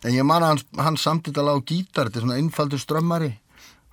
En 0.00 0.16
ég 0.16 0.24
man 0.24 0.46
að 0.46 0.54
hann, 0.54 0.62
hann 0.86 0.98
samt 1.00 1.28
þetta 1.28 1.44
lag 1.44 1.60
á 1.60 1.68
gítar, 1.68 2.08
þetta 2.08 2.22
er 2.22 2.26
svona 2.26 2.40
einfaldur 2.40 2.80
strömmari. 2.80 3.34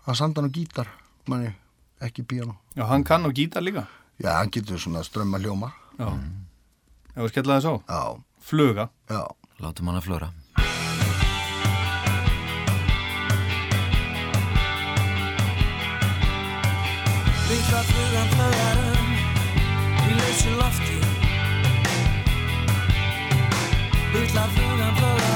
Hann 0.07 0.19
samt 0.19 0.39
hann 0.39 0.47
á 0.47 0.55
gítar 0.55 0.93
manni, 1.27 1.51
ekki 1.99 2.23
píano 2.23 2.55
Já, 2.77 2.85
hann 2.87 3.03
kann 3.03 3.27
á 3.27 3.29
gítar 3.35 3.65
líka. 3.65 3.87
Já, 4.23 4.37
hann 4.39 4.51
getur 4.53 4.79
svona 4.79 5.03
strömma 5.03 5.37
hljóma 5.43 5.73
Já, 5.99 6.07
ef 7.13 7.19
við 7.25 7.33
skella 7.33 7.57
það 7.57 7.65
svo 7.65 7.73
Já, 7.83 7.99
Fluga. 8.47 8.87
Já. 9.11 9.25
Látum 9.59 9.89
hann 9.89 9.99
að 9.99 10.05
flöra. 10.07 10.29
Litla 17.49 17.81
flugan 17.83 18.27
flögar 18.33 18.77
um 18.91 19.11
í 20.03 20.15
lausu 20.19 20.51
lofti. 20.59 20.97
Litla 24.13 24.43
flugan 24.55 24.95
flögar 24.99 25.26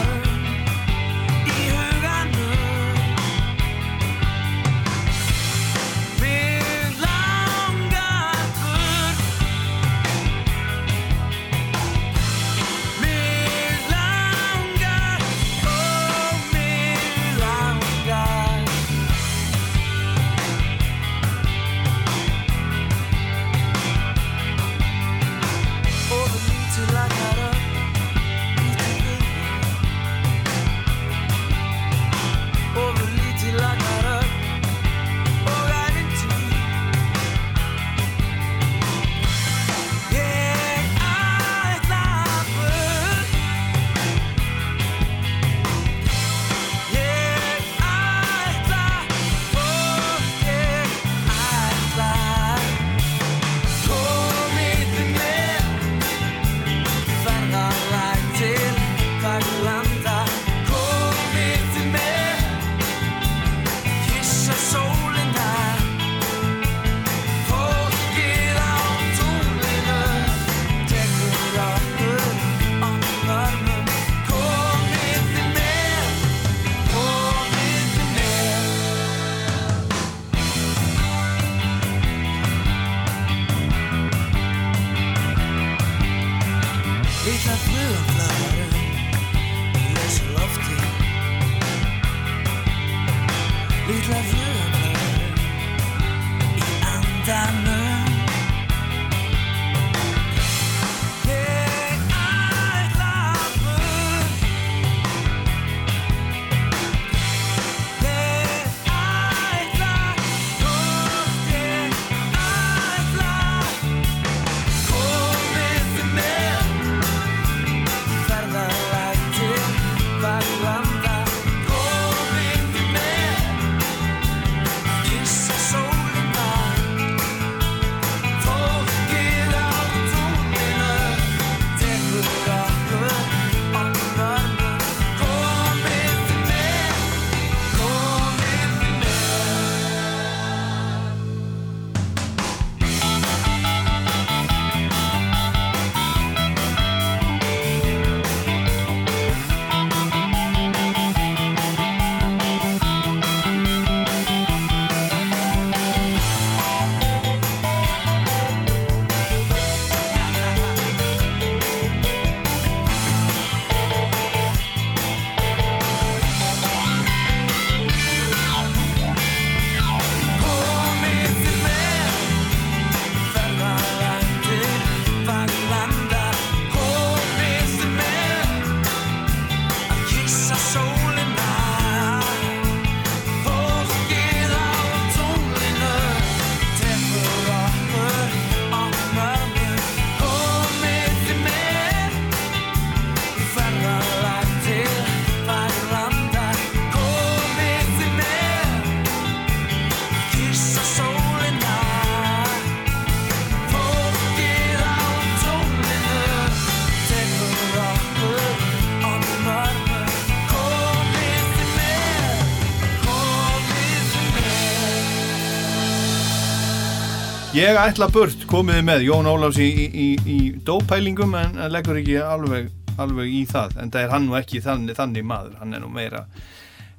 Ég 217.61 217.77
ætla 217.77 218.07
burt, 218.09 218.47
komiði 218.49 218.81
með. 218.81 219.03
Jón 219.05 219.27
Ólafs 219.29 219.59
í, 219.61 219.67
í, 219.69 219.85
í, 219.93 220.05
í 220.33 220.37
dópælingum 220.65 221.35
en, 221.37 221.59
leggur 221.69 221.99
ekki 221.99 222.15
alveg, 222.17 222.71
alveg 222.97 223.35
í 223.37 223.41
það 223.45 223.75
en 223.83 223.91
það 223.93 224.01
er 224.01 224.13
hann 224.15 224.25
nú 224.25 224.37
ekki 224.39 224.61
þannig, 224.65 224.95
þannig 224.97 225.27
maður. 225.29 225.51
Hann 225.59 225.77
er 225.77 225.83
nú 225.83 225.91
meira 225.93 226.23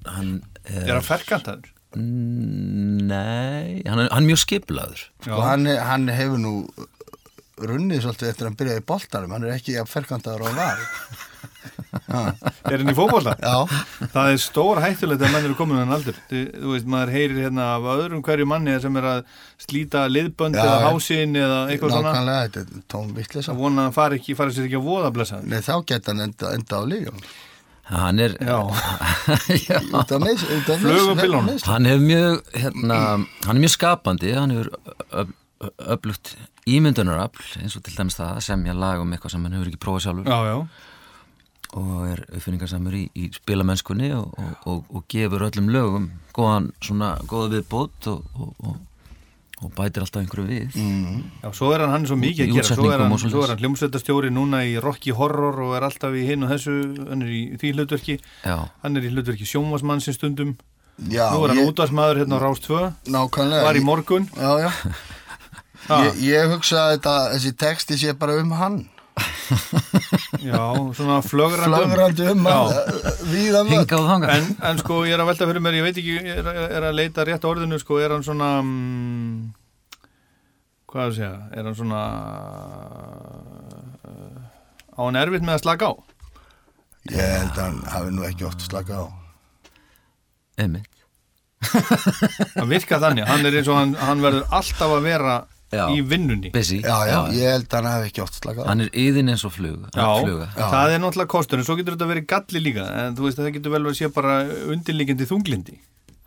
Hann 0.06 0.30
er 0.62 0.84
er, 0.84 1.00
að 1.00 1.08
ferkantaður? 1.08 1.72
Nei, 1.98 3.82
hann 3.88 4.04
er, 4.04 4.06
hann 4.12 4.20
er 4.20 4.28
mjög 4.28 4.40
skiplaður 4.44 5.02
Sko, 5.24 5.40
hann, 5.42 5.66
hann 5.66 6.06
hefur 6.14 6.38
nú 6.44 6.54
runnið 7.58 8.04
svolítið 8.06 8.30
eftir 8.30 8.46
að 8.46 8.52
hann 8.52 8.60
byrjaði 8.62 8.84
í 8.84 8.88
boltanum. 8.92 9.34
Hann 9.34 9.48
er 9.48 9.56
ekki 9.56 9.76
að 9.82 9.90
ferkantaður 9.96 10.46
á 10.46 10.50
var 10.60 10.86
Er 12.12 12.78
hann 12.80 12.90
í 12.90 12.94
fótbolta? 12.96 13.34
Já. 13.42 13.66
Það 14.14 14.30
er 14.32 14.40
stór 14.42 14.80
hættulegt 14.82 15.22
að 15.26 15.32
menn 15.34 15.46
eru 15.48 15.56
komin 15.58 15.78
hann 15.82 15.92
aldur. 15.96 16.16
Þú, 16.30 16.40
þú 16.56 16.72
veist, 16.74 16.88
maður 16.94 17.12
heyrir 17.14 17.38
hérna 17.46 17.68
af 17.76 17.86
öðrum 17.96 18.22
hverju 18.26 18.46
manni 18.50 18.74
sem 18.82 18.96
er 19.00 19.08
að 19.12 19.20
slíta 19.62 20.04
liðbönd 20.10 20.58
Já, 20.58 20.62
eða 20.64 20.74
já. 20.80 20.86
hásinn 20.90 21.38
eða 21.38 21.60
eitthvað 21.72 21.94
svona. 21.96 22.12
Nákvæmlega, 22.12 22.42
þetta 22.48 22.60
er 22.80 22.84
tóm 22.96 23.14
vittlisa 23.18 23.52
að 23.54 23.62
vona 23.62 23.80
að 23.80 23.88
hann 23.90 23.96
fari 24.00 24.20
ekki, 24.20 24.36
fari 24.40 24.56
sér 24.56 24.68
ekki 24.68 24.80
að 24.80 24.88
voða 24.90 25.12
blessa 25.14 25.40
Nei, 25.46 25.60
þá 25.62 25.74
geta 25.92 26.12
hann 26.14 26.24
enda, 26.28 26.52
enda 26.58 26.74
á 26.78 26.82
lífjum 26.92 27.18
Hann 27.92 28.22
er 28.22 28.36
Flugubílunum. 30.02 31.58
Hann 31.66 31.84
hefur 31.88 32.04
mjög, 32.06 32.38
hérna, 32.56 32.98
hann 33.46 33.56
er 33.56 33.60
mjög 33.64 33.74
skapandi, 33.74 34.32
hann 34.36 34.50
hefur 34.54 34.70
öf- 35.22 35.34
öflugt 35.96 36.34
ímyndunarafl 36.70 37.58
eins 37.62 37.76
og 37.78 37.82
til 37.86 37.94
dæmis 37.98 38.16
það 38.18 38.36
að 38.38 38.46
semja 38.46 38.74
lag 38.78 39.02
um 39.02 39.12
eitthvað 39.14 39.34
sem 39.34 39.44
hann 39.46 39.56
hefur 39.58 39.70
ekki 39.72 39.80
prófað 39.82 40.04
sjálfur. 40.06 40.30
Já, 40.30 40.38
já 40.52 40.56
og 41.72 42.06
er 42.10 42.20
uppfinningarsamur 42.36 42.94
í, 42.98 43.04
í 43.16 43.28
spilamennskunni 43.32 44.10
og, 44.16 44.32
og, 44.38 44.54
og, 44.68 44.80
og 44.98 45.04
gefur 45.12 45.46
öllum 45.48 45.70
lögum 45.72 46.08
góðan, 46.36 46.70
svona, 46.84 47.14
góða 47.28 47.50
viðbót 47.56 48.08
og, 48.12 48.24
og, 48.36 48.50
og, 48.68 48.76
og 49.62 49.70
bætir 49.78 50.02
alltaf 50.02 50.20
einhverju 50.22 50.44
við. 50.48 50.76
Mm. 50.80 51.22
Já, 51.44 51.48
svo 51.54 51.70
er 51.72 51.84
hann, 51.84 51.92
hann 51.94 52.04
er 52.04 52.10
svo 52.10 52.18
mikið 52.18 52.44
að 52.48 52.54
gera, 52.56 52.66
svo 52.76 52.88
er 52.90 53.04
hann, 53.04 53.14
er 53.14 53.48
hann 53.52 53.62
hljómsveitastjóri 53.62 54.32
núna 54.34 54.62
í 54.66 54.74
Rocky 54.82 55.14
Horror 55.16 55.60
og 55.68 55.74
er 55.78 55.86
alltaf 55.88 56.16
í 56.18 56.24
hinn 56.28 56.44
og 56.44 56.50
þessu, 56.52 56.76
hann 57.08 57.22
er 57.24 57.32
í 57.32 57.42
því 57.62 57.72
hlutverki, 57.78 58.18
Já, 58.44 58.56
hann 58.82 58.98
er 59.00 59.06
í 59.08 59.12
hlutverki 59.14 59.46
sjónvarsmann 59.48 60.02
sem 60.04 60.16
stundum, 60.16 60.56
Já, 61.08 61.28
nú 61.32 61.44
er 61.46 61.54
hann 61.54 61.62
ég- 61.62 61.70
útvarsmaður 61.72 62.20
hérna 62.24 62.36
á 62.36 62.44
Rás 62.44 62.60
2, 62.66 62.80
Nákvæmlega. 63.14 63.64
Var 63.70 63.78
í 63.78 63.84
ég- 63.84 63.88
morgun, 63.88 64.28
Já, 64.36 64.52
já. 64.66 64.72
Ha. 65.88 65.96
ég, 66.06 66.18
ég 66.30 66.50
hugsa 66.52 66.78
að 66.84 66.92
þetta, 66.96 67.14
þessi 67.34 67.50
texti 67.58 67.96
sé 67.98 68.12
bara 68.18 68.36
um 68.38 68.52
hann 68.54 68.76
já, 70.48 70.62
svona 70.96 71.20
flögrandum. 71.22 71.90
Flagrandi 71.92 72.28
um 72.32 72.44
mörg 72.46 73.68
hinga 73.68 73.98
og 73.98 74.06
þanga 74.08 74.30
En, 74.36 74.46
en 74.70 74.78
sko, 74.80 75.02
ég 75.08 75.16
er 75.16 75.22
að 75.22 75.32
velta 75.32 75.48
fyrir 75.50 75.64
mér, 75.64 75.78
ég 75.80 75.86
veit 75.86 75.98
ekki, 76.00 76.14
ég 76.16 76.40
er, 76.40 76.48
er 76.78 76.86
að 76.88 76.96
leita 76.96 77.26
rétt 77.28 77.44
orðinu, 77.48 77.80
sko, 77.82 77.98
er 78.00 78.14
hann 78.14 78.24
svona, 78.26 78.50
mm, 78.64 79.52
hvað 80.92 81.04
að 81.04 81.18
segja, 81.18 81.34
er 81.52 81.68
hann 81.68 81.78
svona, 81.78 82.02
uh, 84.08 84.40
á 84.96 85.00
hann 85.04 85.20
erfitt 85.20 85.44
með 85.44 85.58
að 85.58 85.64
slaka 85.66 85.92
á? 85.92 85.94
Ég 87.10 87.36
held 87.36 87.56
að 87.56 87.64
hann 87.66 87.80
hafi 87.92 88.16
nú 88.16 88.26
ekki 88.28 88.48
oft 88.48 88.64
slakað 88.64 89.04
á. 89.04 89.06
Einmitt. 90.62 90.88
Það 91.62 92.68
virka 92.70 92.98
þannig, 93.02 93.26
hann 93.28 93.46
er 93.46 93.56
eins 93.58 93.68
og 93.70 93.78
hann, 93.78 93.96
hann 93.98 94.22
verður 94.22 94.48
alltaf 94.50 94.96
að 94.96 95.04
vera 95.06 95.34
Já. 95.72 95.86
í 95.96 96.02
vinnunni. 96.04 96.50
Busy. 96.52 96.82
Já, 96.84 96.96
já, 97.08 97.18
ég 97.32 97.54
held 97.54 97.68
að 97.70 97.78
hann 97.78 97.90
hafi 97.92 98.10
ekki 98.10 98.22
oft 98.26 98.36
slakað 98.40 98.66
Hann 98.68 98.84
er 98.84 98.90
yðin 98.92 99.32
eins 99.32 99.44
og 99.48 99.54
flug, 99.54 99.86
Já, 99.96 100.04
fluga 100.20 100.50
það 100.58 100.96
er 100.96 101.00
náttúrulega 101.00 101.32
kostur 101.32 101.62
en 101.62 101.64
svo 101.68 101.78
getur 101.78 101.96
þetta 101.96 102.10
verið 102.12 102.26
galli 102.34 102.60
líka 102.66 102.84
en 103.06 103.16
þú 103.16 103.24
veist 103.28 103.40
að 103.40 103.46
það 103.48 103.56
getur 103.56 103.72
vel 103.72 103.80
verið 103.86 103.96
að 103.96 104.02
sé 104.02 104.10
bara 104.12 104.34
undirliggjandi 104.74 105.28
þunglindi. 105.32 105.78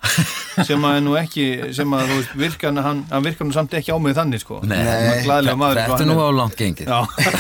Sem 0.68 0.84
að 0.88 0.98
er 0.98 1.02
nú 1.04 1.14
ekki 1.20 1.46
sem 1.76 1.94
að 1.98 2.10
þú 2.10 2.18
veist 2.20 2.34
virkan 2.40 2.80
hann, 2.84 3.00
hann 3.10 3.24
virkar 3.26 3.48
nú 3.48 3.56
samt 3.56 3.74
ekki 3.76 3.92
á 3.92 3.98
mig 4.00 4.14
þannig 4.16 4.42
sko. 4.44 4.60
Nei, 4.64 4.78
er 4.78 5.26
maður, 5.28 5.80
sko, 5.82 5.98
þetta 5.98 6.06
er 6.06 6.10
nú 6.10 6.18
á 6.22 6.30
langt 6.36 6.56
gengið. 6.60 6.92
Já, 6.92 7.00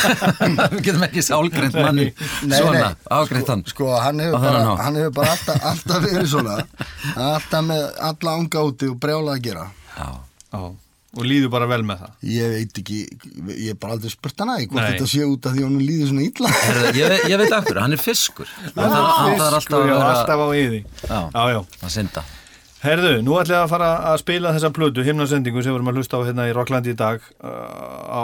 Við 0.74 0.82
getum 0.88 1.06
ekki 1.08 1.24
sálgreint 1.24 1.78
manni 1.78 2.08
Nei, 2.12 2.58
svona, 2.58 2.90
nei. 2.90 3.06
ágreint 3.20 3.52
hann. 3.54 3.64
Sko, 3.70 3.92
hann 4.04 4.20
hefur 4.24 4.44
bara, 4.44 4.64
hann 4.82 5.00
hefur 5.00 5.14
bara 5.20 5.36
alltaf, 5.36 5.62
alltaf 5.72 6.04
verið 6.08 6.32
svona. 6.34 6.58
Alltaf 7.16 7.68
með 7.70 7.86
alla 8.10 8.36
ánga 8.42 8.66
úti 8.72 8.90
og 8.92 8.98
brjála 9.06 9.38
að 9.38 9.46
gera. 9.48 9.68
Já, 9.96 10.10
já, 10.52 10.64
og 11.16 11.26
líður 11.28 11.52
bara 11.54 11.68
vel 11.70 11.82
með 11.88 12.02
það. 12.04 12.14
Ég 12.36 12.54
veit 12.54 12.80
ekki, 12.82 13.00
ég 13.56 13.68
hef 13.72 13.82
bara 13.82 13.96
aldrei 13.96 14.12
spurt 14.14 14.42
hann 14.44 14.52
að 14.54 14.62
því 14.62 14.70
hvort 14.72 14.82
Nei. 14.82 14.88
þetta 14.94 15.10
sé 15.12 15.28
út 15.30 15.50
af 15.50 15.56
því 15.56 15.66
hann 15.66 15.78
líður 15.82 16.10
svona 16.12 16.26
illa. 16.30 16.54
Ég, 16.96 17.14
ég 17.32 17.42
veit 17.42 17.56
akkur, 17.56 17.82
hann 17.84 17.96
er 17.96 18.02
fiskur. 18.02 18.50
Hann 18.76 18.92
þarf 18.92 19.14
hann 19.16 19.38
þarf 19.40 19.60
alltaf 19.60 19.62
Fiskur, 19.62 19.78
að 19.80 19.88
já, 19.88 19.96
vera 19.96 20.16
alltaf 20.16 20.42
á 20.44 20.48
yði 20.60 20.82
Já, 20.84 21.20
Já, 21.36 21.44
já, 21.56 21.62
að 21.88 21.94
synda. 21.96 22.26
Herðu, 22.86 23.14
nú 23.26 23.38
ætla 23.40 23.56
ég 23.56 23.64
að 23.64 23.72
fara 23.72 23.88
að 24.12 24.20
spila 24.22 24.52
þessa 24.54 24.70
plötu, 24.76 25.06
himnasendingu 25.08 25.64
sem 25.64 25.74
við 25.74 25.80
erum 25.80 25.90
að 25.90 26.02
hlusta 26.02 26.20
á 26.22 26.26
hérna 26.28 26.46
í 26.46 26.54
Rocklandi 26.54 26.94
í 26.94 26.98
dag 27.00 27.24
uh, 27.40 27.50
á, 28.06 28.22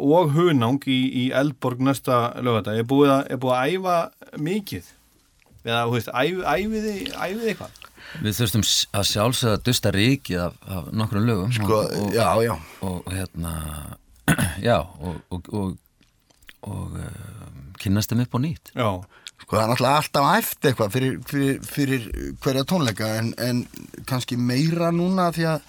og 0.00 0.32
Hunang 0.36 0.86
í, 0.88 1.00
í 1.20 1.24
Eldborg 1.36 1.82
næsta 1.84 2.22
lögata 2.40 2.78
ég 2.78 2.86
er 2.86 2.88
búið 2.88 3.12
að, 3.18 3.26
er 3.34 3.44
að 3.50 3.74
æfa 3.74 3.98
mikið? 4.40 4.88
Eða, 5.66 5.82
æfiði 6.16 6.94
eitthvað 7.10 7.79
Við 8.18 8.36
þurftum 8.40 8.64
að 8.98 9.06
sjálfsögða 9.10 9.56
að 9.56 9.64
dusta 9.68 9.92
ríkið 9.94 10.42
af, 10.42 10.58
af 10.66 10.90
nokkrum 10.96 11.26
lögum 11.28 11.54
Sko, 11.54 11.78
og, 11.78 11.94
og, 12.00 12.12
já, 12.16 12.26
já. 12.44 12.52
og 12.86 13.08
hérna 13.14 13.54
já, 14.68 14.76
og 14.80 15.20
og, 15.30 15.50
og, 15.54 15.72
og 16.66 16.98
uh, 16.98 17.48
kynnast 17.80 18.12
þeim 18.12 18.24
upp 18.26 18.36
á 18.36 18.40
nýtt. 18.42 18.72
Já, 18.74 18.88
Sko 19.40 19.56
það 19.56 19.62
er 19.62 19.72
náttúrulega 19.72 20.00
alltaf 20.02 20.30
æft 20.36 20.68
eitthvað 20.68 20.94
fyrir, 20.96 21.18
fyrir, 21.26 21.60
fyrir 21.64 22.08
hverja 22.44 22.66
tónleika 22.68 23.12
en, 23.20 23.32
en 23.40 23.64
kannski 24.10 24.36
meira 24.36 24.90
núna 24.92 25.30
því 25.34 25.46
að, 25.54 25.68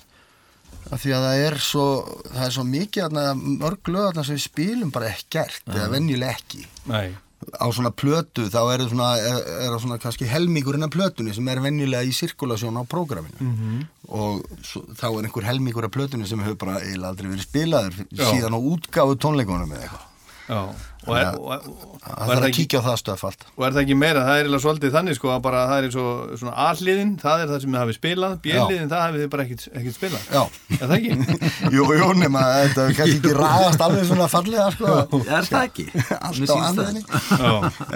að 0.92 1.04
því 1.06 1.18
að 1.18 1.28
það 1.28 1.44
er 1.48 1.60
svo 1.64 1.88
það 2.28 2.46
er 2.50 2.56
svo 2.58 2.70
mikið 2.74 3.20
mörg 3.62 3.92
lög 3.96 4.22
sem 4.22 4.36
við 4.36 4.48
spilum 4.50 4.94
bara 4.94 5.14
ekkert 5.14 5.70
eða 5.72 5.92
venjuleg 5.94 6.42
ekki. 6.42 6.66
Nei 6.92 7.12
á 7.58 7.66
svona 7.74 7.89
plötu 7.92 8.46
þá 8.54 8.60
er 8.74 8.84
það 8.84 8.89
svona, 8.94 9.10
er, 9.18 9.39
er 9.66 9.80
svona 9.82 9.98
kannski 10.04 10.28
helmingurinn 10.30 10.84
af 10.86 10.92
plötunni 10.94 11.34
sem 11.34 11.48
er 11.50 11.62
venjulega 11.64 12.04
í 12.06 12.14
sirkulasjón 12.14 12.78
á 12.78 12.84
prógraminu 12.86 13.39
Mhm. 13.42 13.82
og 14.12 14.46
svo, 14.62 14.84
þá 14.94 15.06
er 15.10 15.26
einhver 15.26 15.48
helmingur 15.50 15.86
af 15.88 15.92
plötunni 15.92 16.28
sem 16.28 16.39
hefur 16.39 16.58
bara 16.66 16.80
eiginlega 16.84 17.10
aldrei 17.14 17.32
verið 17.32 17.48
spilaður 17.48 17.94
Já. 18.12 18.26
síðan 18.30 18.54
á 18.56 18.60
útgáfu 18.62 19.16
tónleikunum 19.18 19.74
eða 19.74 19.84
eitthvað 19.88 20.08
og 20.52 21.12
er, 21.18 21.28
og, 21.39 21.66
og, 21.66 21.99
það 22.04 22.32
er 22.36 22.45
að 22.47 22.54
kíkja 22.58 22.80
á 22.82 22.88
það 22.89 22.97
stöf 23.02 23.22
allt 23.30 23.43
og 23.56 23.64
er 23.66 23.74
það 23.76 23.82
ekki 23.86 23.95
meira, 23.97 24.24
það 24.28 24.36
er 24.36 24.41
eiginlega 24.41 24.64
svolítið 24.66 24.91
þannig 24.95 25.16
sko 25.18 25.30
að 25.32 25.39
bara 25.45 25.62
það 25.70 25.78
er 25.82 25.88
eins 25.88 25.97
og 26.02 26.34
svona 26.41 26.56
A-hliðin, 26.66 27.14
það 27.22 27.43
er 27.45 27.52
það 27.52 27.62
sem 27.64 27.72
þið 27.76 27.80
hafið 27.82 27.97
spilað, 27.97 28.36
B-hliðin, 28.45 28.89
það 28.91 29.04
hafið 29.06 29.24
þið 29.24 29.30
bara 29.36 29.45
ekkit, 29.47 29.64
ekkit 29.82 29.95
spilað. 29.97 30.26
Já, 30.36 30.41
Er 30.78 30.91
það 30.91 30.95
ekki? 30.97 31.39
jú, 31.78 31.86
jú, 32.02 32.10
nema 32.22 32.43
þetta 32.58 32.86
er 32.89 32.97
kannski 32.99 33.18
ekki 33.22 33.34
ræðast 33.39 33.86
alveg 33.88 34.06
svona 34.12 34.28
fallega 34.36 34.68
sko 34.76 34.97
Er 35.22 35.47
það 35.47 35.64
ekki? 35.70 35.88
allt 36.28 36.52
á 36.52 36.58
anðinni 36.68 37.06
Já. 37.08 37.54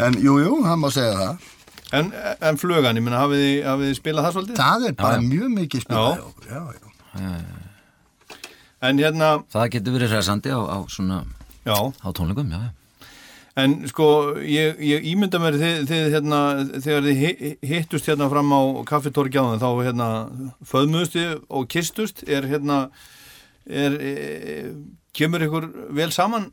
en 0.08 0.18
jú, 0.24 0.38
jú, 0.46 0.56
það 0.66 0.82
má 0.86 0.90
segja 0.96 1.20
það 1.20 1.52
En, 1.96 2.08
en 2.50 2.58
flugan, 2.58 2.98
ég 2.98 3.04
meina, 3.06 3.20
hafið 3.22 3.44
þið, 3.44 3.58
hafið 3.70 3.92
þið 3.92 4.00
spilað 4.00 4.26
það 4.26 4.34
svolítið? 4.40 4.58
það 4.64 4.88
er 4.90 4.96
bara 5.04 5.20
Já, 5.20 5.26
mjög 5.30 5.52
mikið 5.60 5.84
spilað 5.86 6.16
Já. 6.16 6.26
já, 6.50 6.64
já. 6.80 7.36
En 8.86 9.00
hérna, 9.02 9.30
Það 9.54 9.70
getur 9.76 9.96
verið 9.96 10.12
hressandi 10.16 10.52
á, 10.54 10.60
á 10.66 10.78
svona 10.92 11.20
já, 11.66 11.76
á 11.76 12.08
tónleikum, 12.16 12.50
já, 12.52 12.60
já 12.70 12.72
en 13.56 13.74
sko, 13.88 14.06
ég, 14.44 14.76
ég 14.84 15.06
ímynda 15.14 15.40
mér 15.40 15.56
þið, 15.56 15.86
þið 15.88 16.10
hérna, 16.12 16.40
þegar 16.84 17.06
þið 17.06 17.20
hi- 17.22 17.54
hittust 17.70 18.10
hérna 18.12 18.28
fram 18.34 18.50
á 18.52 18.62
kaffitorgi 18.90 19.40
á 19.40 19.46
þá 19.62 19.70
hérna, 19.86 20.08
föðmuðusti 20.68 21.24
og 21.48 21.64
kistust, 21.72 22.26
er 22.28 22.44
hérna, 22.52 22.82
er, 23.64 23.96
e, 23.96 24.74
kemur 25.16 25.46
ykkur 25.48 25.70
vel 25.96 26.12
saman 26.12 26.50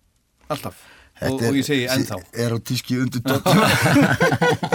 alltaf? 0.46 0.78
Og, 1.22 1.40
Þetta 1.40 1.50
og 1.50 1.58
ég 1.58 1.66
segi 1.66 1.88
ennþá. 1.90 2.16
er 2.38 2.54
á 2.54 2.58
tíski 2.62 2.96
undir 3.02 3.20
dottum 3.26 3.58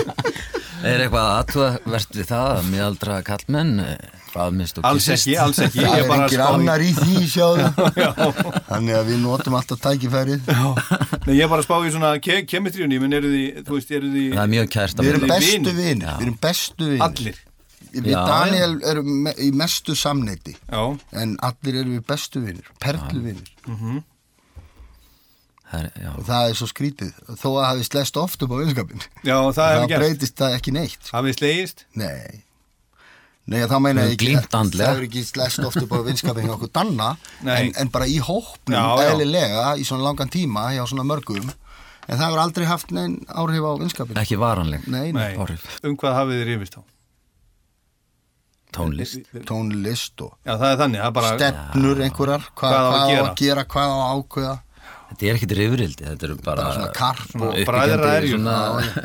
Er 0.86 1.02
eitthvað 1.02 1.28
aðtúavert 1.40 2.16
við 2.20 2.28
það 2.30 2.50
að 2.58 2.68
miðaldra 2.72 3.16
kallmenn 3.26 3.72
hraðmist 4.30 4.78
og 4.78 4.86
Alls 4.86 5.08
kissist? 5.08 5.26
ekki, 5.26 5.36
alls 5.42 5.60
ekki, 5.64 5.82
það 5.82 5.96
ég 5.98 6.04
er 6.04 6.10
bara 6.12 6.28
engin 6.28 6.44
annar 6.46 6.84
í 6.86 6.90
því 6.98 7.24
sjáðu. 7.32 7.70
Þannig 8.70 8.98
að 9.00 9.10
við 9.10 9.20
notum 9.24 9.56
alltaf 9.58 9.82
tækifærið. 9.88 10.52
Nei, 10.52 11.34
ég 11.34 11.44
er 11.48 11.52
bara 11.52 11.64
að 11.64 11.66
spá 11.66 11.76
í 11.82 11.94
svona 11.96 12.12
ke 12.24 12.38
kemistríunni, 12.52 13.00
menn 13.02 13.18
eru 13.18 13.32
því, 13.34 13.44
þú 13.68 13.78
veist, 13.80 13.94
eru 13.98 14.12
því 14.14 14.26
Það 14.36 14.44
er 14.46 14.54
mjög 14.54 14.70
kært 14.76 15.02
við 15.02 15.08
að 15.08 15.12
erum 15.14 15.26
Allir 15.26 15.34
bestu 15.34 15.74
vinir. 15.80 16.12
við 16.12 16.28
erum 16.28 16.38
bestu 16.46 16.92
vinir. 16.92 17.06
Allir. 17.08 17.42
við 17.98 18.12
Já, 18.14 18.20
Daniel 18.30 18.74
erum 18.92 19.10
me 19.26 19.34
í 19.42 19.50
mestu 19.58 19.96
samneiti 19.98 20.54
Já, 20.60 20.84
en 21.24 21.34
allir 21.48 21.80
erum 21.82 21.98
við 21.98 22.06
bestu 22.12 22.44
vinir. 22.44 22.70
Perlu 22.84 23.24
vinir 23.24 23.50
Það 23.66 24.04
er, 25.74 25.88
já, 26.00 26.10
og 26.16 26.26
það 26.28 26.50
er 26.52 26.58
svo 26.60 26.68
skrítið 26.72 27.14
þó 27.42 27.48
að 27.60 27.66
hafi 27.68 27.88
slest 27.90 28.18
oft 28.22 28.44
upp 28.46 28.54
á 28.56 28.58
vinskapin 28.64 29.02
já, 29.76 29.88
gert. 29.92 30.00
breytist 30.04 30.38
það 30.40 30.56
ekki 30.60 30.74
neitt 30.78 31.00
sko. 31.02 31.16
Hafið 31.18 31.38
slegist? 31.42 31.86
nei 32.00 32.44
Nei, 33.48 33.62
þá 33.64 33.78
meina 33.80 34.04
ég 34.04 34.18
ekki, 34.18 34.34
það 34.44 34.82
hefur 34.82 35.04
ekki 35.06 35.22
slest 35.24 35.62
oft 35.64 35.80
upp 35.80 35.94
á 35.96 36.00
vinskapin 36.04 36.50
hjá 36.50 36.56
okkur 36.58 36.72
danna, 36.76 37.14
en, 37.48 37.70
en 37.80 37.92
bara 37.94 38.04
í 38.12 38.18
hópnum, 38.20 38.76
Já, 38.76 38.84
já. 39.00 39.12
eðlilega, 39.14 39.62
í 39.80 39.86
svona 39.88 40.04
langan 40.04 40.28
tíma, 40.34 40.66
hjá 40.76 40.84
svona 40.92 41.06
mörgum, 41.08 41.48
en 41.48 42.12
það 42.20 42.26
hefur 42.26 42.42
aldrei 42.44 42.66
haft 42.68 42.92
neinn 42.92 43.16
áhrif 43.32 43.64
á 43.64 43.72
vinskapin. 43.80 44.20
ekki 44.20 44.36
varanleg 44.42 44.84
Nei, 44.92 45.14
nei. 45.16 45.30
Um 45.40 45.96
hvað 45.96 46.18
hafið 46.20 46.42
þið 46.42 46.50
rifist 46.52 46.76
á? 46.76 46.82
Tónlist. 48.76 49.24
tónlist 49.48 50.22
og 50.28 50.34
Já, 50.44 50.58
það 50.60 50.68
er 50.74 50.80
þannig, 50.82 51.00
það 51.00 51.08
er 51.08 51.16
bara 51.16 51.30
stefnur 51.38 52.02
einhverjar 52.04 52.44
hvað, 52.52 52.74
Hvað 52.76 52.88
hvað 52.92 53.00
á 53.08 53.24
að 53.24 53.36
gera, 53.40 53.64
hvað 53.72 53.88
á 53.88 53.98
að 53.98 54.10
ákveða 54.18 54.56
Þetta 55.08 55.26
er 55.32 55.38
ekkit 55.38 55.54
rifrildi, 55.58 56.04
þetta 56.04 56.26
eru 56.28 56.36
bara, 56.44 56.64
Bara 56.68 56.88
karp 56.96 57.36
og 57.42 57.56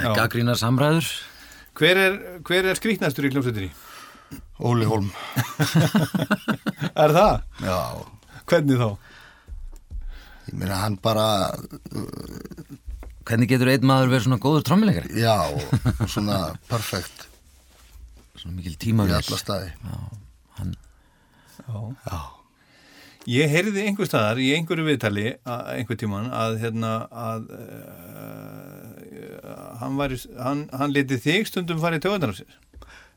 Já. 0.03 0.13
gaggrínar 0.19 0.59
samræður. 0.59 1.07
Hver 1.79 1.97
er, 2.03 2.17
hver 2.45 2.67
er 2.73 2.77
skrýtnastur 2.81 3.25
í 3.29 3.31
hljómsveitinni? 3.33 3.71
Óli 4.65 4.87
Holm 4.89 5.09
Er 7.03 7.13
það? 7.13 7.43
Já, 7.65 7.79
Hvernig 8.49 8.79
þá? 8.81 8.89
ég 10.51 10.55
meina 10.59 10.79
hann 10.83 10.97
bara 11.05 11.27
Hvernig 13.23 13.49
getur 13.53 13.71
einn 13.73 13.85
maður 13.87 14.11
verið 14.13 14.25
svona 14.27 14.41
góður 14.43 14.65
trommuleikari? 14.67 15.13
já, 15.23 15.37
og 15.55 16.09
svona 16.11 16.39
perfekt 16.71 17.29
Svona 18.37 18.57
mikil 18.59 18.75
í 18.75 18.81
tímavél. 18.83 19.21
alla 19.21 19.39
staði 19.39 19.71
Já. 22.03 22.21
Ég 23.31 23.51
heyrði 23.53 23.85
einhver 23.87 24.09
staðar 24.09 24.41
í 24.43 24.49
einhverju 24.57 24.85
viðtali 24.89 25.27
að, 25.47 25.61
einhver 25.77 25.99
tíman 26.01 26.27
að 26.35 26.57
hérna 26.65 26.93
að 27.15 27.45
uh, 27.55 27.63
hann, 29.79 29.95
væri, 30.01 30.19
hann, 30.43 30.65
hann 30.75 30.95
leti 30.95 31.19
þig 31.23 31.47
stundum 31.51 31.79
farið 31.83 32.03
töðunar 32.07 32.33
af 32.35 32.41
sér. 32.41 32.53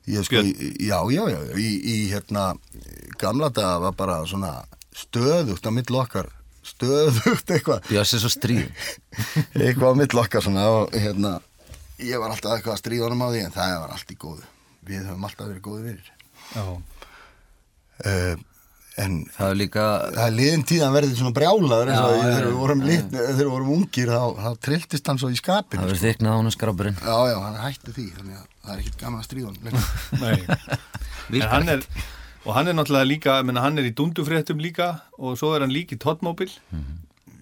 Ég 0.06 0.22
sko, 0.28 0.44
já, 0.46 1.00
já, 1.10 1.24
já, 1.34 1.40
í, 1.58 1.70
í 1.82 1.96
hérna 2.12 2.52
gamla 3.18 3.50
daga 3.50 3.80
var 3.88 3.96
bara 3.98 4.20
svona 4.30 4.52
stöðugt 4.96 5.66
á 5.66 5.72
mill 5.74 5.98
okkar 5.98 6.30
stöðugt 6.66 7.50
eitthvað 7.54 7.90
Bjössi 7.90 8.20
svo 8.22 8.30
stríð. 8.34 8.70
eitthvað 9.66 9.90
á 9.90 9.96
mill 9.98 10.22
okkar 10.22 10.46
svona 10.46 10.68
og 10.70 10.94
hérna 10.94 11.40
ég 11.98 12.22
var 12.22 12.30
alltaf 12.34 12.54
eitthvað 12.60 12.76
að 12.76 12.82
stríða 12.84 13.08
honum 13.08 13.26
á 13.26 13.30
því 13.34 13.42
en 13.48 13.56
það 13.56 13.74
var 13.82 13.96
allt 13.98 14.14
í 14.14 14.18
góðu 14.22 14.46
við 14.86 15.02
höfum 15.10 15.26
alltaf 15.26 15.50
verið 15.50 15.66
góðu 15.66 15.82
vinnir 15.90 16.10
Já. 16.54 16.66
uh, 18.06 18.36
en 19.04 19.16
Það 19.36 19.50
er 19.52 19.58
líka, 19.60 19.86
það 20.16 20.26
er 20.26 20.34
liðin 20.38 20.64
tíðan 20.70 20.94
verið 20.96 21.16
svona 21.20 21.34
brjálaður 21.36 21.90
eins 21.92 22.00
og 22.00 22.12
Já, 22.12 22.16
já, 22.16 22.24
þegar 22.26 22.46
við 22.48 22.58
vorum, 22.62 22.82
lit, 22.88 23.08
þegar 23.12 23.40
við 23.42 23.50
vorum 23.52 23.72
ungir 23.76 24.12
þá, 24.14 24.22
þá 24.40 24.50
trilltist 24.68 25.10
hann 25.12 25.20
svo 25.22 25.30
í 25.30 25.36
það 25.36 25.42
skapinu 25.42 25.82
verður 25.84 26.00
sko. 26.00 26.06
þyknað 26.08 26.32
á 26.32 26.38
hann 26.40 26.54
skrápurinn. 26.56 26.98
já, 27.02 27.18
já, 27.32 27.38
hann 27.46 27.58
hætti 27.66 27.96
því 27.98 28.06
þannig 28.20 28.38
að 28.40 28.46
það 28.66 28.72
er 28.76 28.80
ekkert 28.86 29.00
gaman 29.04 29.20
að 29.20 29.28
stríða 29.28 29.50
hann 31.52 31.70
er, 31.76 31.86
og 32.46 32.52
hann 32.56 32.68
er 32.72 32.78
náttúrulega 32.78 33.10
líka, 33.10 33.38
ég 33.42 33.48
meina, 33.50 33.64
hann 33.66 33.80
er 33.82 33.90
í 33.90 33.94
dundufréttum 33.98 34.60
líka 34.64 34.90
og 35.20 35.36
svo 35.40 35.54
er 35.58 35.66
hann 35.66 35.74
líka 35.76 35.98
í 35.98 36.02
Toddmóbil. 36.02 36.52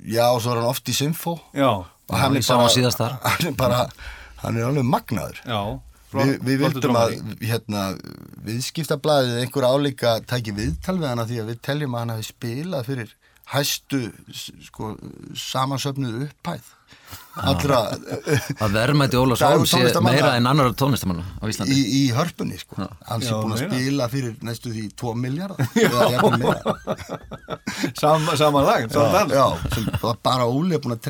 já, 0.08 0.26
og 0.34 0.42
svo 0.44 0.54
er 0.56 0.62
hann 0.64 0.70
oft 0.74 0.90
í 0.90 0.96
Symfó 0.96 1.38
Já. 1.54 1.70
og 1.86 2.18
hann 2.18 2.34
Já, 2.40 2.56
er 2.58 2.84
hann 2.84 2.98
bara 2.98 3.18
hann 3.30 3.48
er 3.48 3.58
bara, 3.62 3.82
hann 4.44 4.58
er 4.58 4.68
alveg 4.72 4.88
magnaður 4.90 5.38
Já. 5.46 5.62
Vi, 6.14 6.38
við 6.46 6.62
flottur 6.62 6.78
vildum 6.78 7.00
að 7.00 7.16
hérna, 7.50 7.84
viðskiptablaðið 8.48 9.42
einhver 9.42 9.68
álíka 9.70 10.16
tæki 10.30 10.54
viðtal 10.58 10.98
við 11.00 11.10
hana 11.10 11.28
því 11.30 11.42
að 11.44 11.52
við 11.54 11.62
teljum 11.66 11.96
að 11.96 12.04
hann 12.04 12.16
hafi 12.16 12.28
spilað 12.30 12.90
fyrir 12.92 13.16
hæstu 13.54 14.00
sko, 14.32 14.94
samansöfnuð 15.36 16.24
upphæð. 16.30 16.72
Allra 17.44 17.80
Að 18.62 18.76
verðmætti 18.76 19.18
Ólafs 19.18 19.42
Dagur 19.42 19.64
Holm 19.64 19.68
sé 19.68 20.02
meira 20.06 20.36
en 20.38 20.46
annar 20.50 20.70
tónlistamanna 20.78 21.24
á 21.42 21.44
Íslandi. 21.50 21.74
í, 21.74 21.82
í 21.98 22.02
hörpunni 22.14 22.60
sko. 22.62 22.78
hann 22.78 23.24
sé 23.26 23.32
Já, 23.32 23.40
búin 23.42 23.56
að 23.56 23.64
spila 23.66 24.08
fyrir 24.14 24.36
næstu 24.46 24.74
því 24.74 24.84
2 25.02 25.16
miljardar 25.18 25.58
Sam, 27.98 28.30
saman 28.38 28.68
lag, 28.68 28.86
saman 28.94 29.10
já, 29.10 29.18
dans. 29.18 29.34
já, 29.34 29.48
sem 29.74 29.90
var 30.04 30.22
bara 30.24 30.46
Óli 30.46 30.78
búin 30.78 30.96
að 30.96 31.04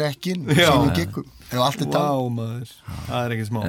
giggum 0.96 1.28
ef 1.52 1.60
allt 1.68 1.84
er 1.84 1.92
maður. 2.40 2.74
Það 3.10 3.20
er 3.20 3.38
ekki 3.38 3.50
smá. 3.52 3.62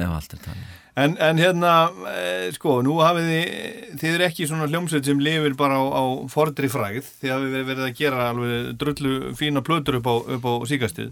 Er. 0.95 1.03
En, 1.03 1.17
en 1.19 1.37
hérna, 1.37 1.71
e, 2.07 2.51
sko, 2.55 2.77
nú 2.85 2.93
hafið 3.03 3.25
þið, 3.27 3.97
þið 3.99 4.13
eru 4.13 4.25
ekki 4.29 4.45
svona 4.47 4.67
hljómsveit 4.69 5.09
sem 5.09 5.19
lifir 5.19 5.57
bara 5.59 5.75
á, 5.75 5.83
á 5.91 6.03
fordri 6.31 6.69
fræð, 6.71 7.09
þið 7.19 7.33
hafið 7.33 7.55
verið, 7.55 7.65
verið 7.67 7.87
að 7.87 7.97
gera 7.99 8.27
alveg 8.29 8.69
drullu 8.79 9.33
fína 9.35 9.63
plötur 9.65 9.99
upp 9.99 10.07
á, 10.07 10.15
á 10.39 10.53
síkastið. 10.71 11.11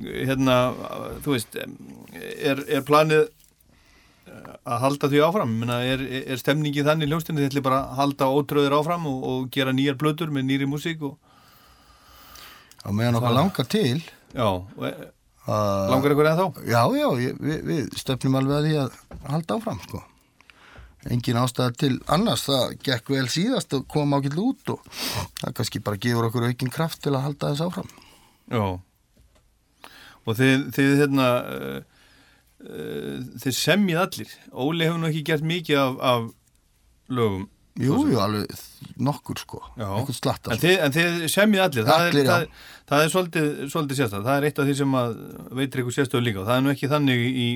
Hérna, 0.00 0.56
þú 1.20 1.36
veist, 1.36 1.60
er, 1.60 2.64
er 2.64 2.88
planið 2.88 3.26
eh, 3.26 4.50
að 4.64 4.82
halda 4.86 5.12
því 5.12 5.22
áfram? 5.28 5.54
Menna, 5.66 5.82
er, 5.84 6.06
er 6.24 6.40
stemningi 6.40 6.86
þannig 6.88 7.10
í 7.10 7.12
hljómsveitinni 7.12 7.44
þið 7.44 7.52
ætli 7.52 7.66
bara 7.68 7.84
að 7.84 8.00
halda 8.00 8.32
ótröður 8.32 8.80
áfram 8.80 9.08
og, 9.12 9.22
og 9.34 9.46
gera 9.52 9.76
nýjar 9.76 10.00
plötur 10.00 10.32
með 10.32 10.48
nýri 10.48 10.70
músík 10.70 11.04
og, 11.04 11.20
á 12.80 12.88
meðan 12.88 13.20
okkar 13.20 13.36
langar 13.36 13.68
til 13.68 13.98
já, 14.32 14.48
og, 14.48 14.80
að 14.80 15.19
langar 15.46 16.14
ykkur 16.14 16.28
eða 16.30 16.44
þá? 16.44 16.60
Já, 16.68 16.82
já, 16.98 17.08
við, 17.40 17.64
við 17.70 17.98
stöfnum 17.98 18.38
alveg 18.40 18.58
að 18.58 18.68
því 18.68 18.76
að 18.82 19.24
halda 19.32 19.56
áfram, 19.56 19.80
sko. 19.86 20.04
Engin 21.10 21.40
ástæða 21.40 21.72
til 21.80 21.94
annars, 22.12 22.44
það 22.44 22.76
gekk 22.84 23.14
vel 23.14 23.24
síðast 23.32 23.72
og 23.78 23.86
kom 23.88 24.12
ákveld 24.12 24.42
út 24.42 24.74
og 24.74 24.84
það 25.40 25.56
kannski 25.56 25.80
bara 25.84 26.00
gefur 26.02 26.28
okkur 26.28 26.50
aukinn 26.50 26.72
kraft 26.74 27.00
til 27.00 27.14
að 27.14 27.24
halda 27.24 27.54
þess 27.54 27.66
áfram. 27.70 27.90
Já 28.52 28.64
og 30.26 30.36
þið, 30.38 30.66
þið 30.76 30.92
hérna 31.00 31.28
uh, 31.40 31.78
uh, 32.66 33.16
þið 33.40 33.56
semjið 33.56 34.02
allir 34.04 34.34
Óli 34.52 34.86
hefur 34.86 35.00
nú 35.02 35.10
ekki 35.10 35.24
gert 35.30 35.46
mikið 35.46 35.80
af, 35.80 35.96
af 36.12 36.28
lögum 37.10 37.48
Jú, 37.80 37.98
jú, 38.10 38.18
alveg 38.20 38.54
nokkur, 39.00 39.40
sko. 39.40 39.62
Einhvern 39.78 40.16
slatta, 40.16 40.52
en 40.52 40.60
sko. 40.60 40.72
en 40.86 40.94
þið 40.96 41.26
semjið 41.32 41.64
allir 41.64 41.88
það 41.88 42.06
Allir, 42.06 42.20
er, 42.20 42.30
það, 42.30 42.64
það 42.90 43.04
er 43.04 43.12
svolítið, 43.14 43.50
svolítið 43.72 44.00
sérstæð 44.00 44.28
það 44.28 44.38
er 44.38 44.48
eitt 44.48 44.60
af 44.60 44.68
því 44.68 44.78
sem 44.80 44.96
að 45.00 45.18
veitir 45.60 45.82
ykkur 45.84 45.96
sérstöðu 45.96 46.26
líka 46.26 46.42
og 46.42 46.48
það 46.50 46.58
er 46.58 46.66
nú 46.66 46.72
ekki 46.74 46.90
þannig 46.92 47.24
í 47.30 47.48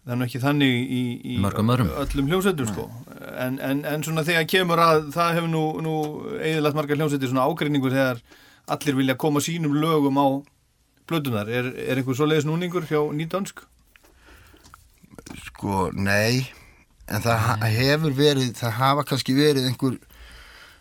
það 0.00 0.14
er 0.14 0.20
nú 0.20 0.26
ekki 0.26 0.42
þannig 0.42 0.76
í, 0.76 1.00
í 1.32 1.34
öllum 1.40 2.30
hljómsveitum 2.30 2.70
sko. 2.70 2.86
en, 3.30 3.58
en, 3.64 3.82
en 3.88 4.04
svona 4.06 4.24
þegar 4.26 4.46
kemur 4.50 4.80
að 4.84 5.10
það 5.16 5.34
hefur 5.38 5.52
nú, 5.52 5.64
nú 5.84 5.96
eðilagt 6.40 6.78
margar 6.78 7.00
hljómsveitir 7.00 7.32
svona 7.32 7.48
ágreiningur 7.48 7.94
þegar 7.94 8.22
allir 8.70 8.98
vilja 9.00 9.18
koma 9.20 9.42
sínum 9.44 9.76
lögum 9.80 10.20
á 10.20 10.28
blödunar, 11.10 11.50
er, 11.50 11.72
er 11.74 11.98
einhver 11.98 12.16
svoleiðis 12.16 12.46
núningur 12.46 12.86
hjá 12.86 13.00
nýdönsk? 13.16 13.64
Sko, 15.46 15.90
nei, 15.94 16.46
en 17.10 17.24
það 17.24 17.66
hefur 17.74 18.14
verið, 18.16 18.54
það 18.58 18.76
hafa 18.78 19.04
kannski 19.08 19.34
verið 19.36 19.68
einhver 19.70 19.98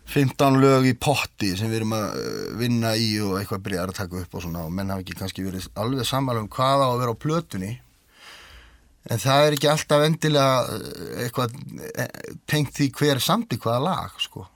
15 0.09 0.57
lög 0.61 0.87
í 0.89 0.95
potti 0.97 1.51
sem 1.57 1.69
við 1.69 1.83
erum 1.83 1.93
að 1.97 2.07
uh, 2.17 2.39
vinna 2.57 2.95
í 2.97 3.11
og 3.21 3.37
eitthvað 3.39 3.65
byrjar 3.67 3.91
að 3.91 3.99
taka 3.99 4.23
upp 4.23 4.35
og 4.37 4.45
svona 4.45 4.65
og 4.65 4.73
menn 4.73 4.89
hafa 4.93 5.05
ekki 5.05 5.17
kannski 5.19 5.45
verið 5.45 5.69
alveg 5.79 6.07
sammála 6.09 6.43
um 6.43 6.49
hvað 6.53 6.85
á 6.85 6.87
að 6.87 6.99
vera 7.03 7.13
á 7.13 7.23
plötunni 7.25 7.71
en 9.09 9.21
það 9.21 9.45
er 9.45 9.57
ekki 9.57 9.69
alltaf 9.71 10.05
endilega 10.05 10.77
uh, 10.77 11.13
eitthvað 11.25 11.55
eh, 11.93 12.11
tengt 12.49 12.73
því 12.77 12.89
hver 12.97 13.21
samti 13.23 13.61
hvaða 13.61 13.85
lag 13.85 14.21
sko. 14.21 14.47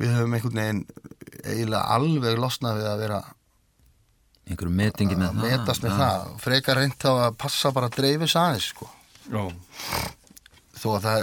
við 0.00 0.16
höfum 0.16 0.36
einhvern 0.36 0.60
veginn 0.62 0.84
eiginlega 1.44 1.84
alveg 1.98 2.40
losnað 2.40 2.80
við 2.80 2.90
að 2.90 3.02
vera 3.04 3.22
Einhverju 4.44 4.76
metingi 4.76 5.16
með 5.16 5.28
að 5.30 5.38
það. 5.38 5.44
metast 5.48 5.84
með 5.84 5.92
já. 5.94 5.98
það 6.00 6.32
frekar 6.44 6.76
reynt 6.80 6.98
þá 7.00 7.10
að 7.12 7.36
passa 7.40 7.70
bara 7.72 7.88
að 7.88 7.94
dreifis 7.96 8.34
aðeins 8.36 8.66
sko. 8.74 8.88
Já, 9.24 9.44
þó 10.84 10.88
að 10.98 11.06
það 11.08 11.22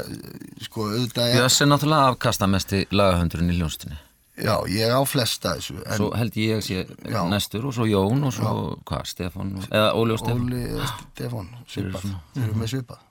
sko 0.65 0.85
auðvitað 0.89 1.27
er 1.29 1.35
Bjössi 1.39 1.63
er 1.65 1.69
náttúrulega 1.71 2.07
afkastamesti 2.15 2.79
lagahöndurinn 2.91 3.53
í 3.53 3.59
hljónstinni. 3.59 3.99
Já, 4.41 4.55
ég 4.73 4.89
á 4.89 5.01
flesta 5.05 5.51
þessu 5.59 5.75
en 5.85 5.97
Svo 5.99 6.07
held 6.17 6.37
ég 6.39 6.61
sé 6.65 6.85
Já. 7.05 7.19
næstur 7.29 7.65
og 7.69 7.73
svo 7.75 7.85
Jón 7.85 8.23
og 8.25 8.33
svo, 8.33 8.53
hvað, 8.89 9.03
Stefán 9.11 9.51
og- 9.59 9.67
eða 9.69 9.91
Óli 9.93 10.15
og 10.15 10.21
Stefán. 10.23 10.45
Óli 10.49 10.61
eða 10.71 10.87
Stefán 11.13 11.49
svipað, 11.67 12.07
þeir 12.33 12.43
eru 12.47 12.53
með 12.61 12.71
svipað 12.73 13.03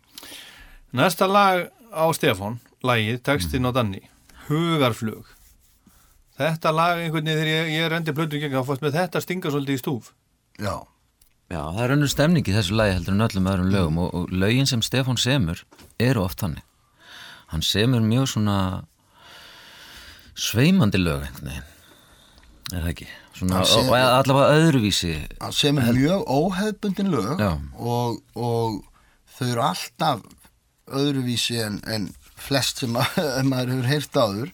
Næsta 0.93 1.29
lag 1.31 1.69
á 1.95 2.05
Stefán, 2.17 2.57
lagið, 2.83 3.21
textin 3.23 3.69
á 3.69 3.71
Danni, 3.73 4.01
Hugarflug. 4.49 5.25
Þetta 6.41 6.73
lag 6.75 6.99
einhvern 6.99 7.25
veginn 7.29 7.39
þegar 7.39 7.51
ég, 7.53 7.71
ég 7.77 7.91
rendi 7.93 8.13
plötur 8.17 8.41
gegn, 8.43 8.57
þá 8.57 8.65
fannst 8.67 8.83
með 8.83 8.97
þetta 8.97 9.21
stinga 9.23 9.51
svolítið 9.53 9.77
í 9.77 9.83
stúf. 9.83 10.11
Já, 10.59 10.75
Já, 11.51 11.63
það 11.75 11.81
er 11.85 11.93
önnur 11.97 12.11
stemning 12.13 12.47
í 12.47 12.53
þessu 12.55 12.77
lagi 12.79 12.95
heldur 12.95 13.17
en 13.17 13.25
öllum 13.27 13.49
öðrum 13.51 13.71
lögum 13.75 13.97
og, 14.05 14.13
og 14.15 14.31
lögin 14.31 14.69
sem 14.71 14.83
Stefán 14.87 15.19
semur 15.19 15.65
eru 15.99 16.23
oft 16.23 16.45
hannig. 16.45 16.63
Hann 17.51 17.65
semur 17.67 18.05
mjög 18.07 18.29
svona 18.31 18.57
sveimandi 20.39 21.01
lög 21.03 21.25
einhvern 21.27 21.49
veginn. 21.51 21.67
Er 22.71 22.85
það 22.85 22.91
ekki? 22.93 23.09
Svona, 23.35 23.63
Hann 23.65 23.89
og, 23.91 23.97
allavega 24.21 24.61
öðruvísi. 24.61 25.15
hann 25.41 25.55
sem 25.57 25.79
er 25.83 25.91
mjög 25.97 26.23
óheðbundin 26.31 27.11
lög 27.11 27.41
og, 27.43 28.21
og 28.37 28.77
þau 29.39 29.47
eru 29.49 29.65
alltaf 29.65 30.23
öðruvísi 31.01 31.59
en, 31.65 31.81
en 31.91 32.07
flest 32.41 32.85
sem 32.85 32.95
að, 33.01 33.19
maður 33.51 33.75
hefur 33.75 33.91
heyrt 33.91 34.21
áður 34.23 34.53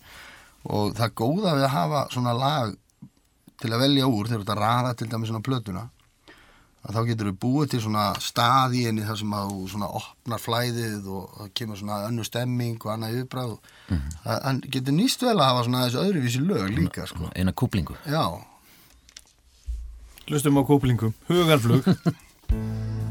og 0.66 0.96
það 0.96 1.14
góða 1.20 1.56
við 1.58 1.66
að 1.68 1.74
hafa 1.76 2.02
svona 2.14 2.32
lag 2.40 2.72
til 3.60 3.72
að 3.72 3.84
velja 3.84 4.08
úr 4.08 4.30
þegar 4.30 4.46
þetta 4.46 4.58
raða 4.62 4.94
til 4.96 5.10
dæmis 5.12 5.30
svona 5.32 5.44
plötuna 5.44 5.84
að 6.86 6.94
þá 6.96 7.00
getur 7.08 7.26
við 7.30 7.38
búið 7.42 7.70
til 7.70 7.80
svona 7.82 8.04
stað 8.22 8.74
í 8.78 8.82
henni 8.86 9.02
þar 9.06 9.18
sem 9.18 9.32
að 9.34 9.48
þú 9.52 9.68
svona 9.72 9.88
opnar 10.00 10.38
flæðið 10.42 11.06
og 11.10 11.30
það 11.38 11.48
kemur 11.60 11.80
svona 11.80 11.96
önnu 12.08 12.24
stemming 12.24 12.76
og 12.86 12.92
annað 12.94 13.16
yfirbræð 13.16 13.50
og 13.56 13.72
Mhm. 13.88 14.12
það 14.24 14.42
hann 14.44 14.60
getur 14.76 14.92
nýst 14.94 15.20
vel 15.22 15.36
að 15.38 15.44
hafa 15.50 15.64
svona 15.64 15.84
þessu 15.86 16.04
öðruvísi 16.04 16.40
lög 16.46 16.70
líka 16.78 17.06
sko. 17.06 17.30
Eina 17.36 17.52
kúplingu. 17.52 17.94
Já, 18.06 18.24
Hlustum 20.26 20.58
á 20.58 20.62
kúplingum, 20.66 21.12
Hugarflug. 21.28 21.84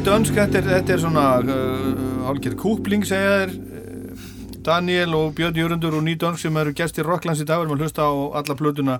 Þetta 0.00 0.14
er 0.14 0.16
nýt 0.16 0.24
önsk, 0.24 0.36
þetta 0.38 0.56
er, 0.56 0.68
þetta 0.70 0.92
er 0.94 1.00
svona 1.02 1.22
uh, 1.44 1.88
hálfgerð 2.24 2.54
kúpling 2.56 3.02
segja 3.04 3.32
þér. 3.42 3.50
Uh, 3.52 4.22
Daniel 4.64 5.12
og 5.18 5.34
Björn 5.36 5.58
Jörundur 5.60 5.98
og 5.98 6.06
nýt 6.06 6.24
önsk 6.24 6.40
sem 6.46 6.56
eru 6.56 6.72
gestir 6.72 7.04
Rocklands 7.04 7.42
í 7.42 7.44
dag 7.44 7.60
við 7.60 7.66
erum 7.66 7.74
að 7.74 7.84
hlusta 7.84 8.06
á 8.08 8.12
alla 8.40 8.56
plötuna 8.56 8.94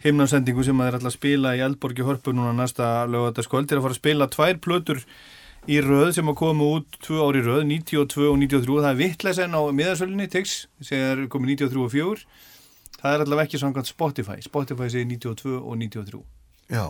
himnarsendingu 0.00 0.64
sem 0.64 0.80
að 0.80 0.88
er 0.88 0.96
alltaf 0.96 1.12
að 1.12 1.16
spila 1.18 1.52
í 1.52 1.60
Eldborgi 1.66 2.08
Hörpu 2.08 2.32
núna 2.32 2.56
næsta 2.56 2.88
lögataskvöld 3.04 3.68
er 3.68 3.82
að 3.82 3.84
fara 3.84 3.96
að 3.98 4.00
spila 4.00 4.30
tvær 4.32 4.62
plötur 4.64 5.04
í 5.68 5.80
röð 5.84 6.16
sem 6.16 6.32
að 6.32 6.38
koma 6.40 6.72
út 6.78 7.00
tvö 7.04 7.20
ári 7.20 7.44
í 7.44 7.48
röð 7.50 7.64
92 7.76 8.24
og 8.32 8.40
93, 8.40 8.80
það 8.80 8.92
er 8.94 9.00
vittlesan 9.02 9.60
á 9.60 9.62
miðarsölinni, 9.76 10.30
Tix, 10.32 10.62
segir 10.80 11.26
komið 11.28 11.66
93 11.68 11.84
og 11.84 11.92
4 11.92 12.24
það 13.02 13.10
er 13.12 13.26
allavega 13.26 13.50
ekki 13.50 13.60
samkvæmt 13.60 13.92
Spotify, 13.92 14.40
Spotify 14.40 14.88
segir 14.88 15.12
92 15.18 15.58
og 15.60 15.76
93 15.84 16.24
Já, 16.72 16.86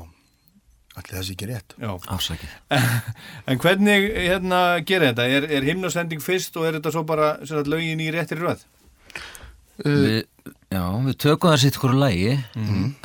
allir 0.97 1.19
þessi 1.21 1.35
ekki 1.37 1.49
rétt 1.51 1.75
Já. 1.83 1.91
Afsakið 2.17 2.55
En 3.53 3.61
hvernig 3.63 4.07
hérna 4.17 4.61
gerir 4.89 5.11
þetta? 5.13 5.27
Er, 5.39 5.47
er 5.59 5.67
himnasending 5.69 6.23
fyrst 6.25 6.57
og 6.57 6.67
er 6.71 6.79
þetta 6.79 6.93
svo 6.95 7.05
bara 7.09 7.35
sem 7.45 7.53
sagt, 7.59 7.69
lögin 7.73 8.01
í 8.05 8.09
réttir 8.15 8.41
röð? 8.43 8.65
við, 9.85 10.23
Já, 10.73 10.83
við 11.05 11.17
tökum 11.21 11.53
það 11.53 11.61
sitt 11.67 11.77
hverju 11.83 11.99
lægi 12.01 12.31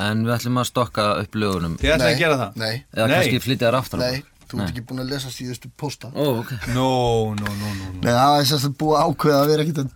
en 0.00 0.22
við 0.26 0.34
ætlum 0.38 0.60
að 0.62 0.68
stokka 0.70 1.06
upp 1.22 1.34
lögunum 1.36 1.74
Þið 1.82 1.94
ætlaði 1.98 2.14
að 2.16 2.22
gera 2.24 2.38
það? 2.42 2.60
Nei, 2.62 2.74
eða 2.96 3.06
Nei. 3.10 3.14
kannski 3.18 3.42
flytja 3.44 3.68
þær 3.68 3.76
aftur 3.82 4.00
á. 4.00 4.02
nei, 4.06 4.22
þú 4.48 4.60
ert 4.62 4.72
ekki 4.72 4.84
búin 4.88 5.02
að 5.04 5.12
lesa 5.12 5.32
síðustu 5.34 5.70
posta 5.80 6.08
Ó, 6.16 6.24
ok 6.40 6.52
No, 6.72 6.88
no, 7.36 7.44
no, 7.44 7.54
no, 7.60 7.72
no. 7.76 7.92
Nei, 8.00 8.12
það 8.16 8.38
er 8.40 8.48
sérst 8.52 8.70
að 8.70 8.76
búa 8.80 9.04
ákveða 9.04 9.42
að 9.44 9.52
vera 9.52 9.66
ekkit 9.66 9.82
að, 9.84 9.94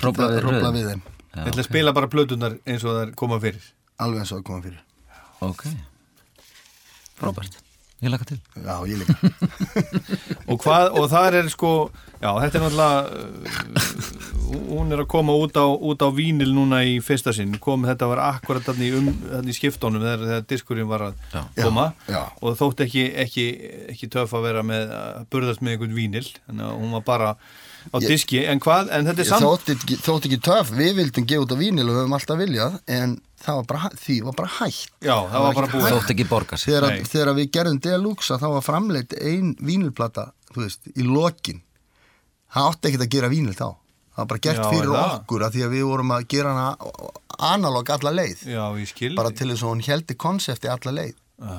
að 0.00 0.36
við 0.38 0.44
röðum. 0.48 0.78
við 0.80 0.88
þeim 0.94 1.04
Ég 1.34 1.48
ætla 1.50 1.64
að 1.64 1.68
spila 1.68 1.92
bara 2.00 2.10
plötunar 2.12 2.56
eins 2.64 2.84
og 2.88 2.96
það 3.00 3.14
koma 3.20 3.40
fyrir 3.44 3.68
Alveg 4.04 4.24
eins 4.24 4.32
og 4.32 4.40
að 4.40 4.46
koma 4.48 4.64
fyrir 4.64 4.80
Ok 5.44 5.66
Frábært 7.20 7.60
Ég 8.04 8.10
laka 8.12 8.26
til. 8.28 8.36
Já, 8.60 8.74
ég 8.84 8.98
líka. 9.00 9.14
Og, 10.50 10.58
hvað, 10.60 10.90
og 10.98 11.06
það 11.08 11.36
er 11.38 11.46
sko 11.48 11.70
Já, 12.20 12.30
þetta 12.42 12.58
er 12.58 12.64
náttúrulega 12.64 12.98
uh, 13.54 13.94
hún 14.74 14.92
er 14.92 15.02
að 15.04 15.08
koma 15.12 15.34
út 15.40 15.56
á, 15.56 15.64
út 15.64 16.02
á 16.04 16.08
vínil 16.12 16.52
núna 16.56 16.82
í 16.84 16.98
fyrsta 17.04 17.32
sinn. 17.36 17.54
Kom, 17.62 17.84
þetta 17.88 18.08
var 18.10 18.20
akkurat 18.26 18.64
þannig 18.66 18.92
í, 18.92 19.00
um, 19.00 19.08
í 19.48 19.56
skiptónum 19.56 20.04
þegar, 20.04 20.24
þegar 20.28 20.46
diskurinn 20.52 20.88
var 20.90 21.06
að 21.08 21.18
Já. 21.34 21.42
koma. 21.62 21.86
Já, 22.08 22.14
já. 22.16 22.22
og 22.44 22.56
þótt 22.60 22.84
ekki, 22.86 23.04
ekki, 23.24 23.46
ekki 23.94 24.10
töff 24.14 24.32
að 24.36 24.46
vera 24.50 24.64
með 24.66 24.94
að 24.98 25.26
burðast 25.34 25.64
með 25.64 25.76
einhvern 25.76 25.96
vínil. 25.98 26.26
Þannig 26.48 26.66
að 26.70 26.80
hún 26.82 26.96
var 26.98 27.04
bara 27.08 27.30
á 27.36 27.96
Ég- 28.00 28.08
diski. 28.14 28.42
En 28.48 28.60
hvað, 28.64 28.92
en 28.96 29.08
þetta 29.10 29.24
er 29.24 29.30
samt 29.32 29.46
þótti 29.48 29.76
ekki, 29.78 30.00
þótti 30.06 30.30
ekki 30.32 30.42
töff, 30.48 30.72
við 30.76 30.92
vildum 31.00 31.28
gefa 31.28 31.44
út 31.48 31.56
á 31.56 31.58
vínil 31.60 31.88
og 31.88 31.92
við 31.94 32.02
höfum 32.02 32.18
alltaf 32.20 32.40
viljað 32.40 32.78
en 33.00 33.18
það 33.44 33.58
var 33.60 33.66
bara, 33.70 33.90
því 34.00 34.16
var 34.26 34.36
bara 34.38 34.50
hægt 34.58 34.92
Já, 35.04 35.14
það 35.30 35.44
var 35.44 35.54
bara 35.60 35.70
búið. 35.74 35.86
Þótt 35.94 36.12
ekki 36.14 36.26
borga 36.30 36.56
sig 36.60 36.72
þegar, 36.72 36.86
Nei. 36.94 37.06
þegar 37.12 37.34
við 37.38 37.50
gerðum 37.58 37.80
Deluxe 37.84 38.34
að 38.34 38.42
þá 38.44 38.48
var 38.54 38.64
framleitt 38.66 39.16
ein 39.20 39.54
vínilplata 39.60 40.26
þú 40.54 40.62
veist, 40.64 40.88
í 40.94 41.04
lokin. 41.06 41.60
Það 42.54 42.68
átti 42.70 42.88
ekkert 42.90 43.04
að 43.08 43.12
gera 43.16 43.28
vínil 43.32 43.54
þá. 43.58 43.66
Það 44.14 44.22
var 44.22 44.28
bara 44.30 44.42
gert 44.46 44.60
Já, 44.62 44.66
fyrir 44.70 44.90
það? 44.94 45.12
okkur 45.18 45.42
að 45.48 45.54
því 45.56 45.62
að 45.66 45.72
við 45.74 45.84
vorum 45.90 46.12
að 46.14 46.26
gera 46.30 46.52
hana 46.54 47.12
analog 47.50 47.90
alla 47.90 48.12
leið. 48.14 48.44
Já, 48.46 48.62
ég 48.78 48.90
skil 48.92 49.14
bara 49.18 49.32
til 49.34 49.48
þess 49.50 49.64
að 49.66 49.72
hún 49.72 49.82
heldi 49.88 50.14
konsepti 50.24 50.70
alla 50.70 50.92
leið. 51.00 51.16
Já, 51.42 51.56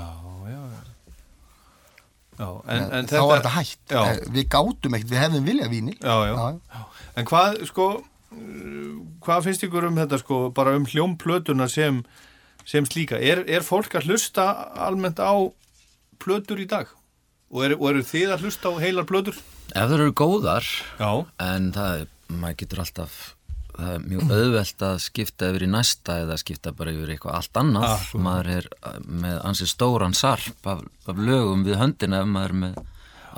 já, 0.48 0.56
já. 0.56 0.84
Já, 2.36 2.48
en, 2.68 2.82
en, 2.84 2.94
en 2.99 3.07
þá 3.07 3.20
var 3.30 3.38
þetta 3.41 3.52
hægt 3.56 3.94
Já, 3.95 3.99
Eh, 4.12 4.18
við 4.36 4.48
gátum 4.52 4.95
ekkert, 4.98 5.12
við 5.14 5.22
hefðum 5.24 5.45
viljað 5.48 5.70
vínil. 5.72 5.98
Já, 5.99 6.16
já, 6.28 6.82
En 7.16 7.28
hvað, 7.30 7.62
sko 7.70 7.86
hvað 9.26 9.49
finnst 9.49 9.66
ykkur 9.68 9.90
um 9.90 9.99
þetta, 9.99 10.20
sko 10.22 10.40
bara 10.56 10.76
um 10.78 10.88
hljómplötuna 10.90 11.68
sem 11.72 12.03
sem 12.66 12.86
slíka, 12.90 13.20
er, 13.22 13.44
er 13.45 13.66
fólk 13.66 13.94
að 13.98 14.10
hlusta 14.10 14.45
almennt 14.88 15.22
á 15.22 15.34
plötur 16.22 16.62
í 16.62 16.68
dag? 16.70 16.90
Og 17.53 17.68
eru, 17.68 17.78
og 17.78 17.91
eru 17.91 18.03
þið 18.06 18.34
að 18.34 18.45
hlusta 18.48 18.74
á 18.74 18.82
heilar 18.82 19.06
plötur? 19.07 19.38
Ef 19.70 19.86
það 19.86 19.95
eru 19.99 20.14
góðar 20.18 20.66
Já, 20.98 21.12
En 21.41 21.70
það 21.76 22.02
er, 22.02 22.12
maður 22.34 22.60
getur 22.64 22.82
alltaf 22.84 23.18
Það 23.76 23.91
er 23.91 24.03
mjög 24.07 24.30
auðvelt 24.32 24.84
að 24.88 24.98
skipta 25.03 25.48
yfir 25.52 25.66
í 25.66 25.70
næsta 25.70 26.18
eða 26.24 26.38
skipta 26.40 26.72
bara 26.76 26.94
yfir 26.95 27.12
eitthvað 27.12 27.38
allt 27.41 27.60
annað 27.60 27.88
Akkúrat. 27.90 28.24
Maður 28.26 28.52
er 28.53 28.70
uh, 28.72 28.99
með 29.24 29.40
ansið 29.52 29.72
stóran 29.74 30.16
sarp 30.16 30.70
af, 30.72 30.84
af 31.12 31.20
lögum 31.20 31.66
við 31.68 31.80
höndina 31.82 32.22
ef 32.24 32.30
maður 32.32 32.53
er 32.53 32.62
með 32.62 32.80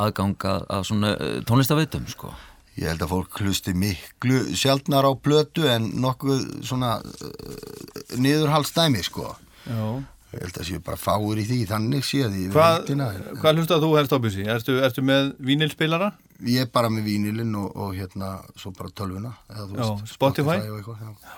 aðganga 0.06 0.54
af 0.78 0.86
svona 0.88 1.16
uh, 1.18 1.40
tónlistaveitum 1.50 2.06
sko 2.14 2.32
Ég 2.78 2.86
held 2.92 3.02
að 3.02 3.10
fólk 3.16 3.40
hlusti 3.42 3.74
miklu 3.74 4.44
sjaldnar 4.58 5.08
á 5.10 5.12
plötu 5.18 5.66
en 5.70 5.90
nokkuð 6.04 6.44
svona 6.68 6.98
uh, 7.02 8.12
niðurhaldsdæmi 8.22 9.02
sko. 9.06 9.32
já, 9.66 9.82
Ég 10.36 10.44
held 10.44 10.60
að 10.60 10.68
séu 10.68 10.84
bara 10.84 11.00
fáir 11.00 11.40
í 11.40 11.46
því, 11.48 11.58
þannig 11.70 12.06
séð 12.06 12.34
í 12.36 12.46
Hvað, 12.52 12.90
hvað 13.40 13.60
hlustað 13.62 13.86
þú 13.86 13.92
helst 13.96 14.14
á 14.14 14.18
bjössi? 14.22 14.46
Ertu, 14.54 14.76
ertu 14.84 15.04
með 15.08 15.32
vínilspilara? 15.50 16.12
Ég 16.46 16.68
er 16.68 16.70
bara 16.70 16.92
með 16.94 17.08
vínilinn 17.08 17.56
og, 17.58 17.72
og 17.74 17.96
hérna, 17.98 18.36
svo 18.60 18.74
bara 18.78 18.92
tölvuna. 18.94 19.32
Eða, 19.50 19.70
þú 19.72 19.80
Já, 19.80 20.10
Spotify? 20.12 20.60
og 20.68 20.78
eitthvað, 20.82 21.06
já. 21.08 21.38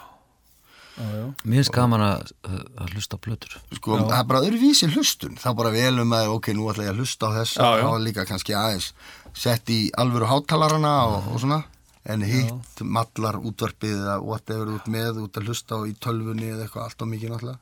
Mér 1.00 1.62
finnst 1.62 1.72
gaman 1.72 2.02
að, 2.04 2.32
að 2.44 2.90
hlusta 2.92 3.16
á 3.16 3.24
plötur 3.24 3.54
Sko, 3.78 3.96
það 4.02 4.18
er 4.18 4.26
bara 4.28 4.42
öðruvísi 4.44 4.90
hlustun. 4.92 5.38
Þá 5.40 5.48
bara 5.56 5.72
velum 5.72 6.12
að, 6.18 6.32
ok, 6.34 6.50
nú 6.58 6.68
ætla 6.74 6.90
ég 6.90 6.92
að 6.92 7.00
hlusta 7.00 7.30
á. 7.30 7.40
Já, 7.40 7.70
já. 7.80 7.84
Þá 7.86 7.94
er 7.94 8.04
líka 8.04 8.26
kannski 8.28 8.58
aðeins 8.58 8.90
sett 9.38 9.70
í 9.70 9.80
alvöru 9.98 10.28
hátalarana 10.30 10.94
og, 11.08 11.32
og 11.34 11.40
svona. 11.44 11.64
En 12.10 12.22
hitt, 12.26 12.80
mallar, 12.82 13.36
útvarpið 13.46 13.98
eða 14.00 14.20
whatever 14.24 14.70
út 14.74 14.86
með, 14.90 15.20
út 15.26 15.36
að 15.38 15.50
hlusta 15.52 15.78
á 15.78 15.80
í 15.86 15.92
tölvunni 16.02 16.48
eða 16.54 16.64
eitthvað 16.66 16.86
allt 16.88 17.04
og 17.06 17.10
mikið 17.12 17.34
náttúrulega. 17.34 17.60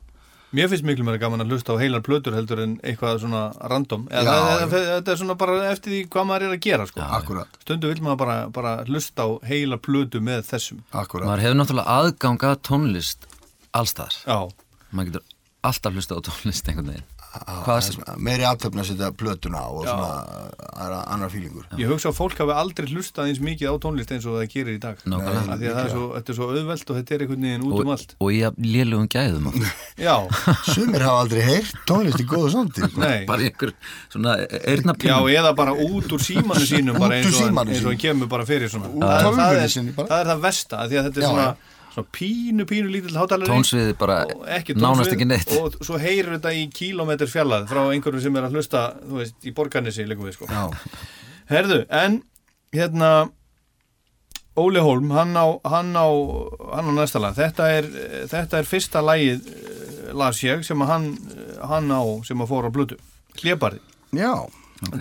Mér 0.56 0.70
finnst 0.72 0.86
miklu 0.88 1.04
meira 1.04 1.20
gaman 1.20 1.44
að 1.44 1.50
hlusta 1.52 1.76
á 1.76 1.82
heilar 1.82 2.00
plötur 2.06 2.32
heldur 2.38 2.62
en 2.64 2.78
eitthvað 2.80 3.18
svona 3.26 3.42
random. 3.68 4.06
Eða, 4.08 4.36
Já, 4.38 4.62
já. 4.62 4.68
þetta 4.94 5.12
er 5.12 5.20
svona 5.20 5.36
bara 5.42 5.58
eftir 5.74 5.92
því 5.92 6.00
hvað 6.14 6.28
maður 6.30 6.46
er 6.48 6.54
að 6.56 6.62
gera, 6.64 6.86
sko. 6.88 7.02
Akkurat, 7.18 7.58
Stundu 7.66 7.92
vil 7.92 8.00
maður 8.06 8.22
bara, 8.22 8.38
bara 8.56 8.72
hlusta 8.88 9.26
á 9.28 9.30
heila 9.50 9.76
plötu 9.84 10.22
með 10.24 10.46
þessum. 10.48 10.80
akkurat. 10.96 11.28
Maður 11.28 11.44
hefur 11.44 11.60
náttúrulega 11.60 11.98
aðgang 12.00 12.48
að 12.48 12.56
tónlist 12.70 13.28
allstaðar 13.76 14.16
Já, 14.24 14.40
Maður 14.96 15.12
getur 15.12 15.28
alltaf 15.68 15.98
hlusta 16.00 16.16
á 16.16 16.20
tónlist 16.30 16.72
einhvern 16.72 16.94
veginn 16.94 17.10
Meiri 18.18 18.46
aðtöfna 18.48 18.82
að 18.82 18.88
setja 18.92 19.10
plötuna 19.14 19.60
á 19.62 19.68
og 19.70 19.84
Já. 19.86 19.92
svona 19.92 21.02
annar 21.12 21.30
fílingur. 21.30 21.66
ég 21.78 21.90
hugsa 21.92 22.10
að 22.10 22.16
fólk 22.18 22.40
hafi 22.42 22.54
aldrei 22.56 22.88
hlustað 22.90 23.30
eins 23.30 23.42
mikið 23.44 23.70
á 23.70 23.76
tónlist 23.84 24.12
eins 24.16 24.26
og 24.26 24.38
það 24.40 24.48
gerir 24.54 24.78
í 24.78 24.82
dag. 24.82 24.98
Nákvæmlega. 25.06 25.54
Af 25.54 25.60
Því 25.60 25.68
að 25.70 25.76
það 25.78 25.84
er 25.84 25.92
svo, 25.94 26.08
þetta 26.16 26.34
er 26.34 26.38
svo 26.40 26.48
auðvelt 26.54 26.90
og 26.94 26.98
þetta 26.98 27.16
er 27.18 27.24
einhvern 27.26 27.46
veginn 27.48 27.68
út 27.68 27.84
um 27.84 27.92
allt. 27.94 28.16
og 28.20 28.32
í 28.34 28.40
lélugum 28.74 29.08
gæðum 29.14 29.48
oft. 29.52 29.68
Já, 30.08 30.16
Sumir 30.74 31.06
hafa 31.08 31.22
aldrei 31.26 31.42
heyrt 31.48 31.78
tónlist 31.90 32.24
í 32.24 32.28
góðu 32.32 32.52
sondi. 32.56 32.90
nei. 33.04 33.26
bara 33.30 33.48
einhver 33.48 33.74
svona 34.14 34.36
eirna 34.64 34.98
Já, 34.98 35.18
eða 35.38 35.54
bara 35.58 35.74
út 35.78 36.10
úr 36.18 36.22
símanu 36.24 36.66
sínum 36.66 36.98
bara 36.98 37.18
Út 37.22 37.28
úr 37.28 37.28
eins 37.28 37.34
og, 37.34 37.40
símanum 37.44 37.74
eins 37.74 37.84
og 37.86 37.92
sínum. 37.92 38.02
kemur 38.02 38.28
bara 38.34 38.46
fyrir 38.50 38.72
svona 38.72 38.90
Úr 38.94 39.04
tölvunni 39.04 39.64
er, 39.64 39.74
sinni 39.74 39.94
bara. 39.98 40.08
það 40.14 40.24
er 40.26 40.32
það 40.34 40.46
versta 40.48 40.82
af 40.84 40.90
því 40.92 41.02
að 41.02 41.10
þetta 41.12 41.22
er 41.22 41.28
svona. 41.32 41.50
Svona 41.98 42.10
pínu, 42.12 42.66
pínu 42.70 42.92
lítill 42.92 43.18
hátalari 43.18 43.50
Tónsviðið 43.50 43.96
bara 43.98 44.18
og 44.30 44.46
ekki 44.54 44.76
nánast 44.78 45.10
tónsvið 45.10 45.16
ekki 45.16 45.28
neitt. 45.28 45.54
og 45.58 45.78
svo 45.82 45.98
heyrir 45.98 46.36
þetta 46.38 46.54
í 46.54 46.68
kílómetr 46.70 47.30
fjallað 47.32 47.68
frá 47.72 47.82
einhverjum 47.90 48.22
sem 48.22 48.38
er 48.38 48.46
að 48.46 48.58
hlusta 48.58 48.84
þú 49.02 49.22
veist, 49.22 49.38
í 49.42 49.54
borgarnesi 49.58 50.06
líka 50.06 50.22
við 50.26 50.38
sko. 50.38 50.50
Já, 50.52 50.70
Herðu, 51.50 51.80
en 51.90 52.22
hérna 52.76 53.32
Óli 54.58 54.82
Hólm, 54.82 55.12
hann 55.14 55.34
á, 55.38 55.48
hann 55.70 55.94
á, 55.94 56.08
hann 56.74 56.90
á 56.90 56.94
næsta 56.98 57.22
lag. 57.22 57.36
Þetta 57.38 57.68
er, 57.72 57.90
þetta 58.30 58.58
er 58.58 58.66
fyrsta 58.66 59.04
lagið 59.06 59.52
eh, 59.54 60.14
las 60.18 60.42
ég 60.42 60.66
sem 60.66 60.82
að 60.82 60.94
hann, 60.94 61.12
hann 61.62 61.94
á 61.94 62.02
sem 62.26 62.42
að 62.42 62.50
fór 62.54 62.70
á 62.70 62.72
blötu 62.74 62.98
Hlébarði, 63.38 63.82
já, 64.18 64.34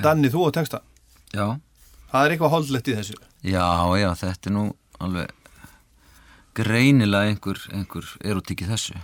Danni 0.04 0.28
þú 0.32 0.48
og 0.48 0.52
texta. 0.56 0.82
Já, 1.32 1.56
það 2.12 2.22
er 2.22 2.34
eitthvað 2.34 2.52
holdlegt 2.52 2.88
í 2.92 2.96
þessu. 2.98 3.16
Já, 3.44 3.64
já, 3.96 4.10
þetta 4.16 4.50
er 4.50 4.56
nú 4.56 4.70
alveg 5.00 5.32
greinilega 6.56 7.30
einhver, 7.30 7.60
einhver 7.74 8.08
erotík 8.24 8.64
í 8.64 8.70
þessu. 8.70 8.96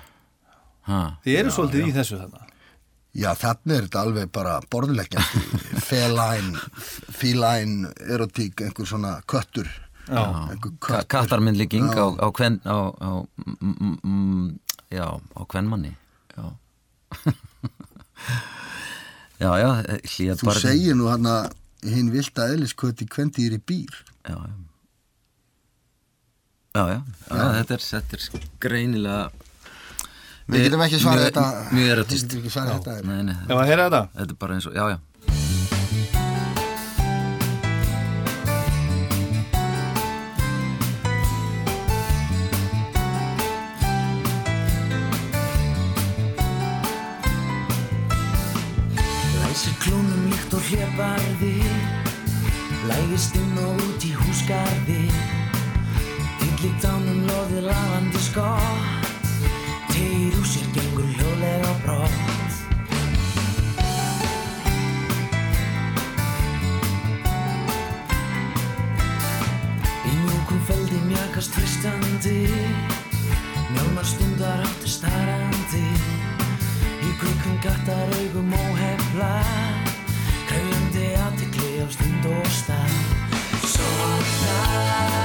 Ha. 0.88 1.02
Þið 1.24 1.38
eru 1.42 1.54
svolítið 1.54 1.90
í 1.90 1.94
þessu 1.98 2.18
þarna. 2.22 2.48
Já, 3.12 3.28
þannig 3.36 3.74
er 3.76 3.86
þetta 3.86 4.02
alveg 4.06 4.30
bara 4.32 4.54
borðleggjandi, 4.72 5.42
feline, 5.90 6.60
feline, 7.12 7.90
erotík, 8.08 8.62
einhver 8.64 8.88
svona 8.88 9.18
köttur, 9.28 9.68
Já. 10.02 10.50
Kattarmyndlíking 11.06 11.86
Já. 11.94 12.02
á, 12.02 12.06
á 12.26 12.28
kven 12.34 12.58
á, 12.66 12.90
á, 12.90 13.10
mm, 13.22 13.76
mm, 13.78 13.98
mm, 14.02 14.58
já, 14.90 15.06
á 15.14 15.40
kvenmanni. 15.46 15.94
Já. 16.34 16.44
Já, 19.42 19.58
já, 19.58 19.70
hlýja 20.06 20.34
Þú 20.38 20.52
segir 20.54 20.94
nú 20.94 21.08
hann 21.10 21.26
að 21.26 21.50
hinn 21.82 22.12
vilda 22.14 22.44
eðliskvöti 22.52 23.08
kvendýri 23.10 23.58
býr. 23.58 23.90
Já, 24.22 24.38
já 24.38 24.54
Já, 26.72 26.88
já, 26.88 27.02
já, 27.28 27.48
þetta 27.58 27.74
er, 27.74 27.82
þetta 27.84 28.16
er 28.16 28.44
greinilega 28.64 29.24
Við 30.52 30.62
getum 30.64 30.82
ekki 30.86 31.00
svarað 31.02 31.26
þetta. 31.26 31.42
Mjög 31.68 31.82
Við 31.82 31.90
erotist 31.92 32.24
getum 32.24 32.40
ekki 32.40 32.52
svarað 32.54 32.78
þetta. 32.78 32.94
Nei, 33.10 33.18
nei, 33.28 33.34
ef 33.44 33.58
að 33.60 33.66
heyra 33.68 33.88
þetta? 33.90 34.00
þetta 34.16 34.32
er 34.32 34.38
bara 34.40 34.56
eins 34.56 34.68
og, 34.70 34.78
já, 34.78 34.84
já. 34.88 34.98
Læsir 49.42 49.76
klúnum 49.84 50.24
líkt 50.32 50.56
og 50.56 50.64
hlébarði 50.72 51.54
Lægist 52.88 53.36
inn 53.36 53.60
og 53.60 53.86
út 53.90 54.08
í 54.08 54.16
húsgarði 54.16 55.02
Tyllir 56.62 56.78
dánum 56.78 57.24
loðið 57.26 57.64
lafandi 57.66 58.20
skott 58.22 59.06
Tegir 59.88 60.34
úr 60.38 60.44
sér 60.46 60.66
gengur 60.70 61.08
hljóðlega 61.10 61.72
brott. 61.82 62.60
Í 70.06 70.12
mjúkum 70.20 70.60
feldi 70.68 71.00
mjakast 71.08 71.58
fristandi. 71.58 72.36
Mjálmar 73.72 74.06
stundar 74.06 74.62
áttu 74.62 74.92
starrandi 74.94 75.82
Í 75.82 77.10
kvikum 77.24 77.58
gattar 77.66 78.14
augum 78.20 78.54
óhefla. 78.54 79.34
Krauðandi 80.46 81.10
aðtikli 81.26 81.74
á 81.82 81.90
stund 81.90 82.30
og 82.36 82.54
stað. 82.54 82.96
Sofnar 83.66 85.21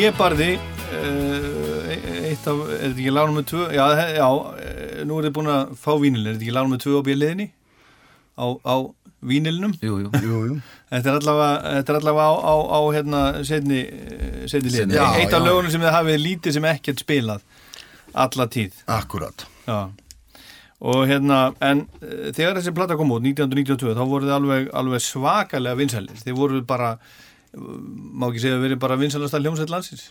Hlébarði 0.00 0.54
uh, 0.56 1.88
eitt 2.30 2.46
af, 2.48 2.60
er 2.72 2.86
þetta 2.86 2.88
ekki 2.88 3.10
lag 3.12 3.26
nummer 3.28 3.44
2 3.44 3.66
já, 3.76 3.82
já, 4.16 4.28
eh, 4.62 5.02
nú 5.04 5.18
er 5.18 5.26
þið 5.26 5.34
búin 5.36 5.50
að 5.52 5.74
fá 5.76 5.90
vínilin 6.00 6.30
er 6.30 6.38
þetta 6.38 6.46
ekki 6.46 6.54
lag 6.56 6.64
nummer 6.64 6.80
2 6.80 6.94
á 6.96 7.02
bjöliðinni 7.04 7.46
á, 8.40 8.46
á 8.64 8.74
vínilinum 9.20 9.76
jú, 9.76 9.98
jú. 10.06 10.08
jú, 10.24 10.40
jú. 10.48 10.56
Þetta 10.88 11.12
er 11.12 11.18
allavega, 11.18 11.76
þetta 11.76 11.92
er 11.92 12.00
allavega 12.00 12.32
á, 12.32 12.34
á, 12.40 12.54
á 12.64 12.80
hérna, 12.96 13.22
setni, 13.44 13.84
setni 14.48 14.72
liðin. 14.72 14.96
Eitt 15.20 15.36
af 15.36 15.44
lögunum 15.44 15.76
sem 15.76 15.84
þið 15.84 15.96
hafið 15.98 16.20
lítið 16.24 16.56
sem 16.56 16.72
ekkert 16.72 17.04
spilað 17.04 17.44
alla 18.24 18.50
tíð. 18.56 18.82
Akkurat. 18.96 19.44
Já. 19.68 19.80
Og 20.80 21.04
hérna, 21.12 21.50
en 21.60 21.84
eh, 22.00 22.30
þegar 22.32 22.62
þessi 22.62 22.72
plata 22.72 22.96
kom 22.96 23.12
út, 23.12 23.28
1992, 23.28 23.98
þá 24.00 24.04
voru 24.08 24.30
þið 24.30 24.38
alveg, 24.38 24.70
alveg 24.80 25.04
svakalega 25.04 25.76
vinsælir. 25.76 26.24
Þið 26.24 26.40
voru 26.40 26.64
bara, 26.64 26.94
eh, 26.96 27.28
má 27.54 28.28
ekki 28.30 28.42
segja 28.44 28.58
að 28.58 28.66
verið 28.68 28.80
bara 28.82 28.98
vinsælasta 29.00 29.40
hljómsveit 29.42 29.72
landsins. 29.72 30.10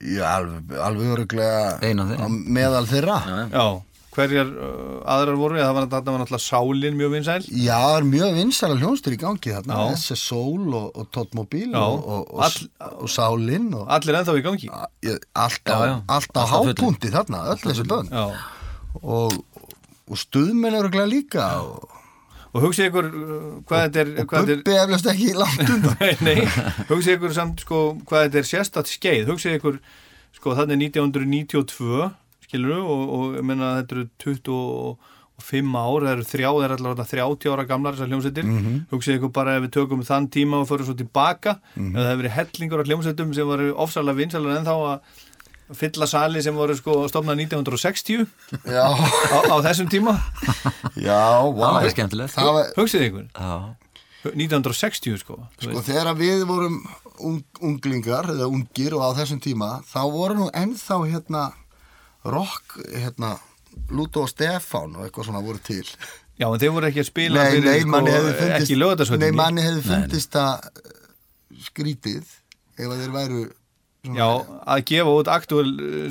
Já, 0.00 0.24
alveg, 0.36 0.74
alveg 0.78 1.14
öruglega 1.16 2.28
meðal 2.30 2.84
þeirra. 2.90 3.16
Já. 3.50 3.64
Hverjar 4.10 4.48
uh, 4.50 5.02
aðrar 5.06 5.36
voru, 5.38 5.58
það 5.60 5.74
var, 5.76 5.84
náttúrulega 5.86 6.38
Sálin 6.42 6.96
mjög 6.98 7.12
vinsæl. 7.14 7.44
Já, 7.54 7.76
það 7.78 7.96
er 8.00 8.06
mjög 8.10 8.32
vinsæla 8.40 8.78
hljónstur 8.80 9.14
í 9.14 9.18
gangi 9.22 9.52
þarna. 9.54 9.76
Já. 9.86 9.92
SS 10.00 10.24
Soul 10.32 10.64
og, 10.74 10.88
og 10.98 11.06
Totmobil 11.14 11.68
Já. 11.70 11.78
og, 11.84 12.00
og, 12.10 12.24
og, 12.34 12.40
All- 12.46 12.96
og 13.04 13.12
Sálin 13.14 13.68
og 13.78 13.86
Allir 13.94 14.18
ennþá 14.18 14.34
í 14.40 14.42
gangi. 14.46 14.70
allt 14.74 15.62
á, 15.62 15.70
Já, 15.70 15.78
já. 15.86 15.94
allt 16.10 16.34
á 16.34 16.42
Allt 16.42 16.42
á 16.42 16.42
fullu. 16.42 16.74
hápunkti 16.74 17.12
þarna, 17.14 17.44
öll 17.54 17.62
þessi 17.68 17.86
bönn. 17.86 18.10
Já. 18.10 18.26
Og, 19.00 19.38
og 20.10 20.18
stuðmenn 20.18 20.78
öruglega 20.82 21.06
líka 21.06 21.46
og, 21.62 21.86
Og 22.50 22.64
hugsið 22.64 22.88
ykkur 22.90 23.06
uh, 23.10 23.42
hvað 23.68 23.82
þetta 23.84 24.00
er... 24.02 24.08
og 24.24 24.32
Bubbi 24.34 24.76
eflust 24.82 25.06
ekki 25.12 25.28
langt 25.38 25.68
undan. 25.74 25.96
nei, 26.00 26.16
nei, 26.20 26.46
hugsið 26.90 27.14
ykkur 27.18 27.34
samt 27.36 27.60
sko 27.66 27.82
hvað 28.08 28.24
þetta 28.26 28.40
er 28.42 28.48
sérstatt 28.48 28.90
skeið, 28.90 29.28
hugsið 29.30 29.58
ykkur 29.60 29.78
sko 30.40 30.56
þannig 30.58 30.82
1992 30.90 32.10
skilur 32.48 32.80
og, 32.82 33.14
og 33.14 33.38
menna 33.46 33.76
þetta 33.80 33.96
eru 34.00 34.06
25 34.24 35.78
ár, 35.80 36.04
það 36.04 36.10
eru 36.16 36.24
þrjá, 36.28 36.48
það 36.50 36.64
eru 36.66 36.76
allavega 36.80 37.06
30 37.12 37.52
ára 37.54 37.64
gamlar 37.70 37.94
þessar 37.96 38.10
hljómsveitir, 38.10 38.44
Mhm. 38.50 38.74
hugsið 38.90 39.16
ykkur 39.20 39.32
bara 39.38 39.54
ef 39.56 39.62
við 39.68 39.72
tökum 39.78 40.02
þann 40.04 40.26
tíma 40.34 40.58
og 40.60 40.68
förum 40.68 40.86
svo 40.90 40.96
tilbaka 40.98 41.54
Mhm. 41.76 41.94
ef 41.94 42.00
það 42.02 42.10
hefur 42.10 42.22
verið 42.22 42.36
hellingur 42.40 42.80
af 42.82 42.86
hljómsveitum 42.90 43.34
sem 43.34 43.46
voru 43.46 43.70
ofsalega 43.86 44.18
vinsalega 44.20 44.58
ennþá 44.60 44.74
að 44.90 45.00
fylla 45.76 46.06
sali 46.10 46.42
sem 46.42 46.56
voru 46.56 46.74
sko 46.78 46.96
stofnað 47.10 47.42
1960 47.46 48.24
Já, 48.66 48.86
á, 48.90 49.38
á 49.50 49.56
þessum 49.66 49.90
tíma, 49.92 50.16
já, 50.96 51.20
Það 51.20 51.52
vá. 51.58 51.68
var 51.76 51.90
skemmtilegt. 51.94 52.34
Það 52.34 52.52
var, 52.56 52.72
hugsið 52.78 53.06
ykkur 53.10 53.28
Já. 53.30 53.52
1960 54.30 55.20
sko, 55.22 55.36
þú 55.60 55.70
sko, 55.70 55.82
þegar 55.86 56.10
við 56.18 56.42
vorum 56.48 56.80
ung, 57.24 57.38
unglingar, 57.64 58.28
eða 58.34 58.50
ungir 58.52 58.92
og 58.98 59.06
á 59.06 59.10
þessum 59.16 59.40
tíma, 59.40 59.78
þá 59.88 60.00
voru 60.12 60.36
nú 60.42 60.48
ennþá 60.52 60.98
hérna 61.08 61.44
rock, 62.28 62.76
hérna 62.92 63.38
Lúto 63.94 64.26
og 64.26 64.28
Stefán 64.28 64.92
og 64.98 65.06
eitthvað 65.06 65.30
svona 65.30 65.40
voru 65.46 65.62
til. 65.64 65.86
Já, 66.40 66.48
en 66.48 66.60
þeir 66.60 66.72
voru 66.74 66.88
ekki 66.90 67.02
að 67.02 67.08
spila 67.08 67.42
Nei, 67.44 67.54
fyrir, 67.54 67.66
nei, 67.70 67.80
sko, 67.80 67.92
manni 67.94 68.12
hefði 68.14 68.34
fundist 68.40 68.60
ekki 68.64 68.76
lögatarsvöldinni 68.80 69.30
Nei, 69.32 69.40
manni 69.40 69.64
hefði 69.64 69.82
fundist 69.86 70.36
það 70.36 70.68
eh, 70.68 71.00
skrítið 71.68 72.30
ef 72.80 72.86
að 72.86 73.02
þeir 73.02 73.12
væru 73.16 73.40
Já, 74.00 74.26
að 74.64 74.82
gefa 74.88 75.12
út 75.12 75.28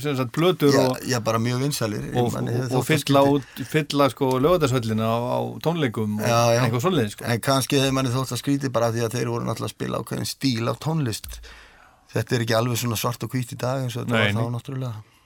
sem 0.04 0.14
sagt 0.18 0.34
plötur 0.36 0.76
já, 0.76 0.82
og, 0.84 1.00
já, 1.10 1.18
bara 1.26 1.40
mjög 1.42 1.64
vinsælir 1.64 2.04
og, 2.22 2.28
Manni 2.36 2.54
og, 2.68 2.84
fylla, 2.86 3.24
út, 3.26 3.62
fylla 3.66 4.10
sko 4.14 4.36
lögatarsvöldina 4.38 5.10
á, 5.10 5.18
á 5.18 5.40
tónleikum 5.66 6.20
og 6.22 6.28
eitthvað 6.30 6.84
svoleiðis 6.86 7.18
sko. 7.18 7.26
En 7.26 7.42
kannski 7.42 7.80
hefði 7.82 7.96
manni 7.98 8.14
þótt 8.14 8.36
að 8.36 8.44
skrítið 8.44 8.76
bara 8.76 8.92
því 8.94 9.08
að 9.08 9.16
þeir 9.18 9.32
voru 9.34 9.48
náttúrulega 9.48 9.72
að 9.72 9.74
spila 9.74 10.04
ákveðin 10.04 10.30
stíl 10.30 10.70
af 10.70 10.78
tónlist. 10.86 11.40
Þetta 12.14 12.38
er 12.38 12.46
ekki 12.46 12.60
alveg 12.60 12.82
svona 12.84 13.00
svart 13.02 13.26
og 13.26 13.34
hvít 13.34 13.56
í 13.58 13.60
dag 13.66 13.82
eins 13.82 13.98
og 13.98 14.06
þetta 14.06 14.22
var 14.22 14.38
þá 14.38 14.54
náttúrulega 14.60 15.19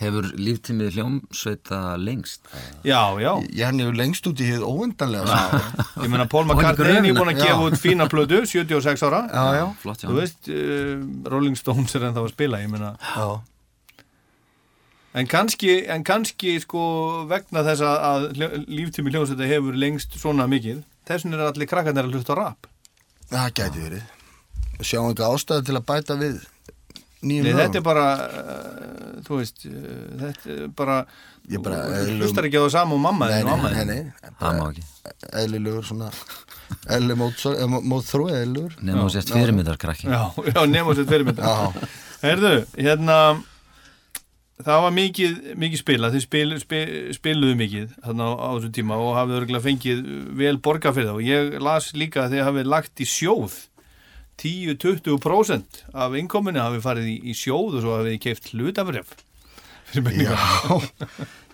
Hefur 0.00 0.30
líftímið 0.40 0.94
hljómsveita 0.96 1.78
lengst? 2.00 2.46
Já, 2.88 3.02
já, 3.20 3.32
Ég 3.52 3.66
hann 3.68 3.82
hefur 3.82 3.98
lengst 3.98 4.24
út 4.30 4.40
í 4.40 4.46
hér 4.48 4.62
óendanlega 4.64 5.26
sko. 5.28 5.58
ég 6.06 6.08
meina 6.08 6.24
Paul 6.32 6.46
McCartney 6.48 6.96
er 7.10 7.18
búin 7.18 7.32
að 7.34 7.42
gefa 7.42 7.66
út 7.66 7.76
fína 7.82 8.06
plötu, 8.08 8.40
76 8.48 9.04
ára. 9.04 9.20
Já, 9.28 9.44
já, 9.58 9.66
Flott, 9.82 10.00
já. 10.00 10.08
Þú 10.08 10.16
veist, 10.22 10.48
uh, 10.48 11.04
Rolling 11.34 11.58
Stones 11.60 11.94
er 11.98 12.06
ennþá 12.08 12.24
að 12.24 12.32
spila, 12.32 12.62
ég 12.64 12.72
meina. 12.72 12.94
Já. 13.12 13.28
En 15.20 15.26
kannski, 15.26 15.72
en 15.90 16.04
kannski 16.06 16.54
sko 16.62 16.80
vegna 17.30 17.64
þess 17.66 17.82
að, 17.82 17.96
að 18.10 18.26
hljó- 18.38 18.52
líftími 18.78 19.10
hljómsveita 19.12 19.48
hefur 19.50 19.74
lengst 19.74 20.14
svona 20.20 20.46
mikið 20.50 20.84
þessum 21.10 21.34
er 21.34 21.42
allir 21.48 21.66
krakkarnir 21.66 22.06
að 22.06 22.14
hlusta 22.14 22.36
rap. 22.38 22.68
Það 23.30 23.48
gæti 23.58 23.82
verið. 23.84 24.04
Sjáum 24.86 25.10
ekki 25.12 25.26
ástæðu 25.26 25.64
til 25.66 25.76
að 25.80 25.86
bæta 25.90 26.16
við 26.20 26.38
nýjum 27.22 27.44
Nei, 27.44 27.52
lögum. 27.52 27.60
þetta 27.60 27.80
er 27.80 27.84
bara, 27.86 28.06
uh, 28.26 29.18
þú 29.26 29.40
veist, 29.40 29.66
uh, 29.68 29.74
þetta 30.22 30.54
er 30.56 30.70
bara, 30.76 30.96
Ég 31.50 31.62
bara 31.64 31.82
þú 31.90 32.16
hlustar 32.20 32.46
ekki 32.46 32.60
á 32.60 32.64
það 32.66 32.72
sama 32.76 32.96
og 32.96 33.02
mamma 33.04 33.28
og 33.30 34.80
eðlilegur 35.40 35.86
svona 35.86 36.10
eðli 36.94 37.16
mótþró, 37.18 38.28
eðlilegur. 38.30 38.76
Nefnum 38.80 39.06
þú 39.08 39.12
sést 39.16 39.32
fyrirmyndar 39.34 39.78
krakki. 39.80 40.10
Já, 40.10 40.30
já, 40.52 40.60
nefnum 40.70 40.96
sér 40.98 41.08
fyrirmynda. 41.10 41.42
Já, 41.42 41.88
Herðu, 42.20 42.52
hérna, 42.76 43.16
það 44.60 44.82
var 44.84 44.94
mikið, 44.96 45.36
mikið 45.60 45.80
spila, 45.80 46.10
þið 46.12 46.24
spil, 46.26 46.48
spil, 46.60 46.82
spiluðu 47.16 47.56
mikið 47.60 47.94
þarna 48.04 48.26
á, 48.28 48.32
á 48.36 48.48
þessum 48.58 48.74
tíma 48.76 48.98
og 49.00 49.14
hafið 49.16 49.38
örgulega 49.40 49.66
fengið 49.66 50.02
vel 50.40 50.56
borga 50.62 50.92
fyrir 50.96 51.10
það 51.10 51.20
og 51.20 51.28
ég 51.30 51.56
las 51.64 51.90
líka 51.96 52.26
að 52.26 52.36
þið 52.36 52.44
hafið 52.48 52.70
lagt 52.74 53.00
í 53.02 53.08
sjóð 53.08 53.56
10-20% 54.40 55.82
af 55.94 56.14
innkominni 56.20 56.60
hafið 56.62 56.84
farið 56.84 57.08
í, 57.12 57.16
í 57.30 57.34
sjóð 57.36 57.76
og 57.78 57.82
svo 57.84 57.96
hafið 57.98 58.14
þið 58.14 58.20
keift 58.26 58.48
menningar. 60.06 60.38
já 60.38 60.80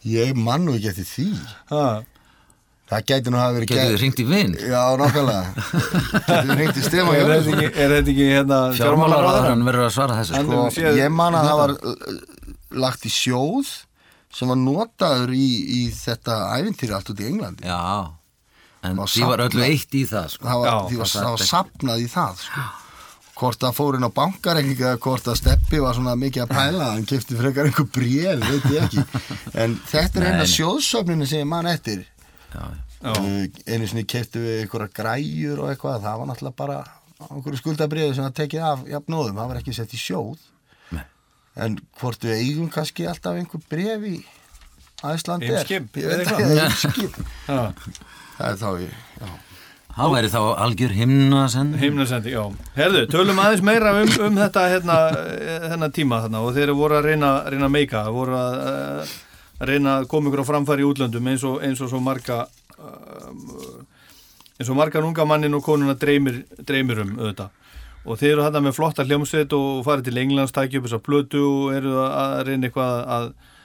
Ég 0.06 0.36
man 0.38 0.66
nú 0.68 0.74
ekki 0.76 0.90
eftir 0.92 1.06
því 1.08 1.24
Ha, 1.72 1.84
Það 2.86 3.06
gæti 3.10 3.30
nú 3.34 3.38
hafa 3.40 3.54
verið 3.56 3.70
Getur 3.72 3.88
þið 3.94 4.02
ringt 4.04 4.20
í 4.22 4.26
vinn? 4.28 4.52
Já, 4.60 4.82
nákvæmlega 5.00 5.42
Getur 5.56 6.50
þið 6.50 6.60
ringt 6.60 6.76
í 6.78 6.84
er 7.16 7.16
þetta 7.16 7.32
Jörgensen 7.32 7.56
ekki, 7.56 7.70
er 7.86 7.94
þetta 7.96 8.12
ekki 8.12 8.28
hérna 8.30 8.60
Fjármálaráðan 8.78 9.64
verður 9.66 9.86
að 9.88 9.94
svara 9.96 10.18
þessu. 10.20 10.42
Sko. 10.44 10.60
séð- 10.76 11.00
Ég 11.00 11.10
man 11.16 11.38
að 11.40 11.48
það 11.50 11.58
var 11.62 11.74
uh, 11.74 12.20
lagt 12.86 13.08
í 13.08 13.12
sjóð 13.16 13.72
sem 14.36 14.52
var 14.52 14.58
notaður 14.60 15.32
í, 15.34 15.48
í 15.80 15.82
þetta 15.96 16.36
ævintýri 16.60 16.92
allt 16.98 17.10
út 17.14 17.24
í 17.24 17.28
Englandi 17.32 17.66
Já. 17.66 17.80
En 18.86 18.98
því 19.02 19.28
var 19.30 19.42
öllu 19.46 19.62
eitt 19.66 19.94
í 19.96 20.02
það, 20.08 20.26
sko. 20.34 20.48
það 20.48 20.60
var, 20.62 20.68
Já, 20.70 20.98
var, 21.00 21.12
það 21.12 21.30
var 21.34 21.44
sapnað 21.50 22.02
í 22.02 22.08
það 22.12 22.42
sko. 22.46 22.64
hvort 23.36 23.60
það 23.66 23.76
fór 23.76 23.98
inn 23.98 24.08
á 24.08 24.16
bankareikninga 24.16 24.90
eða 24.92 25.00
hvort 25.06 25.28
að 25.28 25.38
steppi 25.42 25.80
var 25.84 25.96
svona 25.98 26.14
mikið 26.16 26.44
að 26.46 26.52
pæla 26.56 26.90
hann 26.94 27.08
kefti 27.10 27.36
frekar 27.36 27.68
einhver 27.68 27.88
bréf, 27.92 28.44
veit 28.46 28.68
ég 28.72 28.86
ekki. 28.86 29.04
En 29.52 29.74
þetta 29.90 30.20
er 30.22 30.24
Nei, 30.24 30.30
eina 30.32 30.46
sjóðsöfninu 30.54 31.28
sem 31.28 31.42
ég 31.42 31.50
man 31.50 31.68
eftir. 31.68 32.06
Uh, 32.56 33.44
einu 33.68 33.84
sinni 33.90 34.06
keftu 34.08 34.40
við 34.40 34.62
einhverja 34.62 34.88
græjur 34.96 35.60
og 35.64 35.72
eitthvað, 35.74 36.00
það 36.06 36.22
var 36.22 36.30
náttúrulega 36.30 36.60
bara 36.62 36.78
einhverju 37.26 37.60
skuldabriði 37.60 38.14
sem 38.16 38.24
það 38.24 38.38
tekið 38.40 38.64
af 38.70 38.86
jafnóðum, 38.94 39.36
það 39.36 39.50
var 39.52 39.60
ekki 39.60 39.76
sett 39.76 39.92
í 39.92 40.00
sjóð. 40.00 40.40
Nei. 40.96 41.04
en 41.60 41.76
hvort 42.00 42.24
við 42.24 42.40
eigum 42.40 42.72
kannski 42.72 43.06
alltaf 43.10 43.36
einhver 43.36 43.62
bref 43.68 44.08
í 44.08 44.16
Æsland 45.04 45.44
er 45.44 45.58
Eimskip, 45.60 45.92
Ég 48.36 48.42
það 48.44 48.50
er 48.50 48.56
þá 48.60 48.70
í 48.80 48.86
já. 48.86 49.28
Það 49.96 50.10
væri 50.12 50.28
þá 50.28 50.40
algjör 50.60 50.92
himna 50.92 51.42
senn. 51.48 51.70
Himnasendi, 51.80 52.34
já. 52.34 52.42
Herðu, 52.76 53.06
tölum 53.08 53.38
aðeins 53.40 53.62
meira 53.64 53.94
um, 53.96 54.10
um 54.26 54.40
þetta 54.42 54.64
hérna, 54.68 54.96
þennan 55.70 55.94
tíma 55.96 56.18
þarna 56.26 56.42
og 56.44 56.52
þeir 56.52 56.72
voru 56.76 56.98
að 56.98 57.08
reyna, 57.08 57.30
reyna 57.48 57.70
meika, 57.72 58.02
voru 58.12 58.36
að, 58.36 58.58
uh, 58.60 59.14
reyna 59.64 59.94
að 60.02 60.08
koma 60.12 60.28
ykkur 60.28 60.44
á 60.44 60.50
framfæri 60.50 60.84
í 60.84 60.88
útlöndum 60.90 61.32
eins 61.32 61.46
og, 61.48 61.62
eins 61.64 61.80
og 61.80 61.88
svo 61.88 62.02
marga 62.04 62.42
um, 62.76 63.40
eins 64.60 64.68
og 64.68 64.76
marga 64.76 65.00
unga 65.00 65.28
mannin 65.32 65.56
og 65.56 65.64
konuna 65.64 65.96
dreymir, 65.96 66.42
dreymir 66.60 67.00
um 67.06 67.16
auðvitað. 67.16 67.56
Og 68.04 68.20
þeir 68.20 68.34
eru 68.34 68.44
þarna 68.44 68.66
með 68.68 68.76
flotta 68.76 69.08
hljómsveit 69.08 69.56
og 69.56 69.80
farið 69.88 70.10
til 70.10 70.20
Englands, 70.26 70.52
tækja 70.52 70.82
upp 70.82 70.90
þessar 70.90 71.06
plötu 71.08 71.40
og 71.40 71.72
eru 71.80 71.96
að 72.04 72.42
reyna 72.50 72.68
eitthvað 72.68 73.00
að 73.16 73.30
uh, 73.32 73.55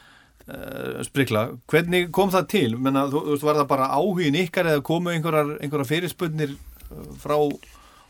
sprikla. 1.07 1.45
Hvernig 1.71 2.09
kom 2.15 2.31
það 2.33 2.47
til? 2.55 2.71
Menna, 2.77 3.05
þú, 3.11 3.25
þú 3.27 3.35
veist, 3.35 3.45
var 3.47 3.59
það 3.61 3.69
bara 3.73 3.91
áhugin 3.97 4.39
ykkar 4.43 4.71
eða 4.73 4.83
komu 4.85 5.13
einhverjar, 5.13 5.55
einhverjar 5.61 5.89
fyrirspönnir 5.91 6.55
uh, 6.57 7.11
frá 7.21 7.37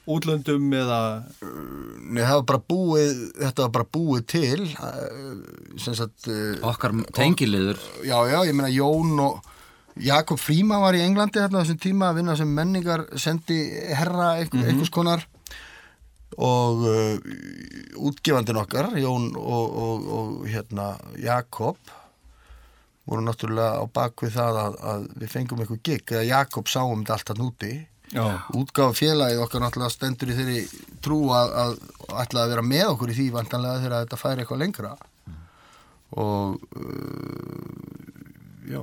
útlöndum 0.10 0.72
eða 0.74 1.00
Nei, 2.12 2.24
það 2.26 2.34
var 2.40 2.46
bara 2.50 2.62
búið, 2.74 3.20
þetta 3.38 3.66
var 3.68 3.74
bara 3.76 3.86
búið 3.94 4.24
til 4.34 4.64
sem 5.80 5.94
sagt 5.96 6.26
Okkar 6.66 6.96
tengiliður. 7.14 7.78
já, 8.02 8.18
já, 8.28 8.40
ég 8.50 8.56
meina 8.58 8.72
Jón 8.74 9.14
og 9.22 9.46
Jakob 10.02 10.42
Fríma 10.42 10.80
var 10.82 10.98
í 10.98 11.04
Englandi 11.06 11.38
þarna 11.38 11.62
þessum 11.62 11.80
tíma 11.84 12.10
að 12.10 12.18
vinna 12.18 12.36
sem 12.40 12.50
menningar 12.50 13.06
sendi 13.22 13.60
herra 13.94 14.34
einhver, 14.42 14.66
einhvers 14.72 14.92
konar 14.92 15.24
og 16.42 16.82
uh, 16.90 17.16
útgefandin 18.02 18.60
okkar 18.66 18.94
Jón 18.98 19.30
og, 19.38 19.78
og, 19.86 20.12
og 20.18 20.46
hérna 20.50 20.96
Jakob 21.22 21.78
voru 23.12 23.24
náttúrulega 23.28 23.84
á 23.84 23.86
bakvið 23.92 24.36
það 24.38 24.60
að, 24.62 24.76
að 24.92 25.08
við 25.22 25.34
fengum 25.34 25.64
eitthvað 25.64 25.82
gig 25.88 26.14
eða 26.16 26.28
Jakob 26.30 26.72
sáum 26.72 27.02
þetta 27.02 27.18
allt 27.18 27.34
að 27.34 27.42
núti 27.42 27.72
Já. 28.12 28.24
útgáfa 28.56 28.96
félagið 28.96 29.42
okkar 29.46 29.64
náttúrulega 29.64 29.94
stendur 29.94 30.32
í 30.32 30.38
þeirri 30.38 30.62
trú 31.04 31.20
að, 31.36 31.54
að 31.64 31.76
ætlaði 32.24 32.44
að 32.44 32.54
vera 32.54 32.66
með 32.68 32.88
okkur 32.90 33.14
í 33.14 33.18
því 33.20 33.28
vantanlega 33.38 33.84
þegar 33.84 34.06
þetta 34.06 34.20
færi 34.20 34.44
eitthvað 34.44 34.62
lengra. 34.64 34.92
Og 36.20 36.58
uh, 36.76 38.02
já. 38.68 38.82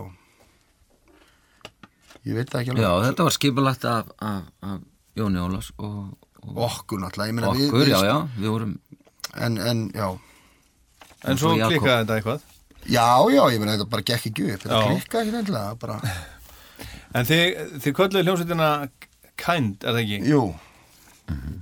Ég 2.25 2.39
veit 2.39 2.49
það 2.49 2.63
ekki 2.63 2.73
alveg. 2.73 2.85
Já, 2.87 2.93
þetta 3.09 3.29
var 3.29 3.37
skipulagt 3.37 3.85
af, 3.89 4.15
af, 4.25 4.49
af 4.65 4.81
Jóni 5.19 5.43
Ólafs 5.45 5.73
og, 5.77 5.99
og 6.45 6.63
okkur 6.69 7.05
náttúrulega, 7.05 7.33
ég 7.33 7.37
meina 7.37 7.53
við, 7.53 7.69
okkur, 7.69 7.85
við 7.85 7.93
já, 7.93 8.01
já, 8.09 8.17
við 8.39 8.53
vorum 8.55 8.77
en, 9.37 9.61
en 9.61 9.85
já. 9.93 10.09
En 11.29 11.41
svo 11.41 11.53
klikkaði 11.59 12.05
þetta 12.07 12.17
eitthvað 12.17 12.48
já, 12.89 13.07
já, 13.35 13.43
ég 13.53 13.61
meina 13.63 13.75
þetta 13.77 13.89
bara 13.93 14.07
gekk 14.13 14.31
ekki 14.31 14.47
upp 14.55 14.65
þetta 14.65 14.81
klikka 14.87 15.23
ekki 15.25 15.35
nefnilega 15.37 15.75
bara, 15.83 16.01
En 17.19 17.25
þið, 17.25 17.61
þið 17.85 17.95
kölluðu 17.97 18.25
hljómsveitina 18.27 18.71
Kind, 19.39 19.85
er 19.87 19.95
það 19.97 20.03
ekki? 20.03 20.19
jú, 20.29 20.43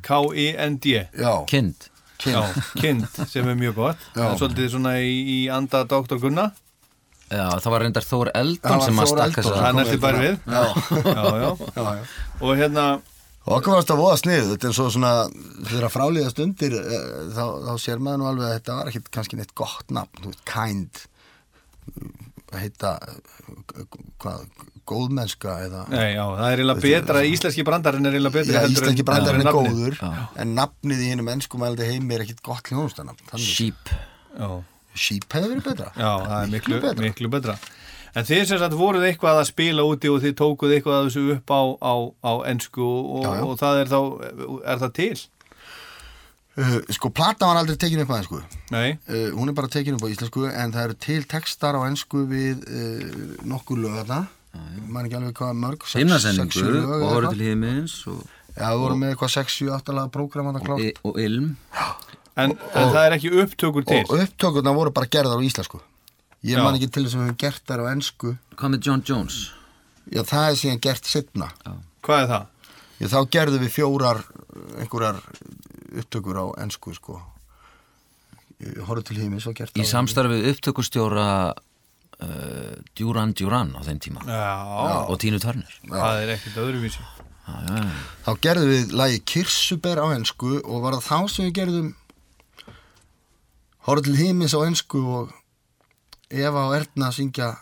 K-I-N-D 0.06 0.84
já, 0.96 1.32
kind. 1.50 1.88
Já, 2.26 2.40
Kind, 2.80 3.04
sem 3.28 3.44
er 3.48 3.58
mjög 3.60 3.74
gott. 3.76 4.04
Já. 4.14 4.22
Það 4.22 4.30
er 4.30 4.38
svolítið 4.40 4.70
svona 4.72 4.92
í, 5.04 5.16
í 5.34 5.38
anda 5.52 5.82
Dr. 5.84 6.16
Gunna 6.22 6.46
Já, 7.26 7.58
það 7.58 7.72
var 7.74 7.82
reyndar 7.84 8.06
Þór 8.06 8.30
Eldon 8.38 8.72
var 8.78 8.84
sem 8.86 9.00
að 9.02 9.10
stakka 9.10 9.42
þess 9.44 9.58
Það 9.60 9.76
næstu 9.80 9.98
bær 10.04 10.18
við? 10.22 10.36
Já, 10.46 10.62
Já, 11.02 11.24
já. 11.42 11.50
Já, 11.76 11.84
já. 11.98 12.04
Og 12.40 12.52
hérna, 12.62 12.84
Og 13.46 13.52
okkur 13.60 13.76
varst 13.76 13.90
að 13.94 14.00
voða 14.02 14.16
snið, 14.18 14.46
þetta 14.54 14.66
er 14.70 14.74
svo 14.78 14.86
svona, 14.90 15.10
þegar 15.68 15.92
frálíða 15.94 16.30
stundir, 16.32 16.72
eh, 16.80 17.04
þá, 17.36 17.44
þá 17.68 17.74
sér 17.78 18.00
maður 18.02 18.18
nú 18.22 18.26
alveg 18.32 18.46
að 18.48 18.54
þetta 18.56 18.78
var 18.80 18.88
ekkit 18.90 19.10
kannski 19.14 19.38
neitt 19.38 19.52
gott 19.58 19.92
nafn, 19.94 20.18
þú 20.24 20.32
veist, 20.32 20.40
kind, 20.50 20.98
að 20.98 21.15
heita, 22.56 22.92
hvað, 24.22 24.44
góðmennska 24.86 25.54
eða, 25.66 25.80
nei, 25.90 26.12
já, 26.14 26.22
það 26.22 26.46
er 26.52 26.60
eiginlega 26.62 26.84
betra 26.84 27.22
Íslenski 27.26 27.64
brandarinn 27.66 28.06
er 28.06 28.14
eiginlega 28.16 28.32
já, 28.32 28.44
betra 28.46 28.60
heldur 28.62 28.70
en- 28.70 28.76
íslenski 28.86 29.06
brandarinn 29.08 29.42
er 29.42 29.48
nafnið. 29.48 29.72
góður, 29.72 30.28
en 30.44 30.54
nafnið 30.56 31.02
í 31.02 31.08
hennum 31.10 31.32
ennskumældi 31.34 31.88
heimi 31.90 32.14
er 32.14 32.24
ekkit 32.26 32.42
gott 32.46 32.70
hljónustanafn, 32.70 33.34
Sheep 33.42 33.90
Já, 34.38 34.50
sheep 34.94 35.26
hefði 35.32 35.50
verið 35.56 35.66
betra. 35.72 35.90
já, 35.96 36.12
það 36.22 36.38
er 36.44 36.52
miklu, 36.54 36.80
betra. 36.80 37.02
miklu 37.08 37.28
betra 37.34 37.58
En 38.16 38.24
þið 38.24 38.46
sem 38.48 38.58
sagt 38.62 38.72
voruð 38.72 39.02
eitthvað 39.10 39.42
að 39.42 39.48
spila 39.50 39.82
úti 39.84 40.08
og 40.08 40.22
þið 40.22 40.34
tókuð 40.38 40.70
eitthvað 40.72 40.94
að 40.96 41.08
þessu 41.10 41.24
upp 41.34 41.50
á, 41.52 41.60
á, 41.84 41.94
á 42.24 42.32
ennsku 42.48 42.80
og, 42.80 43.24
Já, 43.26 43.34
já. 43.36 43.42
og 43.44 43.58
það 43.60 43.80
er 43.82 43.90
þá, 43.90 43.98
er 44.72 44.78
það 44.80 44.92
til? 44.96 45.18
Uh, 46.56 46.78
sko, 46.96 47.10
plata 47.12 47.44
var 47.50 47.58
aldrei 47.60 47.76
tekin 47.76 48.00
upp 48.00 48.12
á 48.12 48.16
ennsku, 48.16 48.38
Nei, 48.72 48.94
uh, 49.12 49.26
hún 49.36 49.50
er 49.52 49.56
bara 49.58 49.68
tekin 49.68 49.98
upp 49.98 50.06
á 50.06 50.08
íslensku, 50.08 50.46
en 50.48 50.72
það 50.72 50.86
eru 50.86 50.94
til 51.04 51.26
textar 51.28 51.76
á 51.76 51.84
ennsku 51.84 52.22
við 52.30 52.62
uh, 52.64 53.34
nokkur 53.44 53.82
lög 53.82 53.98
þarna, 53.98 54.22
maður 54.88 55.10
ekki 55.10 55.18
alveg 55.18 55.34
hvað 55.42 55.58
mörg, 55.60 55.84
sex- 55.84 55.92
sex, 55.92 56.00
Himnasendingu 56.00 56.56
sjö 56.56 56.70
lög 56.72 56.94
og 56.94 57.04
eitthvað. 57.10 57.28
til 57.34 57.44
himins 57.50 57.98
og, 58.08 58.22
Já, 58.56 58.70
við 58.72 58.80
vorum 58.86 59.02
með 59.04 59.12
eitthvað 59.12 59.34
6-7-8 59.34 59.96
laga 59.98 60.12
prógram 60.14 60.48
að 60.54 60.62
og, 60.72 60.86
og 61.10 61.18
Ilm. 61.20 61.50
En, 62.36 62.54
en 62.56 62.88
það 62.94 63.02
er 63.02 63.18
ekki 63.18 63.34
upptökur 63.42 63.84
til? 63.84 64.00
Og 64.08 64.22
upptökurna 64.24 64.72
voru 64.76 64.94
bara 64.96 65.12
gerðar 65.12 65.36
á 65.36 65.44
íslensku. 65.44 65.82
Ég 66.46 66.56
Já. 66.56 66.62
man 66.64 66.76
ekki 66.78 66.88
til 66.92 67.04
þess 67.04 67.16
að 67.16 67.20
við 67.20 67.26
höfum 67.26 67.38
gert 67.42 67.62
þær 67.68 67.82
á 67.82 67.86
ennsku 67.90 68.32
Hvað 68.56 68.72
með 68.72 68.86
John 68.86 69.02
Jones? 69.08 69.36
Já, 70.12 70.20
það 70.22 70.44
er 70.48 70.58
síðan 70.60 70.82
gert 70.84 71.08
setna 71.10 71.48
Hvað 72.06 72.20
er 72.22 72.28
það? 72.32 72.44
Já, 72.96 73.06
þá 73.12 73.18
gerðum 73.36 73.64
við 73.64 73.72
fjórar 73.74 74.20
einhverjar 74.80 75.18
upptökur 76.02 76.38
á 76.40 76.46
ennsku, 76.62 76.94
sko. 76.96 77.20
Horfðu 78.86 79.04
til 79.10 79.18
hímis 79.20 79.46
og 79.50 79.56
gert 79.58 79.76
Í 79.76 79.84
samstarfið 79.84 80.46
upptökustjóra 80.54 81.26
uh, 81.52 82.72
Duran 82.96 83.34
Duran 83.36 83.74
á 83.76 83.84
þeim 83.84 84.00
tíma. 84.00 84.24
Já, 84.24 85.04
og 85.04 85.18
Tínu 85.20 85.40
Törnir 85.42 85.76
það 85.90 86.22
er 86.22 86.32
ekkert 86.38 86.62
öðruvísi. 86.64 87.04
Þá 87.46 88.30
gerðum 88.42 88.72
við 88.72 88.94
lagi 88.98 89.20
Kirsuber 89.22 90.00
á 90.02 90.06
ennsku 90.16 90.56
og 90.64 90.80
var 90.82 90.96
það 90.96 91.04
þá 91.06 91.34
sem 91.34 91.46
við 91.46 91.54
gerðum 91.60 91.92
Horfðu 93.86 94.08
til 94.08 94.16
hímis 94.18 94.56
á 94.56 94.60
ennsku 94.66 95.02
og 95.20 95.30
Eva 96.26 96.64
og 96.66 96.74
Erna 96.74 97.12
syngja 97.14 97.52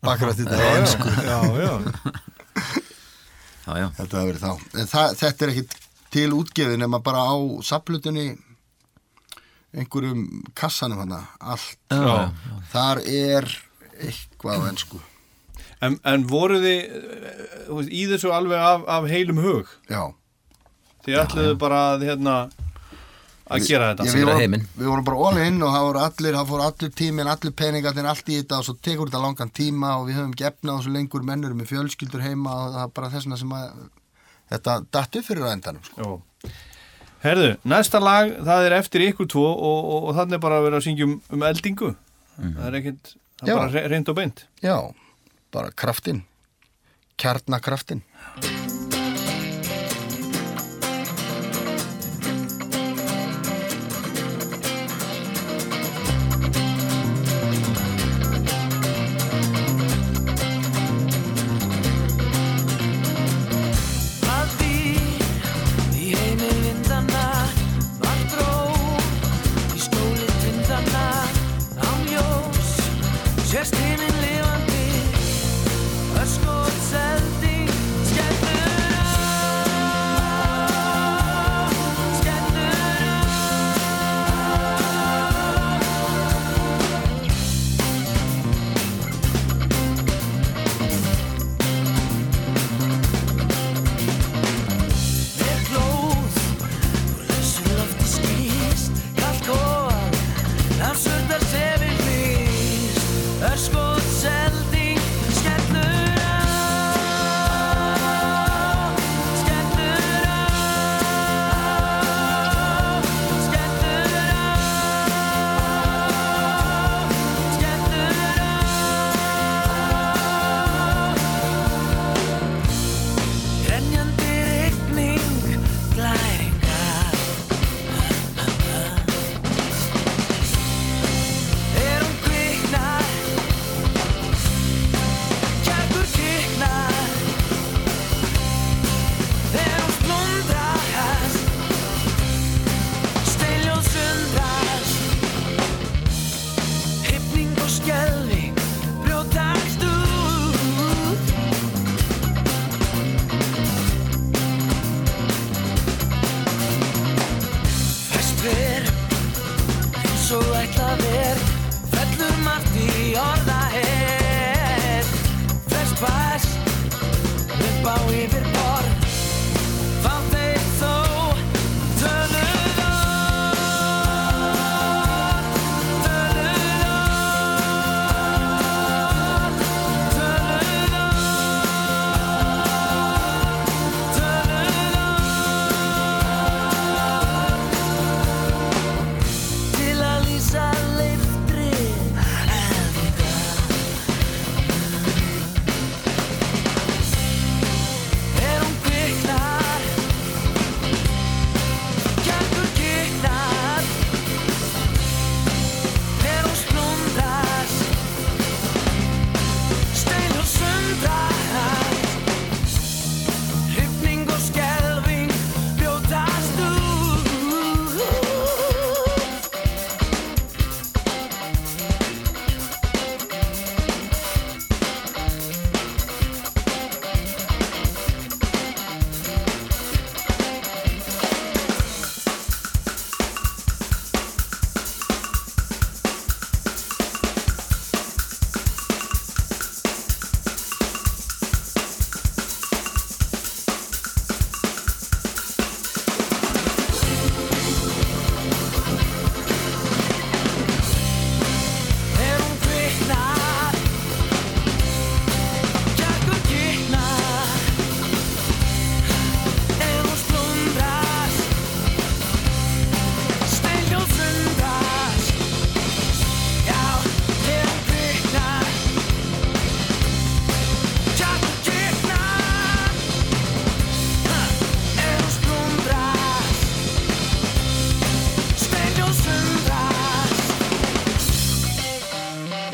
bakrætt 0.00 0.40
þetta 0.40 0.56
á 0.56 0.72
ennsku 0.78 1.12
Já, 1.20 1.36
já, 1.60 1.74
Já, 3.66 3.72
já, 3.78 3.86
Þetta 3.98 4.18
hafi 4.18 4.30
verið 4.30 4.40
þá. 4.42 4.78
En 4.80 4.88
það, 4.90 5.12
þetta 5.20 5.44
er 5.44 5.52
ekkit 5.52 5.74
til 6.12 6.30
útgefið 6.36 6.80
nema 6.82 7.00
bara 7.04 7.24
á 7.24 7.36
saplutinni 7.64 8.32
einhverjum 9.72 10.42
kassanum 10.54 11.00
hana, 11.06 11.22
allt. 11.40 11.78
já. 11.88 12.32
Þar 12.72 13.00
er 13.08 13.48
eitthvað 14.02 14.68
ennsku. 14.68 15.00
En, 15.82 15.96
en 16.06 16.26
voru 16.30 16.60
þið 16.62 16.80
eh, 16.80 17.86
í 17.90 18.04
þessu 18.10 18.30
alveg 18.34 18.60
af, 18.62 18.84
af 18.86 19.08
heilum 19.10 19.40
hug? 19.42 19.70
Já. 19.90 20.12
Þið 21.02 21.16
ætluðu 21.24 21.54
bara 21.58 21.80
að, 21.94 22.04
hérna, 22.06 22.34
að 23.50 23.64
gera 23.66 23.88
þetta? 23.90 24.06
Ég, 24.06 24.18
við, 24.20 24.28
vorum, 24.28 24.68
við 24.76 24.90
vorum 24.92 25.08
bara 25.08 25.24
all 25.30 25.40
in 25.42 25.58
og 25.64 25.72
það 25.74 25.86
voru 25.88 26.04
allir, 26.04 26.38
fór 26.52 26.64
allir 26.68 26.92
tíminn, 27.00 27.32
allir 27.32 27.56
peningarnir, 27.58 28.10
allt 28.12 28.30
í 28.30 28.38
þetta 28.38 28.60
og 28.60 28.68
svo 28.68 28.76
tekur 28.78 29.10
þetta 29.10 29.24
langan 29.24 29.50
tíma 29.56 29.96
og 29.98 30.06
við 30.10 30.20
höfum 30.20 30.36
gefnað 30.38 30.76
og 30.76 30.86
svo 30.86 30.94
lengur 30.94 31.26
mennur 31.26 31.56
með 31.58 31.72
fjölskyldur 31.72 32.22
heima 32.22 32.54
og 32.54 32.76
það 32.76 32.84
er 32.84 32.94
bara 33.00 33.12
þessna 33.16 33.40
sem 33.40 33.56
að 33.58 33.74
þetta 34.52 34.76
datt 34.98 35.18
upp 35.20 35.26
fyrir 35.28 35.46
á 35.48 35.54
endanum. 35.54 35.84
Sko. 35.88 36.20
Herðu, 37.22 37.52
næsta 37.70 38.00
lag, 38.02 38.32
það 38.42 38.66
er 38.66 38.74
eftir 38.80 39.04
ykkur 39.06 39.28
tvo 39.30 39.44
og, 39.46 39.84
og, 39.94 40.08
og 40.10 40.16
þannig 40.18 40.40
bara 40.42 40.58
að 40.58 40.64
vera 40.66 40.80
að 40.80 40.86
syngja 40.88 41.06
um, 41.06 41.16
um 41.30 41.44
eldingu. 41.46 41.92
Það 42.40 42.64
er 42.70 42.78
ekkert, 42.80 43.12
það 43.38 43.48
Já. 43.48 43.52
er 43.54 43.60
bara 43.62 43.72
re- 43.76 43.84
reynd 43.92 44.10
og 44.10 44.18
beint. 44.18 44.44
Já, 44.64 44.76
bara 45.54 45.70
kraftinn, 45.84 46.24
kjarnakraftin. 47.22 48.02
Að 48.42 48.81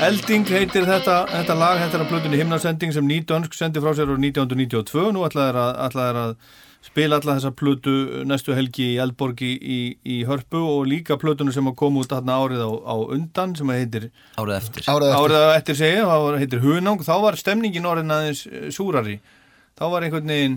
Elding 0.09 0.47
heitir 0.49 0.87
þetta, 0.89 1.15
þetta 1.29 1.55
lag, 1.59 1.81
þetta 1.83 1.99
er 1.99 2.03
að 2.05 2.11
plötunni 2.13 2.39
himnasending 2.41 2.93
sem 2.95 3.05
Nýdönsk 3.09 3.53
sendi 3.57 3.81
frá 3.83 3.91
sér 3.97 4.09
á 4.09 4.17
1992 4.17 5.11
nú 5.13 5.25
ætlaði 5.27 5.59
að, 5.61 5.73
ætlaði 5.89 6.23
að 6.23 6.31
spila 6.89 7.19
alla 7.19 7.35
þessa 7.37 7.51
plötu 7.59 7.95
næstu 8.31 8.55
helgi 8.57 8.87
í 8.95 9.01
Eldborgi 9.03 9.51
í, 9.59 9.79
í 10.09 10.17
Hörpu 10.29 10.63
og 10.65 10.87
líka 10.89 11.19
plötunu 11.21 11.53
sem 11.53 11.67
að 11.69 11.77
koma 11.83 12.01
út 12.05 12.13
þarna 12.15 12.39
árið 12.41 12.63
á, 12.65 12.71
á 12.89 12.95
undan 13.19 13.53
sem 13.59 13.75
heitir 13.75 14.07
Árið 14.41 14.55
eftir. 14.63 14.87
Árið 14.89 15.11
eftir. 15.11 15.27
árið 15.27 15.45
eftir 15.59 15.81
segja, 15.83 16.07
það 16.09 16.25
var- 16.25 16.39
heitir 16.45 16.65
Hunang. 16.65 17.05
Þá 17.05 17.15
var 17.27 17.41
stemningin 17.43 17.91
orðin 17.93 18.15
aðeins 18.17 18.47
súrari. 18.79 19.19
Þá 19.77 19.85
var 19.93 20.07
einhvern 20.07 20.33
veginn 20.33 20.57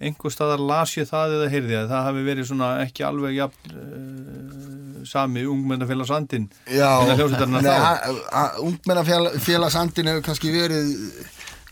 einhver 0.00 0.32
staðar 0.34 0.60
las 0.60 0.92
ég 0.98 1.08
það 1.08 1.36
eða 1.38 1.48
heyrði 1.54 1.76
að 1.80 1.88
það 1.94 2.02
hafi 2.10 2.24
verið 2.26 2.48
svona 2.50 2.70
ekki 2.84 3.04
alveg 3.08 3.36
jafn 3.38 3.72
uh, 3.72 5.04
sami 5.08 5.44
ungmennafélags 5.48 6.10
andin 6.12 6.48
Já, 6.68 6.90
innan 7.04 7.16
hljómsveitarinnar 7.20 7.62
nei, 7.64 7.72
þá. 7.72 7.86
a- 7.86 8.42
a- 8.42 8.60
ungmennafélagsandin 8.66 10.10
hefur 10.10 10.24
kannski 10.26 10.52
verið 10.52 10.90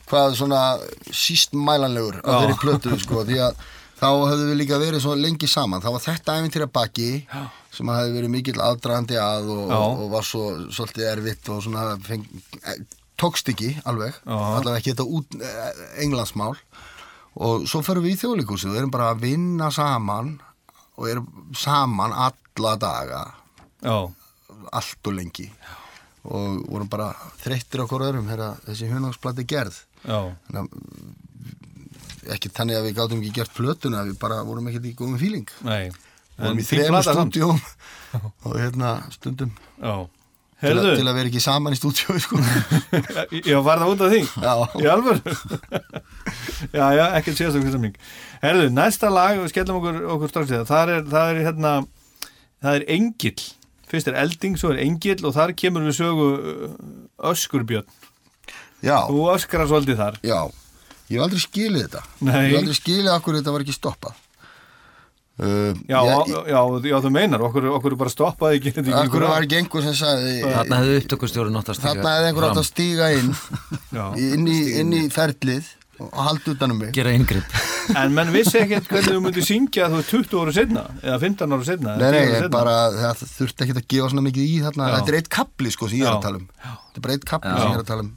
hvað 0.08 0.36
svona 0.38 0.60
síst 1.12 1.52
mælanlegur 1.56 2.20
á 2.22 2.28
Já. 2.28 2.36
þeirri 2.42 2.58
plötu 2.62 2.96
sko, 3.00 3.24
því 3.28 3.38
að 3.48 3.62
þá 4.00 4.08
hefðu 4.30 4.48
við 4.50 4.58
líka 4.60 4.78
verið 4.82 5.00
svo 5.04 5.14
lengi 5.16 5.48
saman 5.48 5.82
þá 5.84 5.90
var 5.94 6.02
þetta 6.04 6.38
æfintýra 6.40 6.68
baki 6.72 7.08
Já. 7.28 7.44
sem 7.74 7.92
hefði 7.92 8.16
verið 8.18 8.32
mikill 8.34 8.60
aðdragandi 8.60 9.16
að 9.20 9.48
og, 9.54 9.72
og, 9.78 10.04
var 10.12 10.26
svo 10.28 10.44
svolítið 10.74 11.08
erfitt 11.12 11.48
og 11.54 11.62
svona 11.64 11.86
feng, 12.04 12.24
eh, 12.64 12.80
tókst 13.20 13.48
ekki 13.52 13.74
alveg 13.88 14.12
Já. 14.16 14.34
allavega 14.34 14.80
ekki 14.80 14.92
þetta 14.94 15.08
út 15.18 15.38
eh, 15.40 15.84
englandsmál 16.04 16.54
og 17.34 17.64
svo 17.70 17.82
förum 17.86 18.06
við 18.06 18.16
í 18.16 18.20
þjóðleikursu 18.22 18.70
við 18.70 18.82
erum 18.82 18.92
bara 18.94 19.12
að 19.14 19.24
vinna 19.26 19.70
saman 19.74 20.36
og 20.94 21.08
erum 21.10 21.54
saman 21.58 22.14
alla 22.14 22.76
daga. 22.80 23.24
Já, 23.84 23.96
allt 24.72 25.10
og 25.10 25.16
lengi. 25.16 25.48
Og 26.24 26.62
vorum 26.70 26.88
bara 26.88 27.10
þreyttir 27.42 27.84
hvort 27.84 28.06
öðrum 28.06 28.30
þegar 28.30 28.62
þessi 28.64 28.88
hunangsplati 28.92 29.44
gerð. 29.50 29.82
Já, 30.04 30.20
þannig 30.48 30.70
ekki 32.32 32.50
þannig 32.54 32.78
að 32.78 32.86
við 32.88 32.96
gátum 32.98 33.22
ekki 33.22 33.34
gert 33.36 33.54
plötuna 33.56 34.04
við 34.06 34.18
bara 34.20 34.42
vorum 34.46 34.68
ekkert 34.70 34.88
í 34.88 34.94
góðum 34.96 35.20
fíling 35.20 35.50
nei. 35.66 35.90
Vorum 36.38 36.60
í 36.60 36.64
fín 36.66 36.80
þrejum 36.80 37.02
stúdjóm 37.04 37.60
og 38.48 38.54
hérna 38.56 38.94
stundum. 39.14 39.52
Já, 39.78 40.06
til, 40.64 40.72
herðu 40.80 40.94
til 40.98 41.08
að 41.10 41.16
vera 41.18 41.30
ekki 41.30 41.42
saman 41.44 41.74
í 41.76 41.78
stúdjó 41.78 42.16
sko. 42.24 42.40
Já, 43.44 43.58
var 43.66 43.82
það 43.82 43.92
út 43.94 44.04
af 44.06 44.12
því? 44.14 44.20
Já. 44.44 44.54
Í 44.80 44.88
alvöru? 44.94 45.34
já, 46.78 46.86
já, 46.98 47.04
ekkert 47.20 47.38
síðast 47.40 47.58
okkur 47.60 47.74
samling. 47.76 47.98
Herðu, 48.44 48.70
næsta 48.76 49.10
lag, 49.12 49.38
við 49.42 49.52
skellum 49.54 49.78
okkur, 49.82 50.00
okkur 50.16 50.32
strax 50.34 50.50
í 50.52 50.56
það, 50.58 50.66
það 50.72 50.94
er, 50.96 51.04
það 51.14 51.30
er 51.34 51.42
hérna, 51.48 51.74
það 52.64 52.80
er 52.80 52.86
Engill. 52.96 53.46
Fyrst 53.94 54.08
er 54.10 54.18
Elding, 54.24 54.58
svo 54.58 54.72
er 54.74 54.80
Engill 54.82 55.20
og 55.28 55.36
þar 55.36 55.52
kemur 55.60 55.84
við 55.86 55.98
sögu 56.00 56.28
uh, 56.34 56.74
Öskurbjörn. 57.30 57.86
já, 58.84 58.96
Þú 59.08 59.24
öskrar 59.36 59.68
svolítið 59.70 60.00
þar. 60.00 60.16
já 60.24 60.38
ég 61.12 61.18
hef 61.18 61.24
aldrei 61.26 61.40
skilið 61.44 61.82
þetta 61.84 62.00
Nei. 62.24 62.32
ég 62.32 62.54
hef 62.54 62.58
aldrei 62.62 62.76
skilið 62.78 63.10
akkur 63.12 63.36
þetta 63.36 63.52
var 63.52 63.62
ekki 63.64 63.74
stoppað 63.76 64.14
uh, 65.40 65.74
Já, 65.90 65.98
ég, 65.98 66.32
já, 66.32 66.40
já, 66.54 66.60
já, 66.90 66.96
þú 67.04 67.10
meinar, 67.14 67.44
okkur, 67.48 67.68
okkur 67.78 67.96
bara 68.00 68.12
stoppaði 68.12 68.60
ekki. 68.60 68.74
akkur 68.78 68.98
einhver- 69.02 69.28
var 69.34 69.46
ekki 69.46 69.58
einhver 69.62 69.82
sem 69.88 69.96
sagði 69.98 70.34
Þarna 70.46 70.80
hefði 70.82 70.98
upptökustjóri 71.02 71.54
nátt 71.54 71.70
að 71.72 71.78
stíga 71.80 71.94
þarna 71.94 72.16
hefði 72.18 72.28
einhver 72.32 72.48
átt 72.50 72.60
að 72.62 72.68
stíga 72.70 73.08
inn. 73.18 73.32
Inn 74.34 74.46
í, 74.48 74.58
inn 74.80 74.92
í 74.94 75.02
ferlið 75.14 75.72
og 76.02 76.10
halda 76.18 76.50
utanum 76.56 76.78
mig. 76.82 76.90
Gera 76.96 77.12
yngripp 77.14 77.52
En 78.00 78.14
menn 78.16 78.30
vissi 78.34 78.56
ekkert 78.58 78.88
hvernig 78.90 79.12
þú 79.14 79.20
myndir 79.22 79.44
syngja 79.44 79.86
þú 79.92 79.98
ert 80.00 80.08
20 80.10 80.38
ára 80.40 80.52
setna, 80.56 80.82
eða 81.04 81.18
15 81.20 81.52
ára 81.54 81.66
setna. 81.68 81.96
Nei, 82.00 82.06
nei, 82.16 82.48
bara, 82.50 82.76
það 82.96 83.20
þurfti 83.36 83.66
ekki 83.66 83.74
að 83.76 83.84
gefa 83.92 84.08
svona 84.10 84.24
mikið 84.24 84.46
í 84.48 84.54
þarna, 84.64 84.86
Já. 84.88 84.94
þetta 84.96 85.12
er 85.12 85.18
eitt 85.20 85.28
kapli 85.36 85.70
sko 85.74 85.88
sem 85.92 86.00
ég 86.00 86.08
er 86.08 86.16
að 86.16 86.24
tala 86.24 86.40
um. 86.40 86.46
Þetta 86.64 86.96
er 86.98 87.04
bara 87.04 87.16
eitt 87.18 87.26
kapli 87.28 87.52
Já. 87.52 87.58
sem 87.60 87.68
ég 87.68 87.76
er 87.76 87.82
að 87.84 87.90
tala 87.92 88.06
um 88.06 88.12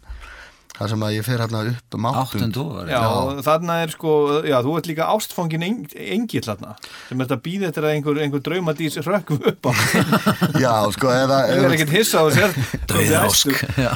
það 0.78 0.92
sem 0.94 1.06
að 1.08 1.14
ég 1.16 1.26
fer 1.26 1.42
hérna 1.44 1.62
upp 1.72 1.98
um 1.98 2.08
áttund 2.12 2.44
Áttund 2.48 2.60
og 2.62 2.92
Já, 2.92 3.02
þarna 3.48 3.78
er 3.84 3.94
sko, 3.94 4.12
já, 4.46 4.58
þú 4.66 4.76
ert 4.80 4.90
líka 4.92 5.08
ástfangin 5.14 5.66
eng, 5.68 5.80
engill 6.18 6.44
þarna 6.46 6.76
sem 7.08 7.24
ert 7.26 7.34
að 7.34 7.42
býða 7.48 7.72
eftir 7.72 7.88
að 7.88 7.96
einhver, 7.96 8.22
einhver 8.26 8.44
draumadís 8.46 9.00
rökkum 9.06 9.42
upp 9.52 9.70
á. 9.70 9.72
Já, 10.64 10.74
sko, 10.96 11.12
eða 11.14 11.42
Þú 11.50 11.66
er 11.66 11.76
ekkert 11.78 11.96
hissa 11.98 12.22
á 12.22 12.26
sér 12.38 12.56
Dauðaósk. 12.92 13.66
Já. 13.78 13.92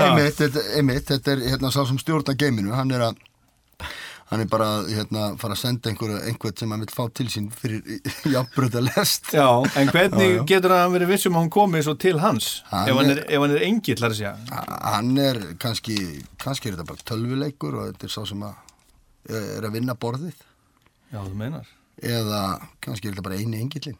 einmitt, 0.00 1.08
þetta 1.12 1.36
er 1.36 1.46
hérna 1.52 1.72
sá 1.74 1.82
sem 1.86 2.00
stjórna 2.02 2.36
geiminu, 2.38 2.74
hann 2.76 2.92
er 2.94 3.08
að 3.10 3.22
hann 4.30 4.40
er 4.42 4.48
bara 4.50 4.66
að 4.80 4.88
hérna, 4.90 5.24
fara 5.38 5.54
að 5.54 5.60
senda 5.60 5.90
einhver, 5.90 6.14
einhvern 6.26 6.56
sem 6.58 6.72
hann 6.74 6.80
vil 6.82 6.90
fá 6.94 7.04
til 7.14 7.26
sín 7.30 7.46
fyrir 7.54 7.82
jafnbröða 8.32 8.82
lest 8.88 9.30
Já, 9.36 9.46
en 9.78 9.92
hvernig 9.94 10.26
Já, 10.32 10.36
já. 10.40 10.44
getur 10.50 10.74
hann 10.74 10.94
verið 10.96 11.12
vissum 11.14 11.36
að 11.38 11.44
hún 11.46 11.52
komi 11.54 11.82
svo 11.86 11.94
til 12.02 12.18
hans? 12.22 12.48
Hann 12.72 12.90
ef 12.90 12.98
hann 13.00 13.12
er, 13.14 13.20
er- 13.22 13.30
ef 13.36 13.44
hann 13.46 13.54
er 13.56 13.64
engill, 13.68 13.98
þar 14.02 14.10
að 14.14 14.18
segja. 14.18 14.34
Hann 14.90 15.12
er 15.28 15.40
kannski 15.62 15.96
kannski 16.42 16.72
er 16.72 16.76
þetta 16.78 16.88
bara 16.90 17.06
tölvuleikur 17.12 17.78
og 17.78 17.88
þetta 17.92 18.08
er 18.10 18.14
sá 18.16 18.20
sem 18.32 18.42
að 18.42 19.34
er 19.58 19.66
að 19.70 19.72
vinna 19.78 19.94
borðið. 19.98 20.42
Já, 21.14 21.20
þú 21.22 21.34
meinar. 21.38 21.70
Eða 22.02 22.42
kannski 22.84 23.08
er 23.08 23.14
þetta 23.16 23.24
bara 23.30 23.38
eini 23.40 23.62
engillin 23.62 23.96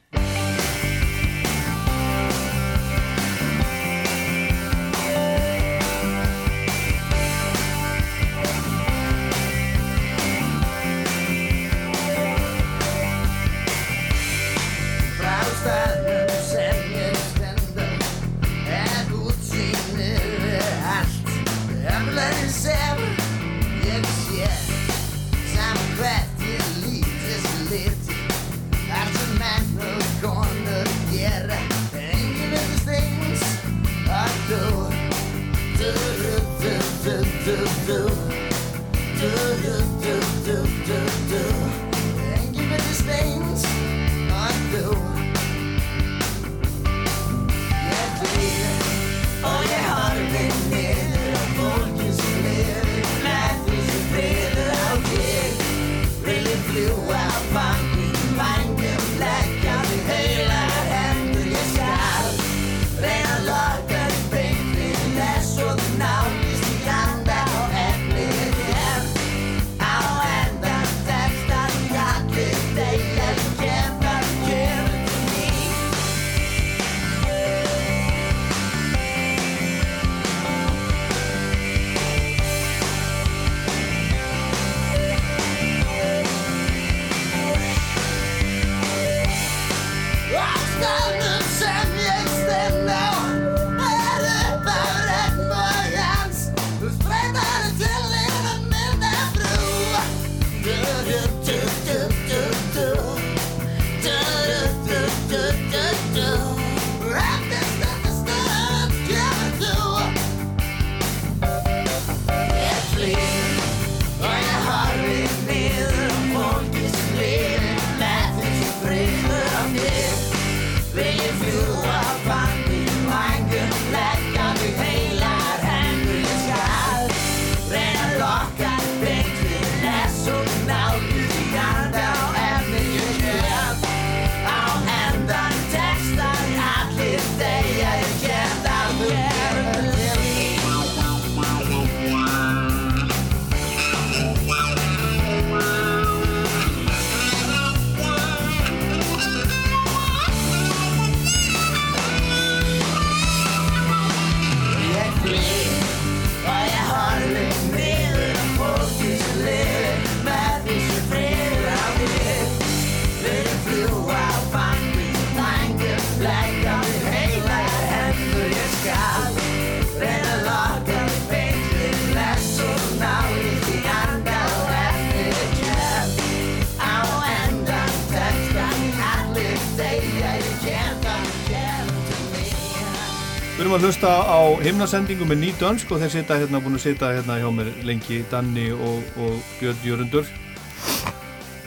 erum 183.67 183.81
að 183.81 183.87
hlusta 183.89 184.11
á 184.31 184.41
himnasendingu 184.63 185.27
með 185.27 185.39
nýt 185.41 185.57
dönsk 185.59 185.91
og 185.91 185.99
þeir 185.99 186.11
sita 186.13 186.37
hérna, 186.39 186.61
búin 186.63 186.77
að 186.77 186.85
sita 186.85 187.09
hérna 187.11 187.39
hjá 187.41 187.47
mér 187.51 187.71
lengi, 187.89 188.21
Danni 188.31 188.67
og, 188.71 189.09
og 189.19 189.41
Björn 189.59 189.81
Jörundur 189.83 190.29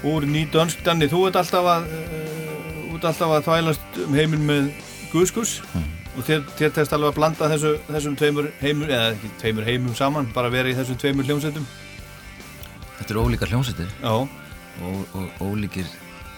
úr 0.07 0.27
nýt 0.29 0.53
dönsk. 0.53 0.79
Danni, 0.85 1.09
þú 1.11 1.25
ert 1.27 1.39
alltaf 1.41 1.67
að 1.67 1.89
uh, 1.97 2.93
ert 2.93 3.09
alltaf 3.09 3.33
að 3.35 3.49
þvælast 3.49 3.99
um 4.05 4.15
heiminn 4.15 4.47
með 4.47 4.69
guðskus 5.11 5.57
og 5.73 6.23
þér, 6.29 6.47
þér 6.61 6.73
test 6.77 6.95
alveg 6.95 7.11
að 7.11 7.19
blanda 7.19 7.51
þessu, 7.51 7.73
þessum 7.89 8.15
tveimur 8.23 8.49
heimur, 8.61 8.95
eða 8.95 9.11
ekki 9.17 9.33
tveimur 9.43 9.69
heimum 9.73 9.99
saman, 9.99 10.31
bara 10.39 10.53
vera 10.55 10.71
í 10.71 10.79
þessum 10.79 11.03
tveimur 11.03 11.27
hljómsveitum. 11.27 11.67
Þetta 13.01 13.09
eru 13.11 13.27
ólíkar 13.27 13.51
hljómsveitir 13.51 13.91
Já, 13.99 14.15
og, 14.15 15.19
og 15.19 15.45
ólíkir 15.49 15.91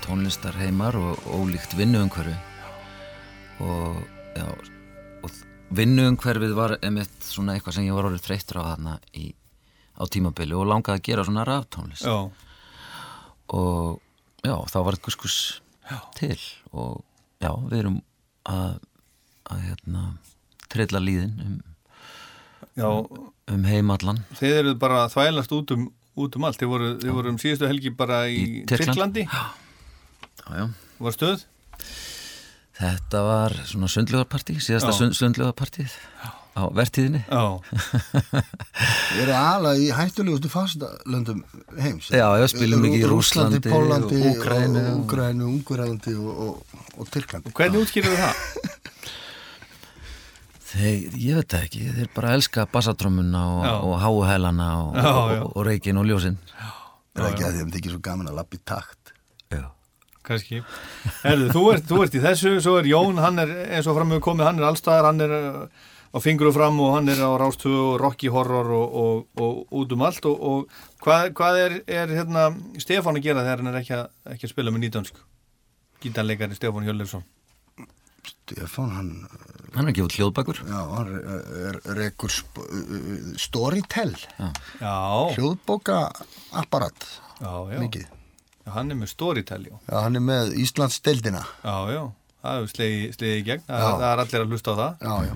tónlistar 0.08 0.58
heimar 0.58 0.98
og 0.98 1.22
ólíkt 1.38 1.78
vinnuumhverfi 1.78 2.34
og, 3.62 4.02
já, 4.34 4.48
vinnuumhverfið 5.78 6.54
var 6.58 6.76
einmitt 6.82 7.26
svona 7.26 7.56
eitthvað 7.56 7.78
sem 7.78 7.88
ég 7.88 7.96
var 7.98 8.10
orðið 8.10 8.26
þreyttur 8.28 8.60
á 8.60 8.64
þarna 8.72 8.96
í, 9.18 9.32
á 9.96 10.04
tímabili 10.12 10.58
og 10.58 10.68
langaði 10.70 11.00
að 11.00 11.06
gera 11.10 11.26
svona 11.28 11.46
raftónlist. 11.48 12.06
Já, 12.08 12.18
og 13.56 14.02
já, 14.46 14.56
þá 14.72 14.78
var 14.82 14.98
eitthvað 14.98 15.18
skus 15.18 15.38
til 16.18 16.38
og 16.72 17.02
já, 17.44 17.52
við 17.68 17.78
erum 17.82 17.98
að, 18.48 18.78
að 19.52 19.66
hérna, 19.70 20.04
trilla 20.72 21.02
líðin 21.04 21.34
um, 21.44 21.58
já, 22.80 22.88
um 23.52 23.66
heimallan 23.68 24.22
þeir 24.40 24.62
eru 24.62 24.76
bara 24.80 25.04
þvælast 25.12 25.52
út 25.58 25.74
um, 25.76 25.90
út 26.20 26.36
um 26.36 26.48
allt. 26.48 26.60
Þeir 26.60 26.72
voru, 26.72 26.92
þeir 27.02 27.16
voru 27.16 27.34
um 27.34 27.40
síðustu 27.42 27.68
helgi 27.70 27.92
bara 27.96 28.24
í, 28.28 28.40
Í 28.42 28.64
Tyrklandi. 28.70 29.26
Var 31.02 31.16
stöð? 31.16 31.46
Þetta 32.82 33.20
var 33.28 33.56
svona 33.70 33.90
sundlugarpartí, 33.92 34.56
síðasta 34.64 34.94
sund, 34.98 35.14
sundlugarpartíð 35.18 35.94
á 36.52 36.68
vertíðinni 36.76 37.22
Já. 37.30 37.44
Ég 39.16 39.22
er 39.24 39.32
alveg 39.38 39.84
í 39.86 39.90
hættulegustu 39.96 40.50
fastalöndum 40.52 41.44
heims. 41.78 42.10
Já, 42.12 42.26
já, 42.42 42.48
spilum 42.52 42.82
mikið 42.84 43.06
í 43.06 43.12
Rússlandi, 43.12 43.62
Rússlandi 43.62 43.72
Pólandi, 43.72 44.20
og 44.20 44.36
Úkraínu. 44.36 44.82
og 44.82 45.04
Úgrænu, 45.06 45.48
Ungverjandi 45.52 46.16
og, 46.18 46.42
og, 46.48 46.82
og 46.98 47.12
Tyrklandi. 47.14 47.54
Hvernig 47.56 47.86
útskýrðu 47.86 48.18
það? 48.20 48.36
Þeir, 50.72 51.16
ég 51.20 51.36
veit 51.36 51.52
það 51.52 51.64
ekki, 51.68 51.82
þeir 51.98 52.12
bara 52.16 52.34
elska 52.38 52.64
bassatrömmuna 52.72 53.42
og, 53.44 53.66
og 53.90 53.96
háuhælana 54.00 54.68
og, 54.80 54.94
og, 54.96 55.34
og, 55.36 55.50
og 55.52 55.66
reikin 55.68 56.00
og 56.00 56.08
ljósin 56.08 56.38
Er 57.12 57.26
það 57.26 57.32
ekki 57.34 57.44
að 57.44 57.58
þeim 57.60 57.72
þykir 57.74 57.96
svo 57.96 58.04
gaman 58.06 58.30
að 58.32 58.38
lappa 58.40 58.56
í 58.56 58.62
takt? 58.72 59.12
Já. 59.52 59.66
Kannski. 60.28 60.62
Herðu, 61.24 61.48
þú 61.56 61.64
ert, 61.74 61.88
þú 61.90 62.02
ert 62.06 62.18
í 62.18 62.22
þessu, 62.22 62.52
svo 62.62 62.76
er 62.80 62.90
Jón, 62.92 63.18
hann 63.24 63.42
er 63.42 63.56
eins 63.78 63.88
og 63.90 63.98
fram 63.98 64.12
með 64.14 64.22
komið, 64.28 64.48
hann 64.50 64.62
er 64.62 64.68
allstaðar, 64.70 65.08
hann 65.10 65.24
er 65.26 65.34
uh, 65.38 65.90
á 66.14 66.18
fingru 66.22 66.52
fram 66.54 66.78
og 66.84 66.94
hann 66.98 67.10
er 67.10 67.22
á 67.24 67.32
rástu 67.42 67.72
og 67.72 67.98
rocky 68.04 68.30
horror 68.30 68.70
og, 68.76 68.96
og, 69.02 69.42
og 69.42 69.82
út 69.82 69.96
um 69.96 70.06
allt 70.06 70.28
og, 70.30 70.38
og 70.38 71.04
hvað, 71.04 71.32
hvað 71.40 71.60
er, 71.66 71.78
er 71.90 72.14
hérna, 72.20 72.50
Stefán 72.84 73.18
að 73.18 73.26
gera 73.30 73.46
þegar 73.48 73.64
hann 73.64 73.74
er 73.74 73.80
ekki 73.82 73.98
að, 73.98 74.10
ekki 74.36 74.50
að 74.50 74.54
spila 74.54 74.76
með 74.76 74.86
nýdönsk? 74.86 75.22
Gítarleikari 76.02 76.58
Stefán 76.58 76.86
Hjörleifsson. 76.86 77.26
Stefán, 78.22 78.94
hann, 78.94 79.12
Hann 79.72 79.88
er 79.88 79.94
ekki 79.94 80.04
út 80.04 80.16
hljóðbakur 80.20 80.58
já, 80.68 80.80
hann 80.92 81.12
er, 81.16 81.44
er, 81.72 81.78
rekur 81.96 82.30
sp 82.34 82.60
Storytel, 83.40 84.12
Já, 84.82 84.96
hljóðbóka 85.38 86.02
apparat, 86.60 87.08
já, 87.40 87.54
já. 87.72 87.78
mikið. 87.80 88.10
Já, 88.66 88.72
hann 88.78 88.92
er 88.94 88.98
með 89.02 89.10
storytell, 89.16 89.64
já. 89.72 89.76
Hann 89.92 90.16
er 90.20 90.24
með 90.26 90.52
Íslands 90.62 91.00
deildina. 91.06 91.42
Já, 91.66 91.76
já, 91.96 92.02
það 92.46 92.62
er 92.62 92.72
slegið 92.76 93.28
í 93.32 93.44
gegn, 93.48 93.64
það, 93.68 93.86
það 93.88 94.08
er 94.12 94.24
allir 94.26 94.44
að 94.46 94.54
hlusta 94.56 94.74
á 94.74 94.76
það, 94.82 95.06
Já, 95.08 95.16
já. 95.32 95.36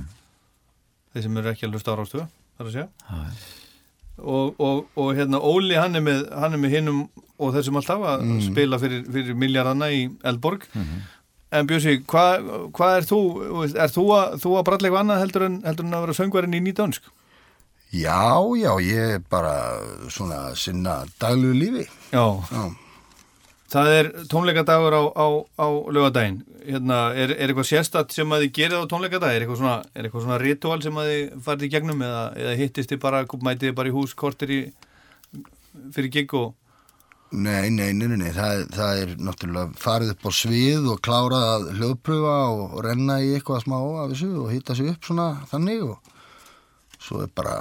þeir 1.16 1.26
sem 1.28 1.40
eru 1.42 1.52
ekki 1.54 1.68
að 1.70 1.74
hlusta 1.78 1.96
á 1.96 2.00
rástu, 2.00 2.26
þar 2.60 2.70
að 2.70 2.76
segja. 2.76 2.88
Já, 3.10 3.24
og, 4.24 4.62
og, 4.64 4.86
og 4.96 5.10
hérna 5.18 5.42
Óli 5.44 5.76
hann 5.76 5.98
er 6.00 6.04
með, 6.06 6.22
hann 6.32 6.56
er 6.56 6.62
með 6.62 6.78
hinnum 6.78 7.02
og 7.36 7.52
þessum 7.58 7.82
alltaf 7.82 8.06
að 8.14 8.22
spila 8.46 8.78
fyrir, 8.80 9.02
fyrir 9.12 9.36
miljardana 9.36 9.90
í 9.92 10.06
Eldborg 10.24 10.64
en 11.56 11.68
Björsi, 11.68 11.98
hvað 12.08 12.46
hva 12.78 12.88
er 13.02 13.06
þú 13.10 13.20
er 13.76 13.92
þú 13.92 14.06
að, 14.16 14.38
þú 14.44 14.54
að 14.60 14.64
bralla 14.70 14.88
eitthvað 14.88 15.02
annað 15.04 15.20
heldur 15.26 15.46
en, 15.50 15.58
heldur 15.68 15.86
en 15.90 15.98
að 15.98 16.06
vera 16.06 16.16
söngvarinn 16.22 16.56
í 16.56 16.64
nýdönsk 16.70 17.12
Já, 17.96 18.40
já, 18.60 18.72
ég 18.84 19.12
er 19.18 19.22
bara 19.32 19.52
svona 20.12 20.40
sinna 20.60 21.02
daglegu 21.22 21.54
lífi. 21.60 21.86
já, 22.16 22.24
Já. 22.52 22.64
Það 23.76 23.92
er 24.00 24.10
tónleikadagur 24.32 24.96
á, 24.96 25.04
á, 25.12 25.28
á 25.60 25.68
lögadaginn 25.92 26.42
hérna, 26.66 27.00
er, 27.14 27.36
er 27.36 27.52
eitthvað 27.52 27.70
sérstatt 27.70 28.16
sem 28.16 28.32
að 28.32 28.46
þið 28.46 28.54
gerir 28.58 28.84
á 28.84 28.92
tónleikadag, 28.92 29.36
er 29.36 29.46
eitthvað 29.46 29.62
svona, 29.62 30.12
svona 30.16 30.42
ritual 30.42 30.82
sem 30.84 31.00
að 31.02 31.12
þið 31.12 31.40
farið 31.46 31.68
í 31.68 31.72
gegnum 31.76 32.06
eða, 32.06 32.28
eða 32.42 32.60
hittist 32.62 32.94
þið 32.94 33.02
bara, 33.04 33.26
mætið 33.26 33.70
þið 33.70 33.80
bara 33.82 33.92
í 33.92 33.96
hús 33.96 34.16
kortir 34.18 34.54
í 34.56 34.62
fyrir 35.96 36.14
gig 36.14 36.38
og 36.38 36.54
Nei, 37.36 37.70
nei, 37.74 37.90
nei, 37.92 38.06
nei, 38.08 38.20
nei. 38.22 38.32
Það, 38.32 38.62
það 38.72 39.00
er 39.02 39.10
náttúrulega 39.20 39.80
farið 39.82 40.12
upp 40.14 40.28
á 40.30 40.32
svið 40.38 40.86
og 40.94 41.00
klárað 41.04 41.46
að 41.50 41.64
hljóðpröfa 41.80 42.36
og, 42.54 42.62
og 42.78 42.84
renna 42.86 43.18
í 43.20 43.32
eitthvað 43.36 43.64
smá 43.66 43.76
af 43.82 44.12
þessu 44.14 44.30
og 44.44 44.52
hitta 44.54 44.76
sig 44.78 44.92
upp 44.94 45.10
svona 45.10 45.26
þannig 45.50 45.82
og 45.90 46.12
svo 47.02 47.26
er 47.26 47.32
bara 47.36 47.58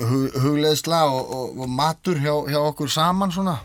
hug, 0.00 0.38
hugleðsla 0.38 1.02
og, 1.12 1.58
og 1.58 1.68
matur 1.68 2.22
hjá, 2.22 2.32
hjá 2.48 2.60
okkur 2.62 2.94
saman 2.94 3.34
svona. 3.34 3.58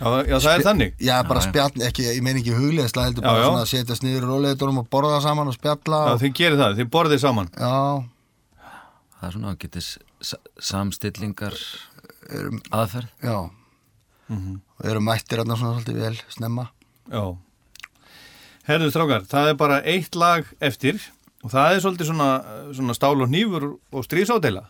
Já, 0.00 0.08
já 0.28 0.36
það 0.36 0.50
er 0.52 0.64
þannig 0.66 0.94
Já, 1.06 1.14
bara 1.28 1.40
já. 1.42 1.46
spjall, 1.48 1.84
ekki, 1.88 2.06
ég 2.10 2.22
meina 2.24 2.40
ekki 2.42 2.56
hugleðsla, 2.56 3.06
heldur 3.08 3.24
Já, 3.24 3.28
bara 3.30 3.40
já. 3.40 3.46
svona 3.48 3.62
að 3.64 3.70
setjast 3.72 4.04
niður 4.06 4.26
í 4.26 4.30
róleitunum 4.30 4.82
og 4.82 4.88
borða 4.92 5.20
saman 5.24 5.48
og 5.52 5.56
spjalla 5.56 6.00
já, 6.06 6.12
og, 6.12 6.20
þið 6.24 6.34
gerir 6.40 6.60
það, 6.60 6.76
þið 6.80 6.90
borðið 6.96 7.22
saman 7.24 7.50
já, 7.56 7.72
það 9.16 9.28
er 9.30 9.36
svona 9.38 9.52
að 9.54 9.58
getið 9.64 9.90
samstillingar 10.70 11.58
aðferð 12.74 13.26
já. 13.26 13.36
Og 14.26 14.86
erum 14.90 15.04
mættir 15.06 15.38
hérna 15.38 15.54
svona 15.54 15.76
svolítið 15.76 16.00
vel 16.02 16.16
snemma. 16.34 16.64
Já. 17.06 17.22
Herðu 18.66 18.88
strákar, 18.90 19.22
það 19.30 19.50
er 19.52 19.58
bara 19.60 19.76
eitt 19.86 20.16
lag 20.18 20.48
eftir 20.58 20.98
og 21.46 21.52
það 21.52 21.76
er 21.76 21.84
svolítið 21.84 22.08
svona, 22.10 22.30
svona 22.74 22.96
stál 22.98 23.14
og 23.22 23.28
hnífur 23.30 23.68
og 23.94 24.02
stríðsádela. 24.08 24.64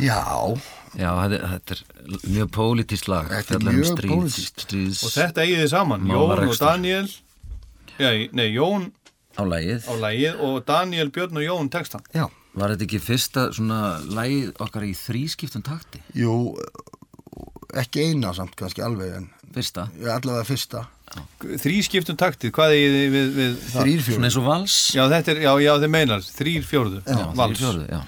Já, 0.00 0.16
Já, 0.96 1.10
þetta, 1.20 1.36
er- 1.36 1.48
þetta 1.52 1.76
er 1.76 2.30
mjög 2.36 2.50
pólitískt 2.56 3.08
lag 3.12 3.28
Þetta 3.28 3.54
er 3.54 3.60
um 3.60 3.66
mjög 3.76 4.30
stríðs 4.32 5.02
Og 5.04 5.12
þetta 5.12 5.44
eigið 5.44 5.60
þið 5.64 5.70
saman, 5.74 6.06
Jón 6.08 6.32
og. 6.48 6.56
Daniel, 6.62 7.08
já, 8.00 8.10
nei, 8.32 8.46
Jón 8.54 8.90
á 9.36 9.42
lagið 9.44 9.84
á 9.84 9.94
lagið 10.00 10.40
og 10.40 10.54
Daniel, 10.64 11.10
Björn 11.12 11.36
og 11.36 11.44
Jón 11.44 11.68
textan. 11.70 12.00
já. 12.14 12.26
Var 12.56 12.72
þetta 12.72 12.86
ekki 12.86 13.00
fyrsta 13.04 13.42
svona 13.52 13.80
lagið 14.08 14.54
okkar 14.64 14.86
í 14.88 14.94
þrískiptum 14.96 15.60
takti? 15.66 16.00
Jú, 16.16 16.56
ekki 17.76 18.06
eina 18.10 18.30
samt 18.36 18.54
kannski 18.56 18.80
alveg 18.84 19.12
en 19.18 19.26
Fyrsta? 19.56 19.86
Já, 20.00 20.10
allavega 20.18 20.44
fyrsta. 20.44 20.82
Þrý 21.40 21.76
skiptum 21.86 22.16
taktið, 22.18 22.50
hvað 22.56 22.72
eigið 22.74 22.94
þið 22.96 23.12
við, 23.14 23.28
við 23.36 23.52
það? 23.70 23.76
Þrýr 23.86 24.00
Svona 24.08 24.26
eins 24.28 24.36
og 24.40 24.44
vals? 24.48 24.74
Já, 24.96 25.02
þetta 25.12 25.32
er, 25.32 25.38
já, 25.46 25.52
já, 25.64 25.70
þið 25.84 25.92
meinar, 25.94 26.24
þrýr 26.26 26.64
fjórðu, 26.66 26.98
Já, 27.06 27.20
vals. 27.38 27.54
þrír 27.54 27.60
fjórðu, 27.62 27.86
já. 27.92 28.00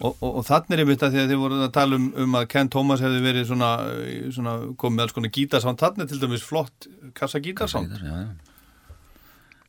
Og, 0.00 0.16
og, 0.20 0.30
og 0.40 0.44
þannig 0.48 0.72
er 0.74 0.82
einmitt 0.82 1.02
að 1.06 1.12
því 1.14 1.20
að 1.22 1.28
þið 1.30 1.38
voruð 1.44 1.60
að 1.68 1.72
tala 1.76 1.96
um, 2.00 2.06
um 2.24 2.34
að 2.40 2.48
Ken 2.50 2.68
Thomas 2.74 3.00
hefði 3.04 3.20
verið 3.24 3.44
svona, 3.50 3.68
eh, 4.02 4.24
svona 4.34 4.54
komið 4.80 4.96
með 4.96 5.04
alls 5.06 5.14
konar 5.16 5.30
gítarsánd, 5.36 5.78
þannig 5.84 6.02
er 6.04 6.10
til 6.10 6.18
dæmis 6.24 6.42
flott 6.44 6.88
kassa 7.14 7.38
gítarsánd. 7.44 7.94
Já, 8.02 8.16
já. 8.24 8.26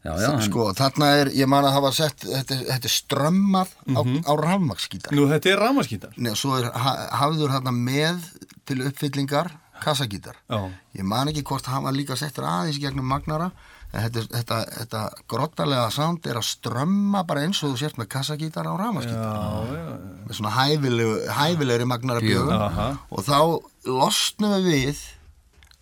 Já, 0.05 0.11
já, 0.21 0.27
hann, 0.29 0.41
Sko, 0.45 0.67
þarna 0.77 1.07
er, 1.17 1.29
ég 1.33 1.47
man 1.49 1.65
að 1.65 1.73
hafa 1.79 1.89
sett, 1.97 2.25
þetta, 2.29 2.53
er- 2.59 2.65
þetta 2.75 2.89
er 2.89 2.93
strömmað 2.93 3.71
á, 3.89 4.01
á 4.05 4.33
rafmaksgítar. 4.37 5.15
Nú, 5.17 5.23
þetta 5.31 5.49
er 5.49 5.61
ramaskítar. 5.63 6.11
Nei, 6.21 6.29
og 6.29 6.37
svo 6.37 6.59
er 6.59 6.67
ha, 6.69 6.91
hafður 7.23 7.55
þarna 7.55 7.73
með 7.73 8.27
til 8.69 8.83
uppfyllingar 8.85 9.49
kassagítar. 9.81 10.37
Já. 10.49 10.59
Ég 10.99 11.07
man 11.09 11.31
ekki 11.33 11.41
hvort 11.49 11.65
hann 11.73 11.83
var 11.87 11.97
líka 11.97 12.13
settur 12.17 12.45
aðeins 12.45 12.77
gegnum 12.81 13.07
magnara, 13.09 13.49
þetta, 14.03 14.23
þetta, 14.35 14.59
þetta 14.79 15.01
grottalega 15.31 15.89
sound 15.93 16.27
er 16.29 16.39
að 16.39 16.47
strömma 16.49 17.23
bara 17.27 17.45
eins 17.45 17.61
og 17.63 17.73
þú 17.73 17.81
sért 17.81 17.99
með 18.01 18.09
kassagítar 18.15 18.67
á 18.67 18.73
já, 18.75 19.83
Með 20.25 20.39
svona 20.39 20.55
hæfilegri 21.39 21.87
magnara 21.89 22.23
bjögum. 22.23 22.55
Aha. 22.55 22.89
Og 23.09 23.25
þá 23.27 23.39
losnum 23.89 24.57
við 24.57 24.71
við 24.71 25.03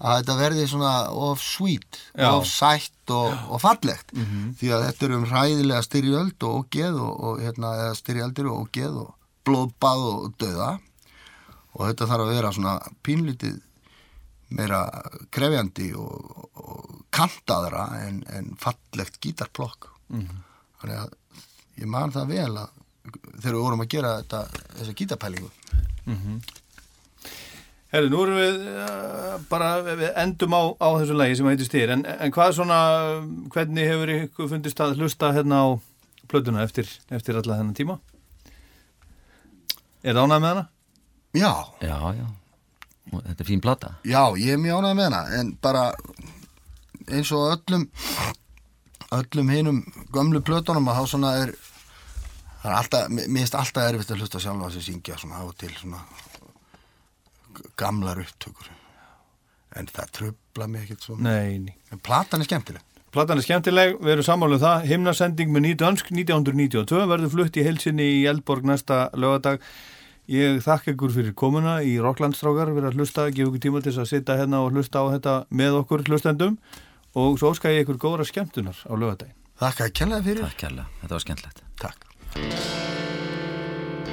að 0.03 0.17
þetta 0.19 0.37
verði 0.39 0.63
svona 0.67 0.93
of 1.15 1.41
sweet, 1.43 1.99
Já. 2.11 2.29
of 2.33 2.47
sætt 2.49 3.11
og, 3.13 3.35
og 3.47 3.61
fallegt 3.63 4.11
því 4.59 4.71
að 4.75 4.85
þetta 4.87 5.05
er 5.05 5.13
um 5.15 5.27
hræðilega 5.29 5.83
styrjöld 5.85 6.47
og 6.49 6.65
geð 6.73 6.97
og, 6.99 7.13
og 7.23 7.43
hérna, 7.43 7.75
eða 7.85 7.99
styrjaldir 7.99 8.49
og 8.51 8.71
geð 8.75 8.97
og 9.05 9.13
blóðbað 9.47 10.03
og 10.09 10.33
döða 10.41 10.71
og 11.73 11.87
þetta 11.87 12.09
þarf 12.09 12.25
að 12.25 12.33
vera 12.35 12.51
svona 12.55 12.75
pínlítið 13.05 13.61
meira 14.53 14.83
krefjandi 15.33 15.89
og, 15.97 16.47
og 16.61 17.03
kantaðra 17.13 17.87
en, 18.05 18.21
en 18.33 18.51
fallegt 18.61 19.19
gítarplokk. 19.23 19.89
Þannig 20.13 20.97
að 20.99 21.13
ég 21.81 21.89
man 21.89 22.13
það 22.13 22.33
vel 22.33 22.51
að 22.63 22.81
þegar 23.43 23.55
við 23.55 23.63
vorum 23.65 23.81
að 23.83 23.89
gera 23.93 24.11
þetta, 24.21 24.43
þessa 24.77 24.93
gítarpælingu. 24.99 25.49
Herri, 27.93 28.09
nú 28.09 28.21
erum 28.23 28.37
við 28.39 28.55
uh, 28.73 29.33
bara, 29.51 29.67
við 29.85 30.05
endum 30.17 30.55
á, 30.57 30.61
á 30.81 30.87
þessu 30.97 31.17
lagi 31.17 31.35
sem 31.37 31.49
heitir 31.51 31.67
styr, 31.67 31.91
en, 31.93 32.01
en 32.09 32.33
hvað 32.33 32.55
svona, 32.57 32.77
hvernig 33.53 33.85
hefur 33.85 34.11
ykkur 34.15 34.49
fundist 34.49 34.81
að 34.81 34.95
hlusta 34.97 35.29
hérna 35.35 35.59
á 35.61 35.67
plötuna 36.31 36.63
eftir, 36.65 36.89
eftir 37.13 37.37
alla 37.37 37.59
þennan 37.59 37.77
tíma? 37.77 37.99
Er 40.01 40.17
það 40.17 40.23
ánægð 40.25 40.41
með 40.41 40.49
hana? 40.49 40.63
Já, 41.37 41.51
Já, 41.85 41.97
já. 42.17 42.25
Þetta 43.21 43.43
er 43.43 43.49
fín 43.49 43.61
plata. 43.61 43.93
já, 44.03 44.23
ég 44.37 44.53
er 44.55 44.61
mjög 44.61 44.79
ánægð 44.81 44.97
með 44.99 45.09
hana 45.09 45.21
en 45.39 45.53
bara 45.61 45.83
eins 47.11 47.31
og 47.35 47.51
öllum 47.57 47.87
öllum 49.13 49.49
hinum 49.53 49.83
gömlu 50.13 50.41
plötunum 50.41 50.87
að 50.89 50.99
þá 51.01 51.07
svona 51.13 51.33
er 51.43 51.53
það 52.63 52.69
er 52.71 52.77
alltaf, 52.77 53.09
mér 53.09 53.27
mér 53.27 53.43
finnst 53.43 53.57
alltaf 53.59 53.89
erfitt 53.89 54.11
að 54.13 54.23
hlusta 54.23 54.39
sjálfa 54.39 54.71
sig 54.73 54.87
syngja 54.87 55.17
svona 55.19 55.41
á 55.41 55.43
og 55.43 55.55
til 55.59 55.73
svona 55.75 55.99
gamlar 57.77 58.17
upptökur. 58.23 58.71
En 59.77 59.87
það 59.89 60.11
trubla 60.17 60.67
mig 60.69 60.83
ekkert 60.85 61.05
svona. 61.05 61.29
Nei, 61.29 61.57
nei. 61.67 61.75
En 61.91 62.01
platan 62.01 62.41
er 62.41 62.49
skemmtileg. 62.49 62.81
Platan 63.13 63.37
er 63.37 63.45
skemmtileg, 63.45 63.95
við 64.01 64.15
erum 64.15 64.25
sammálu 64.25 64.57
um 64.57 64.61
það. 64.63 64.85
Himnasending 64.89 65.51
með 65.53 65.65
Nýdönsk 65.67 66.09
1992 66.13 67.03
verður 67.09 67.33
flutt 67.33 67.57
í 67.57 67.65
heilsinni 67.65 68.07
í 68.19 68.23
Eldborg 68.29 68.65
næsta 68.65 69.03
lögadag 69.13 69.61
Ég 70.31 70.61
þakka 70.63 70.93
ykkur 70.93 71.11
fyrir 71.11 71.33
komuna 71.35 71.81
í 71.83 71.97
Rocklandstrákar 71.99 72.71
við 72.71 72.87
að 72.87 72.99
hlusta, 72.99 73.27
gefa 73.27 73.49
ykkur 73.49 73.63
tíma 73.65 73.81
til 73.83 73.91
þess 73.91 74.03
að 74.05 74.11
sitja 74.13 74.37
hérna 74.39 74.63
og 74.63 74.71
hlusta 74.71 75.03
á 75.03 75.05
þetta 75.17 75.33
með 75.51 75.81
okkur 75.81 76.05
hlustendum 76.07 76.55
og 77.19 77.35
svo 77.41 77.51
óska 77.51 77.73
ég 77.73 77.83
ykkur 77.83 77.99
góðra 77.99 78.25
skemmtunar 78.29 78.77
á 78.87 78.93
lögadaginn 78.95 79.35
Þakka 79.59 79.89
að 79.89 79.93
kenna 79.99 80.23
fyrir 80.23 80.47
Takk 80.47 80.63
kærlega, 80.63 80.87
þetta 81.03 81.13
var 81.17 81.23
skemmtilegt. 81.27 81.59
Takk 81.83 81.99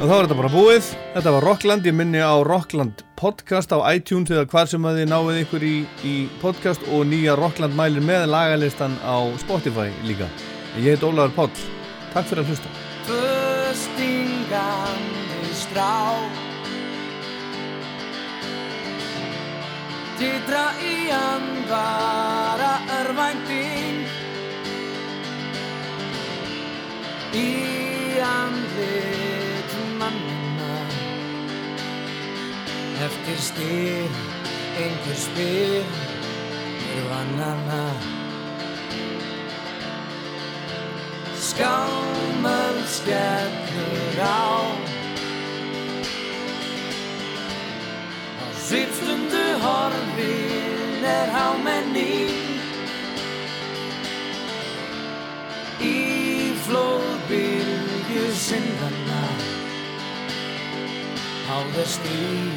Og 0.00 0.08
þá 0.08 0.14
er 0.14 0.22
þetta 0.24 0.36
bara 0.38 0.48
búið. 0.48 0.86
Þetta 1.12 1.32
var 1.34 1.44
Rockland, 1.44 1.84
ég 1.84 1.92
minni 1.92 2.22
á 2.24 2.32
Rockland 2.40 3.02
podcast 3.20 3.68
á 3.76 3.84
iTunes 3.92 4.32
eða 4.32 4.46
hvar 4.48 4.70
sem 4.70 4.80
að 4.88 5.02
þið 5.02 5.10
náið 5.12 5.40
ykkur 5.42 5.66
í, 5.68 5.74
í 6.08 6.14
podcast 6.40 6.80
og 6.88 7.04
nýja 7.10 7.36
Rockland 7.36 7.76
mælir 7.76 8.00
með 8.08 8.32
lagalistan 8.32 8.96
á 9.04 9.28
Spotify 9.44 9.92
líka. 10.08 10.24
Ég 10.80 10.96
heit 10.96 11.04
Ólaður 11.04 11.36
Páll. 11.36 11.52
Takk 12.16 12.32
fyrir 12.32 12.48
að 12.48 12.56
hlusta. 12.56 12.68
Strá. 15.70 16.18
Titra 20.18 20.64
í 20.82 20.94
andvara 21.14 22.72
örvænting. 22.96 24.00
Í 27.38 27.52
andlit 28.18 29.76
mannina 30.00 30.74
Eftir 33.06 33.38
styr, 33.38 34.18
einhver 34.74 35.18
spyr 35.22 35.86
Er 36.90 37.02
vannana. 37.12 37.84
Skámöld 41.38 42.86
skellur 42.90 44.18
á 44.18 44.89
svipstundu 48.70 49.44
horfin 49.62 51.04
er 51.12 51.30
hámenning 51.34 52.28
Í 55.82 55.96
flóðbylgju 56.66 58.26
syndana 58.44 59.24
Á 61.50 61.56
þess 61.74 61.96
stíl 61.96 62.54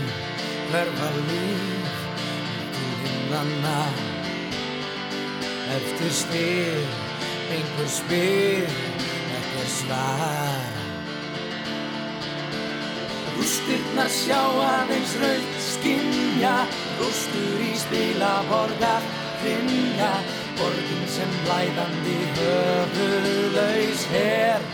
hverfa 0.70 1.10
líf 1.18 1.98
til 2.78 2.94
himnanna 3.08 3.82
Eftir 5.80 6.14
styr, 6.14 6.96
einhver 7.58 7.92
spyr, 7.98 8.80
ekkert 9.40 9.76
svar 9.80 10.83
Rústirnar 13.38 14.10
sjá 14.14 14.40
aðeins 14.62 15.14
raut 15.22 15.58
skinja 15.62 16.54
Rústur 17.00 17.62
í 17.66 17.74
spila 17.82 18.32
borgar 18.50 19.06
hrinja 19.42 20.12
Borgin 20.58 21.06
sem 21.10 21.32
blæðandi 21.48 22.18
höfuðlaus 22.38 24.04
her. 24.14 24.66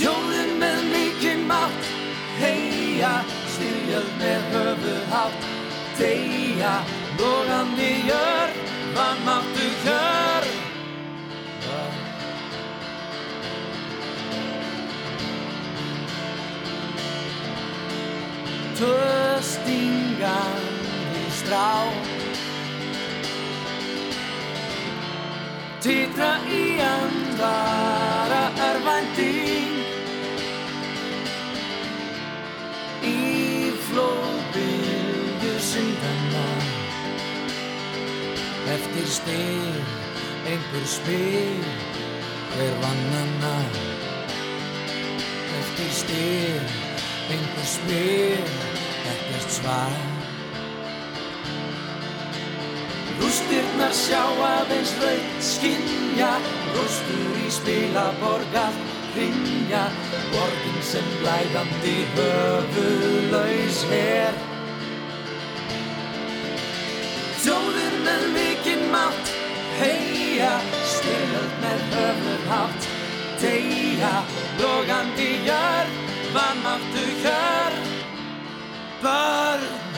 Þjóðin 0.00 0.56
með 0.58 0.82
mikinn 0.90 1.46
mátt 1.50 1.90
Heia, 2.40 3.12
styrjöld 3.54 4.14
með 4.22 4.48
höfuðhátt 4.56 5.48
Deyja, 6.00 6.74
logandi 7.20 7.92
jörð 8.08 8.60
Vannmáttu 8.96 9.70
kjörð 9.84 10.58
Tvö 18.80 19.40
stingandi 19.44 21.24
strá. 21.36 21.84
Titra 25.80 26.30
í 26.48 26.80
andvara 26.84 28.40
örvænting 28.68 29.76
Í 33.04 33.70
flóðbylgju 33.86 35.54
syndana 35.68 36.48
Eftir 38.76 39.08
styr, 39.16 39.80
einhver 40.52 40.86
spyr 40.96 41.64
Hver 42.52 42.76
vannana 42.84 43.56
Eftir 45.62 45.92
styr, 46.02 46.89
einhver 47.30 47.66
spyr 47.66 48.48
Ekkert 49.10 49.50
svar. 49.50 49.94
Rústirnar 53.20 53.92
sjá 53.94 54.22
aðeins 54.46 54.92
raut 55.02 55.42
skinja 55.44 56.30
Rústur 56.74 57.40
í 57.44 57.50
spila 57.52 58.06
borgar 58.20 58.76
hrinja 59.14 59.86
Borgin 60.30 60.78
sem 60.86 61.06
blæðandi 61.20 61.96
höfuðlaus 62.14 63.82
her. 63.90 64.38
Þjóðir 67.40 67.98
með 68.06 68.26
mikinn 68.36 68.86
mátt 68.92 69.34
Heia, 69.80 70.54
styrjöld 70.84 71.58
með 71.64 71.84
höfuðhátt 71.94 72.88
Deyja, 73.40 74.14
logandi 74.60 75.30
vanmáttu 76.34 77.04
hjörn 77.22 77.84
börn 79.02 79.89